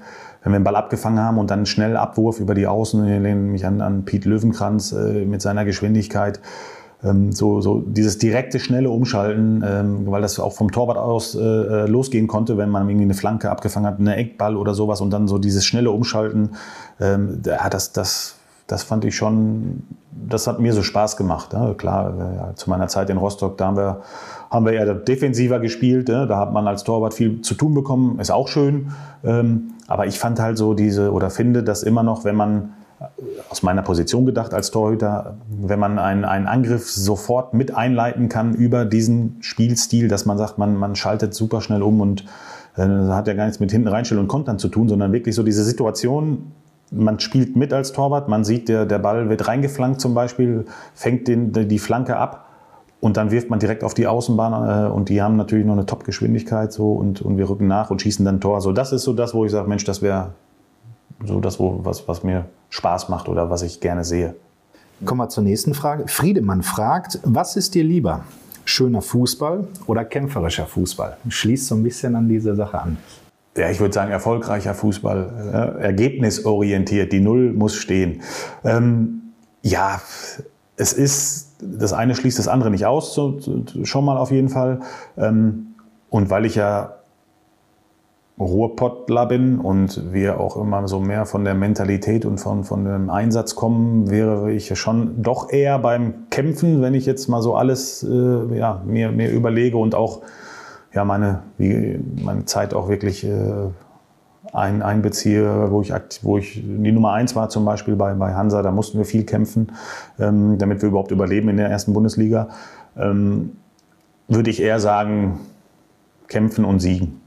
wenn 0.45 0.51
wir 0.51 0.59
den 0.59 0.63
Ball 0.63 0.75
abgefangen 0.75 1.19
haben 1.19 1.39
und 1.39 1.49
dann 1.49 1.65
schnell 1.65 1.97
Abwurf 1.97 2.39
über 2.39 2.53
die 2.53 2.67
Außen, 2.67 3.03
ich 3.07 3.19
lehne 3.19 3.41
mich 3.41 3.65
an, 3.65 3.81
an 3.81 4.05
Piet 4.05 4.25
Löwenkranz 4.25 4.91
äh, 4.91 5.25
mit 5.25 5.41
seiner 5.41 5.65
Geschwindigkeit, 5.65 6.39
ähm, 7.03 7.31
so, 7.31 7.61
so 7.61 7.81
dieses 7.81 8.19
direkte, 8.19 8.59
schnelle 8.59 8.91
Umschalten, 8.91 9.63
ähm, 9.67 10.03
weil 10.05 10.21
das 10.21 10.39
auch 10.39 10.53
vom 10.53 10.71
Torwart 10.71 10.97
aus 10.99 11.33
äh, 11.33 11.39
äh 11.39 11.87
losgehen 11.87 12.27
konnte, 12.27 12.57
wenn 12.57 12.69
man 12.69 12.87
irgendwie 12.87 13.05
eine 13.05 13.15
Flanke 13.15 13.49
abgefangen 13.49 13.87
hat, 13.87 13.99
eine 13.99 14.17
Eckball 14.17 14.55
oder 14.55 14.75
sowas 14.75 15.01
und 15.01 15.09
dann 15.09 15.27
so 15.27 15.39
dieses 15.39 15.65
schnelle 15.65 15.89
Umschalten, 15.89 16.51
ähm, 17.01 17.41
das, 17.41 17.91
das, 17.91 18.35
das 18.67 18.83
fand 18.83 19.03
ich 19.03 19.15
schon, 19.15 19.81
das 20.11 20.45
hat 20.45 20.59
mir 20.59 20.73
so 20.73 20.83
Spaß 20.83 21.17
gemacht. 21.17 21.53
Ja, 21.53 21.73
klar, 21.73 22.13
ja, 22.37 22.55
zu 22.55 22.69
meiner 22.69 22.87
Zeit 22.87 23.09
in 23.09 23.17
Rostock, 23.17 23.57
da 23.57 23.65
haben 23.65 23.77
wir, 23.77 24.01
haben 24.55 24.65
wir 24.65 24.73
eher 24.73 24.93
defensiver 24.93 25.59
gespielt. 25.59 26.09
Ja, 26.09 26.25
da 26.25 26.37
hat 26.37 26.53
man 26.53 26.67
als 26.67 26.83
Torwart 26.83 27.13
viel 27.13 27.41
zu 27.41 27.53
tun 27.55 27.73
bekommen, 27.73 28.19
ist 28.19 28.31
auch 28.31 28.47
schön. 28.47 28.91
Ähm, 29.23 29.73
aber 29.87 30.07
ich 30.07 30.17
fand 30.17 30.39
halt 30.39 30.57
so 30.57 30.73
diese, 30.73 31.11
oder 31.11 31.29
finde 31.29 31.61
das 31.61 31.83
immer 31.83 32.03
noch, 32.03 32.23
wenn 32.23 32.35
man 32.35 32.73
aus 33.49 33.61
meiner 33.61 33.81
Position 33.81 34.25
gedacht 34.25 34.53
als 34.53 34.71
Torhüter, 34.71 35.35
wenn 35.49 35.79
man 35.79 35.99
einen, 35.99 36.23
einen 36.23 36.47
Angriff 36.47 36.89
sofort 36.89 37.53
mit 37.53 37.75
einleiten 37.75 38.29
kann 38.29 38.55
über 38.55 38.85
diesen 38.85 39.37
Spielstil, 39.41 40.07
dass 40.07 40.25
man 40.25 40.37
sagt, 40.37 40.57
man, 40.57 40.75
man 40.77 40.95
schaltet 40.95 41.33
super 41.33 41.61
schnell 41.61 41.83
um 41.83 41.99
und 41.99 42.25
äh, 42.77 42.81
hat 42.81 43.27
ja 43.27 43.33
gar 43.33 43.45
nichts 43.45 43.59
mit 43.59 43.71
hinten 43.71 43.89
reinstellen 43.89 44.21
und 44.21 44.27
Kontern 44.27 44.59
zu 44.59 44.69
tun, 44.69 44.87
sondern 44.87 45.11
wirklich 45.11 45.35
so 45.35 45.43
diese 45.43 45.63
Situation, 45.63 46.51
man 46.91 47.19
spielt 47.19 47.55
mit 47.55 47.73
als 47.73 47.91
Torwart, 47.91 48.29
man 48.29 48.45
sieht, 48.45 48.69
der, 48.69 48.85
der 48.85 48.99
Ball 48.99 49.29
wird 49.29 49.47
reingeflankt 49.47 49.99
zum 49.99 50.13
Beispiel, 50.13 50.65
fängt 50.93 51.27
den, 51.27 51.51
die 51.51 51.79
Flanke 51.79 52.15
ab 52.17 52.44
und 53.01 53.17
dann 53.17 53.31
wirft 53.31 53.49
man 53.49 53.59
direkt 53.59 53.83
auf 53.83 53.93
die 53.93 54.07
Außenbahn 54.07 54.87
äh, 54.87 54.91
und 54.91 55.09
die 55.09 55.21
haben 55.21 55.35
natürlich 55.35 55.65
noch 55.65 55.73
eine 55.73 55.85
Top-Geschwindigkeit 55.85 56.73
so 56.73 56.93
und, 56.93 57.21
und 57.21 57.37
wir 57.37 57.49
rücken 57.49 57.67
nach 57.67 57.89
und 57.89 58.01
schießen 58.01 58.25
dann 58.25 58.41
Tor. 58.41 58.61
So, 58.61 58.71
das 58.71 58.91
ist 58.91 59.03
so 59.03 59.13
das, 59.13 59.33
wo 59.33 59.45
ich 59.45 59.51
sage, 59.51 59.67
Mensch, 59.67 59.83
das 59.83 60.01
wäre 60.01 60.31
so 61.23 61.39
das, 61.39 61.59
wo, 61.59 61.79
was, 61.83 62.07
was 62.07 62.23
mir 62.23 62.45
Spaß 62.69 63.09
macht 63.09 63.29
oder 63.29 63.49
was 63.49 63.61
ich 63.61 63.79
gerne 63.79 64.03
sehe. 64.03 64.35
Kommen 65.03 65.19
wir 65.19 65.29
zur 65.29 65.43
nächsten 65.43 65.73
Frage. 65.73 66.07
Friedemann 66.07 66.63
fragt, 66.63 67.19
was 67.23 67.57
ist 67.57 67.75
dir 67.75 67.83
lieber? 67.83 68.23
Schöner 68.63 69.01
Fußball 69.01 69.67
oder 69.87 70.05
kämpferischer 70.05 70.65
Fußball? 70.65 71.17
Schließt 71.27 71.67
so 71.67 71.75
ein 71.75 71.83
bisschen 71.83 72.15
an 72.15 72.27
diese 72.29 72.55
Sache 72.55 72.81
an. 72.81 72.97
Ja, 73.57 73.69
ich 73.69 73.79
würde 73.79 73.93
sagen, 73.93 74.11
erfolgreicher 74.11 74.73
Fußball, 74.73 75.77
äh, 75.79 75.83
ergebnisorientiert, 75.83 77.11
die 77.13 77.21
Null 77.21 77.53
muss 77.53 77.75
stehen. 77.75 78.21
Ähm, 78.63 79.33
ja, 79.61 80.01
es 80.75 80.93
ist, 80.93 81.44
das 81.59 81.93
eine 81.93 82.15
schließt 82.15 82.39
das 82.39 82.47
andere 82.47 82.69
nicht 82.69 82.85
aus, 82.85 83.13
so, 83.13 83.39
schon 83.83 84.05
mal 84.05 84.17
auf 84.17 84.31
jeden 84.31 84.49
Fall. 84.49 84.79
Ähm, 85.17 85.75
und 86.09 86.29
weil 86.29 86.45
ich 86.45 86.55
ja 86.55 86.95
Ruhrpottler 88.37 89.25
bin 89.27 89.59
und 89.59 90.11
wir 90.11 90.39
auch 90.39 90.57
immer 90.57 90.87
so 90.87 90.99
mehr 90.99 91.25
von 91.25 91.45
der 91.45 91.53
Mentalität 91.53 92.25
und 92.25 92.37
von, 92.37 92.65
von 92.65 92.83
dem 92.83 93.09
Einsatz 93.09 93.55
kommen, 93.55 94.09
wäre 94.09 94.51
ich 94.51 94.77
schon 94.77 95.21
doch 95.21 95.49
eher 95.51 95.79
beim 95.79 96.29
Kämpfen, 96.29 96.81
wenn 96.81 96.93
ich 96.93 97.05
jetzt 97.05 97.29
mal 97.29 97.41
so 97.41 97.55
alles 97.55 98.03
äh, 98.03 98.57
ja, 98.57 98.81
mir, 98.85 99.11
mir 99.11 99.31
überlege 99.31 99.77
und 99.77 99.95
auch 99.95 100.21
ja, 100.93 101.05
meine, 101.05 101.43
wie, 101.57 101.99
meine 102.21 102.45
Zeit 102.45 102.73
auch 102.73 102.89
wirklich 102.89 103.23
äh, 103.23 103.69
ein, 104.53 104.81
einbeziehe, 104.81 105.71
wo 105.71 105.81
ich, 105.81 105.91
wo 106.21 106.37
ich 106.37 106.61
die 106.63 106.91
Nummer 106.91 107.13
eins 107.13 107.35
war 107.35 107.49
zum 107.49 107.65
Beispiel 107.65 107.95
bei, 107.95 108.13
bei 108.13 108.33
Hansa, 108.33 108.61
da 108.61 108.71
mussten 108.71 108.97
wir 108.97 109.05
viel 109.05 109.23
kämpfen, 109.23 109.71
ähm, 110.19 110.57
damit 110.57 110.81
wir 110.81 110.89
überhaupt 110.89 111.11
überleben 111.11 111.49
in 111.49 111.57
der 111.57 111.69
ersten 111.69 111.93
Bundesliga, 111.93 112.49
ähm, 112.97 113.57
würde 114.27 114.49
ich 114.49 114.61
eher 114.61 114.79
sagen, 114.79 115.39
kämpfen 116.27 116.65
und 116.65 116.79
siegen. 116.79 117.21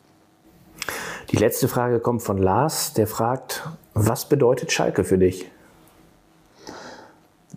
Die 1.31 1.37
letzte 1.37 1.69
Frage 1.69 2.01
kommt 2.01 2.23
von 2.23 2.39
Lars, 2.39 2.95
der 2.95 3.07
fragt, 3.07 3.69
was 3.93 4.25
bedeutet 4.25 4.73
Schalke 4.73 5.05
für 5.05 5.19
dich? 5.19 5.51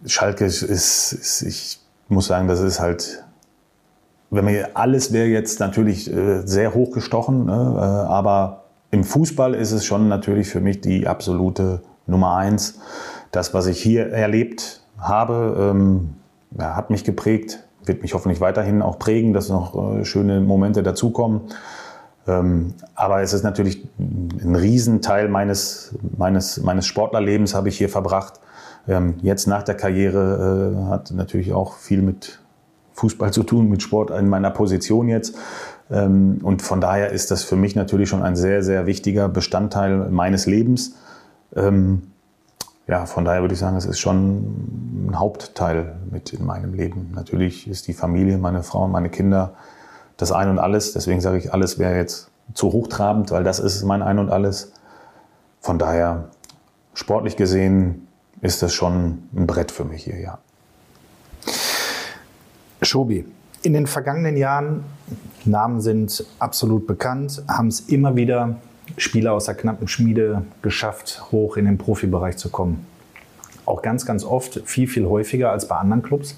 Schalke 0.05 0.45
ist, 0.45 0.61
ist, 0.61 1.13
ist 1.13 1.41
ich 1.43 1.79
muss 2.09 2.27
sagen, 2.27 2.47
das 2.47 2.59
ist 2.59 2.79
halt, 2.79 3.23
wenn 4.29 4.43
man 4.43 4.55
alles 4.73 5.13
wäre 5.13 5.27
jetzt 5.27 5.59
natürlich 5.59 6.11
äh, 6.11 6.41
sehr 6.45 6.73
hochgestochen, 6.73 7.45
ne? 7.45 7.75
Äh, 7.77 8.11
aber 8.11 8.60
im 8.91 9.03
Fußball 9.03 9.55
ist 9.55 9.71
es 9.71 9.85
schon 9.85 10.07
natürlich 10.09 10.49
für 10.49 10.59
mich 10.59 10.81
die 10.81 11.07
absolute 11.07 11.81
Nummer 12.07 12.35
eins. 12.35 12.79
Das, 13.31 13.53
was 13.53 13.67
ich 13.67 13.81
hier 13.81 14.11
erlebt 14.11 14.81
habe, 14.97 15.71
ähm, 15.71 16.15
ja, 16.57 16.75
hat 16.75 16.89
mich 16.89 17.03
geprägt, 17.03 17.63
wird 17.85 18.01
mich 18.01 18.13
hoffentlich 18.13 18.41
weiterhin 18.41 18.81
auch 18.81 18.99
prägen, 18.99 19.33
dass 19.33 19.49
noch 19.49 19.97
äh, 19.97 20.05
schöne 20.05 20.41
Momente 20.41 20.83
dazukommen. 20.83 21.41
Ähm, 22.27 22.73
aber 22.93 23.21
es 23.21 23.33
ist 23.33 23.43
natürlich 23.43 23.87
ein 23.97 24.55
Riesenteil 24.55 25.27
meines, 25.29 25.95
meines, 26.17 26.61
meines 26.61 26.85
Sportlerlebens 26.85 27.55
habe 27.55 27.69
ich 27.69 27.77
hier 27.77 27.89
verbracht. 27.89 28.39
Ähm, 28.87 29.15
jetzt 29.21 29.47
nach 29.47 29.63
der 29.63 29.75
Karriere 29.75 30.75
äh, 30.75 30.89
hat 30.89 31.11
natürlich 31.11 31.53
auch 31.53 31.75
viel 31.75 32.01
mit 32.01 32.39
Fußball 32.93 33.31
zu 33.31 33.43
tun, 33.43 33.69
mit 33.69 33.81
Sport 33.81 34.11
in 34.11 34.27
meiner 34.27 34.51
Position 34.51 35.07
jetzt. 35.07 35.35
Ähm, 35.91 36.39
und 36.43 36.61
von 36.61 36.81
daher 36.81 37.11
ist 37.11 37.31
das 37.31 37.43
für 37.43 37.55
mich 37.55 37.75
natürlich 37.75 38.09
schon 38.09 38.23
ein 38.23 38.35
sehr, 38.35 38.63
sehr 38.63 38.85
wichtiger 38.85 39.29
Bestandteil 39.29 40.09
meines 40.09 40.45
Lebens. 40.45 40.95
Ja, 42.87 43.05
von 43.05 43.25
daher 43.25 43.41
würde 43.41 43.53
ich 43.53 43.59
sagen, 43.59 43.77
es 43.77 43.85
ist 43.85 43.99
schon 43.99 45.07
ein 45.09 45.19
Hauptteil 45.19 45.95
mit 46.09 46.33
in 46.33 46.45
meinem 46.45 46.73
Leben. 46.73 47.11
Natürlich 47.13 47.67
ist 47.67 47.87
die 47.87 47.93
Familie, 47.93 48.37
meine 48.37 48.63
Frau 48.63 48.87
meine 48.87 49.09
Kinder 49.09 49.53
das 50.17 50.31
Ein 50.31 50.49
und 50.49 50.59
Alles. 50.59 50.93
Deswegen 50.93 51.21
sage 51.21 51.37
ich, 51.37 51.53
alles 51.53 51.79
wäre 51.79 51.95
jetzt 51.95 52.29
zu 52.53 52.71
hochtrabend, 52.71 53.31
weil 53.31 53.43
das 53.43 53.59
ist 53.59 53.83
mein 53.83 54.01
Ein 54.01 54.19
und 54.19 54.29
Alles. 54.29 54.73
Von 55.61 55.79
daher, 55.79 56.29
sportlich 56.93 57.37
gesehen, 57.37 58.07
ist 58.41 58.61
das 58.61 58.73
schon 58.73 59.29
ein 59.33 59.47
Brett 59.47 59.71
für 59.71 59.85
mich 59.85 60.03
hier, 60.03 60.19
ja. 60.19 60.39
Schobi, 62.81 63.25
in 63.61 63.73
den 63.73 63.87
vergangenen 63.87 64.37
Jahren, 64.37 64.83
Namen 65.45 65.81
sind 65.81 66.25
absolut 66.39 66.87
bekannt, 66.87 67.43
haben 67.47 67.67
es 67.67 67.81
immer 67.81 68.15
wieder 68.15 68.57
Spieler 68.97 69.33
aus 69.33 69.45
der 69.45 69.55
knappen 69.55 69.87
Schmiede 69.87 70.43
geschafft, 70.61 71.23
hoch 71.31 71.57
in 71.57 71.65
den 71.65 71.77
Profibereich 71.77 72.37
zu 72.37 72.49
kommen. 72.49 72.85
Auch 73.65 73.81
ganz, 73.81 74.05
ganz 74.05 74.23
oft, 74.23 74.61
viel, 74.65 74.87
viel 74.87 75.05
häufiger 75.05 75.51
als 75.51 75.67
bei 75.67 75.77
anderen 75.77 76.03
Clubs. 76.03 76.37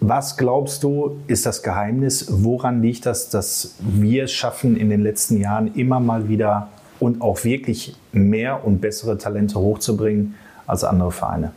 Was 0.00 0.36
glaubst 0.36 0.82
du, 0.82 1.18
ist 1.28 1.46
das 1.46 1.62
Geheimnis? 1.62 2.26
Woran 2.28 2.82
liegt 2.82 3.06
das, 3.06 3.30
dass 3.30 3.76
wir 3.78 4.24
es 4.24 4.32
schaffen, 4.32 4.76
in 4.76 4.90
den 4.90 5.02
letzten 5.02 5.38
Jahren 5.38 5.74
immer 5.74 6.00
mal 6.00 6.28
wieder 6.28 6.68
und 7.00 7.22
auch 7.22 7.44
wirklich 7.44 7.96
mehr 8.12 8.64
und 8.66 8.80
bessere 8.80 9.16
Talente 9.16 9.58
hochzubringen 9.58 10.34
als 10.66 10.84
andere 10.84 11.12
Vereine? 11.12 11.52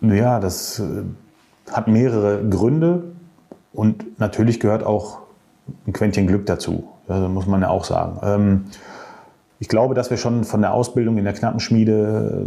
Ja, 0.00 0.40
das 0.40 0.78
äh, 0.78 1.02
hat 1.70 1.88
mehrere 1.88 2.42
Gründe 2.48 3.04
und 3.76 4.18
natürlich 4.18 4.58
gehört 4.58 4.84
auch 4.84 5.18
ein 5.86 5.92
Quäntchen 5.92 6.26
Glück 6.26 6.46
dazu. 6.46 6.88
Das 7.06 7.28
muss 7.28 7.46
man 7.46 7.60
ja 7.60 7.68
auch 7.68 7.84
sagen. 7.84 8.18
Ähm, 8.22 8.64
ich 9.58 9.68
glaube, 9.68 9.94
dass 9.94 10.10
wir 10.10 10.16
schon 10.16 10.44
von 10.44 10.60
der 10.60 10.72
Ausbildung 10.72 11.18
in 11.18 11.24
der 11.24 11.34
Knappenschmiede, 11.34 12.46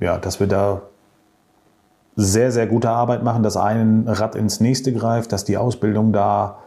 äh, 0.00 0.04
ja, 0.04 0.18
dass 0.18 0.40
wir 0.40 0.46
da 0.46 0.82
sehr, 2.16 2.52
sehr 2.52 2.66
gute 2.66 2.90
Arbeit 2.90 3.22
machen, 3.22 3.42
dass 3.42 3.56
ein 3.56 4.04
Rad 4.06 4.34
ins 4.34 4.60
nächste 4.60 4.92
greift, 4.92 5.32
dass 5.32 5.44
die 5.44 5.56
Ausbildung 5.56 6.12
da 6.12 6.58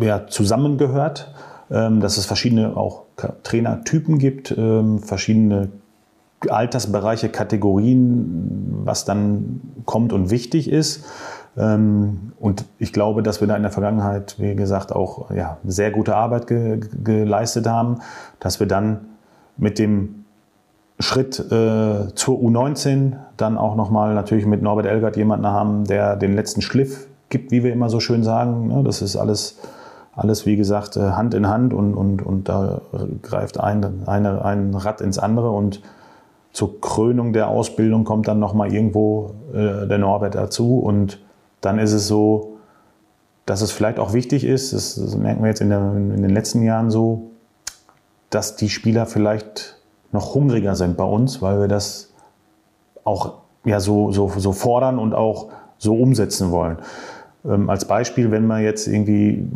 ja, 0.00 0.26
zusammengehört, 0.26 1.32
ähm, 1.70 2.00
dass 2.00 2.16
es 2.16 2.26
verschiedene 2.26 2.76
auch 2.76 3.02
Trainertypen 3.42 4.18
gibt, 4.18 4.54
ähm, 4.56 4.98
verschiedene 4.98 5.68
Altersbereiche, 6.48 7.28
Kategorien, 7.28 8.82
was 8.84 9.04
dann 9.04 9.60
kommt 9.84 10.12
und 10.12 10.30
wichtig 10.30 10.70
ist. 10.70 11.04
Ähm, 11.56 12.32
und 12.40 12.64
ich 12.78 12.92
glaube, 12.92 13.22
dass 13.22 13.40
wir 13.40 13.48
da 13.48 13.56
in 13.56 13.62
der 13.62 13.70
Vergangenheit, 13.70 14.36
wie 14.38 14.54
gesagt, 14.54 14.92
auch 14.92 15.30
ja, 15.30 15.58
sehr 15.64 15.90
gute 15.90 16.16
Arbeit 16.16 16.46
ge 16.46 16.80
geleistet 17.02 17.66
haben, 17.66 18.00
dass 18.40 18.60
wir 18.60 18.66
dann 18.66 19.06
mit 19.56 19.78
dem 19.78 20.24
Schritt 20.98 21.38
äh, 21.38 22.14
zur 22.14 22.38
U19, 22.38 23.16
dann 23.36 23.58
auch 23.58 23.74
nochmal 23.74 24.14
natürlich 24.14 24.46
mit 24.46 24.62
Norbert 24.62 24.86
Elgert 24.86 25.16
jemanden 25.16 25.46
haben, 25.46 25.84
der 25.84 26.16
den 26.16 26.34
letzten 26.34 26.62
Schliff 26.62 27.08
gibt, 27.30 27.50
wie 27.50 27.64
wir 27.64 27.72
immer 27.72 27.88
so 27.88 27.98
schön 28.00 28.22
sagen. 28.22 28.68
Ne? 28.68 28.82
Das 28.84 29.02
ist 29.02 29.16
alles, 29.16 29.58
alles 30.14 30.46
wie 30.46 30.56
gesagt, 30.56 30.96
äh, 30.96 31.00
Hand 31.00 31.34
in 31.34 31.48
Hand 31.48 31.74
und, 31.74 31.94
und, 31.94 32.22
und 32.22 32.48
da 32.48 32.80
greift 33.22 33.58
ein, 33.58 34.06
eine, 34.06 34.44
ein 34.44 34.74
Rad 34.74 35.00
ins 35.00 35.18
andere 35.18 35.50
und 35.50 35.82
zur 36.52 36.80
Krönung 36.80 37.32
der 37.32 37.48
Ausbildung 37.48 38.04
kommt 38.04 38.28
dann 38.28 38.38
nochmal 38.38 38.72
irgendwo 38.72 39.34
äh, 39.52 39.88
der 39.88 39.98
Norbert 39.98 40.36
dazu 40.36 40.78
und 40.78 41.18
dann 41.64 41.78
ist 41.78 41.92
es 41.92 42.06
so, 42.06 42.58
dass 43.46 43.60
es 43.60 43.72
vielleicht 43.72 43.98
auch 43.98 44.12
wichtig 44.12 44.44
ist, 44.44 44.72
das, 44.72 45.16
merken 45.16 45.42
wir 45.42 45.48
jetzt 45.48 45.60
in, 45.60 45.68
der, 45.68 45.92
in 45.92 46.22
den 46.22 46.30
letzten 46.30 46.62
Jahren 46.62 46.90
so, 46.90 47.30
dass 48.30 48.56
die 48.56 48.68
Spieler 48.68 49.06
vielleicht 49.06 49.76
noch 50.12 50.34
hungriger 50.34 50.76
sind 50.76 50.96
bei 50.96 51.04
uns, 51.04 51.42
weil 51.42 51.60
wir 51.60 51.68
das 51.68 52.12
auch 53.04 53.34
ja, 53.64 53.80
so, 53.80 54.12
so, 54.12 54.28
so 54.28 54.52
fordern 54.52 54.98
und 54.98 55.14
auch 55.14 55.50
so 55.78 55.94
umsetzen 55.94 56.50
wollen. 56.50 56.78
Ähm, 57.44 57.68
als 57.68 57.84
Beispiel, 57.84 58.30
wenn 58.30 58.46
man 58.46 58.62
jetzt 58.62 58.86
irgendwie 58.86 59.46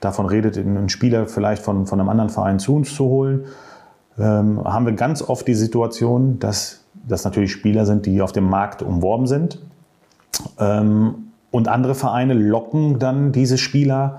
davon 0.00 0.26
redet, 0.26 0.58
einen 0.58 0.88
Spieler 0.88 1.26
vielleicht 1.26 1.62
von, 1.62 1.86
von 1.86 2.00
einem 2.00 2.08
anderen 2.08 2.30
Verein 2.30 2.58
zu 2.58 2.74
uns 2.74 2.94
zu 2.94 3.04
holen, 3.04 3.44
ähm, 4.18 4.62
haben 4.64 4.86
wir 4.86 4.92
ganz 4.92 5.22
oft 5.22 5.46
die 5.46 5.54
Situation, 5.54 6.38
dass 6.38 6.84
das 7.06 7.24
natürlich 7.24 7.52
Spieler 7.52 7.86
sind, 7.86 8.06
die 8.06 8.20
auf 8.20 8.32
dem 8.32 8.48
Markt 8.48 8.82
umworben 8.82 9.26
sind. 9.26 9.58
Ähm, 10.58 11.14
und 11.50 11.68
andere 11.68 11.94
Vereine 11.94 12.34
locken 12.34 12.98
dann 12.98 13.32
diese 13.32 13.58
Spieler 13.58 14.18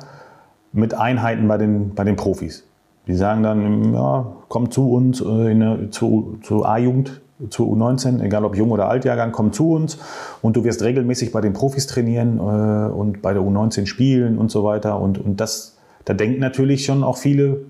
mit 0.71 0.93
Einheiten 0.93 1.47
bei 1.47 1.57
den, 1.57 1.95
bei 1.95 2.03
den 2.03 2.15
Profis. 2.15 2.63
Die 3.07 3.15
sagen 3.15 3.43
dann, 3.43 3.93
ja, 3.93 4.25
komm 4.47 4.71
zu 4.71 4.91
uns 4.91 5.19
äh, 5.19 5.51
in 5.51 5.61
eine, 5.61 5.89
zu, 5.89 6.37
zu 6.41 6.65
A-Jugend, 6.65 7.21
zu 7.49 7.63
U19, 7.63 8.21
egal 8.21 8.45
ob 8.45 8.55
Jung- 8.55 8.71
oder 8.71 8.87
Altjahrgang, 8.87 9.31
komm 9.31 9.51
zu 9.51 9.71
uns 9.71 9.97
und 10.41 10.55
du 10.55 10.63
wirst 10.63 10.81
regelmäßig 10.81 11.31
bei 11.31 11.41
den 11.41 11.53
Profis 11.53 11.87
trainieren 11.87 12.37
äh, 12.37 12.91
und 12.91 13.21
bei 13.21 13.33
der 13.33 13.41
U19 13.41 13.85
spielen 13.85 14.37
und 14.37 14.51
so 14.51 14.63
weiter. 14.63 14.99
Und, 14.99 15.17
und 15.17 15.41
das, 15.41 15.77
da 16.05 16.13
denken 16.13 16.39
natürlich 16.39 16.85
schon 16.85 17.03
auch 17.03 17.17
viele 17.17 17.61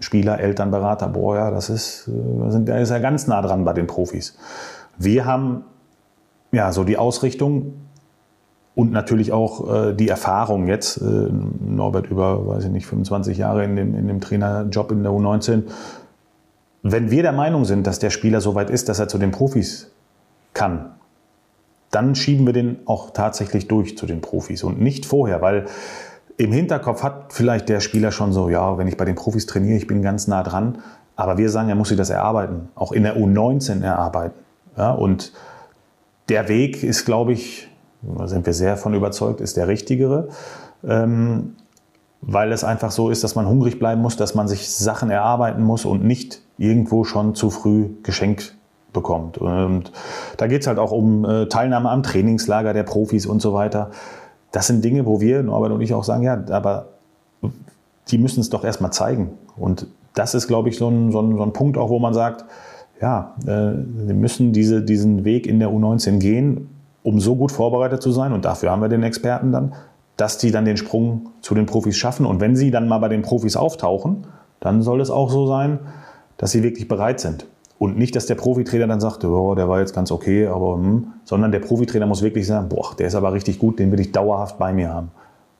Spieler, 0.00 0.40
Eltern, 0.40 0.70
Berater, 0.70 1.08
boah, 1.08 1.36
ja, 1.36 1.50
das 1.50 1.70
ist, 1.70 2.08
äh, 2.08 2.50
sind, 2.50 2.68
da 2.68 2.78
ist 2.78 2.90
er 2.90 3.00
ganz 3.00 3.26
nah 3.26 3.42
dran 3.42 3.64
bei 3.64 3.74
den 3.74 3.86
Profis. 3.86 4.36
Wir 4.98 5.26
haben 5.26 5.64
ja 6.52 6.72
so 6.72 6.84
die 6.84 6.96
Ausrichtung 6.96 7.74
und 8.74 8.92
natürlich 8.92 9.32
auch 9.32 9.88
äh, 9.88 9.94
die 9.94 10.08
Erfahrung 10.08 10.66
jetzt, 10.66 10.98
äh, 10.98 11.04
Norbert 11.04 12.10
über, 12.10 12.46
weiß 12.46 12.64
ich 12.64 12.70
nicht, 12.70 12.86
25 12.86 13.38
Jahre 13.38 13.64
in 13.64 13.76
dem, 13.76 13.94
in 13.94 14.06
dem 14.06 14.20
Trainerjob 14.20 14.92
in 14.92 15.02
der 15.02 15.12
U19. 15.12 15.64
Wenn 16.82 17.10
wir 17.10 17.22
der 17.22 17.32
Meinung 17.32 17.64
sind, 17.64 17.86
dass 17.86 17.98
der 17.98 18.10
Spieler 18.10 18.40
so 18.40 18.54
weit 18.54 18.70
ist, 18.70 18.88
dass 18.88 18.98
er 18.98 19.08
zu 19.08 19.18
den 19.18 19.32
Profis 19.32 19.90
kann, 20.54 20.92
dann 21.90 22.14
schieben 22.14 22.46
wir 22.46 22.52
den 22.52 22.78
auch 22.86 23.10
tatsächlich 23.10 23.68
durch 23.68 23.98
zu 23.98 24.06
den 24.06 24.20
Profis 24.20 24.62
und 24.62 24.80
nicht 24.80 25.04
vorher, 25.04 25.42
weil 25.42 25.66
im 26.36 26.52
Hinterkopf 26.52 27.02
hat 27.02 27.32
vielleicht 27.34 27.68
der 27.68 27.80
Spieler 27.80 28.12
schon 28.12 28.32
so, 28.32 28.48
ja, 28.48 28.78
wenn 28.78 28.86
ich 28.86 28.96
bei 28.96 29.04
den 29.04 29.14
Profis 29.14 29.44
trainiere, 29.44 29.76
ich 29.76 29.86
bin 29.86 30.00
ganz 30.00 30.26
nah 30.26 30.42
dran. 30.42 30.78
Aber 31.16 31.36
wir 31.36 31.50
sagen, 31.50 31.68
er 31.68 31.74
muss 31.74 31.88
sich 31.88 31.98
das 31.98 32.08
erarbeiten, 32.08 32.70
auch 32.74 32.92
in 32.92 33.02
der 33.02 33.18
U19 33.18 33.82
erarbeiten. 33.82 34.38
Ja, 34.78 34.92
und 34.92 35.34
der 36.30 36.48
Weg 36.48 36.82
ist, 36.82 37.04
glaube 37.04 37.34
ich, 37.34 37.69
da 38.02 38.26
sind 38.26 38.46
wir 38.46 38.52
sehr 38.52 38.76
von 38.76 38.94
überzeugt, 38.94 39.40
ist 39.40 39.56
der 39.56 39.68
richtigere. 39.68 40.28
Ähm, 40.84 41.56
weil 42.22 42.52
es 42.52 42.64
einfach 42.64 42.90
so 42.90 43.08
ist, 43.08 43.24
dass 43.24 43.34
man 43.34 43.48
hungrig 43.48 43.78
bleiben 43.78 44.02
muss, 44.02 44.16
dass 44.16 44.34
man 44.34 44.46
sich 44.46 44.70
Sachen 44.70 45.10
erarbeiten 45.10 45.62
muss 45.62 45.86
und 45.86 46.04
nicht 46.04 46.42
irgendwo 46.58 47.04
schon 47.04 47.34
zu 47.34 47.48
früh 47.48 47.88
geschenkt 48.02 48.56
bekommt. 48.92 49.38
Und 49.38 49.90
da 50.36 50.46
geht 50.46 50.60
es 50.60 50.66
halt 50.66 50.78
auch 50.78 50.92
um 50.92 51.24
äh, 51.24 51.46
Teilnahme 51.46 51.88
am 51.88 52.02
Trainingslager 52.02 52.74
der 52.74 52.82
Profis 52.82 53.24
und 53.24 53.40
so 53.40 53.54
weiter 53.54 53.90
das 54.52 54.66
sind 54.66 54.84
Dinge, 54.84 55.06
wo 55.06 55.20
wir, 55.20 55.42
Norbert 55.42 55.72
und 55.72 55.80
ich 55.80 55.94
auch 55.94 56.04
sagen, 56.04 56.22
ja, 56.22 56.42
aber 56.50 56.88
die 58.08 58.18
müssen 58.18 58.40
es 58.40 58.50
doch 58.50 58.64
erstmal 58.64 58.92
zeigen. 58.92 59.30
Und 59.56 59.86
das 60.14 60.34
ist, 60.34 60.48
glaube 60.48 60.68
ich, 60.68 60.76
so 60.76 60.88
ein, 60.88 61.12
so, 61.12 61.20
ein, 61.20 61.36
so 61.36 61.42
ein 61.42 61.52
Punkt 61.52 61.78
auch, 61.78 61.90
wo 61.90 61.98
man 61.98 62.14
sagt, 62.14 62.44
ja, 63.00 63.34
äh, 63.44 63.46
wir 63.46 64.14
müssen 64.14 64.52
diese, 64.52 64.82
diesen 64.82 65.24
Weg 65.24 65.46
in 65.46 65.60
der 65.60 65.70
U19 65.70 66.18
gehen, 66.18 66.68
um 67.02 67.20
so 67.20 67.36
gut 67.36 67.52
vorbereitet 67.52 68.02
zu 68.02 68.12
sein. 68.12 68.32
Und 68.32 68.44
dafür 68.44 68.70
haben 68.70 68.82
wir 68.82 68.88
den 68.88 69.02
Experten 69.02 69.52
dann, 69.52 69.74
dass 70.16 70.38
die 70.38 70.50
dann 70.50 70.64
den 70.64 70.76
Sprung 70.76 71.30
zu 71.40 71.54
den 71.54 71.66
Profis 71.66 71.96
schaffen. 71.96 72.26
Und 72.26 72.40
wenn 72.40 72.56
sie 72.56 72.70
dann 72.70 72.88
mal 72.88 72.98
bei 72.98 73.08
den 73.08 73.22
Profis 73.22 73.56
auftauchen, 73.56 74.26
dann 74.60 74.82
soll 74.82 75.00
es 75.00 75.10
auch 75.10 75.30
so 75.30 75.46
sein, 75.46 75.78
dass 76.36 76.50
sie 76.52 76.62
wirklich 76.62 76.88
bereit 76.88 77.20
sind. 77.20 77.46
Und 77.78 77.96
nicht, 77.96 78.14
dass 78.14 78.26
der 78.26 78.34
Profitrainer 78.34 78.86
dann 78.86 79.00
sagt, 79.00 79.24
oh, 79.24 79.54
der 79.54 79.66
war 79.66 79.80
jetzt 79.80 79.94
ganz 79.94 80.12
okay, 80.12 80.46
aber 80.46 80.74
hm, 80.74 81.06
sondern 81.24 81.50
der 81.50 81.60
Profitrainer 81.60 82.04
muss 82.04 82.20
wirklich 82.20 82.46
sagen, 82.46 82.68
boah, 82.68 82.94
der 82.98 83.06
ist 83.06 83.14
aber 83.14 83.32
richtig 83.32 83.58
gut, 83.58 83.78
den 83.78 83.90
will 83.90 84.00
ich 84.00 84.12
dauerhaft 84.12 84.58
bei 84.58 84.74
mir 84.74 84.92
haben. 84.92 85.10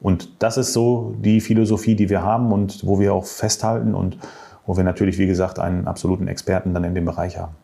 Und 0.00 0.28
das 0.42 0.58
ist 0.58 0.74
so 0.74 1.14
die 1.18 1.40
Philosophie, 1.40 1.94
die 1.94 2.10
wir 2.10 2.22
haben 2.22 2.52
und 2.52 2.86
wo 2.86 2.98
wir 2.98 3.14
auch 3.14 3.24
festhalten 3.24 3.94
und 3.94 4.18
wo 4.66 4.76
wir 4.76 4.84
natürlich, 4.84 5.18
wie 5.18 5.26
gesagt, 5.26 5.58
einen 5.58 5.86
absoluten 5.86 6.28
Experten 6.28 6.74
dann 6.74 6.84
in 6.84 6.94
dem 6.94 7.06
Bereich 7.06 7.38
haben. 7.38 7.54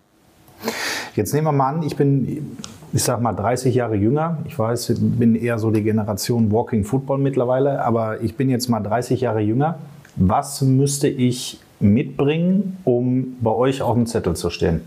Jetzt 1.14 1.32
nehmen 1.32 1.46
wir 1.46 1.52
mal 1.52 1.68
an, 1.68 1.82
ich 1.82 1.96
bin, 1.96 2.58
ich 2.92 3.02
sag 3.02 3.20
mal, 3.20 3.32
30 3.32 3.74
Jahre 3.74 3.96
jünger. 3.96 4.38
Ich 4.46 4.58
weiß, 4.58 4.90
ich 4.90 4.98
bin 5.00 5.34
eher 5.34 5.58
so 5.58 5.70
die 5.70 5.82
Generation 5.82 6.50
Walking 6.52 6.84
Football 6.84 7.18
mittlerweile, 7.18 7.84
aber 7.84 8.22
ich 8.22 8.36
bin 8.36 8.48
jetzt 8.48 8.68
mal 8.68 8.80
30 8.80 9.20
Jahre 9.20 9.40
jünger. 9.40 9.78
Was 10.16 10.62
müsste 10.62 11.08
ich 11.08 11.60
mitbringen, 11.80 12.78
um 12.84 13.36
bei 13.40 13.50
euch 13.50 13.82
auf 13.82 13.94
dem 13.94 14.06
Zettel 14.06 14.34
zu 14.34 14.50
stehen? 14.50 14.80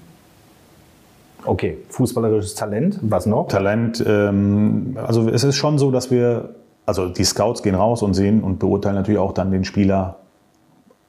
Okay, 1.45 1.78
fußballerisches 1.89 2.56
Talent, 2.56 3.00
was 3.02 3.26
noch? 3.26 3.47
Talent, 3.47 4.04
ähm, 4.06 4.97
also 5.06 5.30
es 5.30 5.43
ist 5.43 5.56
schon 5.56 5.78
so, 5.78 5.91
dass 5.91 6.12
wir, 6.12 6.56
also 6.86 7.08
die 7.08 7.24
Scouts 7.24 7.64
gehen 7.64 7.76
raus 7.76 8.02
und 8.02 8.14
sehen 8.14 8.43
und 8.43 8.60
beurteilen 8.60 8.95
natürlich 8.95 9.20
auch 9.20 9.34
dann 9.34 9.52
den 9.52 9.64
Spieler 9.64 10.18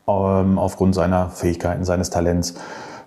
ähm, 0.06 0.58
aufgrund 0.58 0.94
seiner 0.94 1.30
Fähigkeiten, 1.30 1.84
seines 1.84 2.10
Talents. 2.10 2.54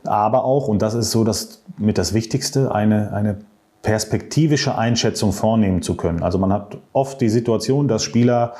Aber 0.03 0.43
auch, 0.43 0.67
und 0.67 0.81
das 0.81 0.95
ist 0.95 1.11
so 1.11 1.23
das 1.23 1.61
mit 1.77 1.97
das 1.97 2.13
Wichtigste, 2.13 2.73
eine, 2.73 3.13
eine 3.13 3.37
perspektivische 3.83 4.75
Einschätzung 4.75 5.31
vornehmen 5.31 5.83
zu 5.83 5.95
können. 5.95 6.23
Also 6.23 6.39
man 6.39 6.51
hat 6.51 6.77
oft 6.93 7.21
die 7.21 7.29
Situation, 7.29 7.87
dass 7.87 8.03
Spieler 8.03 8.53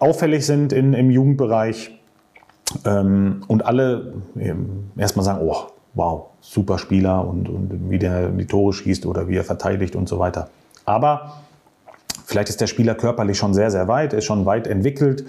auffällig 0.00 0.44
sind 0.44 0.72
in, 0.72 0.94
im 0.94 1.10
Jugendbereich, 1.10 1.92
ähm, 2.84 3.42
und 3.46 3.64
alle 3.66 4.14
ähm, 4.36 4.90
erstmal 4.96 5.24
sagen, 5.24 5.40
oh, 5.46 5.56
wow, 5.94 6.26
super 6.40 6.78
Spieler 6.78 7.26
und, 7.26 7.48
und 7.48 7.90
wie 7.90 7.98
der 7.98 8.28
die 8.28 8.46
Tore 8.46 8.72
schießt 8.72 9.06
oder 9.06 9.28
wie 9.28 9.36
er 9.36 9.44
verteidigt 9.44 9.94
und 9.96 10.08
so 10.08 10.18
weiter. 10.18 10.48
Aber 10.84 11.34
vielleicht 12.26 12.48
ist 12.48 12.60
der 12.60 12.66
Spieler 12.66 12.94
körperlich 12.94 13.38
schon 13.38 13.54
sehr, 13.54 13.70
sehr 13.70 13.88
weit, 13.88 14.12
ist 14.12 14.24
schon 14.24 14.44
weit 14.46 14.66
entwickelt, 14.66 15.24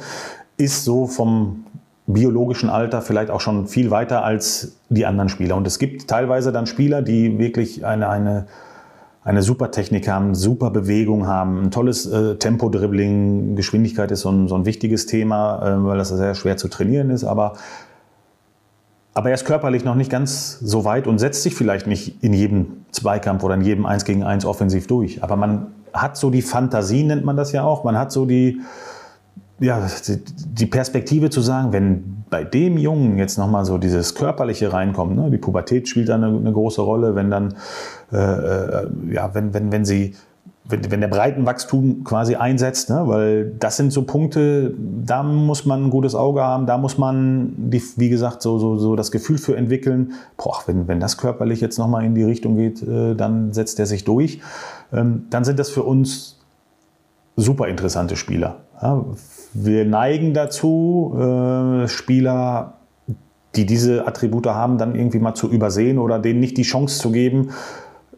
ist 0.58 0.84
so 0.84 1.06
vom 1.06 1.66
biologischen 2.08 2.70
Alter 2.70 3.02
vielleicht 3.02 3.32
auch 3.32 3.42
schon 3.42 3.68
viel 3.68 3.90
weiter 3.90 4.24
als 4.24 4.78
die 4.90 5.06
anderen 5.06 5.30
Spieler. 5.30 5.56
Und 5.56 5.66
es 5.66 5.80
gibt 5.80 6.08
teilweise 6.08 6.52
dann 6.52 6.68
Spieler, 6.68 7.02
die 7.02 7.40
wirklich 7.40 7.86
eine, 7.86 8.10
eine 8.10 8.48
eine 9.26 9.42
super 9.42 9.72
Technik 9.72 10.08
haben, 10.08 10.36
super 10.36 10.70
Bewegung 10.70 11.26
haben, 11.26 11.64
ein 11.64 11.72
tolles 11.72 12.06
äh, 12.06 12.36
Tempo-Dribbling, 12.36 13.56
Geschwindigkeit 13.56 14.12
ist 14.12 14.22
so 14.22 14.30
ein, 14.30 14.48
so 14.48 14.56
ein 14.56 14.66
wichtiges 14.66 15.08
Thema, 15.08 15.68
äh, 15.68 15.84
weil 15.84 15.98
das 15.98 16.10
sehr 16.10 16.36
schwer 16.36 16.58
zu 16.58 16.68
trainieren 16.68 17.10
ist, 17.10 17.24
aber, 17.24 17.54
aber 19.16 19.30
er 19.30 19.34
ist 19.34 19.46
körperlich 19.46 19.84
noch 19.84 19.96
nicht 19.96 20.12
ganz 20.12 20.60
so 20.60 20.86
weit 20.86 21.08
und 21.08 21.18
setzt 21.18 21.42
sich 21.42 21.56
vielleicht 21.56 21.88
nicht 21.88 22.24
in 22.24 22.34
jedem 22.34 22.86
Zweikampf 22.92 23.44
oder 23.44 23.56
in 23.56 23.62
jedem 23.62 23.88
1 23.88 24.06
gegen 24.06 24.24
1 24.24 24.46
offensiv 24.46 24.86
durch. 24.86 25.24
Aber 25.24 25.36
man 25.38 25.68
hat 25.92 26.18
so 26.18 26.30
die 26.30 26.44
Fantasie, 26.44 27.04
nennt 27.04 27.26
man 27.26 27.36
das 27.36 27.52
ja 27.52 27.64
auch, 27.64 27.84
man 27.84 27.98
hat 27.98 28.12
so 28.12 28.28
die, 28.28 28.62
ja, 29.60 29.88
die 30.08 30.66
Perspektive 30.66 31.30
zu 31.30 31.42
sagen, 31.42 31.72
wenn 31.72 32.24
bei 32.30 32.44
dem 32.44 32.78
Jungen 32.78 33.18
jetzt 33.18 33.38
nochmal 33.38 33.66
so 33.66 33.78
dieses 33.78 34.16
Körperliche 34.16 34.74
reinkommt, 34.74 35.16
ne? 35.16 35.30
die 35.32 35.38
Pubertät 35.38 35.88
spielt 35.88 36.10
da 36.10 36.16
eine, 36.16 36.28
eine 36.28 36.52
große 36.52 36.82
Rolle, 36.82 37.16
wenn 37.16 37.30
dann, 37.30 37.56
äh, 38.12 38.18
äh, 38.18 38.88
ja, 39.12 39.34
wenn, 39.34 39.54
wenn, 39.54 39.72
wenn 39.72 39.86
sie, 39.86 40.16
wenn, 40.68 40.92
wenn 40.92 41.00
der 41.00 41.08
Breitenwachstum 41.08 42.04
quasi 42.04 42.36
einsetzt, 42.36 42.90
ne? 42.90 43.04
weil 43.06 43.52
das 43.60 43.78
sind 43.78 43.94
so 43.94 44.04
Punkte, 44.04 44.74
da 44.78 45.24
muss 45.24 45.66
man 45.66 45.86
ein 45.86 45.90
gutes 45.90 46.16
Auge 46.16 46.42
haben, 46.42 46.66
da 46.66 46.78
muss 46.78 46.98
man, 46.98 47.54
die, 47.58 47.82
wie 47.96 48.10
gesagt, 48.10 48.42
so, 48.42 48.60
so, 48.60 48.78
so 48.78 48.98
das 48.98 49.12
Gefühl 49.12 49.38
für 49.38 49.56
entwickeln, 49.56 50.14
boah, 50.36 50.58
wenn, 50.66 50.90
wenn 50.90 51.00
das 51.00 51.18
körperlich 51.18 51.62
jetzt 51.62 51.78
nochmal 51.78 52.04
in 52.04 52.16
die 52.16 52.24
Richtung 52.24 52.58
geht, 52.58 52.82
äh, 52.82 53.16
dann 53.16 53.54
setzt 53.54 53.80
er 53.80 53.86
sich 53.86 54.04
durch. 54.04 54.42
Ähm, 54.92 55.28
dann 55.30 55.46
sind 55.46 55.60
das 55.60 55.70
für 55.70 55.84
uns 55.84 56.40
super 57.38 57.68
interessante 57.68 58.16
Spieler. 58.16 58.58
Ja, 58.82 59.06
wir 59.56 59.86
neigen 59.86 60.34
dazu, 60.34 61.16
äh, 61.18 61.88
Spieler, 61.88 62.74
die 63.56 63.66
diese 63.66 64.06
Attribute 64.06 64.48
haben, 64.48 64.78
dann 64.78 64.96
irgendwie 64.96 65.20
mal 65.20 65.34
zu 65.34 65.50
übersehen 65.50 65.98
oder 65.98 66.20
denen 66.20 66.42
nicht 66.42 66.58
die 66.58 66.64
Chance 66.64 67.00
zu 67.00 67.12
geben, 67.12 67.52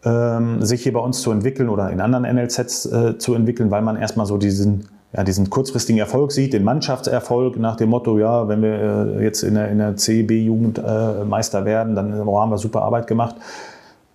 ähm, 0.03 0.63
sich 0.63 0.81
hier 0.81 0.93
bei 0.93 0.99
uns 0.99 1.21
zu 1.21 1.31
entwickeln 1.31 1.69
oder 1.69 1.91
in 1.91 2.01
anderen 2.01 2.23
NLZs 2.23 2.85
äh, 2.87 3.17
zu 3.19 3.35
entwickeln, 3.35 3.69
weil 3.69 3.83
man 3.83 3.97
erstmal 3.97 4.25
so 4.25 4.37
diesen, 4.37 4.85
ja, 5.13 5.23
diesen 5.23 5.51
kurzfristigen 5.51 5.99
Erfolg 5.99 6.31
sieht, 6.31 6.53
den 6.53 6.63
Mannschaftserfolg 6.63 7.57
nach 7.57 7.75
dem 7.75 7.89
Motto, 7.89 8.17
ja, 8.17 8.47
wenn 8.47 8.63
wir 8.63 9.17
äh, 9.19 9.23
jetzt 9.23 9.43
in 9.43 9.53
der, 9.53 9.69
in 9.69 9.77
der 9.77 9.95
CB-Jugend 9.95 10.79
äh, 10.79 11.23
Meister 11.23 11.65
werden, 11.65 11.95
dann 11.95 12.13
haben 12.13 12.49
wir 12.49 12.57
super 12.57 12.81
Arbeit 12.81 13.05
gemacht. 13.05 13.35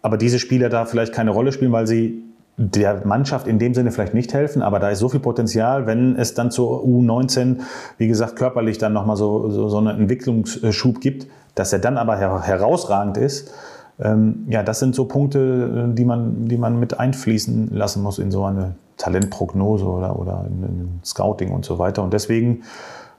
Aber 0.02 0.16
diese 0.16 0.40
Spieler 0.40 0.68
da 0.68 0.84
vielleicht 0.86 1.12
keine 1.12 1.30
Rolle 1.30 1.52
spielen, 1.52 1.70
weil 1.70 1.86
sie 1.86 2.24
der 2.56 3.06
Mannschaft 3.06 3.46
in 3.46 3.58
dem 3.58 3.74
Sinne 3.74 3.90
vielleicht 3.90 4.14
nicht 4.14 4.34
helfen, 4.34 4.62
aber 4.62 4.78
da 4.78 4.90
ist 4.90 4.98
so 4.98 5.08
viel 5.08 5.20
Potenzial, 5.20 5.86
wenn 5.86 6.16
es 6.16 6.34
dann 6.34 6.50
zur 6.50 6.84
U19, 6.84 7.60
wie 7.98 8.08
gesagt, 8.08 8.36
körperlich 8.36 8.78
dann 8.78 8.92
nochmal 8.92 9.16
so, 9.16 9.50
so, 9.50 9.68
so 9.68 9.78
einen 9.78 10.00
Entwicklungsschub 10.00 11.00
gibt, 11.00 11.26
dass 11.54 11.72
er 11.72 11.78
dann 11.78 11.96
aber 11.96 12.16
her 12.16 12.42
herausragend 12.42 13.16
ist. 13.16 13.52
Ähm, 14.00 14.46
ja, 14.48 14.62
das 14.62 14.80
sind 14.80 14.94
so 14.94 15.06
Punkte, 15.06 15.92
die 15.94 16.04
man, 16.04 16.46
die 16.46 16.56
man 16.56 16.78
mit 16.78 16.98
einfließen 16.98 17.70
lassen 17.72 18.02
muss 18.02 18.18
in 18.18 18.30
so 18.30 18.44
eine 18.44 18.74
Talentprognose 18.96 19.84
oder, 19.84 20.18
oder 20.18 20.46
in, 20.46 20.62
in 20.62 21.00
Scouting 21.04 21.52
und 21.52 21.64
so 21.64 21.78
weiter. 21.78 22.02
Und 22.02 22.12
deswegen 22.12 22.62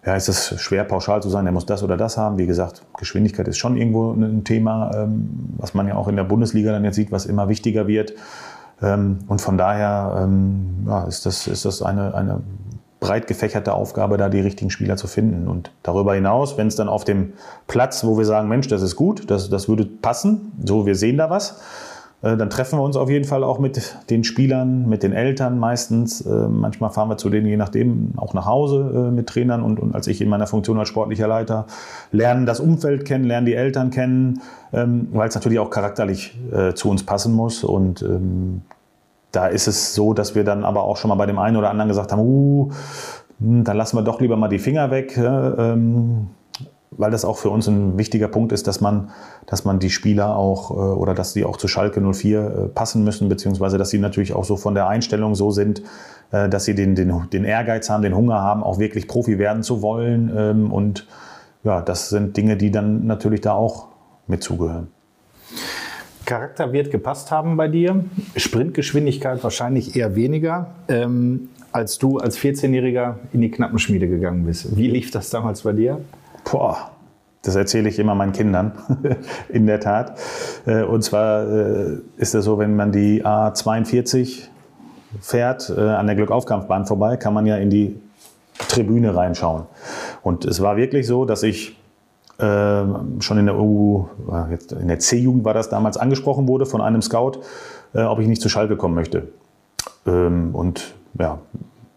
ja, 0.06 0.16
ist 0.16 0.28
es 0.28 0.60
schwer 0.60 0.84
pauschal 0.84 1.22
zu 1.22 1.30
sagen, 1.30 1.46
er 1.48 1.54
muss 1.54 1.66
das 1.66 1.84
oder 1.84 1.98
das 1.98 2.18
haben. 2.18 2.38
Wie 2.38 2.46
gesagt, 2.46 2.84
Geschwindigkeit 2.98 3.48
ist 3.48 3.58
schon 3.58 3.78
irgendwo 3.78 4.12
ein 4.12 4.44
Thema, 4.44 4.92
ähm, 4.96 5.30
was 5.58 5.74
man 5.74 5.88
ja 5.88 5.96
auch 5.96 6.08
in 6.08 6.16
der 6.16 6.24
Bundesliga 6.24 6.72
dann 6.72 6.84
jetzt 6.84 6.96
sieht, 6.96 7.12
was 7.12 7.26
immer 7.26 7.48
wichtiger 7.50 7.88
wird. 7.88 8.14
Ähm, 8.84 9.20
und 9.28 9.42
von 9.42 9.58
daher 9.58 10.24
ähm, 10.24 10.86
ja, 10.88 11.06
ist 11.06 11.26
das, 11.26 11.48
ist 11.48 11.66
das 11.66 11.82
eine, 11.82 12.14
eine 12.14 12.42
breit 13.00 13.28
gefächerte 13.28 13.74
Aufgabe, 13.74 14.18
da 14.18 14.30
die 14.30 14.40
richtigen 14.40 14.70
Spieler 14.70 14.96
zu 14.96 15.08
finden. 15.08 15.48
Und 15.48 15.72
darüber 15.84 16.14
hinaus, 16.14 16.58
wenn 16.58 16.68
es 16.68 16.76
dann 16.76 16.88
auf 16.88 17.04
dem 17.04 17.34
Platz, 17.68 18.04
wo 18.06 18.18
wir 18.18 18.26
sagen, 18.26 18.48
Mensch, 18.48 18.68
das 18.68 18.82
ist 18.82 18.96
gut, 18.96 19.30
das, 19.30 19.50
das 19.50 19.68
würde 19.68 19.86
passen, 19.86 20.54
so 20.64 20.86
wir 20.86 20.96
sehen 20.96 21.18
da 21.18 21.30
was, 21.30 21.62
dann 22.24 22.50
treffen 22.50 22.80
wir 22.80 22.84
uns 22.84 22.96
auf 22.96 23.10
jeden 23.10 23.26
Fall 23.26 23.44
auch 23.44 23.60
mit 23.60 23.98
den 24.10 24.24
Spielern, 24.24 24.88
mit 24.88 25.04
den 25.04 25.12
Eltern 25.12 25.60
meistens. 25.60 26.22
Äh, 26.22 26.48
manchmal 26.48 26.90
fahren 26.90 27.10
wir 27.10 27.18
zu 27.18 27.30
denen, 27.30 27.48
je 27.48 27.58
nachdem, 27.58 28.14
auch 28.16 28.34
nach 28.34 28.46
Hause 28.46 29.10
äh, 29.10 29.12
mit 29.12 29.28
Trainern 29.28 29.62
und, 29.62 29.80
und 29.80 29.94
als 29.94 30.08
ich 30.08 30.22
in 30.22 30.30
meiner 30.30 30.48
Funktion 30.48 30.80
als 30.80 30.88
sportlicher 30.88 31.28
Leiter 31.28 31.68
lernen 32.12 32.46
das 32.46 32.62
Umfeld 32.62 33.04
kennen, 33.04 33.26
lernen 33.26 33.46
die 33.46 33.56
Eltern 33.56 33.90
kennen, 33.90 34.42
ähm, 34.72 35.10
weil 35.12 35.28
es 35.28 35.36
natürlich 35.36 35.60
auch 35.60 35.70
charakterlich 35.70 36.38
zu 36.76 36.90
uns 36.90 37.04
passen 37.04 37.34
muss. 37.34 37.64
Und 37.64 38.02
ähm, 38.02 38.62
da 39.34 39.48
ist 39.48 39.68
es 39.68 39.94
so, 39.94 40.14
dass 40.14 40.36
wir 40.36 40.44
dann 40.44 40.64
aber 40.64 40.84
auch 40.84 40.98
schon 40.98 41.10
mal 41.10 41.16
bei 41.16 41.26
dem 41.26 41.40
einen 41.40 41.58
oder 41.58 41.70
anderen 41.70 41.90
gesagt 41.90 42.12
haben, 42.12 42.22
uh, 42.22 42.72
hm, 43.40 43.64
dann 43.64 43.76
lassen 43.76 43.98
wir 43.98 44.04
doch 44.04 44.22
lieber 44.22 44.38
mal 44.38 44.48
die 44.48 44.60
Finger 44.60 44.92
weg. 44.92 45.18
Ähm, 45.18 46.28
weil 46.98 47.12
das 47.12 47.26
auch 47.26 47.38
für 47.38 47.50
uns 47.50 47.68
ein 47.68 47.98
wichtiger 47.98 48.28
Punkt 48.28 48.52
ist, 48.52 48.68
dass 48.68 48.82
man, 48.82 49.10
dass 49.46 49.66
man 49.66 49.80
die 49.80 49.90
Spieler 49.90 50.36
auch 50.36 50.72
äh, 50.72 50.74
oder 50.74 51.14
dass 51.14 51.34
die 51.34 51.46
auch 51.46 51.58
zu 51.58 51.68
Schalke 51.68 52.02
04 52.02 52.40
äh, 52.40 52.68
passen 52.70 53.04
müssen, 53.04 53.30
beziehungsweise 53.30 53.78
dass 53.78 53.90
sie 53.90 54.00
natürlich 54.00 54.34
auch 54.34 54.46
so 54.46 54.58
von 54.58 54.76
der 54.76 54.88
Einstellung 54.88 55.36
so 55.36 55.52
sind, 55.52 55.84
äh, 56.32 56.50
dass 56.50 56.66
sie 56.66 56.76
den, 56.76 56.96
den, 56.96 57.30
den 57.32 57.44
Ehrgeiz 57.44 57.90
haben, 57.90 58.04
den 58.04 58.16
Hunger 58.16 58.42
haben, 58.42 58.64
auch 58.64 58.80
wirklich 58.80 59.08
Profi 59.08 59.40
werden 59.40 59.64
zu 59.64 59.82
wollen. 59.82 60.32
Ähm, 60.36 60.72
und 60.72 61.08
ja, 61.64 61.82
das 61.82 62.10
sind 62.10 62.36
Dinge, 62.38 62.58
die 62.58 62.72
dann 62.72 63.06
natürlich 63.06 63.42
da 63.42 63.54
auch 63.54 63.88
mit 64.28 64.44
zugehören. 64.44 64.88
Charakter 66.26 66.72
wird 66.72 66.90
gepasst 66.90 67.32
haben 67.32 67.58
bei 67.58 67.68
dir. 67.68 68.06
Sprintgeschwindigkeit 68.36 69.44
wahrscheinlich 69.44 69.96
eher 69.96 70.16
weniger. 70.16 70.68
Ähm, 70.88 71.50
als 71.74 71.98
du 71.98 72.20
als 72.20 72.38
14-Jähriger 72.38 73.16
in 73.34 73.42
die 73.42 73.52
Knappenschmiede 73.52 74.08
gegangen 74.08 74.46
bist. 74.46 74.78
Wie 74.78 74.88
lief 74.88 75.12
das 75.12 75.30
damals 75.30 75.64
bei 75.64 75.74
dir? 75.74 76.00
Boah, 76.50 76.92
das 77.44 77.56
erzähle 77.56 77.90
ich 77.90 78.00
immer 78.00 78.16
meinen 78.16 78.32
Kindern, 78.32 78.72
in 79.50 79.68
der 79.68 79.80
Tat. 79.80 80.18
Äh, 80.66 80.84
und 80.84 81.04
zwar 81.04 81.44
äh, 81.44 81.98
ist 82.18 82.34
es 82.34 82.46
so, 82.46 82.58
wenn 82.58 82.76
man 82.76 82.92
die 82.92 83.24
A42 83.24 84.48
fährt, 85.22 85.72
äh, 85.76 85.82
an 85.82 86.08
der 86.08 86.16
Glückaufkampfbahn 86.16 86.86
vorbei, 86.86 87.18
kann 87.18 87.34
man 87.34 87.46
ja 87.46 87.58
in 87.58 87.70
die 87.70 88.00
Tribüne 88.70 89.16
reinschauen. 89.16 89.64
Und 90.22 90.46
es 90.46 90.62
war 90.62 90.78
wirklich 90.78 91.06
so, 91.06 91.26
dass 91.26 91.44
ich 91.44 91.78
schon 92.40 93.38
in 93.38 93.46
der 93.46 93.58
U, 93.58 94.08
in 94.82 94.88
der 94.88 94.98
C-Jugend 94.98 95.46
war 95.46 95.54
das 95.54 95.70
damals 95.70 95.98
angesprochen 95.98 96.48
wurde 96.48 96.66
von 96.66 96.82
einem 96.82 97.02
Scout, 97.04 97.42
ob 97.94 98.20
ich 98.20 98.28
nicht 98.28 98.42
zu 98.42 98.50
Schalke 98.50 98.76
kommen 98.76 98.96
möchte. 98.96 99.28
Ähm, 100.08 100.50
und 100.54 100.96
ja, 101.20 101.40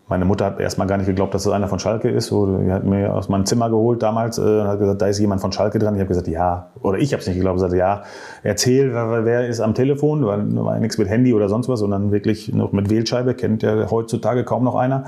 meine 0.09 0.25
Mutter 0.25 0.45
hat 0.45 0.61
erstmal 0.61 0.87
gar 0.87 0.99
nicht 0.99 1.07
geglaubt, 1.07 1.35
dass 1.35 1.43
das 1.43 1.53
einer 1.53 1.67
von 1.67 1.81
Schalke 1.81 2.09
ist. 2.09 2.31
Die 2.31 2.71
hat 2.71 2.85
mir 2.85 3.13
aus 3.13 3.29
meinem 3.29 3.45
Zimmer 3.45 3.71
geholt 3.71 4.03
damals 4.03 4.39
äh, 4.39 4.43
und 4.43 4.69
hat 4.69 4.79
gesagt, 4.79 5.03
da 5.03 5.07
ist 5.09 5.19
jemand 5.19 5.41
von 5.41 5.51
Schalke 5.51 5.81
dran. 5.81 5.95
Ich 5.95 6.01
habe 6.01 6.09
gesagt, 6.09 6.29
ja. 6.29 6.71
Oder 6.81 6.99
ich 6.99 7.13
habe 7.13 7.21
es 7.21 7.27
nicht 7.27 7.37
geglaubt. 7.37 7.57
Ich 7.57 7.65
gesagt, 7.65 7.79
ja, 7.79 8.03
erzähl, 8.45 8.93
wer, 8.93 9.25
wer 9.25 9.49
ist 9.49 9.61
am 9.61 9.75
Telefon. 9.75 10.25
War, 10.25 10.39
war 10.65 10.79
nichts 10.79 10.97
mit 10.99 11.09
Handy 11.09 11.35
oder 11.35 11.49
sonst 11.49 11.69
was, 11.69 11.81
sondern 11.81 12.13
wirklich 12.13 12.53
noch 12.55 12.71
mit 12.71 12.89
Wählscheibe. 12.89 13.35
Kennt 13.35 13.65
ja 13.65 13.91
heutzutage 13.91 14.45
kaum 14.45 14.63
noch 14.63 14.77
einer. 14.77 15.07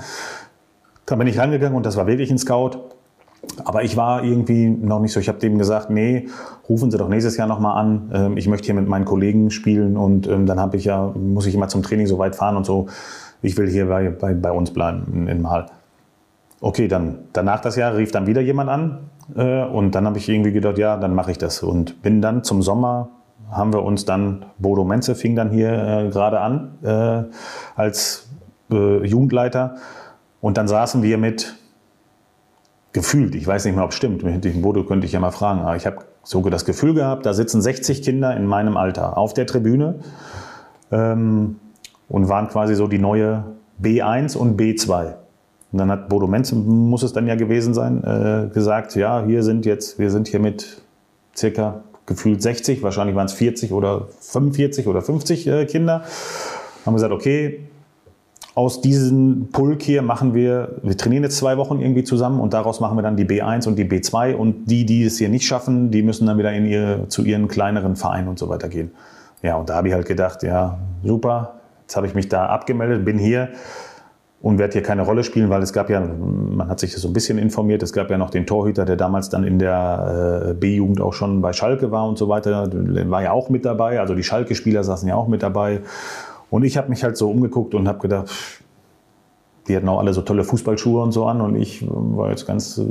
Dann 1.07 1.19
bin 1.19 1.29
ich 1.29 1.39
rangegangen 1.39 1.77
und 1.77 1.87
das 1.87 1.97
war 1.97 2.09
wirklich 2.09 2.33
ein 2.33 2.39
Scout. 2.39 2.73
Aber 3.65 3.85
ich 3.85 3.97
war 3.97 4.25
irgendwie 4.25 4.69
noch 4.69 4.99
nicht 4.99 5.13
so. 5.13 5.21
Ich 5.21 5.29
habe 5.29 5.39
dem 5.39 5.59
gesagt, 5.59 5.91
nee, 5.91 6.27
rufen 6.69 6.91
Sie 6.91 6.99
doch 6.99 7.09
nächstes 7.09 7.37
Jahr 7.37 7.47
nochmal 7.47 7.79
an. 7.81 8.11
Ähm, 8.13 8.37
ich 8.37 8.49
möchte 8.49 8.67
hier 8.67 8.75
mit 8.75 8.89
meinen 8.89 9.05
Kollegen 9.05 9.53
spielen 9.53 9.97
und 9.97 10.27
ähm, 10.27 10.45
dann 10.47 10.59
habe 10.59 10.77
ich 10.77 10.87
ja, 10.87 11.13
muss 11.15 11.47
ich 11.47 11.55
immer 11.55 11.69
zum 11.69 11.85
Training 11.85 12.09
so 12.09 12.19
weit 12.19 12.35
fahren 12.35 12.57
und 12.57 12.67
so 12.67 12.89
ich 13.43 13.57
will 13.57 13.69
hier 13.69 13.87
bei, 13.87 14.11
bei, 14.11 14.35
bei 14.35 14.53
uns 14.53 14.73
bleiben 14.73 15.13
in, 15.13 15.29
in 15.29 15.43
Mal. 15.43 15.67
Okay, 16.61 16.89
dann 16.89 17.21
danach 17.33 17.61
das 17.61 17.77
Jahr 17.77 17.97
rief 17.97 18.11
dann 18.11 18.27
wieder 18.27 18.41
jemand 18.41 18.71
an 18.71 18.99
äh, 19.37 19.65
und 19.65 19.95
dann 19.95 20.07
habe 20.07 20.19
ich 20.19 20.29
irgendwie 20.29 20.53
gedacht, 20.53 20.79
ja, 20.79 20.97
dann 20.97 21.15
mache 21.15 21.31
ich 21.31 21.39
das 21.39 21.63
und 21.63 22.03
bin 22.03 22.21
dann 22.21 22.43
zum 22.43 22.63
Sommer 22.63 23.11
haben 23.51 23.73
wir 23.73 23.83
uns 23.83 24.05
dann 24.05 24.45
Bodo 24.59 24.85
Menze 24.85 25.15
fing 25.15 25.35
dann 25.35 25.51
hier 25.51 25.73
äh, 25.73 26.09
gerade 26.11 26.41
an 26.41 26.79
äh, 26.83 27.23
als 27.77 28.29
äh, 28.71 29.07
Jugendleiter 29.07 29.77
und 30.41 30.59
dann 30.59 30.69
saßen 30.69 31.03
wir 31.03 31.19
mit 31.19 31.55
gefühlt, 32.93 33.35
ich 33.35 33.47
weiß 33.47 33.65
nicht 33.65 33.75
mehr, 33.75 33.85
ob 33.85 33.91
es 33.91 33.97
stimmt, 33.97 34.23
mit 34.23 34.45
dem 34.45 34.63
Bodo 34.63 34.85
könnte 34.85 35.07
ich 35.07 35.13
ja 35.13 35.21
mal 35.21 35.31
fragen, 35.31 35.61
aber 35.61 35.77
ich 35.77 35.87
habe 35.87 35.99
so 36.23 36.43
das 36.43 36.65
Gefühl 36.65 36.95
gehabt, 36.95 37.25
da 37.27 37.33
sitzen 37.33 37.63
60 37.63 38.03
Kinder 38.03 38.37
in 38.37 38.47
meinem 38.47 38.77
Alter 38.77 39.17
auf 39.17 39.35
der 39.35 39.47
Tribüne. 39.47 40.01
Ähm, 40.91 41.57
und 42.09 42.29
waren 42.29 42.49
quasi 42.49 42.75
so 42.75 42.87
die 42.87 42.99
neue 42.99 43.45
B1 43.83 44.37
und 44.37 44.61
B2. 44.61 45.15
Und 45.71 45.79
dann 45.79 45.91
hat 45.91 46.09
Bodo 46.09 46.27
Menz, 46.27 46.53
muss 46.53 47.03
es 47.03 47.13
dann 47.13 47.27
ja 47.27 47.35
gewesen 47.35 47.75
sein, 47.75 48.03
äh, 48.03 48.49
gesagt, 48.53 48.95
ja, 48.97 49.23
hier 49.25 49.43
sind 49.43 49.67
jetzt, 49.67 49.99
wir 49.99 50.11
sind 50.11 50.29
hier 50.29 50.41
mit 50.41 50.83
circa 51.37 51.83
gefühlt 52.07 52.41
60, 52.41 52.83
wahrscheinlich 52.83 53.15
waren 53.15 53.27
es 53.27 53.35
40 53.35 53.73
oder 53.73 54.09
45 54.21 54.87
oder 54.87 55.03
50 55.03 55.47
äh, 55.47 55.67
Kinder. 55.67 56.05
Haben 56.87 56.95
gesagt, 56.95 57.13
okay, 57.13 57.61
aus 58.55 58.81
diesem 58.81 59.51
Pulk 59.53 59.83
hier 59.83 60.03
machen 60.03 60.35
wir, 60.35 60.81
wir 60.83 60.97
trainieren 60.97 61.23
jetzt 61.23 61.37
zwei 61.37 61.59
Wochen 61.59 61.81
irgendwie 61.81 62.03
zusammen 62.03 62.41
und 62.41 62.55
daraus 62.55 62.81
machen 62.81 62.97
wir 62.97 63.03
dann 63.03 63.17
die 63.17 63.27
B1 63.27 63.69
und 63.69 63.77
die 63.77 63.85
B2 63.85 64.35
und 64.35 64.65
die, 64.65 64.85
die 64.87 65.05
es 65.05 65.19
hier 65.19 65.29
nicht 65.29 65.47
schaffen, 65.47 65.91
die 65.91 66.03
müssen 66.03 66.27
dann 66.27 66.39
wieder 66.39 66.53
in 66.53 66.65
ihre, 66.65 67.07
zu 67.09 67.23
ihren 67.23 67.47
kleineren 67.47 67.95
Vereinen 67.95 68.27
und 68.27 68.39
so 68.39 68.49
weiter 68.49 68.69
gehen. 68.69 68.91
Ja, 69.43 69.57
und 69.57 69.69
da 69.69 69.77
habe 69.77 69.89
ich 69.89 69.95
halt 69.95 70.07
gedacht, 70.07 70.43
ja, 70.43 70.79
super, 71.05 71.58
Jetzt 71.89 71.97
habe 71.97 72.07
ich 72.07 72.15
mich 72.15 72.29
da 72.29 72.45
abgemeldet, 72.45 73.03
bin 73.07 73.17
hier 73.17 73.49
und 74.43 74.59
werde 74.59 74.75
hier 74.75 74.83
keine 74.83 75.07
Rolle 75.07 75.25
spielen, 75.25 75.49
weil 75.49 75.63
es 75.63 75.73
gab 75.73 75.89
ja, 75.89 76.01
man 76.01 76.69
hat 76.69 76.81
sich 76.81 76.95
so 76.95 77.09
ein 77.09 77.15
bisschen 77.15 77.39
informiert, 77.39 77.83
es 77.83 77.95
gab 77.95 78.11
ja 78.11 78.19
noch 78.19 78.29
den 78.29 78.45
Torhüter, 78.45 78.85
der 78.85 78.97
damals 78.97 79.31
dann 79.31 79.43
in 79.43 79.59
der 79.59 80.51
äh, 80.51 80.53
B-Jugend 80.53 81.01
auch 81.01 81.15
schon 81.15 81.41
bei 81.41 81.55
Schalke 81.55 81.91
war 81.91 82.07
und 82.07 82.19
so 82.19 82.29
weiter, 82.29 82.69
der 82.69 83.11
war 83.11 83.23
ja 83.23 83.33
auch 83.33 83.49
mit 83.49 83.65
dabei, 83.65 84.01
also 84.01 84.15
die 84.15 84.23
Schalke-Spieler 84.23 84.85
saßen 84.85 85.09
ja 85.09 85.15
auch 85.15 85.29
mit 85.29 85.43
dabei. 85.43 85.81
Und 86.51 86.63
ich 86.65 86.77
habe 86.77 86.91
mich 86.91 87.03
halt 87.05 87.17
so 87.17 87.31
umgeguckt 87.31 87.75
und 87.75 87.89
habe 87.89 88.01
gedacht, 88.01 88.29
die 89.67 89.75
hatten 89.75 89.89
auch 89.89 89.99
alle 89.99 90.13
so 90.13 90.21
tolle 90.21 90.45
Fußballschuhe 90.45 91.03
und 91.03 91.13
so 91.13 91.25
an 91.25 91.41
und 91.41 91.57
ich 91.57 91.87
war 91.89 92.29
jetzt 92.29 92.47
ganz 92.47 92.77
äh, 92.77 92.83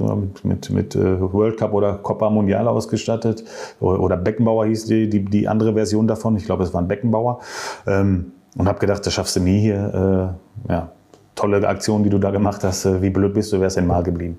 mit, 0.42 0.72
mit, 0.72 0.96
äh, 0.96 1.22
World 1.22 1.58
Cup 1.58 1.72
oder 1.76 1.94
Copa 1.98 2.32
Mundial 2.32 2.68
ausgestattet 2.68 3.44
oder 3.80 4.18
Beckenbauer 4.18 4.66
hieß 4.66 4.86
die, 4.86 5.08
die, 5.08 5.24
die 5.24 5.48
andere 5.48 5.76
Version 5.76 6.08
davon, 6.08 6.36
ich 6.36 6.46
glaube 6.46 6.64
es 6.64 6.74
war 6.74 6.82
ein 6.82 6.88
Beckenbauer. 6.88 7.42
Ähm, 7.86 8.32
und 8.58 8.68
habe 8.68 8.80
gedacht, 8.80 9.06
das 9.06 9.14
schaffst 9.14 9.36
du 9.36 9.40
nie 9.40 9.60
hier. 9.60 10.36
Äh, 10.68 10.72
ja, 10.72 10.92
tolle 11.38 11.66
Aktion, 11.68 12.04
die 12.04 12.10
du 12.10 12.18
da 12.18 12.32
gemacht 12.32 12.64
hast. 12.64 12.86
Äh, 12.86 13.02
wie 13.02 13.10
blöd 13.10 13.34
bist 13.34 13.54
du, 13.54 13.62
wärst 13.62 13.78
in 13.78 13.88
Mal 13.88 14.04
geblieben. 14.04 14.38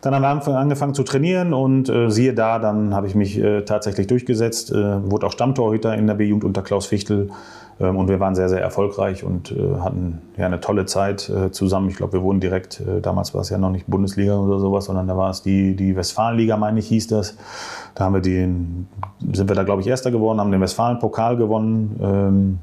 Dann 0.00 0.14
haben 0.14 0.46
wir 0.46 0.58
angefangen 0.58 0.94
zu 0.94 1.02
trainieren 1.02 1.52
und 1.52 1.88
äh, 1.88 2.10
siehe 2.10 2.32
da, 2.32 2.58
dann 2.58 2.94
habe 2.94 3.06
ich 3.06 3.14
mich 3.14 3.38
äh, 3.38 3.62
tatsächlich 3.62 4.06
durchgesetzt, 4.06 4.70
äh, 4.70 5.10
wurde 5.10 5.26
auch 5.26 5.32
Stammtorhüter 5.32 5.94
in 5.94 6.06
der 6.06 6.14
B-Jugend 6.14 6.44
unter 6.44 6.62
Klaus 6.62 6.86
Fichtel 6.86 7.30
ähm, 7.80 7.96
und 7.96 8.08
wir 8.08 8.20
waren 8.20 8.34
sehr, 8.34 8.48
sehr 8.48 8.60
erfolgreich 8.60 9.24
und 9.24 9.50
äh, 9.50 9.80
hatten 9.80 10.22
ja 10.36 10.46
eine 10.46 10.60
tolle 10.60 10.86
Zeit 10.86 11.28
äh, 11.28 11.50
zusammen. 11.50 11.88
Ich 11.88 11.96
glaube, 11.96 12.14
wir 12.14 12.22
wurden 12.22 12.40
direkt, 12.40 12.82
damals 13.02 13.34
war 13.34 13.40
es 13.40 13.50
ja 13.50 13.58
noch 13.58 13.70
nicht 13.70 13.86
Bundesliga 13.86 14.38
oder 14.38 14.60
sowas, 14.60 14.86
sondern 14.86 15.08
da 15.08 15.16
war 15.16 15.30
es 15.30 15.42
die, 15.42 15.74
die 15.74 15.96
Westfalenliga, 15.96 16.56
meine 16.56 16.78
ich, 16.78 16.86
hieß 16.88 17.08
das. 17.08 17.36
Da 17.94 18.04
haben 18.04 18.14
wir 18.14 18.20
den, 18.20 18.86
sind 19.32 19.48
wir 19.48 19.56
da, 19.56 19.64
glaube 19.64 19.82
ich, 19.82 19.88
Erster 19.88 20.10
geworden, 20.10 20.38
haben 20.38 20.52
den 20.52 20.60
Westfalen-Pokal 20.60 21.36
gewonnen. 21.36 22.00
Ähm, 22.00 22.58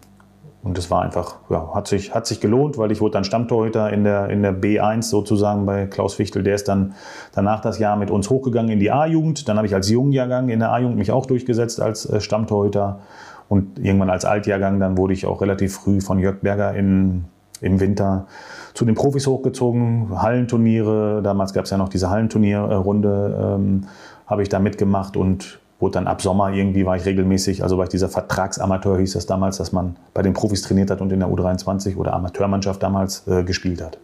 und 0.63 0.77
das 0.77 0.89
war 0.89 1.01
einfach, 1.01 1.35
ja, 1.49 1.73
hat 1.73 1.87
sich, 1.87 2.15
hat 2.15 2.25
sich 2.25 2.39
gelohnt, 2.39 2.77
weil 2.77 2.89
ich 2.91 3.01
wurde 3.01 3.11
dann 3.13 3.25
Stammtorhüter 3.25 3.91
in 3.91 4.05
der, 4.05 4.29
in 4.29 4.41
der 4.41 4.53
B1 4.53 5.03
sozusagen 5.03 5.65
bei 5.65 5.87
Klaus 5.87 6.13
Fichtel. 6.13 6.41
Der 6.41 6.55
ist 6.55 6.69
dann 6.69 6.93
danach 7.33 7.59
das 7.59 7.79
Jahr 7.79 7.97
mit 7.97 8.09
uns 8.09 8.29
hochgegangen 8.29 8.71
in 8.71 8.79
die 8.79 8.89
A-Jugend. 8.89 9.49
Dann 9.49 9.57
habe 9.57 9.67
ich 9.67 9.75
als 9.75 9.89
Jungjahrgang 9.89 10.47
in 10.47 10.59
der 10.59 10.71
A-Jugend 10.71 10.97
mich 10.97 11.11
auch 11.11 11.25
durchgesetzt 11.25 11.81
als 11.81 12.09
äh, 12.09 12.21
Stammtorhüter. 12.21 13.01
Und 13.49 13.77
irgendwann 13.77 14.09
als 14.09 14.23
Altjahrgang, 14.23 14.79
dann 14.79 14.97
wurde 14.97 15.13
ich 15.13 15.25
auch 15.25 15.41
relativ 15.41 15.75
früh 15.75 15.99
von 15.99 16.17
Jörg 16.17 16.37
Berger 16.39 16.73
in, 16.73 17.25
im 17.59 17.81
Winter 17.81 18.25
zu 18.73 18.85
den 18.85 18.95
Profis 18.95 19.27
hochgezogen. 19.27 20.21
Hallenturniere, 20.21 21.21
damals 21.21 21.53
gab 21.53 21.65
es 21.65 21.71
ja 21.71 21.77
noch 21.77 21.89
diese 21.89 22.09
Hallenturnierrunde, 22.09 23.57
ähm, 23.57 23.87
habe 24.27 24.43
ich 24.43 24.49
da 24.49 24.59
mitgemacht 24.59 25.17
und 25.17 25.59
wurde 25.83 25.95
dann 25.95 26.07
ab 26.07 26.21
Sommer 26.21 26.53
irgendwie 26.53 26.85
war 26.85 26.95
ich 26.95 27.05
regelmäßig, 27.05 27.61
also 27.61 27.77
war 27.77 27.83
ich 27.83 27.89
dieser 27.89 28.07
Vertragsamateur, 28.07 28.97
hieß 28.97 29.13
das 29.13 29.25
damals, 29.25 29.57
dass 29.57 29.73
man 29.73 29.97
bei 30.13 30.21
den 30.21 30.33
Profis 30.33 30.61
trainiert 30.61 30.89
hat 30.89 31.01
und 31.01 31.11
in 31.11 31.19
der 31.19 31.27
U23 31.27 31.97
oder 31.97 32.13
Amateurmannschaft 32.13 32.81
damals 32.81 33.27
äh, 33.27 33.43
gespielt 33.43 33.81
hat. 33.81 33.97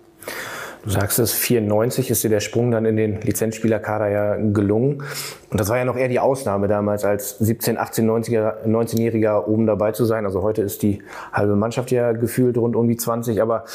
Du 0.83 0.91
sagst 0.91 1.19
es, 1.19 1.33
94 1.33 2.09
ist 2.09 2.23
dir 2.23 2.29
der 2.29 2.39
Sprung 2.39 2.71
dann 2.71 2.85
in 2.85 2.95
den 2.95 3.19
Lizenzspielerkader 3.19 4.07
ja 4.07 4.35
gelungen. 4.37 5.03
Und 5.49 5.59
das 5.59 5.67
war 5.67 5.77
ja 5.77 5.83
noch 5.83 5.97
eher 5.97 6.07
die 6.07 6.21
Ausnahme 6.21 6.69
damals, 6.69 7.03
als 7.03 7.37
17, 7.39 7.77
18, 7.77 8.09
19-Jähriger 8.09 9.45
oben 9.47 9.65
dabei 9.65 9.91
zu 9.91 10.05
sein. 10.05 10.25
Also 10.25 10.41
heute 10.41 10.61
ist 10.61 10.81
die 10.81 11.01
halbe 11.33 11.57
Mannschaft 11.57 11.91
ja 11.91 12.13
gefühlt 12.13 12.57
rund 12.57 12.77
um 12.77 12.87
die 12.87 12.95
20. 12.95 13.41
Aber 13.41 13.65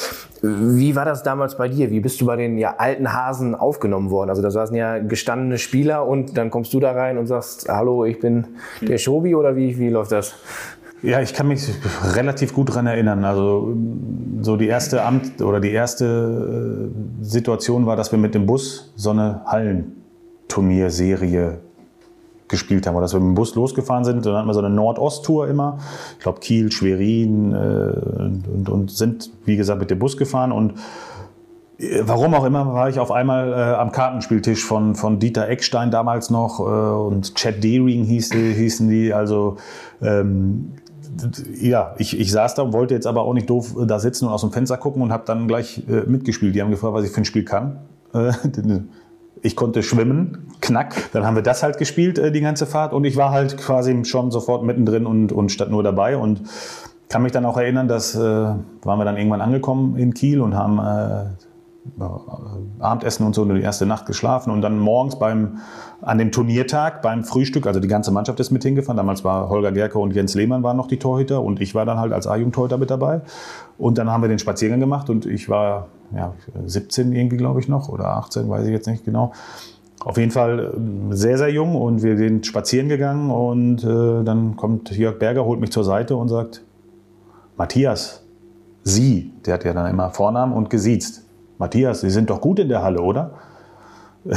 wie 0.41 0.95
war 0.95 1.05
das 1.05 1.21
damals 1.21 1.57
bei 1.57 1.67
dir? 1.67 1.91
Wie 1.91 1.99
bist 1.99 2.19
du 2.21 2.25
bei 2.25 2.37
den 2.37 2.57
ja, 2.57 2.75
alten 2.77 3.13
Hasen 3.13 3.53
aufgenommen 3.53 4.09
worden? 4.09 4.31
Also 4.31 4.41
da 4.41 4.49
saßen 4.49 4.75
ja 4.75 4.97
gestandene 4.97 5.59
Spieler 5.59 6.07
und 6.07 6.37
dann 6.37 6.49
kommst 6.49 6.73
du 6.73 6.79
da 6.79 6.91
rein 6.93 7.19
und 7.19 7.27
sagst, 7.27 7.69
hallo, 7.69 8.05
ich 8.05 8.19
bin 8.19 8.47
der 8.81 8.97
Schobi 8.97 9.35
oder 9.35 9.55
wie, 9.55 9.77
wie 9.77 9.89
läuft 9.89 10.11
das? 10.11 10.33
Ja, 11.05 11.21
ich 11.21 11.33
kann 11.35 11.47
mich 11.47 11.69
relativ 12.15 12.53
gut 12.53 12.69
daran 12.69 12.87
erinnern. 12.87 13.23
Also 13.25 13.75
so 14.41 14.57
die 14.57 14.67
erste 14.67 15.03
Amt 15.03 15.39
oder 15.39 15.59
die 15.59 15.69
erste 15.69 16.89
äh, 16.91 17.23
Situation 17.23 17.85
war, 17.85 17.95
dass 17.95 18.11
wir 18.11 18.17
mit 18.17 18.33
dem 18.33 18.47
Bus 18.47 18.91
so 18.95 19.11
eine 19.11 19.41
Hallenturnierserie 19.45 21.59
gespielt 22.47 22.87
haben, 22.87 22.95
oder 22.95 23.03
dass 23.03 23.13
wir 23.13 23.19
mit 23.19 23.29
dem 23.29 23.35
Bus 23.35 23.53
losgefahren 23.53 24.03
sind. 24.03 24.25
Dann 24.25 24.35
hatten 24.35 24.47
wir 24.47 24.55
so 24.55 24.61
eine 24.61 24.71
Nordost-Tour 24.71 25.47
immer. 25.47 25.77
Ich 26.13 26.23
glaube 26.23 26.39
Kiel, 26.39 26.71
Schwerin 26.71 27.51
äh, 27.51 27.55
und, 27.55 28.47
und, 28.47 28.69
und, 28.69 28.91
sind, 28.91 29.29
wie 29.45 29.57
gesagt, 29.57 29.79
mit 29.79 29.91
dem 29.91 29.99
Bus 29.99 30.17
gefahren 30.17 30.51
und 30.51 30.73
äh, 31.77 32.01
Warum 32.01 32.33
auch 32.33 32.45
immer 32.45 32.73
war 32.73 32.89
ich 32.89 32.99
auf 32.99 33.11
einmal 33.11 33.51
äh, 33.51 33.75
am 33.75 33.91
Kartenspieltisch 33.91 34.63
von, 34.63 34.95
von 34.95 35.19
Dieter 35.19 35.49
Eckstein 35.49 35.91
damals 35.91 36.31
noch 36.31 36.59
äh, 36.59 36.63
und 36.63 37.35
Chad 37.35 37.63
Deering 37.63 38.05
hieß, 38.05 38.33
hießen 38.33 38.89
die. 38.89 39.13
Also 39.13 39.57
ähm, 40.01 40.71
ja, 41.59 41.95
ich, 41.97 42.19
ich 42.19 42.31
saß 42.31 42.55
da 42.55 42.63
und 42.63 42.73
wollte 42.73 42.93
jetzt 42.93 43.07
aber 43.07 43.21
auch 43.21 43.33
nicht 43.33 43.49
doof 43.49 43.75
da 43.85 43.99
sitzen 43.99 44.25
und 44.25 44.33
aus 44.33 44.41
dem 44.41 44.51
Fenster 44.51 44.77
gucken 44.77 45.01
und 45.01 45.11
habe 45.11 45.23
dann 45.25 45.47
gleich 45.47 45.83
äh, 45.87 46.09
mitgespielt. 46.09 46.55
Die 46.55 46.61
haben 46.61 46.71
gefragt, 46.71 46.93
was 46.93 47.05
ich 47.05 47.11
für 47.11 47.21
ein 47.21 47.25
Spiel 47.25 47.45
kann. 47.45 47.79
Äh, 48.13 48.31
ich 49.41 49.55
konnte 49.55 49.83
schwimmen, 49.83 50.47
knack. 50.61 50.95
Dann 51.13 51.25
haben 51.25 51.35
wir 51.35 51.43
das 51.43 51.63
halt 51.63 51.77
gespielt, 51.77 52.17
äh, 52.17 52.31
die 52.31 52.41
ganze 52.41 52.65
Fahrt. 52.65 52.93
Und 52.93 53.03
ich 53.05 53.15
war 53.15 53.31
halt 53.31 53.57
quasi 53.57 54.05
schon 54.05 54.31
sofort 54.31 54.63
mittendrin 54.63 55.05
und, 55.05 55.31
und 55.31 55.51
statt 55.51 55.69
nur 55.69 55.83
dabei. 55.83 56.17
Und 56.17 56.41
kann 57.09 57.21
mich 57.21 57.31
dann 57.31 57.45
auch 57.45 57.57
erinnern, 57.57 57.87
dass 57.87 58.15
äh, 58.15 58.19
waren 58.19 58.99
wir 58.99 59.05
dann 59.05 59.17
irgendwann 59.17 59.41
angekommen 59.41 59.95
in 59.97 60.13
Kiel 60.13 60.41
und 60.41 60.55
haben 60.55 60.79
äh, 60.79 61.29
Abendessen 62.79 63.25
und 63.25 63.35
so 63.35 63.45
die 63.45 63.61
erste 63.61 63.85
Nacht 63.85 64.05
geschlafen 64.05 64.51
und 64.51 64.61
dann 64.61 64.79
morgens 64.79 65.17
beim, 65.17 65.59
an 66.01 66.17
dem 66.17 66.31
Turniertag 66.31 67.01
beim 67.01 67.23
Frühstück, 67.23 67.67
also 67.67 67.79
die 67.79 67.87
ganze 67.87 68.11
Mannschaft 68.11 68.39
ist 68.39 68.51
mit 68.51 68.63
hingefahren. 68.63 68.97
Damals 68.97 69.23
war 69.23 69.49
Holger 69.49 69.71
Gerke 69.71 69.99
und 69.99 70.13
Jens 70.13 70.33
Lehmann 70.35 70.63
waren 70.63 70.77
noch 70.77 70.87
die 70.87 70.97
Torhüter 70.97 71.41
und 71.41 71.61
ich 71.61 71.75
war 71.75 71.85
dann 71.85 71.99
halt 71.99 72.11
als 72.11 72.27
A-Jugendtorhüter 72.27 72.77
mit 72.77 72.89
dabei. 72.89 73.21
Und 73.77 73.97
dann 73.97 74.09
haben 74.09 74.21
wir 74.21 74.29
den 74.29 74.39
Spaziergang 74.39 74.79
gemacht 74.79 75.09
und 75.09 75.25
ich 75.25 75.47
war 75.47 75.87
ja, 76.15 76.33
17 76.65 77.13
irgendwie, 77.13 77.37
glaube 77.37 77.59
ich, 77.59 77.67
noch 77.67 77.89
oder 77.89 78.07
18, 78.17 78.49
weiß 78.49 78.65
ich 78.65 78.71
jetzt 78.71 78.87
nicht 78.87 79.05
genau. 79.05 79.31
Auf 80.03 80.17
jeden 80.17 80.31
Fall 80.31 80.73
ähm, 80.75 81.13
sehr, 81.13 81.37
sehr 81.37 81.51
jung 81.51 81.75
und 81.75 82.03
wir 82.03 82.17
sind 82.17 82.45
spazieren 82.45 82.89
gegangen 82.89 83.31
und 83.31 83.83
äh, 83.83 84.23
dann 84.23 84.55
kommt 84.55 84.91
Jörg 84.91 85.17
Berger, 85.17 85.45
holt 85.45 85.59
mich 85.59 85.71
zur 85.71 85.83
Seite 85.83 86.15
und 86.15 86.29
sagt, 86.29 86.63
Matthias, 87.57 88.23
Sie, 88.83 89.33
der 89.45 89.55
hat 89.55 89.63
ja 89.63 89.73
dann 89.73 89.89
immer 89.89 90.11
Vornamen 90.11 90.53
und 90.53 90.69
gesiezt. 90.69 91.24
Matthias, 91.57 92.01
Sie 92.01 92.09
sind 92.09 92.29
doch 92.29 92.41
gut 92.41 92.59
in 92.59 92.69
der 92.69 92.83
Halle, 92.83 93.01
oder? 93.01 93.31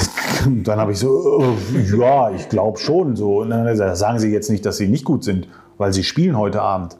dann 0.64 0.78
habe 0.78 0.92
ich 0.92 0.98
so, 0.98 1.08
oh, 1.08 1.54
ja, 1.98 2.30
ich 2.30 2.48
glaube 2.48 2.78
schon. 2.78 3.16
So. 3.16 3.40
Und 3.40 3.50
dann 3.50 3.66
gesagt, 3.66 3.96
sagen 3.96 4.18
Sie 4.18 4.30
jetzt 4.30 4.50
nicht, 4.50 4.64
dass 4.66 4.76
Sie 4.76 4.88
nicht 4.88 5.04
gut 5.04 5.24
sind, 5.24 5.48
weil 5.78 5.92
Sie 5.92 6.04
spielen 6.04 6.36
heute 6.36 6.60
Abend. 6.60 6.98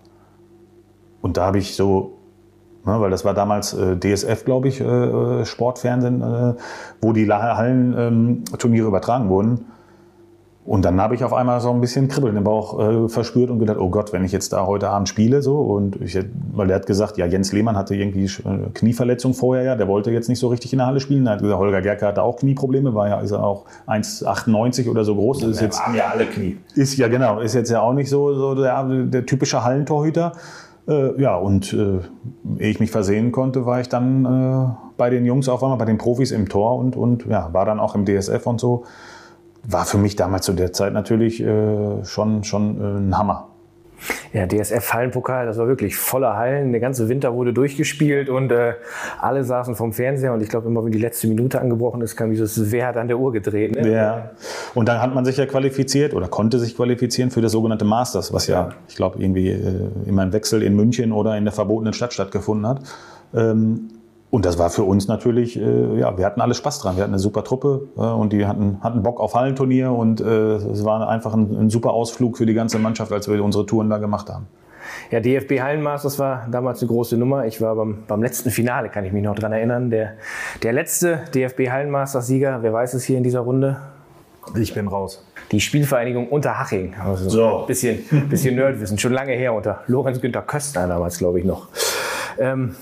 Und 1.20 1.36
da 1.36 1.46
habe 1.46 1.58
ich 1.58 1.76
so, 1.76 2.18
ne, 2.84 3.00
weil 3.00 3.10
das 3.10 3.24
war 3.24 3.34
damals 3.34 3.74
äh, 3.74 3.96
DSF, 3.96 4.44
glaube 4.44 4.68
ich, 4.68 4.80
äh, 4.80 4.84
äh, 4.84 5.44
Sportfernsehen, 5.44 6.22
äh, 6.22 6.54
wo 7.00 7.12
die 7.12 7.30
Hallenturniere 7.30 8.84
ähm, 8.84 8.88
übertragen 8.88 9.28
wurden. 9.28 9.66
Und 10.68 10.84
dann 10.84 11.00
habe 11.00 11.14
ich 11.14 11.24
auf 11.24 11.32
einmal 11.32 11.62
so 11.62 11.70
ein 11.70 11.80
bisschen 11.80 12.08
Kribbeln 12.08 12.36
im 12.36 12.44
Bauch 12.44 12.78
äh, 12.78 13.08
verspürt 13.08 13.48
und 13.48 13.58
gedacht, 13.58 13.78
oh 13.78 13.88
Gott, 13.88 14.12
wenn 14.12 14.22
ich 14.22 14.32
jetzt 14.32 14.52
da 14.52 14.66
heute 14.66 14.90
Abend 14.90 15.08
spiele, 15.08 15.40
so. 15.40 15.60
Und 15.60 15.98
ich, 16.02 16.18
weil 16.52 16.66
der 16.66 16.76
hat 16.76 16.86
gesagt, 16.86 17.16
ja, 17.16 17.24
Jens 17.24 17.52
Lehmann 17.52 17.74
hatte 17.74 17.94
irgendwie 17.94 18.26
äh, 18.26 18.68
Knieverletzung 18.74 19.32
vorher, 19.32 19.64
ja, 19.64 19.76
der 19.76 19.88
wollte 19.88 20.10
jetzt 20.10 20.28
nicht 20.28 20.38
so 20.38 20.48
richtig 20.48 20.74
in 20.74 20.80
der 20.80 20.86
Halle 20.86 21.00
spielen. 21.00 21.26
Er 21.26 21.32
hat 21.32 21.40
gesagt, 21.40 21.58
Holger 21.58 21.80
Gerke 21.80 22.06
hatte 22.06 22.22
auch 22.22 22.36
Knieprobleme, 22.36 22.94
war 22.94 23.08
ja, 23.08 23.20
ist 23.20 23.30
er 23.30 23.42
auch 23.42 23.64
1,98 23.86 24.90
oder 24.90 25.06
so 25.06 25.14
groß. 25.14 25.40
Ja, 25.40 25.48
ist 25.48 25.62
jetzt, 25.62 25.80
haben 25.80 25.94
ja 25.94 26.08
alle 26.12 26.26
Knie. 26.26 26.58
Ist 26.74 26.98
ja 26.98 27.08
genau, 27.08 27.40
ist 27.40 27.54
jetzt 27.54 27.70
ja 27.70 27.80
auch 27.80 27.94
nicht 27.94 28.10
so, 28.10 28.34
so 28.34 28.54
der, 28.54 28.84
der 28.84 29.24
typische 29.24 29.64
Hallentorhüter. 29.64 30.32
Äh, 30.86 31.18
ja, 31.18 31.34
und 31.34 31.72
äh, 31.72 32.00
ehe 32.58 32.70
ich 32.70 32.78
mich 32.78 32.90
versehen 32.90 33.32
konnte, 33.32 33.64
war 33.64 33.80
ich 33.80 33.88
dann 33.88 34.26
äh, 34.26 34.68
bei 34.98 35.08
den 35.08 35.24
Jungs 35.24 35.48
auf 35.48 35.62
einmal, 35.62 35.78
bei 35.78 35.86
den 35.86 35.96
Profis 35.96 36.30
im 36.30 36.46
Tor 36.46 36.76
und, 36.76 36.94
und 36.94 37.24
ja, 37.24 37.48
war 37.54 37.64
dann 37.64 37.80
auch 37.80 37.94
im 37.94 38.04
DSF 38.04 38.46
und 38.46 38.60
so 38.60 38.84
war 39.64 39.84
für 39.84 39.98
mich 39.98 40.16
damals 40.16 40.46
zu 40.46 40.52
der 40.52 40.72
Zeit 40.72 40.92
natürlich 40.92 41.40
äh, 41.42 42.04
schon, 42.04 42.44
schon 42.44 42.80
äh, 42.80 42.98
ein 42.98 43.18
Hammer. 43.18 43.48
Ja, 44.32 44.46
DSF-Hallenpokal, 44.46 45.46
das 45.46 45.58
war 45.58 45.66
wirklich 45.66 45.96
voller 45.96 46.36
Hallen. 46.36 46.70
Der 46.70 46.80
ganze 46.80 47.08
Winter 47.08 47.34
wurde 47.34 47.52
durchgespielt 47.52 48.28
und 48.28 48.52
äh, 48.52 48.74
alle 49.20 49.42
saßen 49.42 49.74
vom 49.74 49.92
Fernseher. 49.92 50.32
Und 50.32 50.40
ich 50.40 50.48
glaube, 50.48 50.68
immer 50.68 50.84
wenn 50.84 50.92
die 50.92 51.00
letzte 51.00 51.26
Minute 51.26 51.60
angebrochen 51.60 52.00
ist, 52.02 52.16
kam 52.16 52.30
dieses 52.30 52.70
Wer 52.70 52.86
hat 52.86 52.96
an 52.96 53.08
der 53.08 53.18
Uhr 53.18 53.32
gedreht. 53.32 53.74
Ne? 53.74 53.90
Ja. 53.90 54.30
Und 54.74 54.88
dann 54.88 55.02
hat 55.02 55.14
man 55.14 55.24
sich 55.24 55.36
ja 55.36 55.46
qualifiziert 55.46 56.14
oder 56.14 56.28
konnte 56.28 56.58
sich 56.58 56.76
qualifizieren 56.76 57.30
für 57.30 57.40
das 57.40 57.52
sogenannte 57.52 57.84
Masters, 57.84 58.32
was 58.32 58.46
ja, 58.46 58.70
ich 58.88 58.96
glaube, 58.96 59.20
irgendwie 59.20 59.48
äh, 59.48 59.88
immer 60.06 60.22
im 60.22 60.32
Wechsel 60.32 60.62
in 60.62 60.76
München 60.76 61.10
oder 61.10 61.36
in 61.36 61.44
der 61.44 61.52
verbotenen 61.52 61.92
Stadt 61.92 62.12
stattgefunden 62.12 62.66
hat. 62.68 62.82
Ähm, 63.34 63.88
und 64.30 64.44
das 64.44 64.58
war 64.58 64.68
für 64.68 64.82
uns 64.82 65.08
natürlich, 65.08 65.58
äh, 65.58 65.98
ja, 65.98 66.18
wir 66.18 66.26
hatten 66.26 66.40
alle 66.40 66.52
Spaß 66.52 66.80
dran. 66.80 66.96
Wir 66.96 67.02
hatten 67.02 67.14
eine 67.14 67.18
super 67.18 67.44
Truppe 67.44 67.88
äh, 67.96 68.00
und 68.00 68.32
die 68.32 68.46
hatten, 68.46 68.78
hatten 68.82 69.02
Bock 69.02 69.20
auf 69.20 69.34
Hallenturnier 69.34 69.90
und 69.90 70.20
äh, 70.20 70.24
es 70.24 70.84
war 70.84 71.08
einfach 71.08 71.32
ein, 71.32 71.56
ein, 71.56 71.70
super 71.70 71.92
Ausflug 71.92 72.36
für 72.36 72.44
die 72.44 72.52
ganze 72.52 72.78
Mannschaft, 72.78 73.10
als 73.10 73.28
wir 73.28 73.42
unsere 73.42 73.64
Touren 73.64 73.88
da 73.88 73.96
gemacht 73.96 74.28
haben. 74.28 74.46
Ja, 75.10 75.20
DFB 75.20 75.60
Hallenmasters 75.60 76.18
war 76.18 76.46
damals 76.50 76.80
eine 76.80 76.88
große 76.88 77.16
Nummer. 77.16 77.46
Ich 77.46 77.60
war 77.62 77.74
beim, 77.74 78.04
beim 78.06 78.22
letzten 78.22 78.50
Finale, 78.50 78.90
kann 78.90 79.04
ich 79.04 79.12
mich 79.12 79.22
noch 79.22 79.34
dran 79.34 79.52
erinnern. 79.52 79.90
Der, 79.90 80.14
der 80.62 80.72
letzte 80.72 81.20
DFB 81.34 81.70
Hallenmasters-Sieger, 81.70 82.62
wer 82.62 82.72
weiß 82.72 82.94
es 82.94 83.04
hier 83.04 83.16
in 83.16 83.22
dieser 83.22 83.40
Runde? 83.40 83.78
Ich 84.56 84.74
bin 84.74 84.88
raus. 84.88 85.24
Die 85.52 85.60
Spielvereinigung 85.60 86.28
Unterhaching. 86.28 86.94
Also 87.02 87.28
so. 87.28 87.60
Ein 87.60 87.66
bisschen, 87.66 88.28
bisschen 88.28 88.54
Nerdwissen, 88.56 88.98
schon 88.98 89.12
lange 89.12 89.32
her 89.32 89.54
unter 89.54 89.82
Lorenz 89.86 90.20
Günther 90.20 90.42
Köstner 90.42 90.86
damals, 90.86 91.18
glaube 91.18 91.38
ich 91.38 91.44
noch. 91.46 91.68
Ähm, 92.38 92.76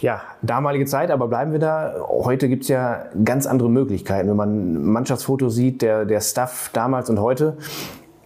ja, 0.00 0.20
damalige 0.42 0.86
Zeit, 0.86 1.10
aber 1.10 1.28
bleiben 1.28 1.52
wir 1.52 1.58
da. 1.58 1.94
Heute 2.08 2.48
gibt's 2.48 2.68
ja 2.68 3.04
ganz 3.24 3.46
andere 3.46 3.68
Möglichkeiten. 3.70 4.28
Wenn 4.28 4.36
man 4.36 4.84
Mannschaftsfotos 4.84 5.54
sieht, 5.54 5.82
der, 5.82 6.04
der 6.04 6.20
Staff 6.20 6.70
damals 6.72 7.10
und 7.10 7.20
heute, 7.20 7.56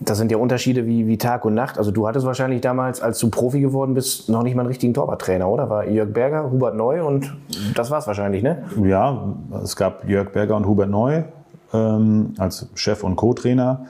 das 0.01 0.19
sind 0.19 0.31
ja 0.31 0.39
Unterschiede 0.39 0.87
wie, 0.87 1.07
wie 1.07 1.19
Tag 1.19 1.45
und 1.45 1.55
Nacht. 1.55 1.79
Also 1.79 1.91
du 1.91 2.07
hattest 2.09 2.27
wahrscheinlich 2.27 2.61
damals, 2.61 3.01
als 3.01 3.19
du 3.19 3.31
Profi 3.31 3.61
geworden 3.61 3.95
bist, 3.95 4.29
noch 4.29 4.43
nicht 4.43 4.55
mal 4.55 4.63
einen 4.63 4.69
richtigen 4.69 4.95
Torwarttrainer, 4.95 5.49
oder? 5.49 5.71
War 5.71 5.87
Jörg 5.87 6.13
Berger, 6.13 6.51
Hubert 6.51 6.75
Neu 6.75 7.05
und 7.05 7.35
das 7.75 7.91
war's 7.91 8.07
wahrscheinlich, 8.07 8.43
ne? 8.43 8.65
Ja, 8.83 9.35
es 9.63 9.77
gab 9.77 10.09
Jörg 10.09 10.33
Berger 10.33 10.57
und 10.57 10.67
Hubert 10.67 10.91
Neu 10.91 11.23
ähm, 11.73 12.35
als 12.39 12.69
Chef 12.75 13.05
und 13.05 13.17
Co-Trainer. 13.17 13.87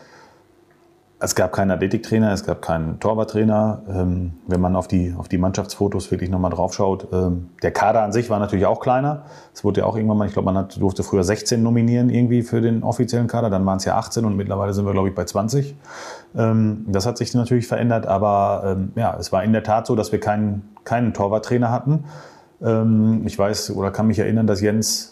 Es 1.24 1.36
gab 1.36 1.52
keinen 1.52 1.70
Athletiktrainer, 1.70 2.32
es 2.32 2.44
gab 2.44 2.62
keinen 2.62 2.98
Torwarttrainer. 2.98 3.82
Ähm, 3.88 4.32
wenn 4.48 4.60
man 4.60 4.74
auf 4.74 4.88
die, 4.88 5.14
auf 5.16 5.28
die 5.28 5.38
Mannschaftsfotos 5.38 6.10
wirklich 6.10 6.30
nochmal 6.30 6.50
drauf 6.50 6.74
schaut, 6.74 7.06
ähm, 7.12 7.50
der 7.62 7.70
Kader 7.70 8.02
an 8.02 8.10
sich 8.10 8.28
war 8.28 8.40
natürlich 8.40 8.66
auch 8.66 8.80
kleiner. 8.80 9.22
Es 9.54 9.62
wurde 9.62 9.82
ja 9.82 9.86
auch 9.86 9.94
irgendwann 9.94 10.18
mal, 10.18 10.26
ich 10.26 10.32
glaube, 10.32 10.46
man 10.46 10.56
hat, 10.56 10.80
durfte 10.80 11.04
früher 11.04 11.22
16 11.22 11.62
nominieren 11.62 12.10
irgendwie 12.10 12.42
für 12.42 12.60
den 12.60 12.82
offiziellen 12.82 13.28
Kader, 13.28 13.50
dann 13.50 13.64
waren 13.64 13.76
es 13.76 13.84
ja 13.84 13.96
18 13.96 14.24
und 14.24 14.36
mittlerweile 14.36 14.74
sind 14.74 14.84
wir, 14.84 14.90
glaube 14.90 15.10
ich, 15.10 15.14
bei 15.14 15.24
20. 15.24 15.76
Ähm, 16.34 16.86
das 16.88 17.06
hat 17.06 17.18
sich 17.18 17.32
natürlich 17.34 17.68
verändert, 17.68 18.04
aber 18.08 18.64
ähm, 18.66 18.90
ja, 18.96 19.16
es 19.16 19.30
war 19.30 19.44
in 19.44 19.52
der 19.52 19.62
Tat 19.62 19.86
so, 19.86 19.94
dass 19.94 20.10
wir 20.10 20.18
keinen, 20.18 20.74
keinen 20.82 21.14
Torwarttrainer 21.14 21.70
hatten. 21.70 22.02
Ähm, 22.60 23.22
ich 23.26 23.38
weiß 23.38 23.76
oder 23.76 23.92
kann 23.92 24.08
mich 24.08 24.18
erinnern, 24.18 24.48
dass 24.48 24.60
Jens 24.60 25.11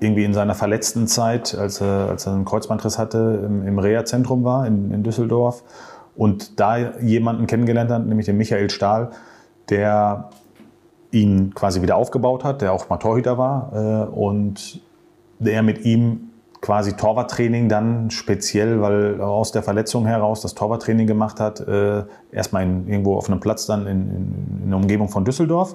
irgendwie 0.00 0.24
in 0.24 0.34
seiner 0.34 0.54
verletzten 0.54 1.06
Zeit, 1.06 1.54
als 1.54 1.80
er, 1.80 2.08
als 2.08 2.26
er 2.26 2.34
einen 2.34 2.44
Kreuzbandriss 2.44 2.98
hatte, 2.98 3.42
im, 3.46 3.66
im 3.66 3.78
Reha-Zentrum 3.78 4.44
war 4.44 4.66
in, 4.66 4.90
in 4.90 5.02
Düsseldorf 5.02 5.62
und 6.16 6.60
da 6.60 6.98
jemanden 7.00 7.46
kennengelernt 7.46 7.90
hat, 7.90 8.06
nämlich 8.06 8.26
den 8.26 8.36
Michael 8.36 8.70
Stahl, 8.70 9.10
der 9.70 10.30
ihn 11.10 11.54
quasi 11.54 11.82
wieder 11.82 11.96
aufgebaut 11.96 12.44
hat, 12.44 12.62
der 12.62 12.72
auch 12.72 12.88
mal 12.88 12.96
Torhüter 12.96 13.38
war 13.38 13.72
äh, 13.74 14.10
und 14.10 14.80
der 15.38 15.62
mit 15.62 15.84
ihm 15.84 16.30
quasi 16.60 16.94
Torwarttraining 16.94 17.68
dann 17.68 18.10
speziell, 18.10 18.80
weil 18.80 19.20
aus 19.20 19.52
der 19.52 19.62
Verletzung 19.62 20.06
heraus 20.06 20.42
das 20.42 20.54
Torwarttraining 20.54 21.06
gemacht 21.06 21.40
hat, 21.40 21.60
äh, 21.60 22.04
erstmal 22.30 22.62
in, 22.62 22.86
irgendwo 22.88 23.16
auf 23.16 23.28
einem 23.28 23.40
Platz 23.40 23.66
dann 23.66 23.86
in, 23.86 24.08
in, 24.08 24.60
in 24.64 24.68
der 24.70 24.78
Umgebung 24.78 25.08
von 25.08 25.24
Düsseldorf. 25.24 25.74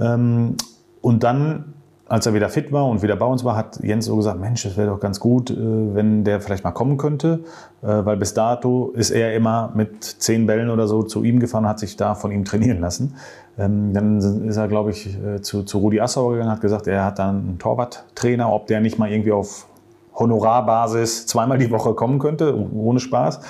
Ähm, 0.00 0.56
und 1.00 1.22
dann 1.22 1.74
als 2.08 2.24
er 2.26 2.34
wieder 2.34 2.48
fit 2.48 2.72
war 2.72 2.86
und 2.86 3.02
wieder 3.02 3.16
bei 3.16 3.26
uns 3.26 3.44
war, 3.44 3.54
hat 3.54 3.80
Jens 3.82 4.06
so 4.06 4.16
gesagt, 4.16 4.40
Mensch, 4.40 4.62
das 4.62 4.76
wäre 4.76 4.88
doch 4.88 5.00
ganz 5.00 5.20
gut, 5.20 5.50
äh, 5.50 5.56
wenn 5.58 6.24
der 6.24 6.40
vielleicht 6.40 6.64
mal 6.64 6.72
kommen 6.72 6.96
könnte, 6.96 7.40
äh, 7.82 7.86
weil 7.86 8.16
bis 8.16 8.34
dato 8.34 8.92
ist 8.94 9.10
er 9.10 9.34
immer 9.34 9.70
mit 9.74 10.04
zehn 10.04 10.46
Bällen 10.46 10.70
oder 10.70 10.86
so 10.88 11.02
zu 11.02 11.22
ihm 11.22 11.38
gefahren 11.38 11.64
und 11.64 11.70
hat 11.70 11.78
sich 11.78 11.96
da 11.96 12.14
von 12.14 12.32
ihm 12.32 12.44
trainieren 12.44 12.80
lassen. 12.80 13.14
Ähm, 13.58 13.92
dann 13.92 14.18
ist 14.48 14.56
er, 14.56 14.68
glaube 14.68 14.90
ich, 14.90 15.18
äh, 15.22 15.42
zu, 15.42 15.64
zu 15.64 15.78
Rudi 15.78 16.00
Assauer 16.00 16.32
gegangen, 16.32 16.50
hat 16.50 16.60
gesagt, 16.60 16.86
er 16.86 17.04
hat 17.04 17.18
dann 17.18 17.36
einen 17.40 17.58
Torwarttrainer, 17.58 18.50
ob 18.50 18.66
der 18.68 18.80
nicht 18.80 18.98
mal 18.98 19.10
irgendwie 19.10 19.32
auf 19.32 19.66
Honorarbasis 20.14 21.26
zweimal 21.26 21.58
die 21.58 21.70
Woche 21.70 21.94
kommen 21.94 22.18
könnte, 22.18 22.56
ohne 22.74 23.00
Spaß. 23.00 23.40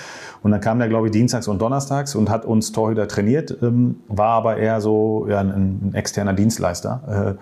Und 0.42 0.50
dann 0.50 0.60
kam 0.60 0.78
der, 0.78 0.88
glaube 0.88 1.06
ich, 1.06 1.12
dienstags 1.12 1.48
und 1.48 1.62
donnerstags 1.62 2.14
und 2.14 2.28
hat 2.28 2.44
uns 2.44 2.72
Torhüter 2.72 3.08
trainiert, 3.08 3.56
ähm, 3.62 4.00
war 4.08 4.30
aber 4.30 4.56
eher 4.56 4.80
so 4.80 5.26
ja, 5.28 5.38
ein, 5.40 5.90
ein 5.90 5.94
externer 5.94 6.32
Dienstleister. 6.32 7.36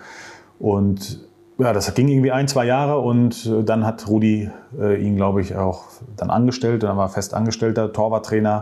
Und 0.59 1.27
ja, 1.59 1.73
das 1.73 1.93
ging 1.93 2.07
irgendwie 2.07 2.31
ein, 2.31 2.47
zwei 2.47 2.65
Jahre 2.65 2.99
und 2.99 3.45
äh, 3.45 3.63
dann 3.63 3.85
hat 3.85 4.07
Rudi 4.07 4.49
äh, 4.79 5.01
ihn, 5.01 5.15
glaube 5.15 5.41
ich, 5.41 5.55
auch 5.55 5.85
dann 6.15 6.29
angestellt. 6.29 6.83
Dann 6.83 6.97
war 6.97 7.09
fest 7.09 7.33
angestellter 7.33 7.91
Torwarttrainer. 7.91 8.61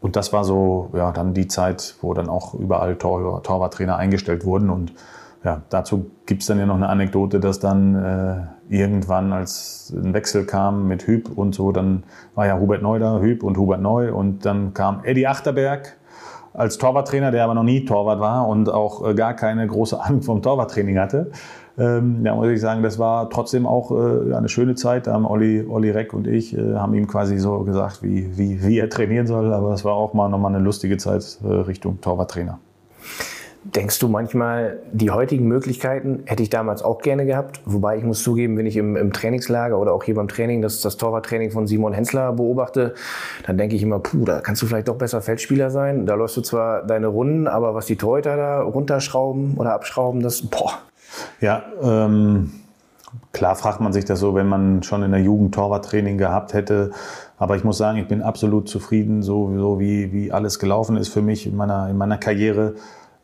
und 0.00 0.16
das 0.16 0.32
war 0.32 0.44
so, 0.44 0.90
ja, 0.94 1.12
dann 1.12 1.34
die 1.34 1.48
Zeit, 1.48 1.96
wo 2.02 2.14
dann 2.14 2.28
auch 2.28 2.54
überall 2.54 2.96
Tor, 2.96 3.42
Torwarttrainer 3.42 3.96
eingestellt 3.96 4.44
wurden. 4.44 4.70
Und 4.70 4.92
ja, 5.44 5.62
dazu 5.70 6.10
gibt 6.26 6.42
es 6.42 6.48
dann 6.48 6.58
ja 6.58 6.66
noch 6.66 6.76
eine 6.76 6.88
Anekdote, 6.88 7.40
dass 7.40 7.58
dann 7.58 7.94
äh, 7.94 8.74
irgendwann, 8.74 9.32
als 9.32 9.94
ein 9.96 10.12
Wechsel 10.12 10.44
kam 10.44 10.88
mit 10.88 11.06
Hüb 11.06 11.30
und 11.36 11.54
so, 11.54 11.72
dann 11.72 12.02
war 12.34 12.46
ja 12.46 12.58
Hubert 12.58 12.82
Neu 12.82 12.98
da, 12.98 13.20
Hüb 13.20 13.42
und 13.42 13.56
Hubert 13.56 13.80
Neu. 13.80 14.12
Und 14.12 14.44
dann 14.44 14.74
kam 14.74 15.04
Eddie 15.04 15.26
Achterberg 15.26 15.96
als 16.56 16.78
Torwarttrainer, 16.78 17.30
der 17.30 17.44
aber 17.44 17.54
noch 17.54 17.62
nie 17.62 17.84
Torwart 17.84 18.20
war 18.20 18.48
und 18.48 18.68
auch 18.68 19.06
äh, 19.06 19.14
gar 19.14 19.34
keine 19.34 19.66
große 19.66 20.00
Ahnung 20.02 20.22
vom 20.22 20.42
Torwarttraining 20.42 20.98
hatte. 20.98 21.30
Ähm, 21.78 22.24
ja, 22.24 22.34
muss 22.34 22.48
ich 22.48 22.60
sagen, 22.60 22.82
das 22.82 22.98
war 22.98 23.28
trotzdem 23.28 23.66
auch 23.66 23.90
äh, 23.90 24.34
eine 24.34 24.48
schöne 24.48 24.74
Zeit. 24.76 25.06
Da 25.06 25.22
Olli, 25.22 25.66
Olli 25.68 25.90
Reck 25.90 26.14
und 26.14 26.26
ich 26.26 26.56
äh, 26.56 26.74
haben 26.74 26.94
ihm 26.94 27.06
quasi 27.06 27.38
so 27.38 27.60
gesagt, 27.64 28.02
wie, 28.02 28.38
wie, 28.38 28.62
wie 28.62 28.78
er 28.78 28.88
trainieren 28.88 29.26
soll. 29.26 29.52
Aber 29.52 29.74
es 29.74 29.84
war 29.84 29.94
auch 29.94 30.14
mal 30.14 30.28
nochmal 30.28 30.54
eine 30.54 30.64
lustige 30.64 30.96
Zeit 30.96 31.38
äh, 31.44 31.48
Richtung 31.48 32.00
Torwarttrainer. 32.00 32.58
Denkst 33.74 33.98
du 33.98 34.08
manchmal, 34.08 34.78
die 34.92 35.10
heutigen 35.10 35.48
Möglichkeiten 35.48 36.22
hätte 36.26 36.42
ich 36.42 36.50
damals 36.50 36.82
auch 36.82 37.00
gerne 37.00 37.26
gehabt? 37.26 37.60
Wobei 37.64 37.98
ich 37.98 38.04
muss 38.04 38.22
zugeben, 38.22 38.56
wenn 38.56 38.66
ich 38.66 38.76
im, 38.76 38.96
im 38.96 39.12
Trainingslager 39.12 39.78
oder 39.78 39.92
auch 39.92 40.04
hier 40.04 40.14
beim 40.14 40.28
Training 40.28 40.62
das, 40.62 40.80
das 40.80 40.96
Torwarttraining 40.96 41.50
von 41.50 41.66
Simon 41.66 41.92
Hensler 41.92 42.32
beobachte, 42.32 42.94
dann 43.46 43.58
denke 43.58 43.74
ich 43.74 43.82
immer, 43.82 43.98
puh, 43.98 44.24
da 44.24 44.40
kannst 44.40 44.62
du 44.62 44.66
vielleicht 44.66 44.88
doch 44.88 44.96
besser 44.96 45.20
Feldspieler 45.20 45.70
sein. 45.70 46.06
Da 46.06 46.14
läufst 46.14 46.36
du 46.36 46.42
zwar 46.42 46.84
deine 46.84 47.08
Runden, 47.08 47.48
aber 47.48 47.74
was 47.74 47.86
die 47.86 47.96
Torhüter 47.96 48.36
da 48.36 48.62
runterschrauben 48.62 49.54
oder 49.56 49.72
abschrauben, 49.72 50.22
das, 50.22 50.42
boah, 50.42 50.78
ja, 51.40 51.64
ähm, 51.82 52.52
klar 53.32 53.56
fragt 53.56 53.80
man 53.80 53.92
sich 53.92 54.04
das 54.04 54.20
so, 54.20 54.34
wenn 54.34 54.48
man 54.48 54.82
schon 54.82 55.02
in 55.02 55.10
der 55.10 55.20
Jugend 55.20 55.54
Torwarttraining 55.54 56.18
gehabt 56.18 56.54
hätte. 56.54 56.90
Aber 57.38 57.56
ich 57.56 57.64
muss 57.64 57.78
sagen, 57.78 57.98
ich 57.98 58.08
bin 58.08 58.22
absolut 58.22 58.68
zufrieden, 58.68 59.22
so, 59.22 59.52
so 59.56 59.78
wie, 59.78 60.12
wie 60.12 60.32
alles 60.32 60.58
gelaufen 60.58 60.96
ist 60.96 61.08
für 61.08 61.22
mich 61.22 61.46
in 61.46 61.56
meiner, 61.56 61.88
in 61.90 61.98
meiner 61.98 62.18
Karriere. 62.18 62.74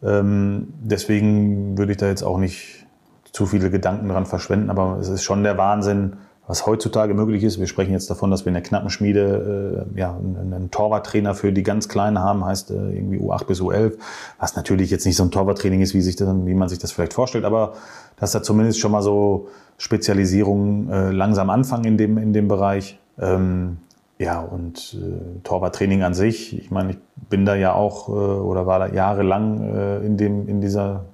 Ähm, 0.02 0.68
deswegen 0.80 1.78
würde 1.78 1.92
ich 1.92 1.98
da 1.98 2.06
jetzt 2.06 2.22
auch 2.22 2.38
nicht 2.38 2.86
zu 3.32 3.46
viele 3.46 3.70
Gedanken 3.70 4.08
dran 4.08 4.26
verschwenden. 4.26 4.70
Aber 4.70 4.98
es 5.00 5.08
ist 5.08 5.22
schon 5.22 5.42
der 5.42 5.56
Wahnsinn, 5.58 6.14
was 6.46 6.66
heutzutage 6.66 7.14
möglich 7.14 7.44
ist. 7.44 7.60
Wir 7.60 7.66
sprechen 7.66 7.92
jetzt 7.92 8.10
davon, 8.10 8.30
dass 8.30 8.44
wir 8.44 8.48
in 8.48 8.54
der 8.54 8.62
Knappenschmiede 8.62 9.86
äh, 9.94 9.98
ja, 9.98 10.16
einen, 10.16 10.52
einen 10.52 10.70
Torwarttrainer 10.70 11.34
für 11.34 11.52
die 11.52 11.62
ganz 11.62 11.88
Kleinen 11.88 12.18
haben, 12.18 12.44
heißt 12.44 12.72
äh, 12.72 12.74
irgendwie 12.74 13.18
U8 13.18 13.46
bis 13.46 13.60
U11, 13.60 13.94
was 14.38 14.56
natürlich 14.56 14.90
jetzt 14.90 15.06
nicht 15.06 15.16
so 15.16 15.22
ein 15.22 15.30
Torwarttraining 15.30 15.80
ist, 15.80 15.94
wie, 15.94 16.02
sich 16.02 16.16
das, 16.16 16.28
wie 16.44 16.54
man 16.54 16.68
sich 16.68 16.78
das 16.78 16.92
vielleicht 16.92 17.14
vorstellt, 17.14 17.44
aber 17.44 17.74
dass 18.16 18.32
da 18.32 18.42
zumindest 18.42 18.80
schon 18.80 18.92
mal 18.92 19.02
so 19.02 19.48
Spezialisierungen 19.78 20.90
äh, 20.90 21.10
langsam 21.10 21.48
anfangen 21.48 21.84
in 21.84 21.96
dem, 21.96 22.18
in 22.18 22.32
dem 22.32 22.48
Bereich. 22.48 22.98
Ähm, 23.18 23.78
ja, 24.22 24.40
und 24.40 24.94
äh, 24.94 25.40
Torwarttraining 25.42 26.02
an 26.02 26.14
sich, 26.14 26.56
ich 26.56 26.70
meine, 26.70 26.92
ich 26.92 26.98
bin 27.28 27.44
da 27.44 27.54
ja 27.54 27.74
auch 27.74 28.08
äh, 28.08 28.12
oder 28.12 28.66
war 28.66 28.78
da 28.78 28.86
jahrelang 28.86 29.74
äh, 29.74 29.98
in, 30.06 30.16
dem, 30.16 30.48
in 30.48 30.60
dieser 30.60 31.04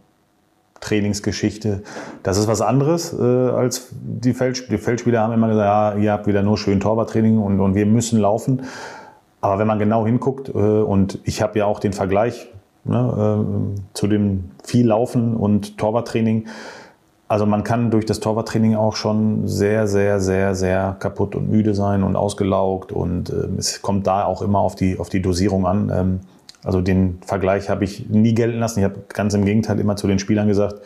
Trainingsgeschichte. 0.80 1.82
Das 2.22 2.38
ist 2.38 2.48
was 2.48 2.60
anderes 2.60 3.12
äh, 3.18 3.22
als 3.22 3.88
die 3.92 4.34
Feldspieler. 4.34 4.76
Die 4.76 4.82
Feldspieler 4.82 5.20
haben 5.20 5.32
immer 5.32 5.48
gesagt, 5.48 5.96
ja, 5.96 6.00
ihr 6.00 6.12
habt 6.12 6.26
wieder 6.26 6.42
nur 6.42 6.58
schön 6.58 6.80
Torwarttraining 6.80 7.38
und, 7.38 7.60
und 7.60 7.74
wir 7.74 7.86
müssen 7.86 8.20
laufen. 8.20 8.62
Aber 9.40 9.58
wenn 9.58 9.66
man 9.66 9.78
genau 9.78 10.04
hinguckt, 10.04 10.50
äh, 10.50 10.52
und 10.52 11.18
ich 11.24 11.42
habe 11.42 11.58
ja 11.58 11.66
auch 11.66 11.80
den 11.80 11.92
Vergleich 11.92 12.48
ne, 12.84 13.44
äh, 13.74 13.80
zu 13.94 14.06
dem 14.06 14.50
viel 14.62 14.86
Laufen 14.86 15.34
und 15.34 15.78
Torwarttraining, 15.78 16.46
also 17.28 17.44
man 17.44 17.62
kann 17.62 17.90
durch 17.90 18.06
das 18.06 18.20
Torwarttraining 18.20 18.74
auch 18.74 18.96
schon 18.96 19.46
sehr, 19.46 19.86
sehr, 19.86 20.18
sehr, 20.18 20.54
sehr 20.54 20.96
kaputt 20.98 21.36
und 21.36 21.50
müde 21.50 21.74
sein 21.74 22.02
und 22.02 22.16
ausgelaugt 22.16 22.90
und 22.90 23.30
äh, 23.30 23.48
es 23.58 23.82
kommt 23.82 24.06
da 24.06 24.24
auch 24.24 24.40
immer 24.40 24.60
auf 24.60 24.74
die, 24.74 24.98
auf 24.98 25.10
die 25.10 25.20
Dosierung 25.20 25.66
an. 25.66 25.92
Ähm, 25.94 26.20
also 26.64 26.80
den 26.80 27.18
Vergleich 27.24 27.68
habe 27.68 27.84
ich 27.84 28.08
nie 28.08 28.34
gelten 28.34 28.58
lassen. 28.58 28.80
Ich 28.80 28.84
habe 28.84 28.96
ganz 29.08 29.34
im 29.34 29.44
Gegenteil 29.44 29.78
immer 29.78 29.96
zu 29.96 30.06
den 30.06 30.18
Spielern 30.18 30.48
gesagt, 30.48 30.80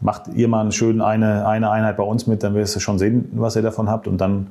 macht 0.00 0.28
ihr 0.34 0.48
mal 0.48 0.70
schön 0.72 1.00
eine, 1.00 1.46
eine 1.46 1.70
Einheit 1.70 1.96
bei 1.96 2.02
uns 2.02 2.26
mit, 2.26 2.42
dann 2.42 2.54
wirst 2.54 2.76
du 2.76 2.80
schon 2.80 2.98
sehen, 2.98 3.30
was 3.32 3.56
ihr 3.56 3.62
davon 3.62 3.88
habt. 3.88 4.08
Und 4.08 4.20
dann 4.20 4.48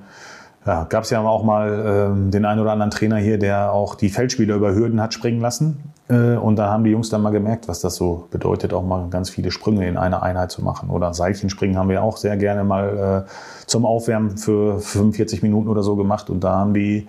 ja, 0.66 0.84
gab 0.86 1.04
es 1.04 1.10
ja 1.12 1.22
auch 1.22 1.44
mal 1.44 2.12
ähm, 2.12 2.32
den 2.32 2.46
einen 2.46 2.60
oder 2.60 2.72
anderen 2.72 2.92
Trainer 2.92 3.18
hier, 3.18 3.38
der 3.38 3.72
auch 3.72 3.96
die 3.96 4.10
Feldspieler 4.10 4.56
über 4.56 4.74
Hürden 4.74 5.00
hat 5.00 5.14
springen 5.14 5.40
lassen. 5.40 5.92
Äh, 6.10 6.36
und 6.36 6.56
da 6.56 6.70
haben 6.70 6.84
die 6.84 6.92
Jungs 6.92 7.10
dann 7.10 7.22
mal 7.22 7.32
gemerkt, 7.32 7.68
was 7.68 7.82
das 7.82 7.96
so 7.96 8.28
bedeutet, 8.32 8.74
auch 8.74 8.84
mal 8.84 9.08
ganz 9.10 9.30
viele 9.30 9.52
Sprünge 9.52 9.88
in 9.88 9.98
einer 9.98 10.24
Einheit 10.24 10.52
zu 10.52 10.64
machen. 10.64 10.90
Oder 10.90 11.14
Seilchenspringen 11.14 11.78
haben 11.78 11.90
wir 11.90 12.02
auch 12.02 12.18
sehr 12.18 12.36
gerne 12.38 12.64
mal 12.64 13.26
äh, 13.28 13.30
zum 13.68 13.86
Aufwärmen 13.86 14.38
für 14.38 14.80
45 14.80 15.44
Minuten 15.44 15.68
oder 15.68 15.84
so 15.84 15.96
gemacht. 15.96 16.30
Und 16.30 16.44
da 16.44 16.54
haben 16.54 16.74
die 16.74 17.08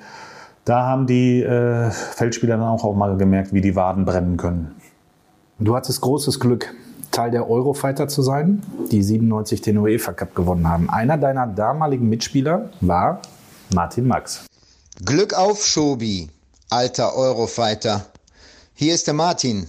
da 0.66 0.84
haben 0.84 1.06
die 1.06 1.42
äh, 1.42 1.90
Feldspieler 1.90 2.56
dann 2.56 2.66
auch, 2.66 2.82
auch 2.82 2.96
mal 2.96 3.16
gemerkt, 3.16 3.52
wie 3.52 3.60
die 3.60 3.76
Waden 3.76 4.04
brennen 4.04 4.36
können. 4.36 4.74
Du 5.60 5.76
hattest 5.76 6.00
großes 6.00 6.40
Glück, 6.40 6.74
Teil 7.12 7.30
der 7.30 7.48
Eurofighter 7.48 8.08
zu 8.08 8.20
sein, 8.20 8.62
die 8.90 9.00
97 9.00 9.62
den 9.62 9.78
UEFA 9.78 10.12
Cup 10.12 10.34
gewonnen 10.34 10.68
haben. 10.68 10.90
Einer 10.90 11.18
deiner 11.18 11.46
damaligen 11.46 12.08
Mitspieler 12.08 12.70
war 12.80 13.20
Martin 13.74 14.06
Max. 14.06 14.40
Glück 15.04 15.34
auf, 15.34 15.66
Schobi, 15.66 16.30
alter 16.70 17.14
Eurofighter. 17.14 18.06
Hier 18.74 18.94
ist 18.94 19.06
der 19.06 19.14
Martin. 19.14 19.66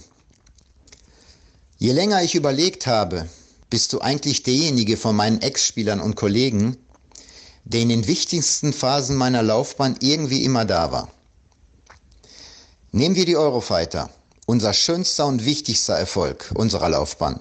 Je 1.78 1.92
länger 1.92 2.22
ich 2.22 2.34
überlegt 2.34 2.86
habe, 2.86 3.28
bist 3.70 3.92
du 3.92 4.00
eigentlich 4.00 4.42
derjenige 4.42 4.96
von 4.96 5.14
meinen 5.16 5.42
Ex-Spielern 5.42 6.00
und 6.00 6.16
Kollegen, 6.16 6.76
der 7.64 7.80
in 7.80 7.88
den 7.88 8.06
wichtigsten 8.06 8.72
Phasen 8.72 9.16
meiner 9.16 9.42
Laufbahn 9.42 9.96
irgendwie 10.00 10.44
immer 10.44 10.64
da 10.64 10.90
war. 10.92 11.08
Nehmen 12.92 13.16
wir 13.16 13.26
die 13.26 13.36
Eurofighter, 13.36 14.10
unser 14.46 14.72
schönster 14.72 15.26
und 15.26 15.44
wichtigster 15.44 15.94
Erfolg 15.94 16.50
unserer 16.54 16.88
Laufbahn, 16.88 17.40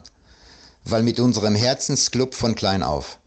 weil 0.83 1.03
mit 1.03 1.19
unserem 1.19 1.55
Herzensclub 1.55 2.35
von 2.35 2.55
klein 2.55 2.83
auf. 2.83 3.19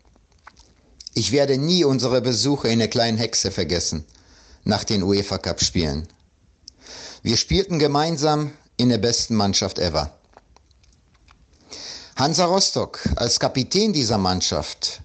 Ich 1.14 1.32
werde 1.32 1.58
nie 1.58 1.84
unsere 1.84 2.20
Besuche 2.20 2.68
in 2.68 2.78
der 2.78 2.88
kleinen 2.88 3.18
Hexe 3.18 3.50
vergessen, 3.50 4.04
nach 4.64 4.84
den 4.84 5.02
UEFA 5.02 5.38
Cup 5.38 5.62
Spielen. 5.62 6.06
Wir 7.22 7.36
spielten 7.36 7.78
gemeinsam 7.78 8.52
in 8.76 8.88
der 8.88 8.98
besten 8.98 9.34
Mannschaft 9.34 9.78
ever. 9.78 10.12
Hansa 12.16 12.44
Rostock 12.44 13.00
als 13.16 13.40
Kapitän 13.40 13.92
dieser 13.92 14.18
Mannschaft 14.18 15.00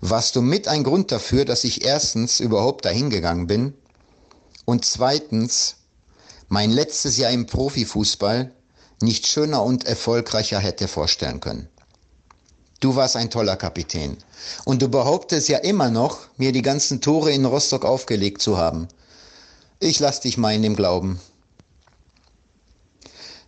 warst 0.00 0.36
du 0.36 0.42
mit 0.42 0.68
ein 0.68 0.84
Grund 0.84 1.12
dafür, 1.12 1.44
dass 1.44 1.64
ich 1.64 1.84
erstens 1.84 2.40
überhaupt 2.40 2.84
dahin 2.84 3.10
gegangen 3.10 3.46
bin 3.46 3.74
und 4.64 4.84
zweitens 4.84 5.76
mein 6.48 6.70
letztes 6.70 7.16
Jahr 7.16 7.30
im 7.30 7.46
Profifußball 7.46 8.52
nicht 9.00 9.26
schöner 9.26 9.62
und 9.62 9.84
erfolgreicher 9.84 10.58
hätte 10.58 10.88
vorstellen 10.88 11.40
können. 11.40 11.68
Du 12.82 12.96
warst 12.96 13.14
ein 13.14 13.30
toller 13.30 13.54
Kapitän. 13.54 14.16
Und 14.64 14.82
du 14.82 14.88
behauptest 14.88 15.48
ja 15.48 15.58
immer 15.58 15.88
noch, 15.88 16.18
mir 16.36 16.50
die 16.50 16.62
ganzen 16.62 17.00
Tore 17.00 17.30
in 17.30 17.44
Rostock 17.44 17.84
aufgelegt 17.84 18.42
zu 18.42 18.58
haben. 18.58 18.88
Ich 19.78 20.00
lass 20.00 20.18
dich 20.18 20.36
mal 20.36 20.52
in 20.52 20.62
dem 20.62 20.74
Glauben. 20.74 21.20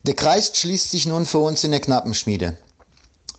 Der 0.04 0.14
Kreis 0.14 0.52
schließt 0.54 0.92
sich 0.92 1.06
nun 1.06 1.26
für 1.26 1.38
uns 1.38 1.64
in 1.64 1.72
der 1.72 1.80
Knappenschmiede. 1.80 2.56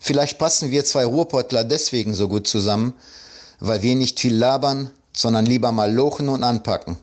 Vielleicht 0.02 0.38
passen 0.38 0.70
wir 0.70 0.84
zwei 0.84 1.06
Ruhrpottler 1.06 1.64
deswegen 1.64 2.14
so 2.14 2.28
gut 2.28 2.46
zusammen, 2.46 2.94
weil 3.62 3.82
wir 3.82 3.96
nicht 3.96 4.20
viel 4.20 4.36
labern, 4.36 4.92
sondern 5.14 5.46
lieber 5.46 5.72
mal 5.72 5.94
lochen 5.94 6.28
und 6.28 6.44
anpacken. 6.44 6.98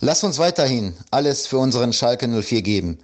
Lass 0.00 0.24
uns 0.24 0.38
weiterhin 0.38 0.96
alles 1.10 1.46
für 1.46 1.58
unseren 1.58 1.92
Schalke 1.92 2.28
04 2.28 2.62
geben. 2.62 2.98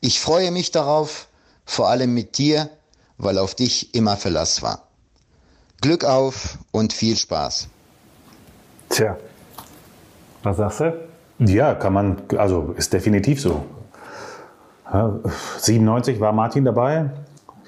Ich 0.00 0.18
freue 0.18 0.50
mich 0.50 0.72
darauf, 0.72 1.28
vor 1.64 1.88
allem 1.88 2.12
mit 2.14 2.36
dir, 2.36 2.68
weil 3.22 3.38
auf 3.38 3.54
dich 3.54 3.94
immer 3.94 4.16
Verlass 4.16 4.62
war. 4.62 4.82
Glück 5.80 6.04
auf 6.04 6.58
und 6.70 6.92
viel 6.92 7.16
Spaß. 7.16 7.68
Tja, 8.90 9.16
was 10.42 10.56
sagst 10.58 10.80
du? 10.80 10.94
Ja, 11.38 11.74
kann 11.74 11.92
man, 11.92 12.22
also 12.36 12.74
ist 12.76 12.92
definitiv 12.92 13.40
so. 13.40 13.64
97 15.58 16.20
war 16.20 16.32
Martin 16.32 16.66
dabei, 16.66 17.10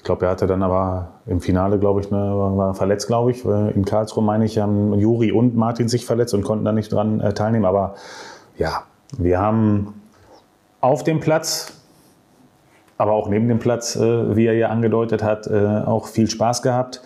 ich 0.04 0.06
glaube, 0.06 0.26
er 0.26 0.32
hatte 0.32 0.46
dann 0.46 0.62
aber 0.62 1.12
im 1.24 1.40
Finale, 1.40 1.78
glaube 1.78 2.02
ich, 2.02 2.10
ne, 2.10 2.18
war 2.18 2.74
verletzt, 2.74 3.06
glaube 3.06 3.30
ich. 3.30 3.42
In 3.42 3.86
Karlsruhe, 3.86 4.22
meine 4.22 4.44
ich, 4.44 4.58
haben 4.58 4.92
Juri 4.98 5.32
und 5.32 5.56
Martin 5.56 5.88
sich 5.88 6.04
verletzt 6.04 6.34
und 6.34 6.42
konnten 6.42 6.66
da 6.66 6.72
nicht 6.72 6.92
dran 6.92 7.20
äh, 7.20 7.32
teilnehmen. 7.32 7.64
Aber 7.64 7.94
ja, 8.58 8.82
wir 9.16 9.40
haben 9.40 10.02
auf 10.82 11.04
dem 11.04 11.20
Platz, 11.20 11.72
aber 12.98 13.12
auch 13.12 13.28
neben 13.28 13.48
dem 13.48 13.58
Platz, 13.58 13.96
äh, 13.96 14.36
wie 14.36 14.46
er 14.46 14.54
ja 14.54 14.68
angedeutet 14.68 15.22
hat, 15.22 15.46
äh, 15.46 15.82
auch 15.84 16.06
viel 16.06 16.28
Spaß 16.28 16.62
gehabt. 16.62 17.02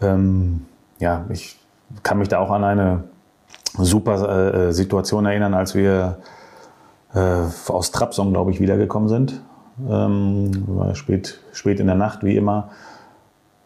Ähm, 0.00 0.66
ja, 0.98 1.24
ich 1.30 1.56
kann 2.02 2.18
mich 2.18 2.28
da 2.28 2.38
auch 2.38 2.50
an 2.50 2.64
eine 2.64 3.04
super 3.78 4.68
äh, 4.68 4.72
Situation 4.72 5.26
erinnern, 5.26 5.54
als 5.54 5.74
wir 5.74 6.18
äh, 7.14 7.42
aus 7.68 7.90
Trabzon, 7.90 8.32
glaube 8.32 8.50
ich, 8.50 8.60
wiedergekommen 8.60 9.08
sind 9.08 9.40
ähm, 9.88 10.64
war 10.66 10.94
spät, 10.94 11.40
spät 11.52 11.80
in 11.80 11.86
der 11.86 11.96
Nacht, 11.96 12.24
wie 12.24 12.36
immer. 12.36 12.70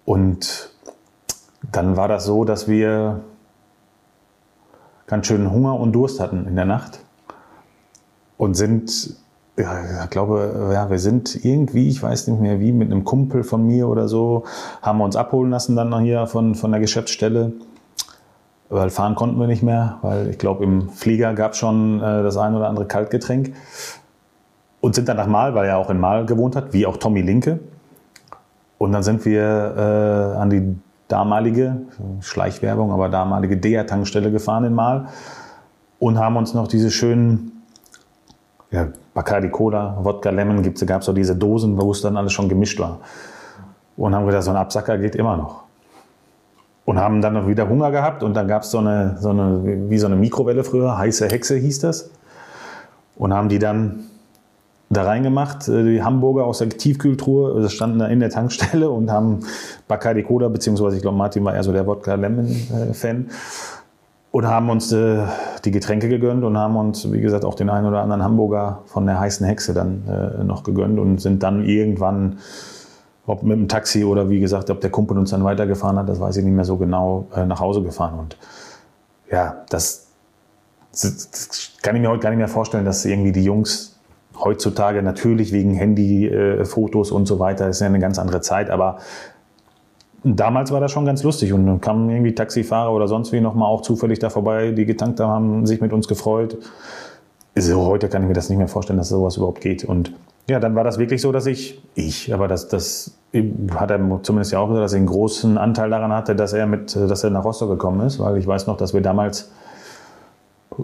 Und 0.04 0.70
dann 1.70 1.96
war 1.96 2.08
das 2.08 2.24
so, 2.24 2.44
dass 2.44 2.68
wir 2.68 3.20
ganz 5.06 5.26
schön 5.26 5.50
Hunger 5.50 5.78
und 5.78 5.92
Durst 5.92 6.20
hatten 6.20 6.46
in 6.46 6.56
der 6.56 6.64
Nacht. 6.64 7.00
und 8.36 8.54
sind, 8.54 9.16
ja, 9.56 10.04
ich 10.04 10.10
glaube, 10.10 10.70
ja, 10.72 10.90
wir 10.90 10.98
sind 10.98 11.44
irgendwie, 11.44 11.88
ich 11.88 12.02
weiß 12.02 12.28
nicht 12.28 12.40
mehr 12.40 12.60
wie, 12.60 12.72
mit 12.72 12.90
einem 12.90 13.04
Kumpel 13.04 13.44
von 13.44 13.66
mir 13.66 13.88
oder 13.88 14.08
so, 14.08 14.44
haben 14.82 14.98
wir 14.98 15.04
uns 15.04 15.16
abholen 15.16 15.50
lassen 15.50 15.76
dann 15.76 15.90
noch 15.90 16.00
hier 16.00 16.26
von, 16.26 16.54
von 16.54 16.70
der 16.70 16.80
Geschäftsstelle. 16.80 17.52
Weil 18.68 18.90
fahren 18.90 19.16
konnten 19.16 19.38
wir 19.40 19.48
nicht 19.48 19.64
mehr, 19.64 19.98
weil 20.02 20.28
ich 20.30 20.38
glaube, 20.38 20.62
im 20.62 20.90
Flieger 20.90 21.34
gab 21.34 21.52
es 21.52 21.58
schon 21.58 21.98
äh, 21.98 22.22
das 22.22 22.36
ein 22.36 22.54
oder 22.54 22.68
andere 22.68 22.86
Kaltgetränk. 22.86 23.52
Und 24.80 24.94
sind 24.94 25.08
dann 25.08 25.16
nach 25.16 25.26
Mal, 25.26 25.54
weil 25.54 25.66
er 25.68 25.76
auch 25.76 25.90
in 25.90 25.98
Mal 25.98 26.24
gewohnt 26.24 26.56
hat, 26.56 26.72
wie 26.72 26.86
auch 26.86 26.96
Tommy 26.96 27.20
Linke. 27.20 27.58
Und 28.78 28.92
dann 28.92 29.02
sind 29.02 29.24
wir 29.24 29.42
äh, 29.42 30.38
an 30.38 30.50
die 30.50 30.76
damalige, 31.08 31.82
Schleichwerbung, 32.20 32.92
aber 32.92 33.08
damalige 33.08 33.56
DEA-Tankstelle 33.56 34.30
gefahren 34.30 34.64
in 34.64 34.74
Mal 34.74 35.08
und 35.98 36.18
haben 36.18 36.36
uns 36.36 36.54
noch 36.54 36.68
diese 36.68 36.90
schönen 36.90 37.62
ja, 38.70 38.88
Bacardi 39.14 39.50
Cola, 39.50 39.98
Wodka 40.02 40.30
Lemon, 40.30 40.62
gab 40.62 41.00
es 41.00 41.06
so 41.06 41.12
diese 41.12 41.36
Dosen, 41.36 41.80
wo 41.80 41.90
es 41.90 42.00
dann 42.00 42.16
alles 42.16 42.32
schon 42.32 42.48
gemischt 42.48 42.78
war. 42.78 43.00
Und 43.96 44.14
haben 44.14 44.26
gedacht, 44.26 44.44
so 44.44 44.50
ein 44.50 44.56
Absacker 44.56 44.98
geht 44.98 45.16
immer 45.16 45.36
noch. 45.36 45.64
Und 46.84 46.98
haben 46.98 47.20
dann 47.20 47.34
noch 47.34 47.46
wieder 47.46 47.68
Hunger 47.68 47.90
gehabt 47.90 48.22
und 48.22 48.34
dann 48.34 48.48
gab 48.48 48.62
es 48.62 48.70
so 48.70 48.78
eine, 48.78 49.16
so 49.20 49.30
eine, 49.30 49.90
wie 49.90 49.98
so 49.98 50.06
eine 50.06 50.16
Mikrowelle 50.16 50.64
früher, 50.64 50.96
heiße 50.96 51.28
Hexe 51.28 51.56
hieß 51.56 51.80
das. 51.80 52.10
Und 53.16 53.34
haben 53.34 53.48
die 53.48 53.58
dann 53.58 54.04
da 54.88 55.04
reingemacht, 55.04 55.68
äh, 55.68 55.84
die 55.84 56.02
Hamburger 56.02 56.44
aus 56.44 56.58
der 56.58 56.68
Tiefkühltruhe, 56.68 57.62
das 57.62 57.72
standen 57.72 58.00
da 58.00 58.06
in 58.06 58.20
der 58.20 58.30
Tankstelle 58.30 58.90
und 58.90 59.10
haben 59.10 59.40
Bacardi 59.86 60.22
Cola, 60.22 60.48
beziehungsweise 60.48 60.96
ich 60.96 61.02
glaube 61.02 61.16
Martin 61.16 61.44
war 61.44 61.54
eher 61.54 61.62
so 61.62 61.72
der 61.72 61.86
Wodka 61.86 62.14
Lemon 62.14 62.46
äh, 62.46 62.92
Fan 62.92 63.30
und 64.32 64.46
haben 64.46 64.70
uns 64.70 64.92
äh, 64.92 65.24
die 65.64 65.70
Getränke 65.70 66.08
gegönnt 66.08 66.44
und 66.44 66.56
haben 66.56 66.76
uns, 66.76 67.10
wie 67.10 67.20
gesagt, 67.20 67.44
auch 67.44 67.54
den 67.54 67.68
einen 67.68 67.86
oder 67.86 68.00
anderen 68.00 68.22
Hamburger 68.22 68.82
von 68.86 69.06
der 69.06 69.18
heißen 69.18 69.44
Hexe 69.44 69.74
dann 69.74 70.04
äh, 70.08 70.44
noch 70.44 70.62
gegönnt 70.62 70.98
und 70.98 71.20
sind 71.20 71.42
dann 71.42 71.64
irgendwann, 71.64 72.38
ob 73.26 73.42
mit 73.42 73.58
dem 73.58 73.68
Taxi 73.68 74.04
oder 74.04 74.30
wie 74.30 74.40
gesagt, 74.40 74.70
ob 74.70 74.80
der 74.80 74.90
Kumpel 74.90 75.18
uns 75.18 75.30
dann 75.30 75.42
weitergefahren 75.42 75.98
hat, 75.98 76.08
das 76.08 76.20
weiß 76.20 76.36
ich 76.36 76.44
nicht 76.44 76.54
mehr 76.54 76.64
so 76.64 76.76
genau, 76.76 77.26
äh, 77.34 77.44
nach 77.44 77.60
Hause 77.60 77.82
gefahren. 77.82 78.18
Und 78.18 78.36
ja, 79.30 79.64
das, 79.68 80.06
das, 80.92 81.72
kann 81.82 81.96
ich 81.96 82.02
mir 82.02 82.08
heute 82.08 82.22
gar 82.22 82.30
nicht 82.30 82.38
mehr 82.38 82.48
vorstellen, 82.48 82.84
dass 82.84 83.04
irgendwie 83.04 83.32
die 83.32 83.44
Jungs 83.44 83.98
heutzutage 84.38 85.02
natürlich 85.02 85.52
wegen 85.52 85.74
Handy-Fotos 85.74 87.10
äh, 87.10 87.14
und 87.14 87.26
so 87.26 87.40
weiter, 87.40 87.68
ist 87.68 87.80
ja 87.80 87.86
eine 87.86 87.98
ganz 87.98 88.18
andere 88.18 88.40
Zeit, 88.40 88.70
aber 88.70 88.98
damals 90.24 90.70
war 90.72 90.80
das 90.80 90.92
schon 90.92 91.04
ganz 91.04 91.22
lustig 91.22 91.52
und 91.52 91.66
dann 91.66 91.80
kamen 91.80 92.10
irgendwie 92.10 92.34
Taxifahrer 92.34 92.92
oder 92.92 93.08
sonst 93.08 93.32
wie 93.32 93.40
nochmal 93.40 93.68
auch 93.68 93.82
zufällig 93.82 94.18
da 94.18 94.30
vorbei, 94.30 94.72
die 94.72 94.86
getankt 94.86 95.20
haben, 95.20 95.66
sich 95.66 95.80
mit 95.80 95.92
uns 95.92 96.08
gefreut. 96.08 96.58
So, 97.56 97.86
heute 97.86 98.08
kann 98.08 98.22
ich 98.22 98.28
mir 98.28 98.34
das 98.34 98.48
nicht 98.48 98.58
mehr 98.58 98.68
vorstellen, 98.68 98.98
dass 98.98 99.08
sowas 99.08 99.36
überhaupt 99.36 99.60
geht. 99.60 99.84
Und 99.84 100.12
ja, 100.48 100.60
dann 100.60 100.74
war 100.74 100.84
das 100.84 100.98
wirklich 100.98 101.20
so, 101.20 101.32
dass 101.32 101.46
ich, 101.46 101.82
ich, 101.94 102.32
aber 102.32 102.48
das, 102.48 102.68
das 102.68 103.16
hat 103.74 103.90
er 103.90 104.20
zumindest 104.22 104.52
ja 104.52 104.58
auch 104.58 104.68
gesagt, 104.68 104.84
dass 104.84 104.92
er 104.92 104.98
einen 104.98 105.06
großen 105.06 105.58
Anteil 105.58 105.90
daran 105.90 106.12
hatte, 106.12 106.34
dass 106.34 106.52
er 106.52 106.66
mit, 106.66 106.94
dass 106.94 107.24
er 107.24 107.30
nach 107.30 107.44
Rostock 107.44 107.70
gekommen 107.70 108.06
ist, 108.06 108.18
weil 108.18 108.36
ich 108.36 108.46
weiß 108.46 108.66
noch, 108.66 108.76
dass 108.76 108.94
wir 108.94 109.00
damals 109.00 109.50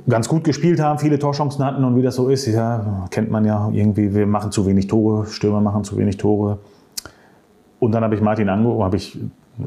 ganz 0.09 0.29
gut 0.29 0.45
gespielt 0.45 0.81
haben, 0.81 0.99
viele 0.99 1.19
Torchancen 1.19 1.65
hatten 1.65 1.85
und 1.85 1.97
wie 1.97 2.03
das 2.03 2.17
so 2.17 2.29
ist, 2.29 2.47
ja, 2.47 3.07
kennt 3.11 3.31
man 3.31 3.45
ja 3.45 3.71
irgendwie, 3.73 4.15
wir 4.15 4.27
machen 4.27 4.51
zu 4.53 4.67
wenig 4.67 4.87
Tore, 4.89 5.27
Stürmer 5.27 5.61
machen 5.61 5.85
zu 5.85 5.97
wenig 5.97 6.17
Tore. 6.17 6.59
Und 7.79 7.93
dann 7.93 8.03
habe 8.03 8.15
ich 8.15 8.21
Martin 8.21 8.49
angerufen, 8.49 8.85
habe 8.85 8.97
ich 8.97 9.19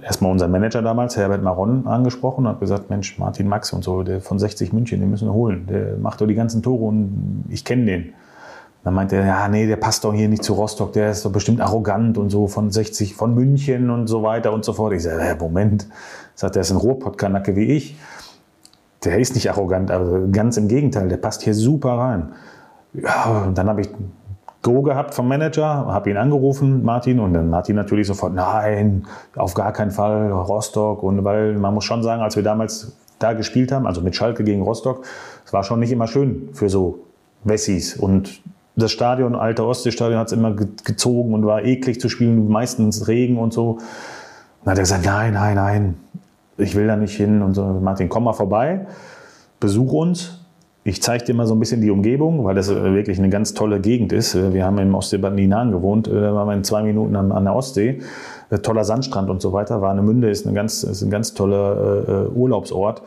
erstmal 0.01 0.32
unseren 0.32 0.51
Manager 0.51 0.82
damals, 0.82 1.18
Herbert 1.18 1.43
Maron, 1.43 1.88
angesprochen 1.88 2.41
und 2.41 2.47
habe 2.47 2.60
gesagt, 2.60 2.89
Mensch, 2.89 3.18
Martin 3.20 3.47
Max 3.47 3.74
und 3.74 3.84
so, 3.84 4.03
der 4.03 4.22
von 4.22 4.39
60 4.39 4.74
München, 4.74 4.99
den 4.99 5.10
müssen 5.10 5.28
wir 5.28 5.34
holen. 5.34 5.68
Der 5.68 5.97
macht 5.97 6.22
doch 6.22 6.28
die 6.28 6.36
ganzen 6.36 6.62
Tore 6.62 6.86
und 6.86 7.45
ich 7.49 7.66
kenne 7.66 7.86
den. 7.86 8.14
Dann 8.84 8.93
meinte 8.93 9.18
er, 9.18 9.26
ja, 9.26 9.47
nee, 9.49 9.68
der 9.68 9.76
passt 9.76 10.05
doch 10.05 10.14
hier 10.14 10.30
nicht 10.30 10.43
zu 10.43 10.53
Rostock, 10.53 10.93
der 10.93 11.12
ist 11.12 11.26
doch 11.26 11.32
bestimmt 11.32 11.60
arrogant 11.60 12.18
und 12.18 12.30
so 12.30 12.47
von 12.47 12.72
60, 12.72 13.14
von 13.14 13.36
München 13.36 13.89
und 13.89 14.07
so 14.07 14.24
weiter 14.24 14.53
und 14.53 14.64
so 14.64 14.74
fort. 14.74 14.93
Ich 14.93 15.03
sage, 15.03 15.36
Moment, 15.38 15.88
sagt 16.34 16.55
er, 16.55 16.62
ist 16.62 16.72
ein 16.72 16.78
Ruhrpott-Kanacke 16.78 17.55
wie 17.55 17.66
ich. 17.66 17.97
Der 19.03 19.20
ist 19.20 19.36
nicht 19.36 19.49
arrogant, 19.49 19.91
aber 19.91 20.28
ganz 20.28 20.57
im 20.57 20.68
Gegenteil, 20.68 21.10
der 21.10 21.18
passt 21.18 21.41
hier 21.41 21.53
super 21.53 21.97
rein. 21.97 22.30
Ja, 22.93 23.43
und 23.47 23.57
dann 23.57 23.70
habe 23.70 23.82
ich 23.82 23.89
Go 24.62 24.82
gehabt 24.82 25.14
vom 25.14 25.28
Manager, 25.28 25.64
habe 25.64 26.10
ihn 26.10 26.18
angerufen, 26.18 26.84
Martin, 26.84 27.20
und 27.22 27.34
dann 27.34 27.49
Martin 27.49 27.78
natürlich 27.78 28.07
sofort, 28.07 28.34
nein, 28.34 29.07
auf 29.36 29.53
gar 29.53 29.72
keinen 29.72 29.91
Fall, 29.91 30.32
Rostock. 30.32 31.01
Und 31.01 31.24
weil 31.24 31.53
man 31.53 31.74
muss 31.74 31.86
schon 31.86 32.03
sagen, 32.03 32.22
als 32.22 32.36
wir 32.36 32.43
damals 32.43 32.97
da 33.20 33.34
gespielt 33.34 33.72
haben, 33.72 33.88
also 33.88 34.01
mit 34.01 34.16
Schalke 34.16 34.43
gegen 34.43 34.62
Rostock, 34.62 35.05
es 35.45 35.53
war 35.53 35.64
schon 35.64 35.80
nicht 35.80 35.91
immer 35.91 36.07
schön 36.07 36.49
für 36.53 36.70
so 36.70 36.99
Wessis. 37.45 37.95
Und 37.95 38.41
das 38.76 38.91
Stadion, 38.91 39.36
alte 39.36 39.66
Ostseestadion, 39.66 40.20
hat 40.20 40.28
es 40.28 40.34
immer 40.34 40.53
gezogen 40.53 41.34
und 41.34 41.45
war 41.45 41.64
eklig 41.64 42.01
zu 42.01 42.10
spielen, 42.10 42.49
meistens 42.49 43.07
Regen 43.07 43.38
und 43.38 43.53
so. 43.53 43.80
Dann 44.64 44.72
hat 44.72 44.78
er 44.78 44.84
gesagt, 44.84 45.05
nein, 45.05 45.34
nein, 45.34 45.55
nein, 45.55 45.97
ich 46.57 46.76
will 46.76 46.88
da 46.88 46.95
nicht 46.95 47.16
hin. 47.16 47.41
Und 47.41 47.53
so, 47.53 47.64
Martin, 47.64 48.10
komm 48.10 48.26
mal 48.26 48.34
vorbei, 48.34 48.88
besuch 49.60 49.93
uns. 49.93 50.39
Ich 50.86 51.01
zeige 51.01 51.25
dir 51.25 51.34
mal 51.36 51.45
so 51.45 51.55
ein 51.55 51.59
bisschen 51.59 51.82
die 51.82 51.91
Umgebung, 51.91 52.45
weil 52.45 52.55
das 52.55 52.69
äh, 52.69 52.93
wirklich 52.93 53.19
eine 53.19 53.30
ganz 53.30 53.53
tolle 53.53 53.82
Gegend 53.82 54.13
ist. 54.13 54.34
Äh, 54.34 54.53
wir 54.53 54.65
haben 54.65 54.77
im 54.77 54.95
Ostseebad 54.95 55.34
Ninan 55.34 55.71
gewohnt, 55.71 56.07
äh, 56.07 56.11
da 56.11 56.34
waren 56.34 56.47
wir 56.47 56.53
in 56.53 56.63
zwei 56.63 56.84
Minuten 56.84 57.15
an 57.15 57.43
der 57.43 57.55
Ostsee. 57.55 57.99
Toller 58.63 58.84
Sandstrand 58.84 59.30
und 59.30 59.41
so 59.41 59.53
weiter. 59.53 59.82
Warnemünde 59.82 60.30
ist, 60.30 60.47
eine 60.47 60.55
ganz, 60.55 60.82
ist 60.84 61.03
ein 61.03 61.11
ganz 61.11 61.36
toller 61.36 62.32
Urlaubsort. 62.34 63.03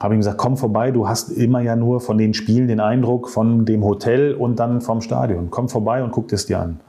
Habe 0.00 0.14
ihm 0.14 0.18
gesagt, 0.18 0.38
komm 0.38 0.56
vorbei, 0.56 0.90
du 0.90 1.08
hast 1.08 1.28
immer 1.28 1.60
ja 1.60 1.76
nur 1.76 2.00
von 2.00 2.18
den 2.18 2.34
Spielen 2.34 2.66
den 2.66 2.80
Eindruck 2.80 3.28
von 3.28 3.64
dem 3.66 3.84
Hotel 3.84 4.34
und 4.34 4.58
dann 4.58 4.80
vom 4.80 5.00
Stadion. 5.00 5.48
Komm 5.50 5.68
vorbei 5.68 6.02
und 6.02 6.10
guck 6.10 6.32
es 6.32 6.46
dir 6.46 6.58
an. 6.58 6.80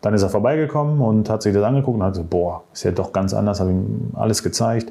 Dann 0.00 0.14
ist 0.14 0.22
er 0.22 0.30
vorbeigekommen 0.30 1.00
und 1.00 1.28
hat 1.28 1.42
sich 1.42 1.52
das 1.52 1.62
angeguckt 1.62 1.98
und 1.98 2.02
hat 2.02 2.14
gesagt, 2.14 2.30
boah, 2.30 2.62
ist 2.72 2.84
ja 2.84 2.92
doch 2.92 3.12
ganz 3.12 3.34
anders, 3.34 3.60
habe 3.60 3.72
ihm 3.72 4.12
alles 4.14 4.42
gezeigt. 4.42 4.90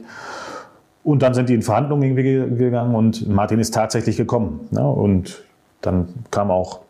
Und 1.09 1.23
dann 1.23 1.33
sind 1.33 1.49
die 1.49 1.55
in 1.55 1.63
Verhandlungen 1.63 2.15
gegangen 2.15 2.93
und 2.93 3.27
Martin 3.27 3.57
ist 3.57 3.73
tatsächlich 3.73 4.15
gekommen. 4.15 4.67
Ne? 4.69 4.87
Und 4.87 5.43
dann 5.81 6.09
kam 6.29 6.51
auch, 6.51 6.81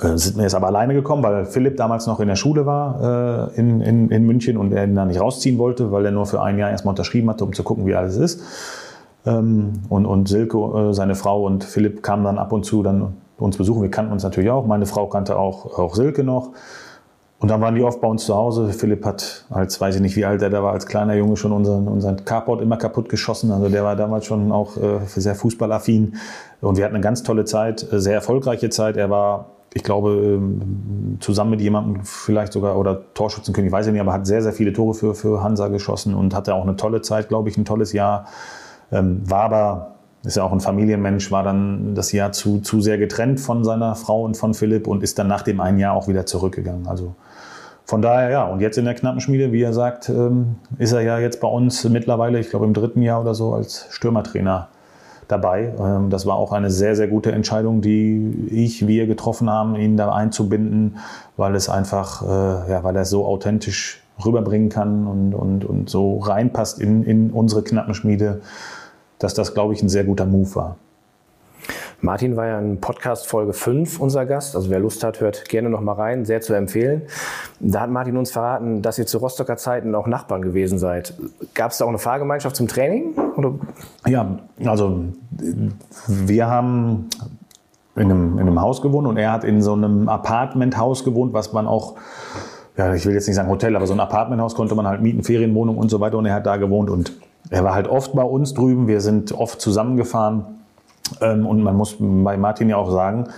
äh, 0.00 0.16
sind 0.16 0.36
wir 0.36 0.44
jetzt 0.44 0.54
aber 0.54 0.68
alleine 0.68 0.94
gekommen, 0.94 1.24
weil 1.24 1.46
Philipp 1.46 1.76
damals 1.76 2.06
noch 2.06 2.20
in 2.20 2.28
der 2.28 2.36
Schule 2.36 2.64
war 2.64 3.50
äh, 3.50 3.58
in, 3.58 3.80
in, 3.80 4.08
in 4.08 4.24
München 4.24 4.56
und 4.56 4.72
er 4.72 4.84
ihn 4.84 4.94
da 4.94 5.04
nicht 5.04 5.20
rausziehen 5.20 5.58
wollte, 5.58 5.90
weil 5.90 6.04
er 6.04 6.12
nur 6.12 6.26
für 6.26 6.40
ein 6.40 6.58
Jahr 6.58 6.70
erstmal 6.70 6.92
unterschrieben 6.92 7.28
hatte, 7.28 7.44
um 7.44 7.52
zu 7.52 7.64
gucken, 7.64 7.86
wie 7.86 7.94
alles 7.96 8.18
ist. 8.18 8.40
Ähm, 9.26 9.72
und, 9.88 10.06
und 10.06 10.28
Silke, 10.28 10.56
äh, 10.56 10.94
seine 10.94 11.16
Frau 11.16 11.44
und 11.44 11.64
Philipp 11.64 12.04
kamen 12.04 12.22
dann 12.22 12.38
ab 12.38 12.52
und 12.52 12.64
zu 12.64 12.84
dann 12.84 13.14
uns 13.36 13.56
besuchen. 13.56 13.82
Wir 13.82 13.90
kannten 13.90 14.12
uns 14.12 14.22
natürlich 14.22 14.50
auch. 14.50 14.64
Meine 14.64 14.86
Frau 14.86 15.08
kannte 15.08 15.36
auch, 15.36 15.76
auch 15.76 15.96
Silke 15.96 16.22
noch. 16.22 16.50
Und 17.40 17.48
dann 17.48 17.62
waren 17.62 17.74
die 17.74 17.82
oft 17.82 18.02
bei 18.02 18.06
uns 18.06 18.26
zu 18.26 18.36
Hause. 18.36 18.68
Philipp 18.68 19.04
hat, 19.06 19.46
als 19.48 19.80
weiß 19.80 19.96
ich 19.96 20.02
nicht, 20.02 20.14
wie 20.14 20.26
alt 20.26 20.42
er 20.42 20.50
da 20.50 20.62
war, 20.62 20.72
als 20.72 20.86
kleiner 20.86 21.14
Junge 21.14 21.38
schon 21.38 21.52
unseren, 21.52 21.88
unseren 21.88 22.22
Carport 22.26 22.60
immer 22.60 22.76
kaputt 22.76 23.08
geschossen. 23.08 23.50
Also 23.50 23.70
der 23.70 23.82
war 23.82 23.96
damals 23.96 24.26
schon 24.26 24.52
auch 24.52 24.76
äh, 24.76 25.00
sehr 25.06 25.34
fußballaffin. 25.34 26.16
Und 26.60 26.76
wir 26.76 26.84
hatten 26.84 26.94
eine 26.94 27.02
ganz 27.02 27.22
tolle 27.22 27.46
Zeit, 27.46 27.90
äh, 27.90 27.98
sehr 27.98 28.12
erfolgreiche 28.12 28.68
Zeit. 28.68 28.98
Er 28.98 29.08
war, 29.08 29.46
ich 29.72 29.82
glaube, 29.82 30.10
ähm, 30.10 31.16
zusammen 31.20 31.52
mit 31.52 31.62
jemandem 31.62 32.04
vielleicht 32.04 32.52
sogar, 32.52 32.76
oder 32.76 33.14
Torschützenkönig, 33.14 33.72
weiß 33.72 33.86
ich 33.86 33.92
nicht, 33.92 34.02
aber 34.02 34.12
hat 34.12 34.26
sehr, 34.26 34.42
sehr 34.42 34.52
viele 34.52 34.74
Tore 34.74 34.92
für, 34.92 35.14
für 35.14 35.42
Hansa 35.42 35.68
geschossen 35.68 36.14
und 36.14 36.34
hatte 36.34 36.54
auch 36.54 36.64
eine 36.64 36.76
tolle 36.76 37.00
Zeit, 37.00 37.28
glaube 37.28 37.48
ich, 37.48 37.56
ein 37.56 37.64
tolles 37.64 37.94
Jahr. 37.94 38.26
Ähm, 38.92 39.22
war 39.24 39.44
aber 39.44 39.90
ist 40.22 40.36
ja 40.36 40.42
auch 40.42 40.52
ein 40.52 40.60
Familienmensch, 40.60 41.30
war 41.30 41.42
dann 41.42 41.94
das 41.94 42.12
Jahr 42.12 42.32
zu, 42.32 42.60
zu 42.60 42.82
sehr 42.82 42.98
getrennt 42.98 43.40
von 43.40 43.64
seiner 43.64 43.94
Frau 43.94 44.24
und 44.24 44.36
von 44.36 44.52
Philipp 44.52 44.86
und 44.86 45.02
ist 45.02 45.18
dann 45.18 45.28
nach 45.28 45.40
dem 45.40 45.60
einen 45.60 45.78
Jahr 45.78 45.94
auch 45.94 46.08
wieder 46.08 46.26
zurückgegangen. 46.26 46.86
Also 46.86 47.14
von 47.90 48.02
daher 48.02 48.30
ja, 48.30 48.44
und 48.44 48.60
jetzt 48.60 48.78
in 48.78 48.84
der 48.84 48.94
Knappenschmiede, 48.94 49.50
wie 49.50 49.62
er 49.62 49.72
sagt, 49.72 50.08
ähm, 50.08 50.54
ist 50.78 50.92
er 50.92 51.00
ja 51.00 51.18
jetzt 51.18 51.40
bei 51.40 51.48
uns 51.48 51.82
mittlerweile, 51.88 52.38
ich 52.38 52.48
glaube 52.48 52.64
im 52.64 52.72
dritten 52.72 53.02
Jahr 53.02 53.20
oder 53.20 53.34
so, 53.34 53.52
als 53.52 53.88
Stürmertrainer 53.90 54.68
dabei. 55.26 55.74
Ähm, 55.76 56.08
das 56.08 56.24
war 56.24 56.36
auch 56.36 56.52
eine 56.52 56.70
sehr, 56.70 56.94
sehr 56.94 57.08
gute 57.08 57.32
Entscheidung, 57.32 57.80
die 57.80 58.46
ich, 58.48 58.86
wir 58.86 59.08
getroffen 59.08 59.50
haben, 59.50 59.74
ihn 59.74 59.96
da 59.96 60.12
einzubinden, 60.12 60.98
weil 61.36 61.56
es 61.56 61.68
einfach, 61.68 62.22
äh, 62.22 62.70
ja, 62.70 62.84
weil 62.84 62.94
er 62.94 63.04
so 63.04 63.26
authentisch 63.26 64.04
rüberbringen 64.24 64.68
kann 64.68 65.08
und, 65.08 65.34
und, 65.34 65.64
und 65.64 65.90
so 65.90 66.18
reinpasst 66.18 66.80
in, 66.80 67.02
in 67.02 67.32
unsere 67.32 67.64
Knappenschmiede, 67.64 68.40
dass 69.18 69.34
das, 69.34 69.52
glaube 69.52 69.74
ich, 69.74 69.82
ein 69.82 69.88
sehr 69.88 70.04
guter 70.04 70.26
Move 70.26 70.54
war. 70.54 70.76
Martin 72.02 72.36
war 72.36 72.46
ja 72.46 72.58
in 72.58 72.80
Podcast 72.80 73.26
Folge 73.26 73.52
5 73.52 74.00
unser 74.00 74.24
Gast. 74.24 74.56
Also 74.56 74.70
wer 74.70 74.80
Lust 74.80 75.04
hat, 75.04 75.20
hört 75.20 75.48
gerne 75.48 75.68
noch 75.68 75.80
mal 75.80 75.92
rein. 75.92 76.24
Sehr 76.24 76.40
zu 76.40 76.54
empfehlen. 76.54 77.02
Da 77.60 77.80
hat 77.80 77.90
Martin 77.90 78.16
uns 78.16 78.30
verraten, 78.30 78.80
dass 78.80 78.98
ihr 78.98 79.06
zu 79.06 79.18
Rostocker 79.18 79.56
Zeiten 79.56 79.94
auch 79.94 80.06
Nachbarn 80.06 80.42
gewesen 80.42 80.78
seid. 80.78 81.14
Gab 81.54 81.72
es 81.72 81.78
da 81.78 81.84
auch 81.84 81.90
eine 81.90 81.98
Fahrgemeinschaft 81.98 82.56
zum 82.56 82.68
Training? 82.68 83.14
Oder? 83.36 83.54
Ja, 84.06 84.38
also 84.64 85.04
wir 86.06 86.46
haben 86.46 87.10
in 87.96 88.04
einem, 88.04 88.32
in 88.34 88.40
einem 88.40 88.60
Haus 88.60 88.80
gewohnt 88.80 89.06
und 89.06 89.18
er 89.18 89.32
hat 89.32 89.44
in 89.44 89.60
so 89.60 89.74
einem 89.74 90.08
Apartmenthaus 90.08 91.04
gewohnt, 91.04 91.34
was 91.34 91.52
man 91.52 91.66
auch 91.66 91.96
ja, 92.76 92.94
ich 92.94 93.04
will 93.04 93.12
jetzt 93.12 93.26
nicht 93.26 93.36
sagen 93.36 93.50
Hotel, 93.50 93.76
aber 93.76 93.86
so 93.86 93.92
ein 93.92 94.00
Apartmenthaus 94.00 94.54
konnte 94.54 94.74
man 94.74 94.86
halt 94.86 95.02
mieten, 95.02 95.22
Ferienwohnung 95.22 95.76
und 95.76 95.90
so 95.90 96.00
weiter. 96.00 96.16
Und 96.16 96.24
er 96.24 96.34
hat 96.34 96.46
da 96.46 96.56
gewohnt 96.56 96.88
und 96.88 97.12
er 97.50 97.62
war 97.62 97.74
halt 97.74 97.88
oft 97.88 98.14
bei 98.14 98.22
uns 98.22 98.54
drüben. 98.54 98.86
Wir 98.86 99.02
sind 99.02 99.32
oft 99.32 99.60
zusammengefahren. 99.60 100.59
Ähm, 101.20 101.46
und 101.46 101.62
man 101.62 101.76
muss 101.76 101.96
bei 101.98 102.36
Martin 102.36 102.68
ja 102.68 102.76
auch 102.76 102.90
sagen, 102.90 103.28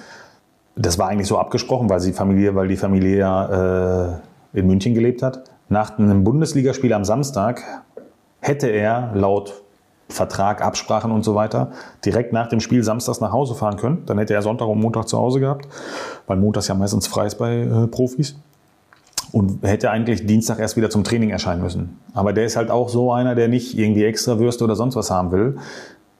das 0.76 0.98
war 0.98 1.08
eigentlich 1.08 1.28
so 1.28 1.38
abgesprochen, 1.38 1.90
weil, 1.90 2.00
sie 2.00 2.12
Familie, 2.12 2.54
weil 2.54 2.68
die 2.68 2.76
Familie 2.76 3.18
ja 3.18 4.06
äh, 4.06 4.58
in 4.58 4.66
München 4.66 4.94
gelebt 4.94 5.22
hat. 5.22 5.44
Nach 5.68 5.98
einem 5.98 6.24
Bundesligaspiel 6.24 6.92
am 6.92 7.04
Samstag 7.04 7.62
hätte 8.40 8.68
er 8.68 9.12
laut 9.14 9.62
Vertrag, 10.08 10.62
Absprachen 10.62 11.10
und 11.10 11.24
so 11.24 11.34
weiter 11.34 11.72
direkt 12.04 12.32
nach 12.32 12.48
dem 12.48 12.60
Spiel 12.60 12.84
samstags 12.84 13.20
nach 13.20 13.32
Hause 13.32 13.54
fahren 13.54 13.76
können. 13.76 14.02
Dann 14.06 14.18
hätte 14.18 14.34
er 14.34 14.42
Sonntag 14.42 14.68
und 14.68 14.78
Montag 14.80 15.08
zu 15.08 15.18
Hause 15.18 15.40
gehabt, 15.40 15.66
weil 16.26 16.36
montags 16.36 16.68
ja 16.68 16.74
meistens 16.74 17.06
frei 17.06 17.26
ist 17.26 17.36
bei 17.36 17.62
äh, 17.62 17.86
Profis. 17.86 18.36
Und 19.30 19.62
hätte 19.62 19.90
eigentlich 19.90 20.26
Dienstag 20.26 20.58
erst 20.58 20.76
wieder 20.76 20.90
zum 20.90 21.04
Training 21.04 21.30
erscheinen 21.30 21.62
müssen. 21.62 21.98
Aber 22.12 22.34
der 22.34 22.44
ist 22.44 22.56
halt 22.56 22.70
auch 22.70 22.90
so 22.90 23.12
einer, 23.12 23.34
der 23.34 23.48
nicht 23.48 23.78
irgendwie 23.78 24.04
extra 24.04 24.38
Würste 24.38 24.64
oder 24.64 24.76
sonst 24.76 24.94
was 24.94 25.10
haben 25.10 25.32
will. 25.32 25.56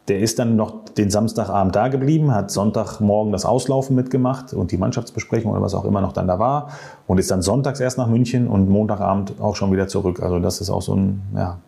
Der 0.09 0.19
ist 0.19 0.39
dann 0.39 0.57
noch 0.57 0.85
den 0.97 1.11
Samstagabend 1.11 1.77
da 1.77 1.89
geblieben, 1.89 2.35
hat 2.35 2.51
Sonntagmorgen 2.51 3.33
das 3.33 3.45
Auslaufen 3.45 3.95
mitgemacht 3.95 4.53
und 4.53 4.73
die 4.73 4.77
Mannschaftsbesprechung 4.77 5.53
oder 5.53 5.63
was 5.63 5.75
auch 5.75 5.85
immer 5.85 6.01
noch 6.01 6.13
dann 6.13 6.27
da 6.27 6.39
war 6.41 6.71
und 7.07 7.19
ist 7.19 7.31
dann 7.31 7.41
sonntags 7.41 7.79
erst 7.79 7.99
nach 7.99 8.09
München 8.09 8.49
und 8.49 8.69
Montagabend 8.69 9.35
auch 9.41 9.55
schon 9.55 9.71
wieder 9.73 9.87
zurück. 9.87 10.21
Also 10.21 10.41
das 10.41 10.61
ist 10.61 10.71
auch 10.71 10.83
so 10.83 10.95
ein, 10.97 11.23
ja, 11.37 11.59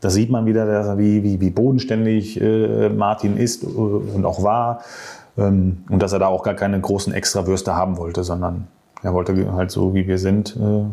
da 0.00 0.10
sieht 0.10 0.30
man 0.30 0.46
wieder, 0.46 0.98
wie, 0.98 1.22
wie, 1.24 1.40
wie 1.40 1.50
bodenständig 1.50 2.40
äh, 2.40 2.88
Martin 2.90 3.36
ist 3.36 3.64
und 3.64 4.24
auch 4.24 4.42
war 4.44 4.82
ähm, 5.36 5.84
und 5.88 6.02
dass 6.02 6.12
er 6.12 6.18
da 6.18 6.28
auch 6.28 6.42
gar 6.42 6.54
keine 6.54 6.80
großen 6.80 7.12
Extrawürste 7.12 7.74
haben 7.74 7.96
wollte, 7.96 8.24
sondern 8.24 8.68
er 9.02 9.14
wollte 9.14 9.52
halt 9.52 9.70
so, 9.70 9.94
wie 9.94 10.06
wir 10.06 10.18
sind, 10.18 10.56
äh, 10.56 10.84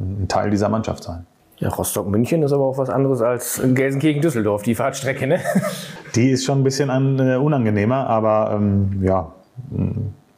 ein 0.00 0.26
Teil 0.28 0.50
dieser 0.50 0.68
Mannschaft 0.68 1.04
sein. 1.04 1.26
Ja, 1.58 1.68
Rostock-München 1.68 2.42
ist 2.42 2.52
aber 2.52 2.64
auch 2.64 2.78
was 2.78 2.90
anderes 2.90 3.22
als 3.22 3.60
Gelsenkirchen-Düsseldorf, 3.62 4.62
die 4.62 4.74
Fahrtstrecke, 4.74 5.26
ne? 5.26 5.40
Die 6.14 6.30
ist 6.30 6.44
schon 6.44 6.60
ein 6.60 6.64
bisschen 6.64 6.90
an, 6.90 7.18
äh, 7.18 7.36
unangenehmer, 7.36 8.06
aber 8.08 8.52
ähm, 8.54 9.00
ja, 9.02 9.32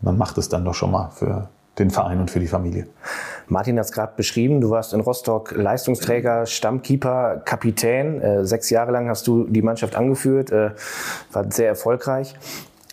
man 0.01 0.19
macht 0.19 0.39
es 0.39 0.49
dann 0.49 0.65
doch 0.65 0.75
schon 0.75 0.91
mal 0.91 1.11
für 1.11 1.49
den 1.79 1.91
Verein 1.91 2.21
und 2.21 2.31
für 2.31 2.41
die 2.41 2.47
Familie. 2.47 2.87
Martin 3.49 3.79
hat 3.79 3.87
es 3.87 3.93
gerade 3.93 4.13
beschrieben, 4.17 4.61
du 4.61 4.71
warst 4.71 4.95
in 4.95 5.01
Rostock 5.01 5.53
Leistungsträger, 5.53 6.47
Stammkeeper, 6.47 7.43
Kapitän. 7.45 8.21
Äh, 8.21 8.45
sechs 8.45 8.71
Jahre 8.71 8.93
lang 8.93 9.09
hast 9.09 9.27
du 9.27 9.45
die 9.45 9.63
Mannschaft 9.63 9.95
angeführt, 9.95 10.51
äh, 10.51 10.71
war 11.33 11.51
sehr 11.51 11.69
erfolgreich. 11.69 12.35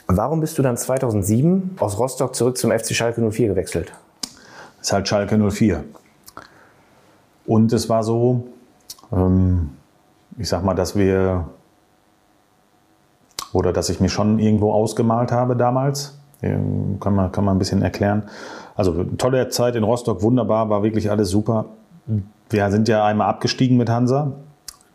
Warum 0.07 0.41
bist 0.41 0.57
du 0.57 0.61
dann 0.61 0.75
2007 0.75 1.77
aus 1.79 1.97
Rostock 1.97 2.35
zurück 2.35 2.57
zum 2.57 2.71
FC 2.71 2.93
Schalke 2.93 3.21
04 3.21 3.47
gewechselt? 3.49 3.93
Das 4.79 4.87
ist 4.87 4.93
halt 4.93 5.07
Schalke 5.07 5.37
04. 5.37 5.83
Und 7.45 7.73
es 7.73 7.89
war 7.89 8.03
so, 8.03 8.47
ähm, 9.11 9.71
ich 10.37 10.49
sag 10.49 10.63
mal, 10.63 10.73
dass 10.73 10.95
wir, 10.95 11.45
oder 13.51 13.73
dass 13.73 13.89
ich 13.89 13.99
mir 13.99 14.09
schon 14.09 14.39
irgendwo 14.39 14.71
ausgemalt 14.71 15.31
habe 15.31 15.55
damals, 15.55 16.17
kann 16.41 17.15
man, 17.15 17.31
kann 17.31 17.45
man 17.45 17.55
ein 17.55 17.59
bisschen 17.59 17.81
erklären. 17.81 18.23
Also 18.75 19.03
tolle 19.17 19.47
Zeit 19.49 19.75
in 19.75 19.83
Rostock, 19.83 20.21
wunderbar, 20.21 20.69
war 20.69 20.83
wirklich 20.83 21.09
alles 21.09 21.29
super. 21.29 21.65
Wir 22.49 22.69
sind 22.69 22.89
ja 22.89 23.05
einmal 23.05 23.29
abgestiegen 23.29 23.77
mit 23.77 23.89
Hansa. 23.89 24.33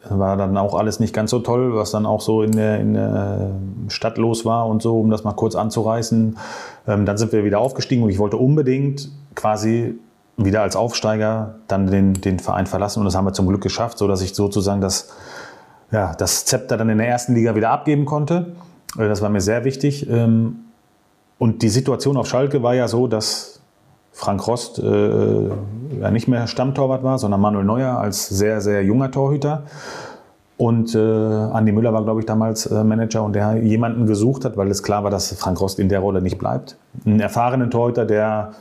War 0.09 0.37
dann 0.37 0.57
auch 0.57 0.75
alles 0.75 1.01
nicht 1.01 1.15
ganz 1.15 1.31
so 1.31 1.41
toll, 1.41 1.75
was 1.75 1.91
dann 1.91 2.07
auch 2.07 2.21
so 2.21 2.43
in 2.43 2.53
der, 2.53 2.81
in 2.81 2.95
der 2.95 3.51
Stadt 3.89 4.17
los 4.17 4.45
war 4.45 4.67
und 4.67 4.81
so, 4.81 5.01
um 5.01 5.11
das 5.11 5.25
mal 5.25 5.33
kurz 5.33 5.55
anzureißen. 5.55 6.39
Ähm, 6.87 7.05
dann 7.05 7.17
sind 7.17 7.33
wir 7.33 7.45
wieder 7.45 7.59
aufgestiegen 7.59 8.03
und 8.05 8.11
ich 8.11 8.19
wollte 8.19 8.37
unbedingt 8.37 9.11
quasi 9.35 9.99
wieder 10.39 10.63
als 10.63 10.77
Aufsteiger 10.77 11.57
dann 11.67 11.89
den, 11.89 12.15
den 12.15 12.39
Verein 12.39 12.67
verlassen 12.67 13.01
und 13.01 13.05
das 13.05 13.17
haben 13.17 13.27
wir 13.27 13.33
zum 13.33 13.47
Glück 13.47 13.61
geschafft, 13.61 13.99
sodass 13.99 14.23
ich 14.23 14.35
sozusagen 14.35 14.81
das, 14.81 15.11
ja, 15.91 16.15
das 16.15 16.45
Zepter 16.45 16.77
dann 16.77 16.89
in 16.89 16.99
der 16.99 17.09
ersten 17.09 17.35
Liga 17.35 17.55
wieder 17.55 17.71
abgeben 17.71 18.07
konnte. 18.07 18.55
Äh, 18.97 19.09
das 19.09 19.21
war 19.21 19.29
mir 19.29 19.41
sehr 19.41 19.65
wichtig. 19.65 20.09
Ähm, 20.09 20.61
und 21.39 21.63
die 21.63 21.69
Situation 21.69 22.17
auf 22.17 22.29
Schalke 22.29 22.63
war 22.63 22.75
ja 22.75 22.89
so, 22.89 23.09
dass 23.09 23.61
Frank 24.13 24.47
Rost 24.47 24.79
äh, 24.79 25.49
ja 26.01 26.11
nicht 26.11 26.29
mehr 26.29 26.47
Stammtorwart 26.47 27.03
war, 27.03 27.19
sondern 27.19 27.41
Manuel 27.41 27.65
Neuer 27.65 27.99
als 27.99 28.29
sehr, 28.29 28.61
sehr 28.61 28.85
junger 28.85 29.11
Torhüter. 29.11 29.65
Und 30.57 30.97
äh, 30.97 30.99
Andi 30.99 31.71
Müller 31.71 31.93
war, 31.93 32.03
glaube 32.03 32.21
ich, 32.21 32.27
damals 32.27 32.67
äh, 32.67 32.83
Manager 32.83 33.23
und 33.23 33.33
der 33.35 33.59
jemanden 33.59 34.07
gesucht 34.07 34.45
hat, 34.45 34.57
weil 34.57 34.69
es 34.73 34.83
klar 34.83 35.05
war, 35.05 35.11
dass 35.13 35.33
Frank 35.35 35.61
Rost 35.61 35.79
in 35.79 35.89
der 35.89 36.01
Rolle 36.01 36.21
nicht 36.21 36.39
bleibt. 36.39 36.77
Einen 37.07 37.21
erfahrenen 37.21 37.71
Torhüter, 37.71 38.05
der 38.05 38.55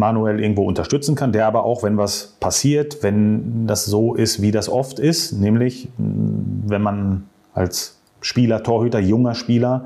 manuell 0.00 0.40
irgendwo 0.40 0.64
unterstützen 0.64 1.14
kann, 1.14 1.30
der 1.30 1.46
aber 1.46 1.64
auch, 1.64 1.84
wenn 1.84 1.96
was 1.96 2.36
passiert, 2.40 3.04
wenn 3.04 3.68
das 3.68 3.84
so 3.84 4.14
ist, 4.14 4.42
wie 4.42 4.50
das 4.50 4.68
oft 4.68 4.98
ist, 4.98 5.32
nämlich 5.32 5.88
wenn 5.96 6.82
man 6.82 7.28
als 7.54 8.00
Spieler, 8.20 8.64
Torhüter, 8.64 8.98
junger 8.98 9.36
Spieler 9.36 9.84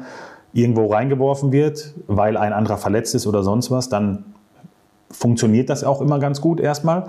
irgendwo 0.55 0.87
reingeworfen 0.87 1.53
wird, 1.53 1.93
weil 2.07 2.39
ein 2.39 2.55
anderer 2.55 2.79
verletzt 2.79 3.15
ist 3.15 3.27
oder 3.27 3.43
sonst 3.43 3.71
was, 3.71 3.91
dann 3.91 4.25
funktioniert 5.11 5.69
das 5.69 5.85
auch 5.85 6.01
immer 6.01 6.19
ganz 6.19 6.41
gut 6.41 6.61
erstmal. 6.61 7.09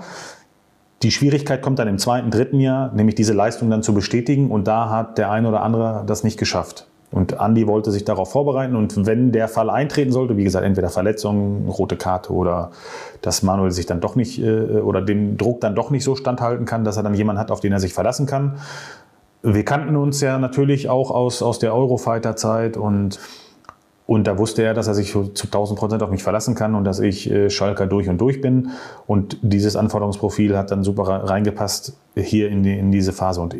Die 1.02 1.10
Schwierigkeit 1.10 1.62
kommt 1.62 1.78
dann 1.78 1.88
im 1.88 1.98
zweiten, 1.98 2.30
dritten 2.30 2.60
Jahr, 2.60 2.92
nämlich 2.92 3.14
diese 3.14 3.32
Leistung 3.32 3.70
dann 3.70 3.82
zu 3.82 3.94
bestätigen 3.94 4.50
und 4.50 4.66
da 4.66 4.90
hat 4.90 5.18
der 5.18 5.30
eine 5.30 5.48
oder 5.48 5.62
andere 5.62 6.04
das 6.06 6.24
nicht 6.24 6.38
geschafft. 6.38 6.86
Und 7.12 7.36
Andy 7.40 7.66
wollte 7.66 7.92
sich 7.92 8.04
darauf 8.04 8.32
vorbereiten 8.32 8.74
und 8.74 9.06
wenn 9.06 9.30
der 9.30 9.46
Fall 9.46 9.70
eintreten 9.70 10.10
sollte, 10.10 10.36
wie 10.36 10.44
gesagt, 10.44 10.64
entweder 10.64 10.88
Verletzung, 10.88 11.68
rote 11.68 11.96
Karte 11.96 12.32
oder 12.32 12.72
dass 13.22 13.42
Manuel 13.42 13.70
sich 13.70 13.86
dann 13.86 14.00
doch 14.00 14.16
nicht 14.16 14.42
äh, 14.42 14.80
oder 14.80 15.02
dem 15.02 15.36
Druck 15.36 15.60
dann 15.60 15.76
doch 15.76 15.90
nicht 15.90 16.02
so 16.02 16.16
standhalten 16.16 16.66
kann, 16.66 16.84
dass 16.84 16.96
er 16.96 17.04
dann 17.04 17.14
jemanden 17.14 17.40
hat, 17.40 17.50
auf 17.50 17.60
den 17.60 17.72
er 17.72 17.80
sich 17.80 17.94
verlassen 17.94 18.26
kann. 18.26 18.58
Wir 19.42 19.64
kannten 19.64 19.94
uns 19.94 20.20
ja 20.20 20.38
natürlich 20.38 20.88
auch 20.88 21.12
aus, 21.12 21.42
aus 21.42 21.60
der 21.60 21.72
Eurofighter-Zeit 21.72 22.76
und, 22.76 23.20
und 24.08 24.26
da 24.26 24.36
wusste 24.36 24.62
er, 24.62 24.74
dass 24.74 24.88
er 24.88 24.94
sich 24.94 25.12
zu 25.12 25.30
1000 25.30 25.78
Prozent 25.78 26.02
auf 26.02 26.10
mich 26.10 26.24
verlassen 26.24 26.56
kann 26.56 26.74
und 26.74 26.82
dass 26.82 26.98
ich 26.98 27.30
äh, 27.30 27.50
Schalker 27.50 27.86
durch 27.86 28.08
und 28.08 28.20
durch 28.20 28.40
bin. 28.40 28.70
Und 29.06 29.38
dieses 29.42 29.76
Anforderungsprofil 29.76 30.58
hat 30.58 30.72
dann 30.72 30.82
super 30.82 31.04
reingepasst 31.04 31.96
hier 32.16 32.48
in, 32.48 32.64
die, 32.64 32.76
in 32.76 32.90
diese 32.90 33.12
Phase. 33.12 33.40
Und 33.40 33.54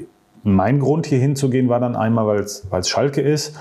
mein 0.46 0.78
Grund 0.78 1.06
hier 1.06 1.18
hinzugehen 1.18 1.68
war 1.68 1.80
dann 1.80 1.96
einmal, 1.96 2.26
weil 2.26 2.40
es 2.80 2.88
Schalke 2.88 3.20
ist, 3.20 3.56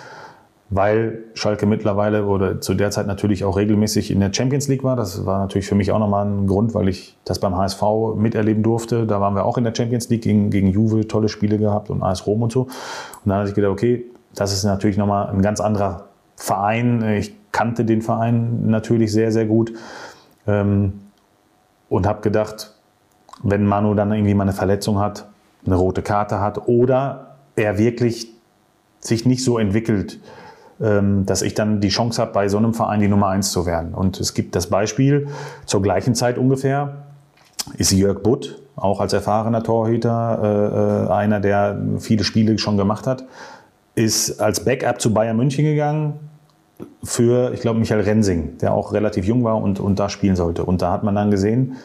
weil 0.70 1.24
Schalke 1.34 1.66
mittlerweile 1.66 2.26
oder 2.26 2.62
zu 2.62 2.74
der 2.74 2.92
Zeit 2.92 3.08
natürlich 3.08 3.44
auch 3.44 3.58
regelmäßig 3.58 4.12
in 4.12 4.20
der 4.20 4.32
Champions 4.32 4.68
League 4.68 4.84
war. 4.84 4.96
Das 4.96 5.26
war 5.26 5.40
natürlich 5.40 5.68
für 5.68 5.76
mich 5.76 5.92
auch 5.92 6.00
nochmal 6.00 6.26
ein 6.26 6.48
Grund, 6.48 6.74
weil 6.74 6.88
ich 6.88 7.18
das 7.26 7.40
beim 7.40 7.56
HSV 7.56 7.82
miterleben 8.16 8.62
durfte. 8.62 9.06
Da 9.06 9.20
waren 9.20 9.36
wir 9.36 9.46
auch 9.46 9.58
in 9.58 9.64
der 9.64 9.74
Champions 9.76 10.10
League 10.10 10.22
gegen, 10.22 10.50
gegen 10.52 10.68
Juve, 10.68 11.08
tolle 11.08 11.28
Spiele 11.30 11.58
gehabt 11.58 11.90
und 11.90 12.04
AS 12.04 12.28
Rom 12.28 12.44
und 12.44 12.52
so. 12.52 12.62
Und 12.62 12.70
dann 13.26 13.40
hatte 13.40 13.50
ich 13.50 13.56
gedacht, 13.56 13.72
okay, 13.72 14.06
das 14.36 14.54
ist 14.54 14.64
natürlich 14.64 14.98
nochmal 14.98 15.28
ein 15.28 15.42
ganz 15.42 15.60
anderer 15.60 16.06
Verein. 16.36 17.04
Ich 17.18 17.34
kannte 17.52 17.84
den 17.86 18.02
Verein 18.02 18.68
natürlich 18.68 19.12
sehr, 19.12 19.32
sehr 19.32 19.46
gut 19.46 19.74
ähm, 20.46 20.94
und 21.90 22.06
habe 22.06 22.22
gedacht, 22.22 22.76
wenn 23.44 23.66
Manu 23.66 23.94
dann 23.94 24.12
irgendwie 24.12 24.34
mal 24.34 24.44
eine 24.44 24.54
Verletzung 24.54 25.00
hat, 25.00 25.28
eine 25.66 25.76
rote 25.76 26.02
Karte 26.02 26.40
hat 26.40 26.68
oder 26.68 27.38
er 27.56 27.78
wirklich 27.78 28.30
sich 29.00 29.26
nicht 29.26 29.44
so 29.44 29.58
entwickelt, 29.58 30.20
ähm, 30.82 31.26
dass 31.26 31.42
ich 31.42 31.54
dann 31.54 31.80
die 31.80 31.90
Chance 31.90 32.22
habe, 32.22 32.32
bei 32.34 32.50
so 32.50 32.58
einem 32.58 32.74
Verein 32.74 33.00
die 33.00 33.08
Nummer 33.08 33.28
eins 33.28 33.52
zu 33.52 33.66
werden. 33.66 33.94
Und 33.94 34.20
es 34.20 34.34
gibt 34.34 34.56
das 34.56 34.68
Beispiel, 34.68 35.28
zur 35.66 35.82
gleichen 35.82 36.16
Zeit 36.16 36.38
ungefähr, 36.38 37.06
ist 37.78 37.92
Jörg 37.92 38.22
Butt, 38.22 38.62
auch 38.76 39.00
als 39.00 39.14
erfahrener 39.14 39.64
Torhüter, 39.64 40.40
äh, 40.44 41.06
äh, 41.06 41.14
einer, 41.14 41.40
der 41.40 41.80
viele 42.00 42.24
Spiele 42.24 42.58
schon 42.58 42.78
gemacht 42.78 43.08
hat, 43.08 43.26
ist 43.96 44.42
als 44.42 44.66
Backup 44.66 45.00
zu 45.00 45.14
Bayern 45.14 45.38
München 45.38 45.64
gegangen 45.64 46.20
für, 47.04 47.54
ich 47.54 47.62
glaube, 47.62 47.80
Michael 47.80 48.02
Rensing, 48.02 48.58
der 48.58 48.74
auch 48.74 48.92
relativ 48.92 49.26
jung 49.26 49.44
war 49.44 49.62
und, 49.62 49.80
und 49.80 49.98
da 49.98 50.10
spielen 50.10 50.36
sollte. 50.36 50.66
Und 50.66 50.82
da 50.82 50.92
hat 50.92 51.04
man 51.04 51.16
dann 51.16 51.32
gesehen, 51.32 51.78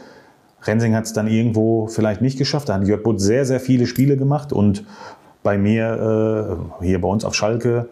Rensing 0.64 0.94
hat 0.94 1.04
es 1.04 1.12
dann 1.12 1.26
irgendwo 1.26 1.86
vielleicht 1.86 2.20
nicht 2.20 2.38
geschafft. 2.38 2.68
Da 2.68 2.74
hat 2.74 2.86
Jörg 2.86 3.02
Butt 3.02 3.20
sehr, 3.20 3.44
sehr 3.44 3.60
viele 3.60 3.86
Spiele 3.86 4.16
gemacht 4.16 4.52
und 4.52 4.84
bei 5.42 5.56
mir, 5.56 6.58
äh, 6.80 6.84
hier 6.84 7.00
bei 7.00 7.08
uns 7.08 7.24
auf 7.24 7.34
Schalke, 7.34 7.88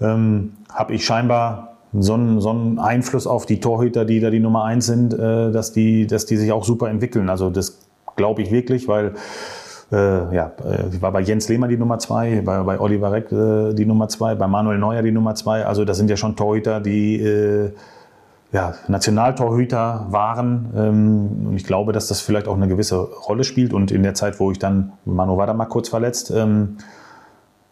ähm, 0.00 0.54
habe 0.72 0.94
ich 0.94 1.04
scheinbar 1.04 1.76
so 1.92 2.14
einen, 2.14 2.40
so 2.40 2.50
einen 2.50 2.78
Einfluss 2.78 3.26
auf 3.26 3.46
die 3.46 3.60
Torhüter, 3.60 4.04
die 4.04 4.20
da 4.20 4.30
die 4.30 4.40
Nummer 4.40 4.64
eins 4.64 4.86
sind, 4.86 5.14
äh, 5.14 5.50
dass, 5.52 5.72
die, 5.72 6.06
dass 6.06 6.26
die 6.26 6.36
sich 6.36 6.52
auch 6.52 6.64
super 6.64 6.88
entwickeln. 6.88 7.30
Also 7.30 7.50
das 7.50 7.78
glaube 8.16 8.42
ich 8.42 8.50
wirklich, 8.50 8.88
weil 8.88 9.14
äh, 9.90 10.34
ja, 10.34 10.52
äh, 10.64 11.00
war 11.00 11.12
bei 11.12 11.20
Jens 11.20 11.48
Lehmann 11.48 11.70
die 11.70 11.78
Nummer 11.78 11.98
zwei, 11.98 12.42
bei, 12.42 12.62
bei 12.62 12.78
Oliver 12.78 13.12
Reck 13.12 13.32
äh, 13.32 13.72
die 13.72 13.86
Nummer 13.86 14.08
zwei, 14.08 14.34
bei 14.34 14.46
Manuel 14.46 14.78
Neuer 14.78 15.02
die 15.02 15.12
Nummer 15.12 15.34
zwei. 15.34 15.64
Also 15.64 15.84
das 15.84 15.96
sind 15.96 16.10
ja 16.10 16.16
schon 16.16 16.36
Torhüter, 16.36 16.80
die 16.80 17.20
äh, 17.22 17.70
ja, 18.52 18.74
Nationaltorhüter 18.88 20.06
waren. 20.10 20.72
Ähm, 20.76 21.48
und 21.48 21.56
ich 21.56 21.64
glaube, 21.64 21.92
dass 21.92 22.08
das 22.08 22.20
vielleicht 22.20 22.48
auch 22.48 22.56
eine 22.56 22.68
gewisse 22.68 22.96
Rolle 22.96 23.44
spielt. 23.44 23.72
Und 23.72 23.90
in 23.90 24.02
der 24.02 24.14
Zeit, 24.14 24.40
wo 24.40 24.50
ich 24.50 24.58
dann, 24.58 24.92
Manu 25.04 25.36
war 25.36 25.46
da 25.46 25.54
mal 25.54 25.66
kurz 25.66 25.88
verletzt, 25.88 26.30
ähm, 26.30 26.78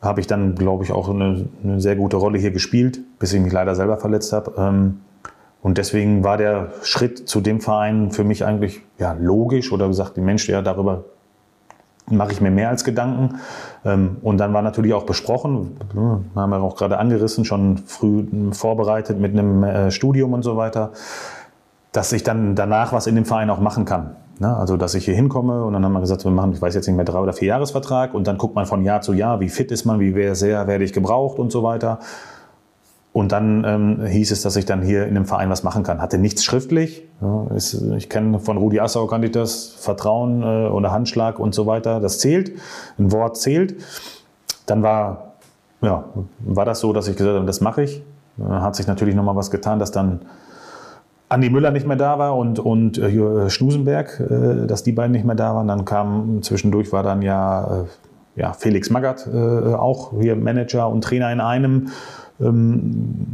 habe 0.02 0.20
ich 0.20 0.26
dann, 0.26 0.54
glaube 0.54 0.84
ich, 0.84 0.92
auch 0.92 1.08
eine, 1.08 1.48
eine, 1.64 1.80
sehr 1.80 1.96
gute 1.96 2.16
Rolle 2.16 2.38
hier 2.38 2.50
gespielt, 2.50 3.00
bis 3.18 3.32
ich 3.32 3.40
mich 3.40 3.52
leider 3.52 3.74
selber 3.74 3.96
verletzt 3.96 4.32
habe. 4.32 4.52
Ähm, 4.58 5.00
und 5.62 5.78
deswegen 5.78 6.22
war 6.22 6.36
der 6.36 6.72
Schritt 6.82 7.28
zu 7.28 7.40
dem 7.40 7.60
Verein 7.60 8.10
für 8.10 8.22
mich 8.22 8.44
eigentlich 8.44 8.82
ja, 8.98 9.16
logisch 9.18 9.72
oder 9.72 9.88
gesagt, 9.88 10.16
die 10.16 10.20
Mensch, 10.20 10.46
der 10.46 10.62
darüber 10.62 11.04
mache 12.10 12.32
ich 12.32 12.40
mir 12.40 12.50
mehr 12.50 12.68
als 12.68 12.84
Gedanken. 12.84 13.36
Ähm, 13.84 14.18
und 14.22 14.38
dann 14.38 14.52
war 14.54 14.62
natürlich 14.62 14.94
auch 14.94 15.04
besprochen, 15.04 15.76
haben 16.34 16.50
wir 16.50 16.60
auch 16.60 16.76
gerade 16.76 16.98
angerissen, 16.98 17.44
schon 17.44 17.78
früh 17.78 18.24
vorbereitet 18.52 19.18
mit 19.18 19.32
einem 19.32 19.64
äh, 19.64 19.90
Studium 19.90 20.32
und 20.32 20.42
so 20.42 20.56
weiter, 20.56 20.92
dass 21.92 22.12
ich 22.12 22.22
dann 22.22 22.54
danach 22.54 22.92
was 22.92 23.06
in 23.06 23.14
dem 23.14 23.24
Verein 23.24 23.50
auch 23.50 23.60
machen 23.60 23.84
kann. 23.84 24.16
Ne? 24.38 24.54
Also, 24.54 24.76
dass 24.76 24.94
ich 24.94 25.04
hier 25.06 25.14
hinkomme 25.14 25.64
und 25.64 25.72
dann 25.72 25.84
haben 25.84 25.92
wir 25.92 26.00
gesagt, 26.00 26.24
wir 26.24 26.30
machen, 26.30 26.52
ich 26.52 26.60
weiß 26.60 26.74
jetzt 26.74 26.86
nicht 26.86 26.96
mehr, 26.96 27.04
drei 27.06 27.20
oder 27.20 27.32
vier 27.32 27.48
Jahresvertrag 27.48 28.12
und 28.14 28.26
dann 28.26 28.36
guckt 28.36 28.54
man 28.54 28.66
von 28.66 28.84
Jahr 28.84 29.00
zu 29.00 29.14
Jahr, 29.14 29.40
wie 29.40 29.48
fit 29.48 29.72
ist 29.72 29.84
man, 29.86 29.98
wie 29.98 30.34
sehr 30.34 30.66
werde 30.66 30.84
ich 30.84 30.92
gebraucht 30.92 31.38
und 31.38 31.50
so 31.50 31.62
weiter. 31.62 32.00
Und 33.16 33.32
dann 33.32 33.64
ähm, 33.64 34.04
hieß 34.04 34.30
es, 34.30 34.42
dass 34.42 34.56
ich 34.56 34.66
dann 34.66 34.82
hier 34.82 35.06
in 35.06 35.14
dem 35.14 35.24
Verein 35.24 35.48
was 35.48 35.62
machen 35.62 35.82
kann. 35.82 36.02
Hatte 36.02 36.18
nichts 36.18 36.44
schriftlich. 36.44 37.02
Ja, 37.22 37.46
ist, 37.56 37.72
ich 37.96 38.10
kenne 38.10 38.40
von 38.40 38.58
Rudi 38.58 38.78
Assau 38.78 39.06
kannte 39.06 39.28
ich 39.28 39.32
das, 39.32 39.68
Vertrauen 39.68 40.42
äh, 40.42 40.68
oder 40.68 40.92
Handschlag 40.92 41.38
und 41.38 41.54
so 41.54 41.66
weiter. 41.66 41.98
Das 42.00 42.18
zählt. 42.18 42.52
Ein 42.98 43.12
Wort 43.12 43.38
zählt. 43.38 43.76
Dann 44.66 44.82
war, 44.82 45.32
ja, 45.80 46.04
war 46.40 46.66
das 46.66 46.80
so, 46.80 46.92
dass 46.92 47.08
ich 47.08 47.16
gesagt 47.16 47.36
habe, 47.36 47.46
das 47.46 47.62
mache 47.62 47.84
ich. 47.84 48.02
Dann 48.36 48.60
hat 48.60 48.76
sich 48.76 48.86
natürlich 48.86 49.14
nochmal 49.14 49.34
was 49.34 49.50
getan, 49.50 49.78
dass 49.78 49.92
dann 49.92 50.20
Andi 51.30 51.48
Müller 51.48 51.70
nicht 51.70 51.86
mehr 51.86 51.96
da 51.96 52.18
war 52.18 52.36
und, 52.36 52.58
und 52.58 52.98
äh, 52.98 53.48
Schnusenberg, 53.48 54.20
äh, 54.20 54.66
dass 54.66 54.82
die 54.82 54.92
beiden 54.92 55.12
nicht 55.12 55.24
mehr 55.24 55.36
da 55.36 55.54
waren. 55.54 55.68
Dann 55.68 55.86
kam 55.86 56.42
zwischendurch 56.42 56.92
war 56.92 57.02
dann 57.02 57.22
ja, 57.22 57.84
äh, 58.36 58.40
ja 58.42 58.52
Felix 58.52 58.90
Magath 58.90 59.26
äh, 59.26 59.72
auch 59.72 60.12
hier 60.20 60.36
Manager 60.36 60.90
und 60.90 61.02
Trainer 61.02 61.32
in 61.32 61.40
einem 61.40 61.88
ähm, 62.40 63.26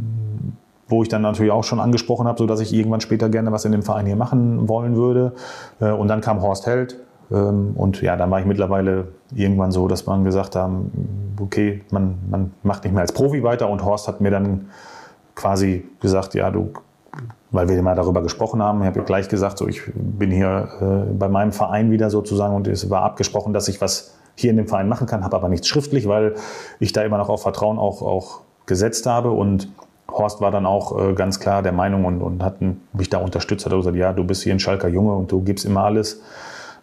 wo 0.87 1.01
ich 1.01 1.09
dann 1.09 1.21
natürlich 1.21 1.51
auch 1.51 1.63
schon 1.63 1.79
angesprochen 1.79 2.27
habe, 2.27 2.37
so 2.37 2.45
dass 2.45 2.59
ich 2.59 2.73
irgendwann 2.73 3.01
später 3.01 3.29
gerne 3.29 3.51
was 3.51 3.65
in 3.65 3.71
dem 3.71 3.83
Verein 3.83 4.05
hier 4.05 4.15
machen 4.15 4.67
wollen 4.67 4.95
würde. 4.95 5.33
Äh, 5.79 5.91
und 5.91 6.07
dann 6.07 6.21
kam 6.21 6.41
Horst 6.41 6.67
Held. 6.67 6.97
Ähm, 7.31 7.71
und 7.75 8.01
ja, 8.01 8.15
dann 8.15 8.29
war 8.31 8.39
ich 8.39 8.45
mittlerweile 8.45 9.07
irgendwann 9.33 9.71
so, 9.71 9.87
dass 9.87 10.05
man 10.05 10.23
gesagt 10.23 10.55
haben, 10.55 11.35
okay, 11.41 11.81
man, 11.91 12.15
man 12.29 12.51
macht 12.63 12.83
nicht 12.83 12.93
mehr 12.93 13.01
als 13.01 13.11
Profi 13.11 13.43
weiter. 13.43 13.69
Und 13.69 13.83
Horst 13.83 14.07
hat 14.07 14.21
mir 14.21 14.31
dann 14.31 14.67
quasi 15.35 15.85
gesagt, 15.99 16.35
ja, 16.35 16.51
du, 16.51 16.71
weil 17.51 17.69
wir 17.69 17.81
mal 17.81 17.95
darüber 17.95 18.21
gesprochen 18.21 18.61
haben, 18.61 18.81
ich 18.81 18.87
habe 18.87 19.01
gleich 19.03 19.29
gesagt, 19.29 19.57
so 19.57 19.67
ich 19.67 19.81
bin 19.95 20.31
hier 20.31 20.69
äh, 20.81 21.13
bei 21.13 21.29
meinem 21.29 21.51
Verein 21.51 21.91
wieder 21.91 22.09
sozusagen 22.09 22.55
und 22.55 22.67
es 22.67 22.89
war 22.89 23.03
abgesprochen, 23.03 23.53
dass 23.53 23.67
ich 23.67 23.81
was 23.81 24.15
hier 24.35 24.49
in 24.49 24.57
dem 24.57 24.67
Verein 24.67 24.89
machen 24.89 25.05
kann, 25.07 25.23
habe 25.23 25.35
aber 25.35 25.49
nichts 25.49 25.67
schriftlich, 25.67 26.07
weil 26.07 26.35
ich 26.79 26.91
da 26.91 27.03
immer 27.03 27.19
noch 27.19 27.29
auf 27.29 27.43
Vertrauen 27.43 27.77
auch, 27.77 28.01
auch 28.01 28.41
gesetzt 28.65 29.05
habe. 29.05 29.31
Und 29.31 29.69
Horst 30.09 30.41
war 30.41 30.51
dann 30.51 30.65
auch 30.65 31.09
äh, 31.09 31.13
ganz 31.13 31.39
klar 31.39 31.61
der 31.63 31.71
Meinung 31.71 32.05
und, 32.05 32.21
und 32.21 32.43
hat 32.43 32.57
mich 32.93 33.09
da 33.09 33.17
unterstützt, 33.17 33.65
hat 33.65 33.73
gesagt, 33.73 33.95
ja, 33.95 34.13
du 34.13 34.23
bist 34.23 34.43
hier 34.43 34.53
ein 34.53 34.59
Schalker 34.59 34.87
Junge 34.87 35.13
und 35.13 35.31
du 35.31 35.41
gibst 35.41 35.65
immer 35.65 35.83
alles. 35.83 36.21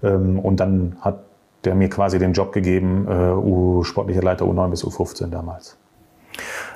Ähm, 0.02 0.38
und 0.38 0.58
dann 0.58 0.96
hat 1.00 1.20
der 1.64 1.74
mir 1.74 1.90
quasi 1.90 2.18
den 2.18 2.32
Job 2.32 2.52
gegeben, 2.52 3.06
äh, 3.08 3.32
U 3.32 3.84
sportlicher 3.84 4.22
Leiter 4.22 4.46
U9 4.46 4.70
bis 4.70 4.84
U15 4.84 5.28
damals. 5.28 5.76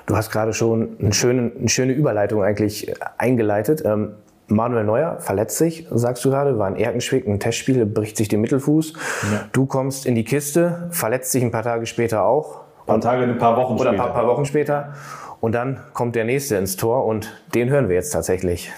Du 0.07 0.17
hast 0.17 0.31
gerade 0.31 0.53
schon 0.53 0.97
eine 1.01 1.15
schöne, 1.15 1.53
eine 1.59 1.69
schöne 1.69 1.93
Überleitung 1.93 2.43
eigentlich 2.43 2.89
äh, 2.89 2.95
eingeleitet. 3.17 3.83
Ähm, 3.85 4.13
Manuel 4.47 4.85
Neuer 4.85 5.21
verletzt 5.21 5.57
sich, 5.57 5.87
sagst 5.91 6.23
du 6.25 6.31
gerade, 6.31 6.59
war 6.59 6.69
in 6.69 6.77
Erkenschwick, 6.77 7.27
ein 7.27 7.41
Testspiel, 7.41 7.87
bricht 7.87 8.19
sich 8.19 8.29
den 8.29 8.43
Mittelfuß. 8.43 8.93
Ja. 8.93 9.49
Du 9.53 9.65
kommst 9.65 10.05
in 10.05 10.15
die 10.15 10.25
Kiste, 10.25 10.89
verletzt 10.91 11.33
dich 11.33 11.43
ein 11.43 11.51
paar 11.51 11.63
Tage 11.63 11.87
später 11.87 12.25
auch. 12.25 12.64
Ein 12.85 12.86
paar 12.86 13.01
Tage, 13.01 13.23
ein 13.23 13.39
paar 13.39 13.56
Wochen 13.56 13.74
oder 13.77 13.93
später. 13.93 13.94
Oder 13.94 14.05
ein 14.05 14.12
paar, 14.12 14.27
Wochen 14.27 14.44
später. 14.44 14.93
Und 15.40 15.52
dann 15.52 15.81
kommt 15.94 16.16
der 16.16 16.27
nächste 16.27 16.56
ins 16.56 16.77
Tor 16.77 17.06
und 17.06 17.32
den 17.55 17.70
hören 17.70 17.89
wir 17.89 17.94
jetzt 17.94 18.11
tatsächlich. 18.11 18.70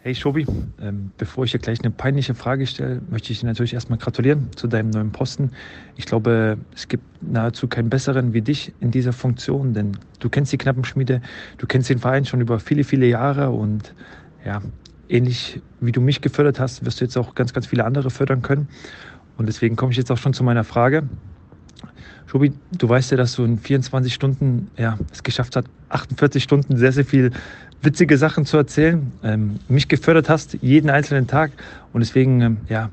Hey 0.00 0.14
Schobi, 0.14 0.46
ähm, 0.80 1.12
bevor 1.18 1.44
ich 1.44 1.52
dir 1.52 1.58
gleich 1.58 1.78
eine 1.80 1.90
peinliche 1.90 2.34
Frage 2.34 2.66
stelle, 2.66 3.02
möchte 3.10 3.30
ich 3.30 3.40
dir 3.40 3.46
natürlich 3.46 3.74
erstmal 3.74 3.98
gratulieren 3.98 4.48
zu 4.56 4.68
deinem 4.68 4.88
neuen 4.88 5.12
Posten. 5.12 5.50
Ich 5.96 6.06
glaube, 6.06 6.56
es 6.74 6.88
gibt 6.88 7.04
nahezu 7.22 7.68
keinen 7.68 7.90
besseren 7.90 8.32
wie 8.32 8.40
dich 8.40 8.72
in 8.80 8.90
dieser 8.90 9.12
Funktion, 9.12 9.74
denn 9.74 9.98
du 10.18 10.30
kennst 10.30 10.50
die 10.52 10.58
Knappenschmiede, 10.58 11.20
du 11.58 11.66
kennst 11.66 11.90
den 11.90 11.98
Verein 11.98 12.24
schon 12.24 12.40
über 12.40 12.58
viele, 12.58 12.84
viele 12.84 13.04
Jahre 13.04 13.50
und 13.50 13.94
ja, 14.46 14.62
ähnlich 15.10 15.60
wie 15.80 15.92
du 15.92 16.00
mich 16.00 16.22
gefördert 16.22 16.58
hast, 16.58 16.86
wirst 16.86 17.02
du 17.02 17.04
jetzt 17.04 17.18
auch 17.18 17.34
ganz, 17.34 17.52
ganz 17.52 17.66
viele 17.66 17.84
andere 17.84 18.08
fördern 18.08 18.40
können. 18.40 18.68
Und 19.36 19.46
deswegen 19.46 19.76
komme 19.76 19.92
ich 19.92 19.98
jetzt 19.98 20.10
auch 20.10 20.18
schon 20.18 20.32
zu 20.32 20.42
meiner 20.42 20.64
Frage. 20.64 21.04
Tobi, 22.32 22.50
du 22.78 22.88
weißt 22.88 23.10
ja, 23.10 23.18
dass 23.18 23.34
du 23.34 23.44
in 23.44 23.58
24 23.58 24.14
Stunden 24.14 24.70
ja, 24.78 24.98
es 25.12 25.22
geschafft 25.22 25.54
hast, 25.54 25.66
48 25.90 26.42
Stunden 26.42 26.78
sehr, 26.78 26.90
sehr 26.90 27.04
viel 27.04 27.30
witzige 27.82 28.16
Sachen 28.16 28.46
zu 28.46 28.56
erzählen, 28.56 29.12
ähm, 29.22 29.58
mich 29.68 29.86
gefördert 29.86 30.30
hast, 30.30 30.56
jeden 30.62 30.88
einzelnen 30.88 31.26
Tag. 31.26 31.50
Und 31.92 32.00
deswegen, 32.00 32.40
ähm, 32.40 32.56
ja, 32.70 32.88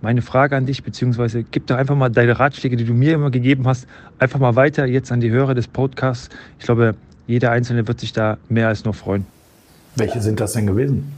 meine 0.00 0.22
Frage 0.22 0.56
an 0.56 0.64
dich, 0.64 0.82
beziehungsweise 0.84 1.42
gib 1.42 1.66
doch 1.66 1.76
einfach 1.76 1.96
mal 1.96 2.08
deine 2.08 2.38
Ratschläge, 2.38 2.78
die 2.78 2.86
du 2.86 2.94
mir 2.94 3.12
immer 3.12 3.30
gegeben 3.30 3.68
hast, 3.68 3.86
einfach 4.18 4.38
mal 4.38 4.56
weiter 4.56 4.86
jetzt 4.86 5.12
an 5.12 5.20
die 5.20 5.28
Hörer 5.28 5.54
des 5.54 5.68
Podcasts. 5.68 6.30
Ich 6.58 6.64
glaube, 6.64 6.94
jeder 7.26 7.50
Einzelne 7.50 7.86
wird 7.86 8.00
sich 8.00 8.14
da 8.14 8.38
mehr 8.48 8.68
als 8.68 8.86
nur 8.86 8.94
freuen. 8.94 9.26
Welche 9.96 10.22
sind 10.22 10.40
das 10.40 10.54
denn 10.54 10.66
gewesen? 10.66 11.12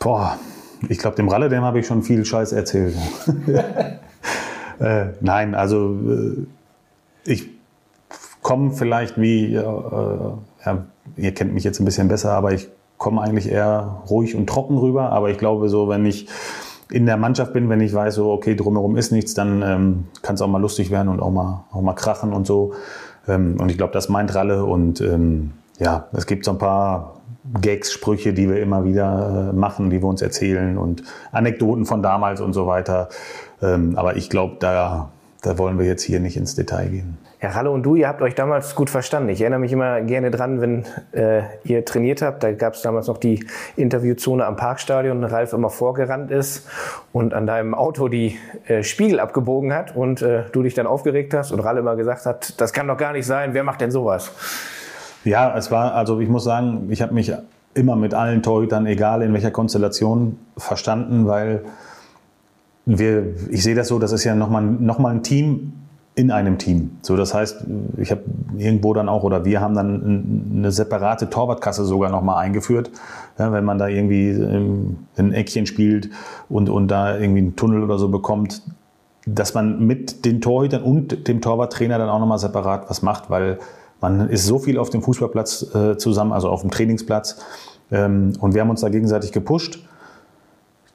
Boah, 0.00 0.40
ich 0.88 0.98
glaube, 0.98 1.14
dem 1.14 1.28
Ralle, 1.28 1.48
dem 1.50 1.62
habe 1.62 1.78
ich 1.78 1.86
schon 1.86 2.02
viel 2.02 2.24
Scheiß 2.24 2.50
erzählt. 2.50 2.96
äh, 4.80 5.06
nein, 5.20 5.54
also 5.54 5.94
äh, 5.94 6.46
ich 7.26 7.48
komme 8.42 8.70
vielleicht 8.72 9.20
wie, 9.20 9.54
äh, 9.54 9.62
ja, 9.62 10.84
ihr 11.16 11.34
kennt 11.34 11.54
mich 11.54 11.64
jetzt 11.64 11.80
ein 11.80 11.84
bisschen 11.84 12.08
besser, 12.08 12.32
aber 12.32 12.52
ich 12.52 12.68
komme 12.96 13.20
eigentlich 13.20 13.50
eher 13.50 14.02
ruhig 14.08 14.34
und 14.34 14.48
trocken 14.48 14.78
rüber. 14.78 15.10
Aber 15.10 15.30
ich 15.30 15.38
glaube, 15.38 15.68
so, 15.68 15.88
wenn 15.88 16.06
ich 16.06 16.28
in 16.90 17.06
der 17.06 17.16
Mannschaft 17.16 17.52
bin, 17.52 17.68
wenn 17.68 17.80
ich 17.80 17.92
weiß, 17.92 18.14
so, 18.14 18.30
okay, 18.30 18.54
drumherum 18.54 18.96
ist 18.96 19.10
nichts, 19.10 19.34
dann 19.34 19.62
ähm, 19.62 20.04
kann 20.22 20.36
es 20.36 20.42
auch 20.42 20.48
mal 20.48 20.60
lustig 20.60 20.90
werden 20.90 21.08
und 21.08 21.20
auch 21.20 21.30
mal, 21.30 21.64
auch 21.72 21.82
mal 21.82 21.94
krachen 21.94 22.32
und 22.32 22.46
so. 22.46 22.74
Ähm, 23.26 23.56
und 23.60 23.70
ich 23.70 23.76
glaube, 23.76 23.92
das 23.92 24.08
meint 24.08 24.34
Ralle. 24.34 24.64
Und 24.64 25.00
ähm, 25.00 25.52
ja, 25.78 26.06
es 26.12 26.26
gibt 26.26 26.44
so 26.44 26.52
ein 26.52 26.58
paar 26.58 27.16
Gags, 27.60 27.92
Sprüche, 27.92 28.32
die 28.32 28.48
wir 28.48 28.60
immer 28.60 28.84
wieder 28.84 29.50
äh, 29.50 29.56
machen, 29.56 29.90
die 29.90 30.00
wir 30.00 30.08
uns 30.08 30.22
erzählen 30.22 30.78
und 30.78 31.02
Anekdoten 31.32 31.84
von 31.84 32.02
damals 32.02 32.40
und 32.40 32.52
so 32.52 32.66
weiter. 32.66 33.08
Ähm, 33.62 33.94
aber 33.96 34.16
ich 34.16 34.30
glaube, 34.30 34.56
da 34.60 35.10
da 35.46 35.58
wollen 35.58 35.78
wir 35.78 35.86
jetzt 35.86 36.02
hier 36.02 36.18
nicht 36.18 36.36
ins 36.36 36.56
Detail 36.56 36.88
gehen. 36.88 37.18
Ja, 37.40 37.50
Ralle 37.50 37.70
und 37.70 37.84
du, 37.84 37.94
ihr 37.94 38.08
habt 38.08 38.20
euch 38.20 38.34
damals 38.34 38.74
gut 38.74 38.90
verstanden. 38.90 39.28
Ich 39.28 39.40
erinnere 39.40 39.60
mich 39.60 39.70
immer 39.70 40.00
gerne 40.00 40.32
dran, 40.32 40.60
wenn 40.60 40.84
äh, 41.12 41.42
ihr 41.62 41.84
trainiert 41.84 42.20
habt. 42.20 42.42
Da 42.42 42.50
gab 42.50 42.74
es 42.74 42.82
damals 42.82 43.06
noch 43.06 43.18
die 43.18 43.46
Interviewzone 43.76 44.44
am 44.44 44.56
Parkstadion. 44.56 45.22
Ralf 45.22 45.52
immer 45.52 45.70
vorgerannt 45.70 46.32
ist 46.32 46.66
und 47.12 47.32
an 47.32 47.46
deinem 47.46 47.74
Auto 47.74 48.08
die 48.08 48.38
äh, 48.66 48.82
Spiegel 48.82 49.20
abgebogen 49.20 49.72
hat 49.72 49.94
und 49.94 50.20
äh, 50.20 50.42
du 50.50 50.64
dich 50.64 50.74
dann 50.74 50.88
aufgeregt 50.88 51.32
hast 51.32 51.52
und 51.52 51.60
Ralle 51.60 51.78
immer 51.78 51.94
gesagt 51.94 52.26
hat, 52.26 52.60
das 52.60 52.72
kann 52.72 52.88
doch 52.88 52.96
gar 52.96 53.12
nicht 53.12 53.26
sein. 53.26 53.54
Wer 53.54 53.62
macht 53.62 53.80
denn 53.80 53.92
sowas? 53.92 54.32
Ja, 55.22 55.56
es 55.56 55.70
war, 55.70 55.94
also 55.94 56.18
ich 56.18 56.28
muss 56.28 56.42
sagen, 56.42 56.88
ich 56.90 57.02
habe 57.02 57.14
mich 57.14 57.32
immer 57.74 57.94
mit 57.94 58.14
allen 58.14 58.42
Torhütern, 58.42 58.84
egal 58.86 59.22
in 59.22 59.32
welcher 59.32 59.52
Konstellation, 59.52 60.40
verstanden, 60.56 61.28
weil 61.28 61.62
wir, 62.86 63.34
ich 63.50 63.62
sehe 63.62 63.74
das 63.74 63.88
so, 63.88 63.98
das 63.98 64.12
ist 64.12 64.24
ja 64.24 64.34
nochmal 64.34 64.62
noch 64.62 64.98
mal 64.98 65.10
ein 65.10 65.22
Team 65.22 65.72
in 66.14 66.30
einem 66.30 66.56
Team. 66.56 66.92
So, 67.02 67.14
das 67.14 67.34
heißt, 67.34 67.64
ich 67.98 68.10
habe 68.10 68.22
irgendwo 68.56 68.94
dann 68.94 69.08
auch 69.08 69.22
oder 69.22 69.44
wir 69.44 69.60
haben 69.60 69.74
dann 69.74 70.48
eine 70.56 70.72
separate 70.72 71.28
Torwartkasse 71.28 71.84
sogar 71.84 72.10
nochmal 72.10 72.42
eingeführt, 72.42 72.90
ja, 73.38 73.52
wenn 73.52 73.64
man 73.64 73.76
da 73.76 73.88
irgendwie 73.88 74.30
ein 74.30 75.32
Eckchen 75.32 75.66
spielt 75.66 76.08
und, 76.48 76.70
und 76.70 76.88
da 76.88 77.18
irgendwie 77.18 77.40
einen 77.40 77.56
Tunnel 77.56 77.82
oder 77.82 77.98
so 77.98 78.08
bekommt, 78.08 78.62
dass 79.26 79.52
man 79.52 79.84
mit 79.86 80.24
den 80.24 80.40
Torhütern 80.40 80.82
und 80.82 81.28
dem 81.28 81.42
Torwarttrainer 81.42 81.98
dann 81.98 82.08
auch 82.08 82.20
nochmal 82.20 82.38
separat 82.38 82.88
was 82.88 83.02
macht, 83.02 83.28
weil 83.28 83.58
man 84.00 84.30
ist 84.30 84.46
so 84.46 84.58
viel 84.58 84.78
auf 84.78 84.88
dem 84.88 85.02
Fußballplatz 85.02 85.74
äh, 85.74 85.96
zusammen, 85.98 86.32
also 86.32 86.48
auf 86.48 86.62
dem 86.62 86.70
Trainingsplatz. 86.70 87.38
Ähm, 87.90 88.32
und 88.40 88.54
wir 88.54 88.62
haben 88.62 88.70
uns 88.70 88.80
da 88.80 88.88
gegenseitig 88.88 89.32
gepusht 89.32 89.80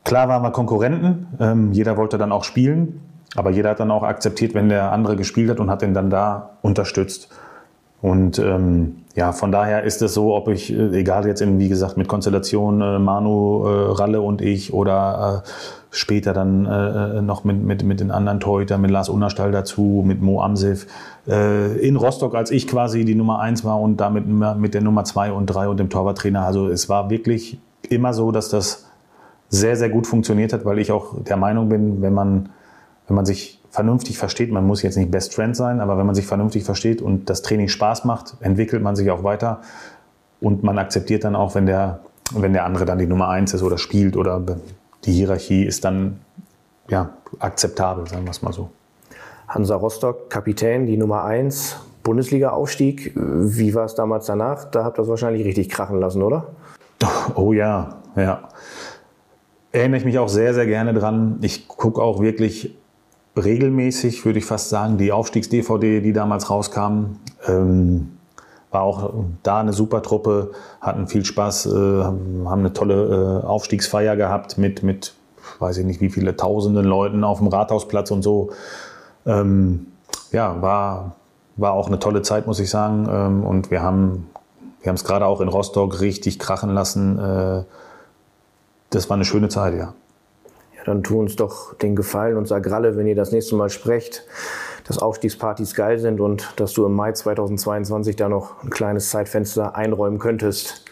Klar 0.04 0.28
waren 0.30 0.42
wir 0.42 0.52
Konkurrenten, 0.52 1.28
ähm, 1.40 1.72
jeder 1.72 1.96
wollte 1.98 2.18
dann 2.18 2.32
auch 2.32 2.44
spielen, 2.44 3.02
aber 3.36 3.52
jeder 3.52 3.70
hat 3.72 3.80
dann 3.80 3.92
auch 3.92 4.04
akzeptiert, 4.04 4.54
wenn 4.54 4.70
der 4.70 4.92
andere 4.92 5.16
gespielt 5.16 5.50
hat 5.50 5.60
und 5.60 5.70
hat 5.70 5.82
den 5.82 5.94
dann 5.94 6.10
da 6.10 6.58
unterstützt. 6.62 7.30
Und 8.02 8.40
ähm, 8.40 9.04
ja, 9.16 9.32
von 9.32 9.52
daher 9.52 9.84
ist 9.84 10.02
es 10.02 10.14
so, 10.14 10.36
ob 10.36 10.48
ich, 10.48 10.74
äh, 10.74 11.00
egal 11.00 11.28
jetzt 11.28 11.42
in, 11.42 11.60
wie 11.60 11.70
gesagt, 11.70 11.98
mit 11.98 12.08
Konstellation 12.08 12.82
äh, 12.82 12.98
Manu, 12.98 13.66
äh, 13.66 13.92
Ralle 13.92 14.22
und 14.22 14.42
ich 14.42 14.74
oder 14.74 15.44
äh, 15.46 15.50
später 15.92 16.34
dann 16.34 16.66
äh, 16.66 17.22
noch 17.22 17.44
mit, 17.44 17.62
mit, 17.62 17.84
mit 17.84 18.00
den 18.00 18.10
anderen 18.10 18.40
Torhütern, 18.40 18.82
mit 18.82 18.90
Lars 18.90 19.10
Unerstall 19.10 19.52
dazu, 19.52 20.04
mit 20.06 20.22
Mo 20.22 20.42
Amsif, 20.42 20.88
in 21.28 21.98
Rostock, 21.98 22.34
als 22.34 22.50
ich 22.50 22.66
quasi 22.66 23.06
die 23.06 23.14
Nummer 23.14 23.40
eins 23.40 23.64
war 23.64 23.80
und 23.80 23.98
damit 23.98 24.26
mit 24.26 24.74
der 24.74 24.82
Nummer 24.82 25.04
zwei 25.04 25.32
und 25.32 25.46
drei 25.46 25.68
und 25.68 25.80
dem 25.80 25.90
Torwarttrainer. 25.90 26.44
Also 26.44 26.68
es 26.68 26.90
war 26.90 27.12
wirklich 27.12 27.60
immer 27.90 28.14
so, 28.14 28.32
dass 28.32 28.50
das 28.50 28.88
sehr, 29.52 29.76
sehr 29.76 29.90
gut 29.90 30.08
funktioniert 30.08 30.54
hat, 30.54 30.66
weil 30.66 30.80
ich 30.80 30.92
auch 30.92 31.22
der 31.24 31.38
Meinung 31.38 31.70
bin, 31.70 32.02
wenn 32.02 32.14
man, 32.14 32.50
wenn 33.08 33.16
man 33.16 33.26
sich 33.26 33.62
vernünftig 33.70 34.18
versteht, 34.18 34.52
man 34.52 34.66
muss 34.66 34.82
jetzt 34.82 34.98
nicht 34.98 35.12
Best 35.12 35.36
Friend 35.36 35.56
sein, 35.56 35.80
aber 35.80 35.98
wenn 35.98 36.06
man 36.06 36.16
sich 36.16 36.26
vernünftig 36.26 36.64
versteht 36.64 37.02
und 37.02 37.30
das 37.30 37.42
Training 37.42 37.68
Spaß 37.68 38.06
macht, 38.06 38.36
entwickelt 38.40 38.82
man 38.82 38.96
sich 38.96 39.12
auch 39.12 39.24
weiter 39.24 39.62
und 40.40 40.64
man 40.64 40.80
akzeptiert 40.80 41.26
dann 41.26 41.36
auch, 41.36 41.54
wenn 41.54 41.66
der, 41.66 42.00
wenn 42.34 42.54
der 42.54 42.66
andere 42.66 42.86
dann 42.86 42.98
die 42.98 43.08
Nummer 43.08 43.28
eins 43.28 43.54
ist 43.54 43.62
oder 43.62 43.78
spielt 43.78 44.18
oder 44.18 44.42
die 45.04 45.12
Hierarchie 45.12 45.64
ist 45.64 45.84
dann 45.86 46.20
ja, 46.90 47.10
akzeptabel, 47.40 48.08
sagen 48.08 48.24
wir 48.24 48.32
es 48.32 48.42
mal 48.42 48.54
so. 48.54 48.70
Hansa 49.48 49.76
Rostock, 49.76 50.30
Kapitän, 50.30 50.86
die 50.86 50.98
Nummer 50.98 51.26
1, 51.26 51.78
Bundesliga-Aufstieg. 52.04 53.14
Wie 53.16 53.74
war 53.74 53.86
es 53.86 53.96
damals 53.96 54.26
danach? 54.26 54.66
Da 54.66 54.84
habt 54.86 54.98
ihr 54.98 55.04
es 55.04 55.10
wahrscheinlich 55.10 55.46
richtig 55.46 55.70
krachen 55.70 56.00
lassen, 56.00 56.24
oder? 56.24 56.48
Oh 57.36 57.52
ja, 57.52 57.98
ja. 58.16 58.48
Erinnere 59.72 60.00
ich 60.00 60.06
mich 60.06 60.20
auch 60.20 60.30
sehr, 60.30 60.54
sehr 60.54 60.66
gerne 60.66 60.94
dran. 60.94 61.40
Ich 61.42 61.68
gucke 61.68 62.02
auch 62.02 62.22
wirklich 62.22 62.76
regelmäßig, 63.38 64.26
würde 64.26 64.40
ich 64.40 64.46
fast 64.46 64.70
sagen, 64.70 64.98
die 64.98 65.12
Aufstiegs-DVD, 65.12 66.02
die 66.02 66.14
damals 66.14 66.50
rauskam. 66.50 67.18
Ähm, 67.48 68.18
war 68.72 68.84
auch 68.84 69.14
da 69.44 69.60
eine 69.60 69.74
super 69.74 70.02
Truppe, 70.02 70.52
hatten 70.80 71.08
viel 71.08 71.26
Spaß, 71.26 71.66
äh, 71.68 72.04
haben 72.04 72.48
eine 72.48 72.74
tolle 72.74 73.42
äh, 73.44 73.46
Aufstiegsfeier 73.46 74.16
gehabt 74.16 74.58
mit, 74.58 74.84
mit, 74.84 75.14
weiß 75.60 75.78
ich 75.78 75.86
nicht, 75.86 76.02
wie 76.02 76.10
viele 76.10 76.36
tausenden 76.36 76.86
Leuten 76.86 77.24
auf 77.24 77.40
dem 77.40 77.48
Rathausplatz 77.48 78.12
und 78.12 78.22
so. 78.22 78.52
Ähm, 79.26 79.88
ja, 80.32 80.62
war, 80.62 81.16
war 81.58 81.74
auch 81.74 81.88
eine 81.88 82.00
tolle 82.00 82.22
Zeit, 82.22 82.48
muss 82.48 82.60
ich 82.60 82.70
sagen. 82.70 83.08
Ähm, 83.10 83.44
und 83.44 83.72
wir 83.72 83.82
haben 83.82 84.28
wir 84.84 84.94
es 84.94 85.04
gerade 85.04 85.26
auch 85.26 85.42
in 85.42 85.48
Rostock 85.48 86.02
richtig 86.02 86.40
krachen 86.40 86.74
lassen. 86.74 87.20
Äh, 87.20 87.64
das 88.92 89.10
war 89.10 89.16
eine 89.16 89.26
schöne 89.26 89.50
Zeit, 89.50 89.74
ja. 89.74 89.94
Ja, 90.78 90.84
dann 90.86 91.04
tu 91.04 91.20
uns 91.20 91.36
doch 91.36 91.74
den 91.76 91.96
Gefallen 91.96 92.38
und 92.38 92.48
sag 92.48 92.70
Ralle, 92.70 92.96
wenn 92.96 93.08
ihr 93.08 93.16
das 93.16 93.32
nächste 93.32 93.56
Mal 93.56 93.70
sprecht, 93.70 94.26
dass 94.88 95.00
Aufstiegspartys 95.00 95.76
geil 95.76 96.00
sind 96.00 96.20
und 96.20 96.54
dass 96.58 96.74
du 96.74 96.86
im 96.86 96.94
Mai 96.94 97.14
2022 97.14 98.16
da 98.16 98.30
noch 98.30 98.64
ein 98.64 98.70
kleines 98.70 99.10
Zeitfenster 99.10 99.76
einräumen 99.76 100.20
könntest. 100.20 100.86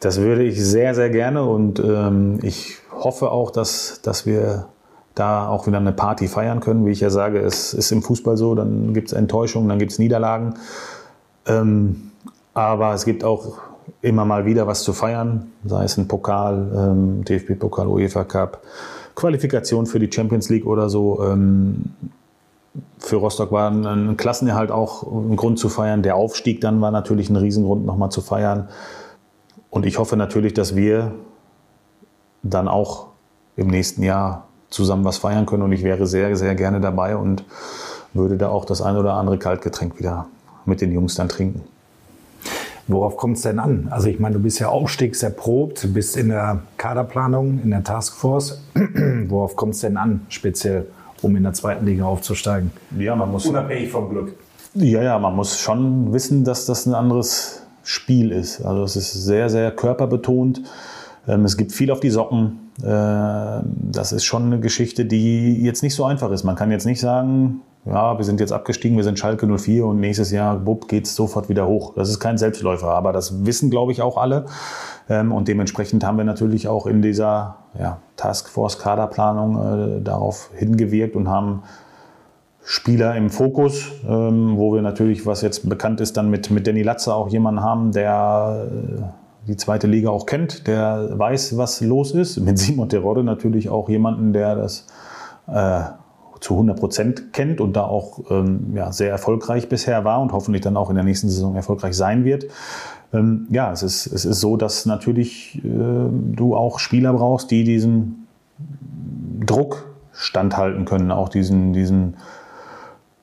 Das 0.00 0.20
würde 0.20 0.42
ich 0.42 0.62
sehr, 0.62 0.94
sehr 0.94 1.10
gerne 1.10 1.44
und 1.44 1.78
ähm, 1.78 2.38
ich 2.42 2.78
hoffe 2.90 3.30
auch, 3.30 3.50
dass, 3.50 4.00
dass 4.02 4.26
wir 4.26 4.66
da 5.14 5.48
auch 5.48 5.66
wieder 5.66 5.78
eine 5.78 5.92
Party 5.92 6.28
feiern 6.28 6.60
können. 6.60 6.84
Wie 6.86 6.90
ich 6.90 7.00
ja 7.00 7.10
sage, 7.10 7.38
es 7.40 7.74
ist 7.74 7.92
im 7.92 8.02
Fußball 8.02 8.36
so, 8.36 8.54
dann 8.54 8.92
gibt 8.94 9.08
es 9.08 9.12
Enttäuschungen, 9.12 9.68
dann 9.68 9.78
gibt 9.78 9.92
es 9.92 9.98
Niederlagen. 9.98 10.54
Ähm, 11.46 12.10
aber 12.54 12.94
es 12.94 13.04
gibt 13.04 13.24
auch 13.24 13.58
immer 14.00 14.24
mal 14.24 14.44
wieder 14.44 14.66
was 14.66 14.82
zu 14.82 14.92
feiern, 14.92 15.52
sei 15.64 15.84
es 15.84 15.96
ein 15.96 16.08
Pokal, 16.08 16.72
ähm, 16.74 17.24
DFB-Pokal, 17.24 17.86
UEFA 17.86 18.24
Cup, 18.24 18.62
Qualifikation 19.14 19.86
für 19.86 19.98
die 19.98 20.10
Champions 20.10 20.48
League 20.48 20.66
oder 20.66 20.88
so. 20.88 21.22
Ähm, 21.24 21.84
für 22.98 23.16
Rostock 23.16 23.52
war 23.52 23.70
ein, 23.70 23.84
ein 23.84 24.16
Klassenerhalt 24.16 24.70
auch 24.70 25.02
ein 25.02 25.36
Grund 25.36 25.58
zu 25.58 25.68
feiern. 25.68 26.02
Der 26.02 26.16
Aufstieg 26.16 26.60
dann 26.60 26.80
war 26.80 26.90
natürlich 26.90 27.28
ein 27.28 27.36
Riesengrund, 27.36 27.84
nochmal 27.84 28.10
zu 28.10 28.20
feiern. 28.20 28.68
Und 29.70 29.86
ich 29.86 29.98
hoffe 29.98 30.16
natürlich, 30.16 30.54
dass 30.54 30.76
wir 30.76 31.12
dann 32.42 32.68
auch 32.68 33.08
im 33.56 33.68
nächsten 33.68 34.02
Jahr 34.02 34.46
zusammen 34.70 35.04
was 35.04 35.18
feiern 35.18 35.46
können. 35.46 35.62
Und 35.62 35.72
ich 35.72 35.82
wäre 35.82 36.06
sehr, 36.06 36.34
sehr 36.36 36.54
gerne 36.54 36.80
dabei 36.80 37.16
und 37.16 37.44
würde 38.14 38.36
da 38.36 38.48
auch 38.48 38.64
das 38.64 38.82
ein 38.82 38.96
oder 38.96 39.14
andere 39.14 39.38
Kaltgetränk 39.38 39.98
wieder 39.98 40.26
mit 40.64 40.80
den 40.80 40.92
Jungs 40.92 41.14
dann 41.14 41.28
trinken. 41.28 41.62
Worauf 42.92 43.16
kommt 43.16 43.36
es 43.36 43.42
denn 43.42 43.58
an? 43.58 43.88
Also 43.90 44.08
ich 44.08 44.20
meine, 44.20 44.34
du 44.34 44.42
bist 44.42 44.58
ja 44.58 44.68
aufstiegserprobt, 44.68 45.92
bist 45.92 46.16
in 46.16 46.28
der 46.28 46.60
Kaderplanung, 46.76 47.60
in 47.62 47.70
der 47.70 47.82
Taskforce. 47.82 48.62
Worauf 49.28 49.56
kommt 49.56 49.74
es 49.74 49.80
denn 49.80 49.96
an, 49.96 50.26
speziell, 50.28 50.86
um 51.22 51.34
in 51.36 51.42
der 51.42 51.52
zweiten 51.52 51.86
Liga 51.86 52.04
aufzusteigen? 52.04 52.70
Ja, 52.98 53.16
man 53.16 53.30
muss. 53.30 53.46
Unabhängig 53.46 53.90
vom 53.90 54.08
Glück. 54.10 54.34
Ja, 54.74 55.02
ja, 55.02 55.18
man 55.18 55.36
muss 55.36 55.58
schon 55.58 56.12
wissen, 56.12 56.44
dass 56.44 56.66
das 56.66 56.86
ein 56.86 56.94
anderes 56.94 57.62
Spiel 57.82 58.32
ist. 58.32 58.64
Also 58.64 58.84
es 58.84 58.96
ist 58.96 59.12
sehr, 59.12 59.50
sehr 59.50 59.70
körperbetont. 59.70 60.62
Ähm, 61.28 61.44
es 61.44 61.56
gibt 61.56 61.72
viel 61.72 61.90
auf 61.90 62.00
die 62.00 62.10
Socken. 62.10 62.70
Äh, 62.82 62.84
das 62.84 64.12
ist 64.12 64.24
schon 64.24 64.44
eine 64.44 64.60
Geschichte, 64.60 65.04
die 65.04 65.62
jetzt 65.62 65.82
nicht 65.82 65.94
so 65.94 66.04
einfach 66.04 66.30
ist. 66.30 66.44
Man 66.44 66.56
kann 66.56 66.70
jetzt 66.70 66.86
nicht 66.86 67.00
sagen, 67.00 67.60
ja, 67.84 68.16
wir 68.16 68.24
sind 68.24 68.38
jetzt 68.38 68.52
abgestiegen, 68.52 68.96
wir 68.96 69.04
sind 69.04 69.18
Schalke 69.18 69.46
04 69.46 69.84
und 69.84 69.98
nächstes 69.98 70.30
Jahr, 70.30 70.56
bupp, 70.56 70.86
geht's 70.86 71.16
sofort 71.16 71.48
wieder 71.48 71.66
hoch. 71.66 71.94
Das 71.94 72.08
ist 72.08 72.20
kein 72.20 72.38
Selbstläufer, 72.38 72.88
aber 72.88 73.12
das 73.12 73.44
wissen, 73.44 73.70
glaube 73.70 73.90
ich, 73.90 74.02
auch 74.02 74.16
alle. 74.16 74.46
Ähm, 75.08 75.32
und 75.32 75.48
dementsprechend 75.48 76.04
haben 76.04 76.16
wir 76.16 76.24
natürlich 76.24 76.68
auch 76.68 76.86
in 76.86 77.02
dieser 77.02 77.56
ja, 77.78 77.98
Taskforce-Kaderplanung 78.16 79.98
äh, 79.98 80.00
darauf 80.00 80.50
hingewirkt 80.54 81.16
und 81.16 81.28
haben 81.28 81.64
Spieler 82.64 83.16
im 83.16 83.30
Fokus, 83.30 83.90
ähm, 84.08 84.56
wo 84.56 84.72
wir 84.72 84.82
natürlich, 84.82 85.26
was 85.26 85.42
jetzt 85.42 85.68
bekannt 85.68 86.00
ist, 86.00 86.16
dann 86.16 86.30
mit, 86.30 86.52
mit 86.52 86.68
Danny 86.68 86.82
Latze 86.82 87.12
auch 87.12 87.28
jemanden 87.28 87.62
haben, 87.62 87.90
der 87.90 88.68
äh, 88.70 89.02
die 89.48 89.56
zweite 89.56 89.88
Liga 89.88 90.10
auch 90.10 90.26
kennt, 90.26 90.68
der 90.68 91.18
weiß, 91.18 91.56
was 91.56 91.80
los 91.80 92.12
ist. 92.12 92.38
Mit 92.38 92.58
Simon 92.58 92.88
Terodde 92.88 93.24
natürlich 93.24 93.68
auch 93.68 93.88
jemanden, 93.88 94.32
der 94.32 94.54
das 94.54 94.86
äh, 95.48 95.82
zu 96.42 96.54
100 96.54 96.78
Prozent 96.78 97.32
kennt 97.32 97.60
und 97.60 97.74
da 97.74 97.84
auch 97.84 98.20
ähm, 98.30 98.72
ja, 98.74 98.92
sehr 98.92 99.10
erfolgreich 99.10 99.68
bisher 99.68 100.04
war 100.04 100.20
und 100.20 100.32
hoffentlich 100.32 100.62
dann 100.62 100.76
auch 100.76 100.90
in 100.90 100.96
der 100.96 101.04
nächsten 101.04 101.28
Saison 101.28 101.54
erfolgreich 101.54 101.96
sein 101.96 102.24
wird. 102.24 102.46
Ähm, 103.12 103.46
ja, 103.50 103.72
es 103.72 103.82
ist, 103.82 104.06
es 104.06 104.24
ist 104.24 104.40
so, 104.40 104.56
dass 104.56 104.86
natürlich 104.86 105.60
äh, 105.64 105.68
du 105.68 106.56
auch 106.56 106.78
Spieler 106.78 107.12
brauchst, 107.12 107.50
die 107.50 107.64
diesen 107.64 108.26
Druck 109.44 109.86
standhalten 110.12 110.84
können, 110.84 111.10
auch 111.10 111.28
diesen, 111.28 111.72
diesen 111.72 112.16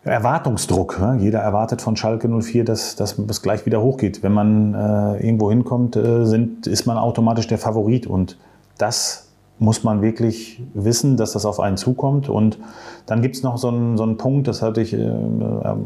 Erwartungsdruck. 0.04 1.00
Ne? 1.00 1.18
Jeder 1.20 1.40
erwartet 1.40 1.82
von 1.82 1.96
Schalke 1.96 2.28
04, 2.28 2.64
dass, 2.64 2.96
dass 2.96 3.18
es 3.18 3.41
gleich 3.41 3.66
wieder 3.66 3.82
hochgeht. 3.82 4.24
Wenn 4.24 4.34
man 4.34 4.74
äh, 4.74 5.26
irgendwo 5.26 5.50
hinkommt, 5.50 5.96
äh, 5.96 6.26
sind, 6.26 6.68
ist 6.68 6.86
man 6.86 6.98
automatisch 6.98 7.48
der 7.48 7.58
Favorit. 7.58 8.08
Und 8.08 8.38
das 8.78 9.28
muss 9.60 9.84
man 9.84 10.02
wirklich 10.02 10.64
wissen, 10.73 11.18
dass 11.18 11.34
das 11.34 11.45
auf 11.45 11.60
einen 11.60 11.76
zukommt. 11.76 12.30
Und 12.30 12.57
dann 13.06 13.22
gibt 13.22 13.36
es 13.36 13.44
noch 13.44 13.57
so 13.57 13.68
einen, 13.68 13.98
so 13.98 14.03
einen 14.03 14.18
Punkt, 14.18 14.48
das 14.48 14.61
hatte 14.61 14.81
ich 14.81 14.94
äh, 14.94 15.11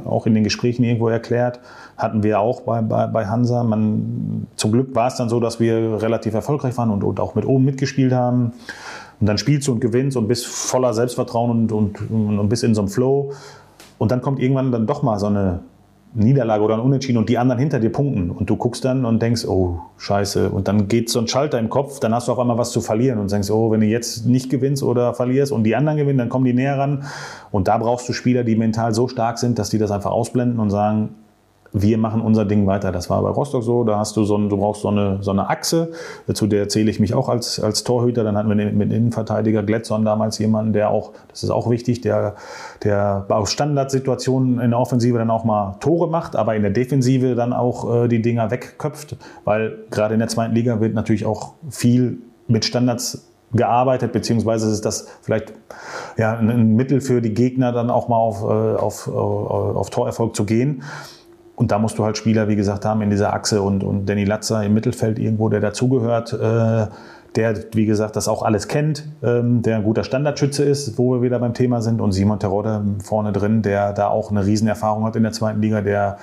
auch 0.05 0.27
in 0.27 0.35
den 0.35 0.43
Gesprächen 0.43 0.83
irgendwo 0.83 1.09
erklärt, 1.09 1.59
hatten 1.97 2.21
wir 2.21 2.39
auch 2.39 2.61
bei, 2.61 2.81
bei, 2.81 3.07
bei 3.07 3.25
Hansa. 3.25 3.63
Man, 3.63 4.47
zum 4.55 4.71
Glück 4.71 4.93
war 4.95 5.07
es 5.07 5.15
dann 5.15 5.27
so, 5.27 5.39
dass 5.39 5.59
wir 5.59 6.01
relativ 6.01 6.35
erfolgreich 6.35 6.77
waren 6.77 6.91
und, 6.91 7.03
und 7.03 7.19
auch 7.19 7.33
mit 7.33 7.45
oben 7.45 7.65
mitgespielt 7.65 8.13
haben. 8.13 8.53
Und 9.19 9.27
dann 9.27 9.37
spielst 9.37 9.67
du 9.67 9.73
und 9.73 9.79
gewinnst 9.79 10.17
und 10.17 10.27
bist 10.27 10.45
voller 10.45 10.93
Selbstvertrauen 10.93 11.49
und, 11.49 11.71
und, 11.71 12.39
und 12.39 12.49
bist 12.49 12.63
in 12.63 12.75
so 12.75 12.81
einem 12.81 12.89
Flow. 12.89 13.31
Und 13.97 14.11
dann 14.11 14.21
kommt 14.21 14.39
irgendwann 14.39 14.71
dann 14.71 14.85
doch 14.85 15.01
mal 15.01 15.17
so 15.17 15.27
eine 15.27 15.61
Niederlage 16.15 16.63
oder 16.63 16.75
ein 16.75 16.79
Unentschieden 16.79 17.17
und 17.17 17.29
die 17.29 17.37
anderen 17.37 17.59
hinter 17.59 17.79
dir 17.79 17.91
punkten. 17.91 18.29
Und 18.29 18.49
du 18.49 18.55
guckst 18.55 18.85
dann 18.85 19.05
und 19.05 19.21
denkst, 19.21 19.45
oh, 19.45 19.79
scheiße. 19.97 20.49
Und 20.49 20.67
dann 20.67 20.87
geht 20.87 21.09
so 21.09 21.19
ein 21.19 21.27
Schalter 21.27 21.59
im 21.59 21.69
Kopf, 21.69 21.99
dann 21.99 22.13
hast 22.13 22.27
du 22.27 22.31
auf 22.31 22.39
einmal 22.39 22.57
was 22.57 22.71
zu 22.71 22.81
verlieren 22.81 23.19
und 23.19 23.31
denkst, 23.31 23.49
oh, 23.49 23.71
wenn 23.71 23.81
du 23.81 23.87
jetzt 23.87 24.25
nicht 24.25 24.49
gewinnst 24.49 24.83
oder 24.83 25.13
verlierst 25.13 25.51
und 25.51 25.63
die 25.63 25.75
anderen 25.75 25.97
gewinnen, 25.97 26.19
dann 26.19 26.29
kommen 26.29 26.45
die 26.45 26.53
näher 26.53 26.77
ran. 26.77 27.03
Und 27.51 27.67
da 27.67 27.77
brauchst 27.77 28.07
du 28.07 28.13
Spieler, 28.13 28.43
die 28.43 28.55
mental 28.55 28.93
so 28.93 29.07
stark 29.07 29.39
sind, 29.39 29.57
dass 29.59 29.69
die 29.69 29.77
das 29.77 29.91
einfach 29.91 30.11
ausblenden 30.11 30.59
und 30.59 30.69
sagen, 30.69 31.15
wir 31.73 31.97
machen 31.97 32.21
unser 32.21 32.45
Ding 32.45 32.67
weiter. 32.67 32.91
Das 32.91 33.09
war 33.09 33.21
bei 33.23 33.29
Rostock 33.29 33.63
so. 33.63 33.83
Da 33.83 33.97
hast 33.97 34.15
du 34.15 34.23
so, 34.23 34.37
ein, 34.37 34.47
du 34.47 34.57
brauchst 34.57 34.83
so 34.83 34.89
eine, 34.89 35.17
so 35.21 35.31
eine 35.31 35.49
Achse. 35.49 35.91
Zu 36.31 36.45
der 36.45 36.69
zähle 36.69 36.91
ich 36.91 36.99
mich 36.99 37.15
auch 37.15 37.29
als, 37.29 37.59
als 37.59 37.83
Torhüter. 37.83 38.23
Dann 38.23 38.37
hatten 38.37 38.47
wir 38.47 38.55
mit 38.55 38.91
Innenverteidiger 38.91 39.63
Gletson 39.63 40.05
damals 40.05 40.37
jemanden, 40.37 40.73
der 40.73 40.91
auch, 40.91 41.13
das 41.29 41.43
ist 41.43 41.49
auch 41.49 41.69
wichtig, 41.69 42.01
der, 42.01 42.35
der 42.83 43.25
aus 43.29 43.51
Standardsituationen 43.51 44.59
in 44.59 44.69
der 44.69 44.79
Offensive 44.79 45.17
dann 45.17 45.31
auch 45.31 45.45
mal 45.45 45.77
Tore 45.79 46.07
macht, 46.07 46.35
aber 46.35 46.55
in 46.55 46.61
der 46.61 46.71
Defensive 46.71 47.33
dann 47.33 47.53
auch 47.53 48.03
äh, 48.03 48.07
die 48.07 48.21
Dinger 48.21 48.51
wegköpft. 48.51 49.17
Weil 49.43 49.79
gerade 49.89 50.13
in 50.13 50.19
der 50.19 50.29
zweiten 50.29 50.53
Liga 50.53 50.79
wird 50.79 50.93
natürlich 50.93 51.25
auch 51.25 51.53
viel 51.69 52.19
mit 52.47 52.65
Standards 52.65 53.27
gearbeitet, 53.51 54.11
beziehungsweise 54.13 54.69
ist 54.69 54.85
das 54.85 55.07
vielleicht 55.21 55.53
ja, 56.17 56.37
ein 56.37 56.75
Mittel 56.75 57.01
für 57.01 57.21
die 57.21 57.33
Gegner, 57.33 57.71
dann 57.71 57.89
auch 57.89 58.07
mal 58.07 58.17
auf, 58.17 58.43
äh, 58.43 58.45
auf, 58.45 59.07
auf, 59.07 59.75
auf 59.75 59.89
Torerfolg 59.89 60.35
zu 60.35 60.45
gehen. 60.45 60.83
Und 61.55 61.71
da 61.71 61.77
musst 61.77 61.99
du 61.99 62.03
halt 62.03 62.17
Spieler, 62.17 62.47
wie 62.47 62.55
gesagt, 62.55 62.83
haben 62.85 63.01
in 63.01 63.09
dieser 63.09 63.33
Achse 63.33 63.61
und, 63.61 63.83
und 63.83 64.07
Danny 64.07 64.23
Latzer 64.23 64.63
im 64.63 64.73
Mittelfeld 64.73 65.19
irgendwo, 65.19 65.49
der 65.49 65.59
dazugehört, 65.59 66.33
äh, 66.33 66.87
der, 67.35 67.55
wie 67.73 67.85
gesagt, 67.85 68.15
das 68.15 68.27
auch 68.27 68.43
alles 68.43 68.67
kennt, 68.67 69.07
ähm, 69.23 69.61
der 69.61 69.77
ein 69.77 69.83
guter 69.83 70.03
Standardschütze 70.03 70.63
ist, 70.63 70.97
wo 70.97 71.13
wir 71.13 71.21
wieder 71.21 71.39
beim 71.39 71.53
Thema 71.53 71.81
sind. 71.81 72.01
Und 72.01 72.11
Simon 72.11 72.39
Terodde 72.39 72.83
vorne 73.03 73.31
drin, 73.31 73.61
der 73.61 73.93
da 73.93 74.07
auch 74.07 74.31
eine 74.31 74.45
Riesenerfahrung 74.45 75.05
hat 75.05 75.15
in 75.15 75.23
der 75.23 75.31
zweiten 75.31 75.61
Liga, 75.61 75.81
der 75.81 76.17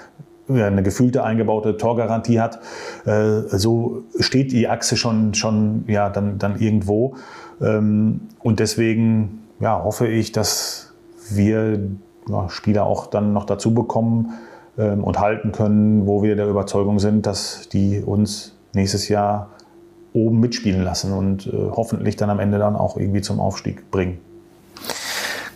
eine 0.48 0.82
gefühlte 0.82 1.22
eingebaute 1.22 1.76
Torgarantie 1.76 2.40
hat. 2.40 2.58
Äh, 3.04 3.42
so 3.56 4.02
steht 4.18 4.52
die 4.52 4.68
Achse 4.68 4.96
schon, 4.96 5.34
schon 5.34 5.84
ja, 5.86 6.10
dann, 6.10 6.38
dann 6.38 6.58
irgendwo. 6.58 7.14
Ähm, 7.60 8.22
und 8.40 8.58
deswegen 8.58 9.42
ja, 9.60 9.82
hoffe 9.82 10.08
ich, 10.08 10.32
dass 10.32 10.92
wir 11.30 11.80
ja, 12.28 12.48
Spieler 12.48 12.84
auch 12.84 13.06
dann 13.06 13.32
noch 13.32 13.44
dazu 13.44 13.74
bekommen, 13.74 14.32
und 14.84 15.18
halten 15.18 15.52
können, 15.52 16.06
wo 16.06 16.22
wir 16.22 16.36
der 16.36 16.48
Überzeugung 16.48 16.98
sind, 16.98 17.26
dass 17.26 17.68
die 17.68 18.00
uns 18.00 18.54
nächstes 18.72 19.08
Jahr 19.08 19.50
oben 20.12 20.40
mitspielen 20.40 20.82
lassen 20.82 21.12
und 21.12 21.46
äh, 21.46 21.50
hoffentlich 21.52 22.16
dann 22.16 22.30
am 22.30 22.40
Ende 22.40 22.58
dann 22.58 22.76
auch 22.76 22.96
irgendwie 22.96 23.20
zum 23.20 23.40
Aufstieg 23.40 23.90
bringen. 23.90 24.18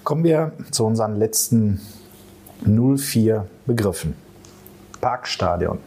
Kommen 0.04 0.22
wir 0.22 0.52
zu 0.70 0.84
unseren 0.84 1.16
letzten 1.16 1.80
04 2.64 3.46
Begriffen. 3.66 4.14
Parkstadion. 5.00 5.78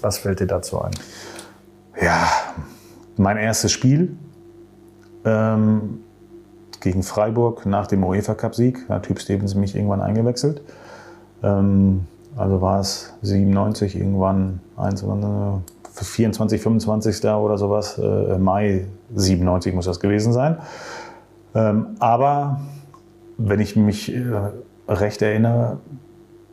Was 0.00 0.18
fällt 0.18 0.40
dir 0.40 0.46
dazu 0.46 0.80
ein? 0.80 0.92
Ja, 2.00 2.28
mein 3.16 3.36
erstes 3.36 3.72
Spiel. 3.72 4.16
Ähm, 5.24 6.00
gegen 6.80 7.02
Freiburg 7.02 7.64
nach 7.64 7.86
dem 7.86 8.04
UEFA-Cup-Sieg. 8.04 8.86
Da 8.88 8.94
hat 8.94 9.04
Typ 9.04 9.18
Stevens 9.18 9.54
mich 9.54 9.74
irgendwann 9.74 10.02
eingewechselt. 10.02 10.60
Ähm, 11.42 12.06
also 12.36 12.60
war 12.60 12.80
es 12.80 13.14
97 13.22 13.96
irgendwann, 13.96 14.60
24, 15.94 16.60
25. 16.60 17.24
oder 17.30 17.56
sowas, 17.58 17.98
äh, 17.98 18.38
Mai 18.38 18.86
97 19.14 19.74
muss 19.74 19.84
das 19.86 20.00
gewesen 20.00 20.32
sein. 20.32 20.58
Ähm, 21.54 21.96
aber 22.00 22.60
wenn 23.38 23.60
ich 23.60 23.76
mich 23.76 24.14
äh, 24.14 24.22
recht 24.88 25.22
erinnere, 25.22 25.78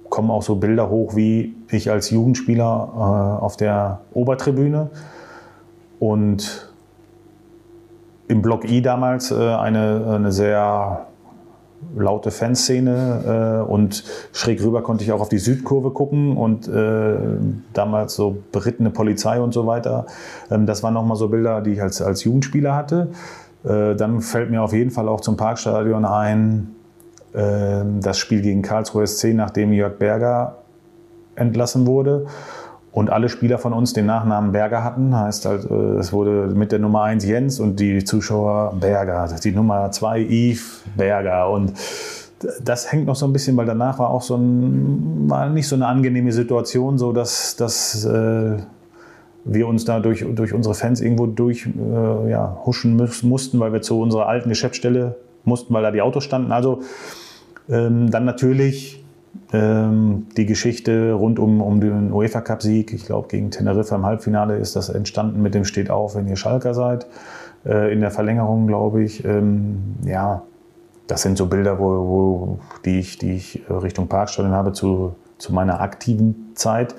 kommen 0.09 0.29
auch 0.29 0.43
so 0.43 0.55
Bilder 0.55 0.89
hoch, 0.89 1.15
wie 1.15 1.55
ich 1.69 1.89
als 1.89 2.11
Jugendspieler 2.11 2.89
äh, 2.93 3.43
auf 3.43 3.57
der 3.57 4.01
Obertribüne 4.13 4.89
und 5.99 6.71
im 8.27 8.41
Block 8.41 8.69
I 8.69 8.81
damals 8.81 9.31
äh, 9.31 9.35
eine, 9.35 10.05
eine 10.15 10.31
sehr 10.31 11.07
laute 11.95 12.31
Fanszene 12.31 13.63
äh, 13.65 13.71
und 13.71 14.03
schräg 14.33 14.63
rüber 14.63 14.81
konnte 14.81 15.03
ich 15.03 15.11
auch 15.11 15.21
auf 15.21 15.29
die 15.29 15.39
Südkurve 15.39 15.91
gucken 15.91 16.37
und 16.37 16.67
äh, 16.67 17.15
damals 17.73 18.15
so 18.15 18.37
berittene 18.51 18.89
Polizei 18.89 19.39
und 19.39 19.53
so 19.53 19.67
weiter. 19.67 20.05
Ähm, 20.49 20.65
das 20.65 20.83
waren 20.83 20.93
nochmal 20.93 21.17
so 21.17 21.27
Bilder, 21.27 21.61
die 21.61 21.71
ich 21.71 21.81
als, 21.81 22.01
als 22.01 22.23
Jugendspieler 22.23 22.75
hatte. 22.75 23.09
Äh, 23.63 23.95
dann 23.95 24.21
fällt 24.21 24.49
mir 24.49 24.61
auf 24.61 24.73
jeden 24.73 24.91
Fall 24.91 25.07
auch 25.07 25.21
zum 25.21 25.37
Parkstadion 25.37 26.05
ein, 26.05 26.75
äh, 27.33 27.83
das 27.99 28.17
Spiel 28.17 28.41
gegen 28.41 28.61
Karlsruhe 28.61 29.05
SC, 29.05 29.33
nachdem 29.33 29.73
Jörg 29.73 29.97
Berger 29.97 30.57
entlassen 31.35 31.87
wurde 31.87 32.27
und 32.91 33.09
alle 33.09 33.29
Spieler 33.29 33.57
von 33.57 33.73
uns 33.73 33.93
den 33.93 34.05
Nachnamen 34.05 34.51
Berger 34.51 34.83
hatten. 34.83 35.15
Heißt 35.15 35.45
halt, 35.45 35.69
äh, 35.69 35.73
es 35.97 36.11
wurde 36.11 36.47
mit 36.53 36.71
der 36.71 36.79
Nummer 36.79 37.03
1 37.03 37.25
Jens 37.25 37.59
und 37.59 37.79
die 37.79 38.03
Zuschauer 38.03 38.73
Berger, 38.79 39.29
die 39.43 39.51
Nummer 39.51 39.91
2 39.91 40.21
Yves 40.21 40.83
Berger 40.95 41.49
und 41.49 41.73
das 42.63 42.91
hängt 42.91 43.05
noch 43.05 43.15
so 43.15 43.25
ein 43.25 43.33
bisschen, 43.33 43.55
weil 43.55 43.65
danach 43.65 43.99
war 43.99 44.09
auch 44.09 44.21
so 44.21 44.35
ein, 44.35 45.29
war 45.29 45.47
nicht 45.49 45.67
so 45.67 45.75
eine 45.75 45.85
angenehme 45.85 46.31
Situation, 46.31 46.97
so 46.97 47.11
dass, 47.11 47.55
dass 47.55 48.03
äh, 48.05 48.57
wir 49.43 49.67
uns 49.67 49.85
da 49.85 49.99
durch, 49.99 50.25
durch 50.33 50.53
unsere 50.53 50.75
Fans 50.75 51.01
irgendwo 51.01 51.27
durch 51.27 51.67
äh, 51.67 52.29
ja, 52.29 52.57
huschen 52.65 52.95
mussten, 53.23 53.59
weil 53.59 53.73
wir 53.73 53.81
zu 53.81 53.99
unserer 53.99 54.27
alten 54.27 54.49
Geschäftsstelle 54.49 55.17
mussten, 55.43 55.73
weil 55.73 55.83
da 55.83 55.91
die 55.91 56.01
Autos 56.01 56.23
standen. 56.23 56.51
Also 56.51 56.81
ähm, 57.69 58.09
dann 58.11 58.25
natürlich 58.25 59.03
die 59.53 60.45
Geschichte 60.45 61.13
rund 61.13 61.37
um, 61.39 61.61
um 61.61 61.81
den 61.81 62.13
UEFA-Cup-Sieg, 62.13 62.93
ich 62.93 63.05
glaube 63.05 63.27
gegen 63.27 63.51
Teneriffa 63.51 63.95
im 63.97 64.05
Halbfinale 64.05 64.57
ist 64.57 64.75
das 64.75 64.89
entstanden 64.89 65.41
mit 65.41 65.53
dem 65.53 65.65
Steht 65.65 65.89
auf, 65.89 66.15
wenn 66.15 66.27
ihr 66.27 66.37
Schalker 66.37 66.73
seid. 66.73 67.05
Äh, 67.65 67.93
in 67.93 68.01
der 68.01 68.11
Verlängerung, 68.11 68.67
glaube 68.67 69.03
ich. 69.03 69.23
Ähm, 69.25 69.95
ja, 70.05 70.43
das 71.07 71.21
sind 71.21 71.37
so 71.37 71.47
Bilder, 71.47 71.79
wo, 71.79 71.85
wo, 71.85 72.59
die, 72.85 72.99
ich, 72.99 73.17
die 73.17 73.33
ich 73.33 73.61
Richtung 73.69 74.07
Parkstadion 74.07 74.53
habe 74.53 74.73
zu, 74.73 75.15
zu 75.37 75.53
meiner 75.53 75.81
aktiven 75.81 76.51
Zeit. 76.55 76.95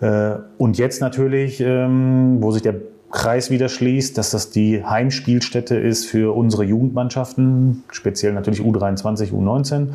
Äh, 0.00 0.34
und 0.58 0.78
jetzt 0.78 1.00
natürlich, 1.00 1.60
ähm, 1.60 2.38
wo 2.40 2.50
sich 2.50 2.62
der 2.62 2.74
Kreis 3.10 3.50
wieder 3.50 3.68
schließt, 3.68 4.18
dass 4.18 4.30
das 4.30 4.50
die 4.50 4.84
Heimspielstätte 4.84 5.76
ist 5.76 6.06
für 6.06 6.36
unsere 6.36 6.64
Jugendmannschaften, 6.64 7.84
speziell 7.90 8.32
natürlich 8.32 8.60
U23, 8.60 9.32
U19. 9.32 9.90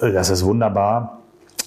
Äh, 0.00 0.12
das 0.12 0.30
ist 0.30 0.44
wunderbar. 0.44 1.18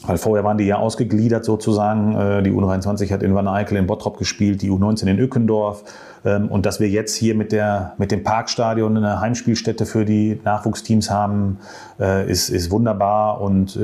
Weil 0.08 0.18
vorher 0.18 0.44
waren 0.44 0.58
die 0.58 0.66
ja 0.66 0.78
ausgegliedert 0.78 1.46
sozusagen. 1.46 2.16
Äh, 2.16 2.44
die 2.44 2.52
U23 2.52 3.12
hat 3.12 3.24
in 3.24 3.34
Van 3.34 3.48
Eyck 3.48 3.72
in 3.72 3.88
Bottrop 3.88 4.18
gespielt, 4.18 4.62
die 4.62 4.70
U19 4.70 5.08
in 5.08 5.18
Ückendorf. 5.20 5.84
Ähm, 6.24 6.48
und 6.50 6.66
dass 6.66 6.80
wir 6.80 6.90
jetzt 6.90 7.16
hier 7.16 7.34
mit, 7.34 7.52
der, 7.52 7.94
mit 7.98 8.12
dem 8.12 8.24
Parkstadion 8.24 8.98
eine 8.98 9.20
Heimspielstätte 9.20 9.86
für 9.86 10.06
die 10.06 10.40
Nachwuchsteams 10.44 11.10
haben, 11.10 11.60
äh, 12.00 12.30
ist, 12.30 12.50
ist 12.50 12.70
wunderbar. 12.72 13.42
Und 13.42 13.76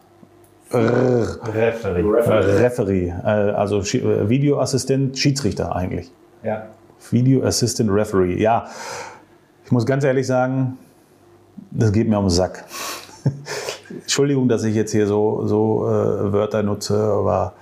Referee. 0.72 2.03
Referee. 2.62 3.08
Äh, 3.08 3.26
also 3.26 3.80
äh, 3.80 4.30
Videoassistent, 4.30 5.18
Schiedsrichter 5.18 5.76
eigentlich. 5.76 6.12
Ja. 6.44 6.68
Video 7.10 7.44
Assistant 7.44 7.90
Referee. 7.91 8.40
Ja, 8.40 8.68
ich 9.66 9.72
muss 9.72 9.86
ganz 9.86 10.03
ehrlich 10.03 10.28
sagen, 10.28 10.78
das 11.72 11.91
geht 11.91 12.08
mir 12.08 12.20
um 12.20 12.26
den 12.26 12.30
Sack. 12.30 12.66
Entschuldigung, 13.90 14.48
dass 14.48 14.64
ich 14.64 14.76
jetzt 14.76 14.91
hier 14.91 15.08
so, 15.08 15.48
so 15.48 15.88
äh, 15.88 16.32
Wörter 16.32 16.62
nutze, 16.64 16.95
aber 16.95 17.53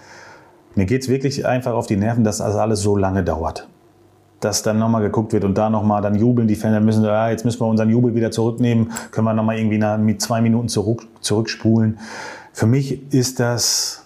mir 0.80 0.86
geht 0.86 1.04
es 1.04 1.10
wirklich 1.10 1.46
einfach 1.46 1.74
auf 1.74 1.88
die 1.88 1.98
Nerven, 1.98 2.24
dass 2.24 2.38
das 2.38 2.56
alles 2.56 2.80
so 2.80 2.96
lange 2.96 3.22
dauert. 3.22 3.68
Dass 4.40 4.64
dann 4.64 4.80
nochmal 4.80 5.02
geguckt 5.02 5.34
wird 5.34 5.44
und 5.44 5.58
da 5.58 5.70
nochmal, 5.70 6.02
dann 6.02 6.16
jubeln 6.16 6.48
die 6.48 6.56
Fans, 6.56 6.74
dann 6.74 6.86
müssen 6.86 7.02
sie, 7.04 7.12
ah, 7.12 7.30
jetzt 7.30 7.44
müssen 7.44 7.60
wir 7.60 7.68
unseren 7.68 7.90
Jubel 7.90 8.16
wieder 8.16 8.32
zurücknehmen, 8.32 8.92
können 9.12 9.26
wir 9.26 9.34
nochmal 9.34 9.58
irgendwie 9.58 9.78
nach, 9.78 9.98
mit 9.98 10.22
zwei 10.22 10.40
Minuten 10.40 10.70
zurück, 10.70 11.06
zurückspulen. 11.20 12.00
Für 12.54 12.66
mich 12.66 13.14
ist 13.14 13.42
das, 13.42 14.06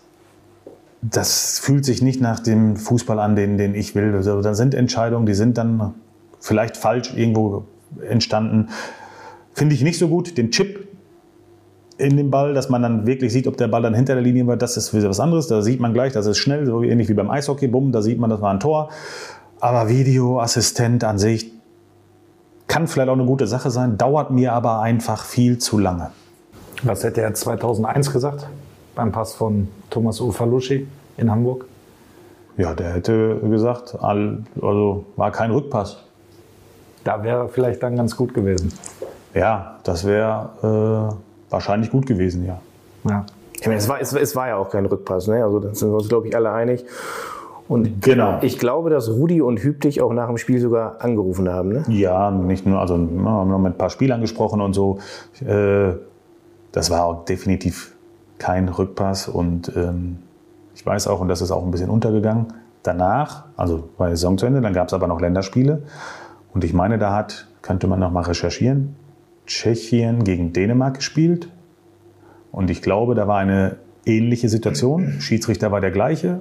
das 1.03 1.59
fühlt 1.59 1.85
sich 1.85 2.01
nicht 2.01 2.19
nach 2.19 2.39
dem 2.39 2.75
Fußball 2.75 3.19
an, 3.19 3.35
den, 3.35 3.59
den 3.59 3.75
ich 3.75 3.93
will. 3.93 4.15
Also, 4.15 4.41
da 4.41 4.55
sind 4.55 4.73
Entscheidungen, 4.73 5.27
die 5.27 5.35
sind 5.35 5.59
dann 5.59 5.93
vielleicht 6.39 6.75
falsch 6.75 7.13
irgendwo 7.15 7.65
entstanden. 8.01 8.69
Finde 9.53 9.75
ich 9.75 9.83
nicht 9.83 9.99
so 9.99 10.07
gut. 10.07 10.39
Den 10.39 10.49
Chip, 10.49 10.87
in 11.97 12.17
dem 12.17 12.31
Ball, 12.31 12.53
dass 12.53 12.69
man 12.69 12.81
dann 12.81 13.05
wirklich 13.05 13.31
sieht, 13.31 13.47
ob 13.47 13.57
der 13.57 13.67
Ball 13.67 13.81
dann 13.81 13.93
hinter 13.93 14.15
der 14.15 14.23
Linie 14.23 14.47
war. 14.47 14.57
Das 14.57 14.77
ist 14.77 14.93
wieder 14.93 15.09
was 15.09 15.19
anderes. 15.19 15.47
Da 15.47 15.61
sieht 15.61 15.79
man 15.79 15.93
gleich, 15.93 16.13
das 16.13 16.25
ist 16.25 16.37
schnell, 16.37 16.65
so 16.65 16.81
ähnlich 16.83 17.09
wie 17.09 17.13
beim 17.13 17.29
Eishockey. 17.29 17.67
Bumm, 17.67 17.91
da 17.91 18.01
sieht 18.01 18.19
man, 18.19 18.29
das 18.29 18.41
war 18.41 18.51
ein 18.51 18.59
Tor. 18.59 18.89
Aber 19.59 19.87
Videoassistent 19.89 21.03
an 21.03 21.17
sich 21.17 21.51
kann 22.67 22.87
vielleicht 22.87 23.09
auch 23.09 23.13
eine 23.13 23.25
gute 23.25 23.47
Sache 23.47 23.69
sein, 23.69 23.97
dauert 23.97 24.31
mir 24.31 24.53
aber 24.53 24.81
einfach 24.81 25.25
viel 25.25 25.59
zu 25.59 25.77
lange. 25.77 26.09
Was 26.81 27.03
hätte 27.03 27.21
er 27.21 27.33
2001 27.33 28.11
gesagt 28.11 28.47
beim 28.95 29.11
Pass 29.11 29.33
von 29.33 29.67
Thomas 29.89 30.19
Ufalushi 30.19 30.87
in 31.17 31.31
Hamburg? 31.31 31.65
Ja, 32.57 32.73
der 32.73 32.93
hätte 32.93 33.39
gesagt, 33.39 33.97
also 34.01 35.05
war 35.15 35.31
kein 35.31 35.51
Rückpass. 35.51 35.97
Da 37.03 37.23
wäre 37.23 37.49
vielleicht 37.49 37.81
dann 37.83 37.95
ganz 37.95 38.15
gut 38.15 38.33
gewesen. 38.33 38.71
Ja, 39.33 39.79
das 39.83 40.05
wäre 40.05 41.11
äh, 41.11 41.32
wahrscheinlich 41.53 41.91
gut 41.91 42.05
gewesen, 42.05 42.45
ja. 42.45 42.59
ja. 43.07 43.25
Ich 43.59 43.67
meine, 43.67 43.79
es 43.79 43.87
war, 43.87 44.01
es, 44.01 44.11
es 44.11 44.35
war 44.35 44.49
ja 44.49 44.57
auch 44.57 44.69
kein 44.69 44.85
Rückpass, 44.85 45.27
ne? 45.27 45.43
Also 45.43 45.59
da 45.59 45.73
sind 45.73 45.89
wir 45.89 45.95
uns, 45.95 46.09
glaube 46.09 46.27
ich, 46.27 46.35
alle 46.35 46.51
einig. 46.51 46.85
Und 47.69 48.01
genau. 48.01 48.39
ich 48.41 48.59
glaube, 48.59 48.89
dass 48.89 49.09
Rudi 49.09 49.41
und 49.41 49.63
Hüb 49.63 49.79
dich 49.79 50.01
auch 50.01 50.11
nach 50.11 50.27
dem 50.27 50.37
Spiel 50.37 50.59
sogar 50.59 51.01
angerufen 51.01 51.49
haben, 51.49 51.69
ne? 51.69 51.83
Ja, 51.87 52.29
nicht 52.29 52.65
nur, 52.65 52.79
also 52.79 52.97
wir 52.97 53.29
haben 53.29 53.49
noch 53.49 53.59
mit 53.59 53.73
ein 53.73 53.77
paar 53.77 53.89
Spielern 53.89 54.19
gesprochen 54.19 54.59
und 54.59 54.73
so. 54.73 54.99
Äh, 55.45 55.93
das 56.73 56.89
war 56.89 57.05
auch 57.05 57.25
definitiv 57.25 57.95
kein 58.37 58.67
Rückpass 58.67 59.29
und 59.29 59.71
ähm, 59.77 60.17
ich 60.75 60.85
weiß 60.85 61.07
auch, 61.07 61.21
und 61.21 61.29
das 61.29 61.41
ist 61.41 61.51
auch 61.51 61.63
ein 61.63 61.71
bisschen 61.71 61.89
untergegangen, 61.89 62.47
danach, 62.81 63.45
also 63.55 63.89
war 63.97 64.09
die 64.09 64.15
Saison 64.15 64.37
zu 64.37 64.45
Ende, 64.45 64.59
dann 64.59 64.73
gab 64.73 64.87
es 64.87 64.93
aber 64.93 65.07
noch 65.07 65.21
Länderspiele 65.21 65.83
und 66.53 66.63
ich 66.65 66.73
meine, 66.73 66.97
da 66.97 67.15
hat, 67.15 67.47
könnte 67.61 67.87
man 67.87 67.99
noch 67.99 68.11
mal 68.11 68.23
recherchieren, 68.23 68.95
Tschechien 69.45 70.23
gegen 70.23 70.53
Dänemark 70.53 70.95
gespielt. 70.95 71.49
Und 72.51 72.69
ich 72.69 72.81
glaube, 72.81 73.15
da 73.15 73.27
war 73.27 73.39
eine 73.39 73.77
ähnliche 74.05 74.49
Situation. 74.49 75.19
Schiedsrichter 75.19 75.71
war 75.71 75.81
der 75.81 75.91
gleiche. 75.91 76.39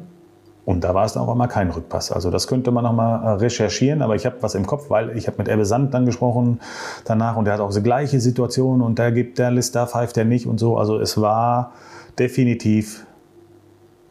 Und 0.64 0.84
da 0.84 0.94
war 0.94 1.04
es 1.04 1.16
auch 1.16 1.28
einmal 1.28 1.48
kein 1.48 1.70
Rückpass. 1.70 2.12
Also 2.12 2.30
das 2.30 2.46
könnte 2.46 2.70
man 2.70 2.84
noch 2.84 2.92
mal 2.92 3.24
äh, 3.24 3.30
recherchieren. 3.38 4.00
Aber 4.00 4.14
ich 4.14 4.26
habe 4.26 4.36
was 4.42 4.54
im 4.54 4.64
Kopf, 4.64 4.90
weil 4.90 5.16
ich 5.16 5.26
habe 5.26 5.38
mit 5.38 5.48
Ebbe 5.48 5.64
Sand 5.64 5.92
dann 5.92 6.06
gesprochen 6.06 6.60
danach 7.04 7.36
und 7.36 7.46
der 7.46 7.54
hat 7.54 7.60
auch 7.60 7.72
die 7.72 7.82
gleiche 7.82 8.20
Situation 8.20 8.80
und 8.80 8.98
da 8.98 9.10
gibt 9.10 9.38
der 9.38 9.50
List, 9.50 9.74
da 9.74 9.86
pfeift 9.86 10.14
der 10.16 10.24
nicht 10.24 10.46
und 10.46 10.58
so. 10.58 10.76
Also 10.76 11.00
es 11.00 11.20
war 11.20 11.72
definitiv 12.16 13.04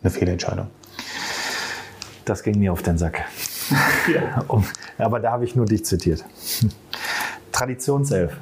eine 0.02 0.12
Fehlentscheidung. 0.12 0.68
Das 2.26 2.44
ging 2.44 2.60
mir 2.60 2.74
auf 2.74 2.82
den 2.82 2.98
Sack. 2.98 3.24
Ja. 4.14 4.44
Aber 4.98 5.20
da 5.22 5.32
habe 5.32 5.46
ich 5.46 5.56
nur 5.56 5.66
dich 5.66 5.86
zitiert. 5.86 6.26
Traditionself 7.54 8.34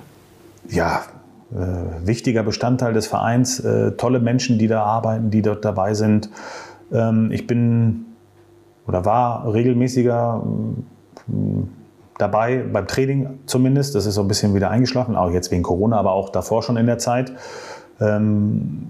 ja, 0.69 1.03
äh, 1.51 2.07
wichtiger 2.07 2.43
Bestandteil 2.43 2.93
des 2.93 3.07
Vereins, 3.07 3.59
äh, 3.59 3.91
tolle 3.93 4.19
Menschen, 4.19 4.59
die 4.59 4.67
da 4.67 4.83
arbeiten, 4.83 5.31
die 5.31 5.41
dort 5.41 5.65
dabei 5.65 5.93
sind. 5.93 6.29
Ähm, 6.91 7.31
ich 7.31 7.47
bin 7.47 8.05
oder 8.87 9.05
war 9.05 9.51
regelmäßiger 9.51 10.43
äh, 11.27 11.31
dabei, 12.17 12.63
beim 12.71 12.87
Training 12.87 13.39
zumindest. 13.45 13.95
Das 13.95 14.05
ist 14.05 14.15
so 14.15 14.21
ein 14.21 14.27
bisschen 14.27 14.53
wieder 14.53 14.69
eingeschlafen, 14.69 15.15
auch 15.15 15.31
jetzt 15.31 15.51
wegen 15.51 15.63
Corona, 15.63 15.97
aber 15.97 16.11
auch 16.11 16.29
davor 16.29 16.63
schon 16.63 16.77
in 16.77 16.85
der 16.85 16.97
Zeit. 16.97 17.33
Ähm, 17.99 18.87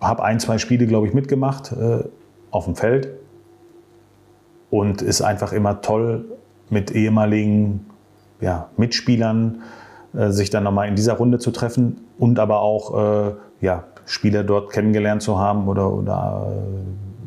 habe 0.00 0.24
ein, 0.24 0.40
zwei 0.40 0.58
Spiele, 0.58 0.86
glaube 0.86 1.06
ich, 1.06 1.14
mitgemacht 1.14 1.72
äh, 1.72 2.04
auf 2.50 2.64
dem 2.64 2.74
Feld 2.74 3.10
und 4.70 5.02
ist 5.02 5.22
einfach 5.22 5.52
immer 5.52 5.82
toll 5.82 6.24
mit 6.70 6.90
ehemaligen 6.92 7.86
ja, 8.40 8.68
Mitspielern 8.76 9.62
sich 10.12 10.50
dann 10.50 10.64
nochmal 10.64 10.88
in 10.88 10.96
dieser 10.96 11.14
Runde 11.14 11.38
zu 11.38 11.50
treffen 11.50 12.00
und 12.18 12.38
aber 12.38 12.60
auch 12.60 13.28
äh, 13.28 13.34
ja, 13.60 13.84
Spieler 14.06 14.42
dort 14.42 14.72
kennengelernt 14.72 15.22
zu 15.22 15.38
haben 15.38 15.68
oder, 15.68 15.92
oder 15.92 16.52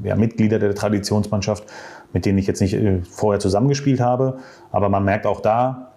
äh, 0.03 0.07
ja, 0.07 0.15
Mitglieder 0.15 0.60
der 0.60 0.76
Traditionsmannschaft, 0.76 1.64
mit 2.11 2.26
denen 2.26 2.38
ich 2.38 2.47
jetzt 2.47 2.61
nicht 2.61 2.73
äh, 2.73 3.01
vorher 3.10 3.39
zusammengespielt 3.39 4.01
habe. 4.01 4.38
Aber 4.72 4.89
man 4.89 5.05
merkt 5.05 5.26
auch 5.26 5.39
da, 5.39 5.93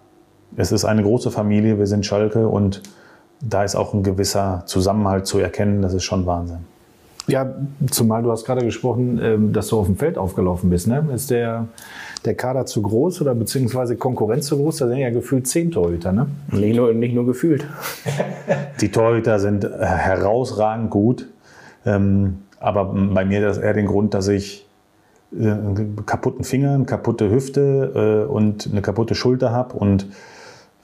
es 0.55 0.71
ist 0.71 0.85
eine 0.85 1.03
große 1.03 1.29
Familie, 1.29 1.77
wir 1.77 1.87
sind 1.87 2.05
Schalke 2.05 2.47
und 2.47 2.81
da 3.41 3.63
ist 3.63 3.75
auch 3.75 3.93
ein 3.93 4.03
gewisser 4.03 4.63
Zusammenhalt 4.65 5.27
zu 5.27 5.39
erkennen, 5.39 5.81
das 5.81 5.93
ist 5.93 6.03
schon 6.03 6.25
Wahnsinn. 6.25 6.65
Ja, 7.27 7.55
zumal 7.91 8.23
du 8.23 8.31
hast 8.31 8.45
gerade 8.45 8.63
gesprochen, 8.63 9.19
ähm, 9.21 9.53
dass 9.53 9.67
du 9.67 9.77
auf 9.77 9.87
dem 9.87 9.97
Feld 9.97 10.17
aufgelaufen 10.17 10.69
bist. 10.69 10.87
Ne? 10.87 11.05
Ist 11.13 11.29
der, 11.29 11.67
der 12.23 12.35
Kader 12.35 12.65
zu 12.65 12.81
groß 12.81 13.21
oder 13.21 13.35
beziehungsweise 13.35 13.97
Konkurrenz 13.97 14.45
zu 14.47 14.57
groß? 14.57 14.77
Da 14.77 14.87
sind 14.87 14.97
ja 14.97 15.09
gefühlt 15.09 15.45
zehn 15.45 15.69
Torhüter, 15.71 16.13
ne? 16.13 16.27
Nicht 16.51 16.77
nur, 16.77 16.93
nicht 16.93 17.13
nur 17.13 17.25
gefühlt. 17.25 17.67
Die 18.81 18.89
Torhüter 18.89 19.39
sind 19.39 19.65
äh, 19.65 19.69
herausragend 19.77 20.89
gut. 20.89 21.27
Ähm, 21.85 22.39
aber 22.59 22.85
bei 22.85 23.25
mir 23.25 23.39
ist 23.39 23.57
das 23.57 23.63
eher 23.63 23.73
den 23.73 23.87
Grund, 23.87 24.13
dass 24.13 24.29
ich 24.29 24.65
äh, 25.37 25.51
einen 25.51 26.05
kaputten 26.05 26.45
Finger, 26.45 26.73
eine 26.73 26.85
kaputte 26.85 27.29
Hüfte 27.29 28.25
äh, 28.27 28.31
und 28.31 28.69
eine 28.71 28.81
kaputte 28.81 29.15
Schulter 29.15 29.51
habe 29.51 29.75
und 29.75 30.07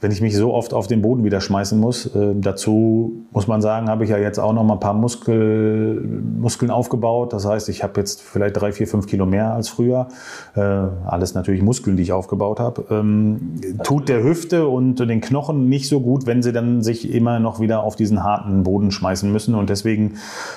wenn 0.03 0.11
ich 0.11 0.19
mich 0.19 0.35
so 0.35 0.53
oft 0.53 0.73
auf 0.73 0.88
den 0.88 1.01
Boden 1.01 1.23
wieder 1.23 1.39
schmeißen 1.39 1.80
muss. 1.80 2.13
Äh, 2.13 2.34
dazu 2.35 3.25
muss 3.31 3.47
man 3.47 3.61
sagen, 3.61 3.88
habe 3.88 4.03
ich 4.03 4.09
ja 4.09 4.17
jetzt 4.17 4.38
auch 4.38 4.51
noch 4.51 4.65
mal 4.65 4.73
ein 4.73 4.80
paar 4.81 4.93
Muskel, 4.93 6.21
Muskeln 6.38 6.71
aufgebaut. 6.71 7.31
Das 7.31 7.45
heißt, 7.45 7.69
ich 7.69 7.84
habe 7.84 8.01
jetzt 8.01 8.21
vielleicht 8.21 8.59
drei, 8.59 8.73
vier, 8.73 8.85
fünf 8.85 9.07
Kilo 9.07 9.25
mehr 9.25 9.53
als 9.53 9.69
früher. 9.69 10.09
Äh, 10.55 10.59
alles 10.59 11.35
natürlich 11.35 11.61
Muskeln, 11.61 11.95
die 11.95 12.03
ich 12.03 12.11
aufgebaut 12.11 12.59
habe. 12.59 12.84
Ähm, 12.91 13.55
tut 13.84 14.09
der 14.09 14.21
Hüfte 14.23 14.67
und 14.67 14.99
den 14.99 15.21
Knochen 15.21 15.69
nicht 15.69 15.88
so 15.88 16.01
gut, 16.01 16.27
wenn 16.27 16.43
sie 16.43 16.51
dann 16.51 16.84
sich 16.84 17.13
immer 17.13 17.39
noch 17.39 17.61
wieder 17.61 17.84
auf 17.84 17.95
diesen 17.95 18.25
harten 18.25 18.63
Boden 18.63 18.91
schmeißen 18.91 19.31
müssen. 19.31 19.55
Und 19.55 19.69
deswegen 19.69 20.15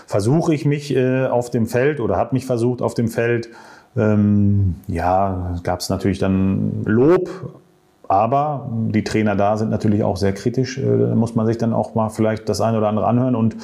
versuche 0.09 0.55
ich 0.55 0.65
mich 0.65 0.95
äh, 0.97 1.27
auf 1.27 1.51
dem 1.51 1.69
Feld 1.69 2.01
oder 2.01 2.17
habe 2.17 2.35
mich 2.35 2.47
versucht 2.47 2.83
auf 2.83 2.95
dem 2.95 3.07
Feld. 3.07 3.51
Ähm, 3.97 4.75
ja, 4.89 5.55
gab 5.63 5.81
es 5.81 5.89
natürlich 5.89 6.19
dann 6.19 6.83
Lob, 6.85 7.31
aber 8.09 8.69
die 8.71 9.05
Trainer 9.05 9.37
da 9.37 9.57
sind 9.57 9.71
natürlich 9.71 10.03
auch 10.03 10.17
sehr 10.17 10.33
kritisch. 10.33 10.79
Äh, 10.79 10.83
da 10.85 11.15
muss 11.15 11.35
man 11.35 11.47
sich 11.47 11.59
dann 11.59 11.73
auch 11.73 11.95
mal 11.95 12.09
vielleicht 12.09 12.49
das 12.49 12.61
eine 12.61 12.79
oder 12.79 12.89
andere 12.89 13.07
anhören. 13.07 13.35
Und 13.35 13.57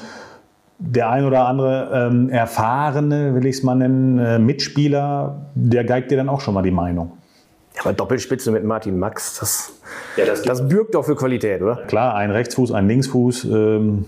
der 0.78 1.10
ein 1.10 1.24
oder 1.24 1.46
andere 1.46 1.90
ähm, 2.10 2.28
erfahrene, 2.28 3.34
will 3.34 3.46
ich 3.46 3.56
es 3.56 3.62
mal 3.62 3.76
nennen, 3.76 4.18
äh, 4.18 4.38
Mitspieler, 4.38 5.46
der 5.54 5.84
geigt 5.84 6.10
dir 6.10 6.16
dann 6.16 6.28
auch 6.28 6.40
schon 6.40 6.54
mal 6.54 6.62
die 6.62 6.72
Meinung. 6.72 7.12
Ja, 7.76 7.82
aber 7.82 7.92
Doppelspitze 7.92 8.50
mit 8.50 8.64
Martin 8.64 8.98
Max, 8.98 9.38
das, 9.38 9.72
ja, 10.16 10.26
das, 10.26 10.42
das 10.42 10.68
bürgt 10.68 10.94
doch 10.94 11.04
für 11.04 11.16
Qualität, 11.16 11.62
oder? 11.62 11.76
Klar, 11.86 12.14
ein 12.16 12.30
Rechtsfuß, 12.30 12.72
ein 12.72 12.86
Linksfuß. 12.88 13.44
Ähm, 13.44 14.04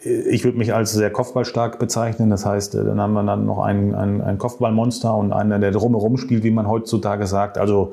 ich 0.00 0.44
würde 0.44 0.56
mich 0.56 0.72
als 0.72 0.92
sehr 0.92 1.10
kopfballstark 1.10 1.78
bezeichnen. 1.78 2.30
Das 2.30 2.46
heißt, 2.46 2.76
äh, 2.76 2.84
dann 2.84 3.00
haben 3.00 3.12
wir 3.12 3.22
dann 3.24 3.44
noch 3.44 3.62
einen, 3.62 3.94
einen, 3.94 4.20
einen 4.20 4.38
Kopfballmonster 4.38 5.14
und 5.14 5.32
einen, 5.32 5.60
der 5.60 5.72
drumherum 5.72 6.16
spielt, 6.16 6.44
wie 6.44 6.50
man 6.50 6.68
heutzutage 6.68 7.26
sagt. 7.26 7.58
Also 7.58 7.92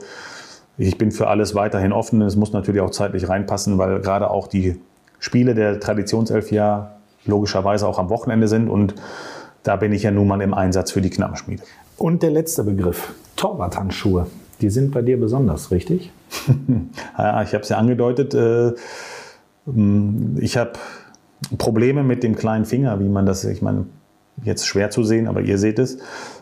ich 0.87 0.97
bin 0.97 1.11
für 1.11 1.27
alles 1.27 1.53
weiterhin 1.53 1.93
offen. 1.93 2.21
Es 2.21 2.35
muss 2.35 2.53
natürlich 2.53 2.81
auch 2.81 2.89
zeitlich 2.89 3.29
reinpassen, 3.29 3.77
weil 3.77 3.99
gerade 3.99 4.29
auch 4.29 4.47
die 4.47 4.79
Spiele 5.19 5.53
der 5.53 5.79
Traditionself 5.79 6.51
ja 6.51 6.95
logischerweise 7.25 7.87
auch 7.87 7.99
am 7.99 8.09
Wochenende 8.09 8.47
sind 8.47 8.67
und 8.67 8.95
da 9.61 9.75
bin 9.75 9.93
ich 9.93 10.01
ja 10.01 10.09
nun 10.09 10.27
mal 10.27 10.41
im 10.41 10.55
Einsatz 10.55 10.91
für 10.91 11.01
die 11.01 11.11
Knappenschmiede. 11.11 11.61
Und 11.97 12.23
der 12.23 12.31
letzte 12.31 12.63
Begriff, 12.63 13.13
Torwarthandschuhe. 13.35 14.25
Die 14.59 14.71
sind 14.71 14.91
bei 14.91 15.03
dir 15.03 15.19
besonders, 15.19 15.69
richtig? 15.69 16.11
ja, 17.17 17.43
ich 17.43 17.53
habe 17.53 17.61
es 17.61 17.69
ja 17.69 17.77
angedeutet. 17.77 18.33
Äh, 18.33 18.73
ich 20.39 20.57
habe 20.57 20.73
Probleme 21.59 22.03
mit 22.03 22.23
dem 22.23 22.35
kleinen 22.35 22.65
Finger, 22.65 22.99
wie 22.99 23.09
man 23.09 23.27
das, 23.27 23.43
ich 23.43 23.61
meine, 23.61 23.85
jetzt 24.43 24.65
schwer 24.65 24.89
zu 24.89 25.03
sehen, 25.03 25.27
aber 25.27 25.41
ihr 25.41 25.59
seht 25.59 25.77
es. 25.77 25.99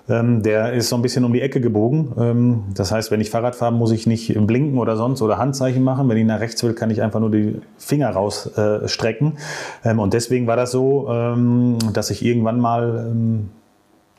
Ähm, 0.10 0.42
der 0.42 0.74
ist 0.74 0.90
so 0.90 0.96
ein 0.96 1.02
bisschen 1.02 1.24
um 1.24 1.34
die 1.34 1.42
Ecke 1.42 1.62
gebogen. 1.62 2.12
Ähm, 2.18 2.64
das 2.74 2.92
heißt, 2.92 3.12
wenn 3.12 3.22
ich 3.22 3.30
Fahrrad 3.30 3.56
fahre, 3.56 3.74
muss 3.74 3.92
ich 3.92 4.08
nicht 4.08 4.34
blinken 4.48 4.78
oder 4.78 4.98
sonst 4.98 5.22
oder 5.22 5.38
Handzeichen 5.38 5.84
machen. 5.84 6.10
Wenn 6.10 6.18
ich 6.18 6.26
nach 6.26 6.40
rechts 6.40 6.64
will, 6.64 6.74
kann 6.74 6.90
ich 6.90 7.02
einfach 7.02 7.20
nur 7.20 7.32
die 7.32 7.62
Finger 7.78 8.10
rausstrecken. 8.10 9.38
Äh, 9.84 9.92
ähm, 9.92 10.00
und 10.00 10.14
deswegen 10.14 10.48
war 10.48 10.56
das 10.56 10.72
so, 10.72 11.08
ähm, 11.10 11.78
dass 11.94 12.10
ich 12.10 12.26
irgendwann 12.26 12.60
mal 12.60 13.10
ähm, 13.12 13.50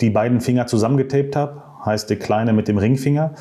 die 0.01 0.11
beiden 0.11 0.41
Finger 0.41 0.67
zusammengetaped 0.67 1.37
habe. 1.37 1.62
Heißt, 1.85 2.09
der 2.11 2.19
kleine 2.19 2.53
mit 2.53 2.69
dem 2.69 2.79
Ringfinger. 2.79 3.33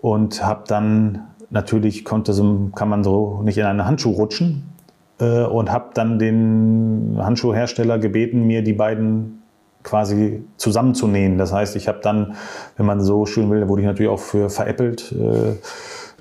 Und 0.00 0.44
habe 0.44 0.64
dann 0.66 1.22
natürlich 1.50 2.04
konnte 2.04 2.32
so, 2.32 2.70
kann 2.74 2.88
man 2.88 3.04
so 3.04 3.40
nicht 3.42 3.56
in 3.56 3.64
einen 3.64 3.86
Handschuh 3.86 4.10
rutschen, 4.10 4.74
äh, 5.20 5.44
und 5.44 5.70
habe 5.70 5.90
dann 5.94 6.18
den 6.18 7.16
Handschuhhersteller 7.18 7.98
gebeten, 7.98 8.46
mir 8.46 8.62
die 8.62 8.72
beiden 8.72 9.42
quasi 9.84 10.42
zusammenzunähen. 10.56 11.38
Das 11.38 11.52
heißt, 11.52 11.76
ich 11.76 11.86
habe 11.86 12.00
dann, 12.02 12.34
wenn 12.76 12.86
man 12.86 13.00
so 13.00 13.26
schön 13.26 13.50
will, 13.50 13.68
wurde 13.68 13.82
ich 13.82 13.86
natürlich 13.86 14.10
auch 14.10 14.18
für 14.18 14.50
veräppelt, 14.50 15.12
äh, 15.12 15.52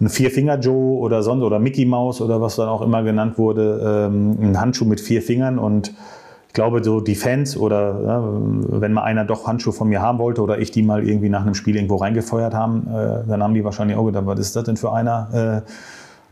ein 0.01 0.09
Vier-Finger-Joe 0.09 0.99
oder 0.99 1.23
sonst 1.23 1.43
oder 1.43 1.59
Mickey 1.59 1.85
Mouse 1.85 2.21
oder 2.21 2.41
was 2.41 2.57
dann 2.57 2.67
auch 2.67 2.81
immer 2.81 3.03
genannt 3.03 3.37
wurde, 3.37 4.09
ähm, 4.11 4.37
ein 4.41 4.59
Handschuh 4.59 4.85
mit 4.85 4.99
vier 4.99 5.21
Fingern 5.21 5.57
und 5.57 5.93
ich 6.47 6.53
glaube, 6.53 6.83
so 6.83 6.99
die 6.99 7.15
Fans 7.15 7.57
oder 7.57 7.99
ja, 8.05 8.23
wenn 8.79 8.93
mal 8.93 9.01
einer 9.01 9.25
doch 9.25 9.47
Handschuhe 9.47 9.73
von 9.73 9.89
mir 9.89 10.01
haben 10.01 10.19
wollte 10.19 10.41
oder 10.41 10.59
ich 10.59 10.69
die 10.69 10.83
mal 10.83 11.07
irgendwie 11.07 11.29
nach 11.29 11.41
einem 11.41 11.55
Spiel 11.55 11.75
irgendwo 11.75 11.95
reingefeuert 11.95 12.53
haben, 12.53 12.87
äh, 12.87 13.27
dann 13.27 13.41
haben 13.41 13.55
die 13.55 13.63
wahrscheinlich 13.63 13.97
auch 13.97 14.05
gedacht, 14.05 14.27
was 14.27 14.39
ist 14.39 14.55
das 14.55 14.63
denn 14.65 14.77
für 14.77 14.91
einer? 14.91 15.63
Äh, 15.65 15.69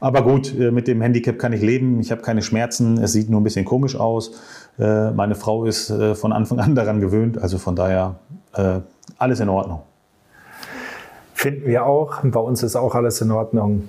aber 0.02 0.24
gut, 0.24 0.60
äh, 0.60 0.72
mit 0.72 0.88
dem 0.88 1.00
Handicap 1.02 1.38
kann 1.38 1.54
ich 1.54 1.62
leben. 1.62 2.00
Ich 2.02 2.12
habe 2.12 2.22
keine 2.22 2.42
Schmerzen. 2.42 2.98
Es 2.98 3.14
sieht 3.14 3.30
nur 3.30 3.40
ein 3.40 3.44
bisschen 3.44 3.66
komisch 3.66 3.96
aus. 3.96 4.32
Äh, 4.80 5.12
meine 5.12 5.36
Frau 5.36 5.66
ist 5.66 5.90
äh, 5.90 6.16
von 6.16 6.34
Anfang 6.34 6.60
an 6.60 6.76
daran 6.76 7.02
gewöhnt. 7.02 7.42
Also 7.42 7.58
von 7.58 7.76
daher 7.76 8.16
alles 9.18 9.40
in 9.40 9.48
Ordnung. 9.48 9.84
Finden 11.34 11.68
wir 11.68 11.86
auch. 11.86 12.20
Bei 12.22 12.40
uns 12.42 12.64
ist 12.64 12.76
auch 12.76 12.96
alles 12.96 13.22
in 13.22 13.32
Ordnung. 13.32 13.88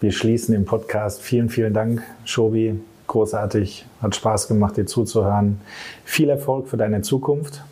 Wir 0.00 0.12
schließen 0.12 0.54
den 0.54 0.64
Podcast. 0.64 1.20
Vielen, 1.20 1.48
vielen 1.48 1.74
Dank, 1.74 2.00
Shobi. 2.24 2.80
Großartig. 3.08 3.86
Hat 4.00 4.14
Spaß 4.14 4.46
gemacht, 4.46 4.76
dir 4.76 4.86
zuzuhören. 4.86 5.60
Viel 6.04 6.28
Erfolg 6.28 6.68
für 6.68 6.76
deine 6.76 7.02
Zukunft, 7.02 7.64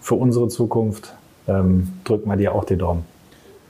für 0.00 0.14
unsere 0.14 0.48
Zukunft. 0.48 1.14
Ähm, 1.46 1.92
drück 2.04 2.24
mal 2.24 2.38
dir 2.38 2.54
auch 2.54 2.64
die 2.64 2.78
Daumen. 2.78 3.04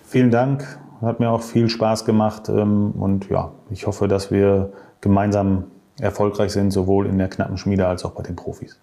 Vielen 0.06 0.31
Dank 0.31 0.78
hat 1.02 1.20
mir 1.20 1.31
auch 1.31 1.43
viel 1.43 1.69
Spaß 1.69 2.05
gemacht 2.05 2.48
ähm, 2.48 2.93
und 2.93 3.28
ja, 3.28 3.51
ich 3.70 3.86
hoffe, 3.86 4.09
dass 4.09 4.31
wir 4.31 4.73
gemeinsam 5.01 5.65
erfolgreich 6.01 6.53
sind, 6.53 6.71
sowohl 6.71 7.07
in 7.07 7.19
der 7.19 7.29
knappen 7.29 7.59
Schmiede 7.59 7.87
als 7.87 8.05
auch 8.05 8.12
bei 8.12 8.23
den 8.23 8.37
Profis. 8.37 8.79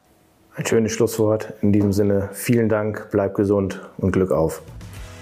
Ein 0.55 0.65
schönes 0.65 0.91
Schlusswort. 0.91 1.53
In 1.61 1.71
diesem 1.71 1.93
Sinne, 1.93 2.29
vielen 2.33 2.69
Dank, 2.69 3.07
bleib 3.11 3.35
gesund 3.35 3.81
und 3.97 4.11
Glück 4.11 4.31
auf. 4.31 4.61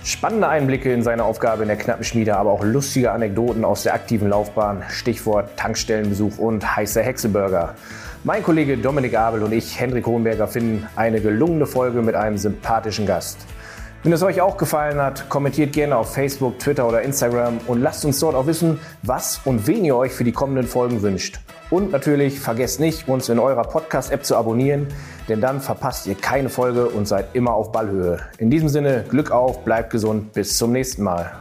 Spannende 0.04 0.48
Einblicke 0.48 0.94
in 0.94 1.04
seine 1.04 1.24
Aufgabe 1.24 1.64
in 1.64 1.68
der 1.68 1.78
knappen 1.78 2.04
Schmiede, 2.04 2.38
aber 2.38 2.52
auch 2.52 2.64
lustige 2.64 3.12
Anekdoten 3.12 3.66
aus 3.66 3.84
der 3.84 3.94
aktiven 3.94 4.30
Laufbahn, 4.30 4.84
Stichwort 4.90 5.58
Tankstellenbesuch 5.58 6.38
und 6.38 6.76
heißer 6.76 7.02
Hexeburger. 7.02 7.76
Mein 8.24 8.42
Kollege 8.42 8.78
Dominik 8.78 9.18
Abel 9.18 9.44
und 9.44 9.52
ich, 9.52 9.80
Hendrik 9.80 10.06
Hohenberger, 10.06 10.48
finden 10.48 10.88
eine 10.96 11.22
gelungene 11.22 11.66
Folge 11.66 12.02
mit 12.02 12.16
einem 12.16 12.38
sympathischen 12.38 13.06
Gast. 13.06 13.38
Wenn 14.02 14.14
es 14.14 14.24
euch 14.24 14.40
auch 14.40 14.56
gefallen 14.56 15.02
hat, 15.02 15.28
kommentiert 15.28 15.74
gerne 15.74 15.98
auf 15.98 16.14
Facebook, 16.14 16.58
Twitter 16.58 16.88
oder 16.88 17.02
Instagram 17.02 17.58
und 17.68 17.82
lasst 17.82 18.06
uns 18.06 18.18
dort 18.22 18.34
auch 18.34 18.48
wissen, 18.48 18.80
was 19.02 19.42
und 19.44 19.68
wen 19.68 19.84
ihr 19.84 19.98
euch 19.98 20.14
für 20.14 20.24
die 20.24 20.32
kommenden 20.32 20.66
Folgen 20.66 21.02
wünscht. 21.02 21.42
Und 21.70 21.92
natürlich 21.92 22.40
vergesst 22.40 22.80
nicht, 22.80 23.10
uns 23.10 23.28
in 23.28 23.40
eurer 23.40 23.64
Podcast-App 23.64 24.24
zu 24.24 24.38
abonnieren, 24.38 24.88
denn 25.28 25.42
dann 25.42 25.60
verpasst 25.60 26.08
ihr 26.08 26.16
keine 26.16 26.48
Folge 26.48 26.88
und 26.88 27.10
seid 27.10 27.36
immer 27.36 27.52
auf 27.52 27.74
Ballhöhe. 27.74 28.22
In 28.38 28.50
diesem 28.50 28.70
Sinne, 28.70 29.04
Glück 29.10 29.32
auf, 29.32 29.66
bleibt 29.66 29.90
gesund, 29.90 30.32
bis 30.32 30.58
zum 30.58 30.72
nächsten 30.72 31.04
Mal. 31.04 31.34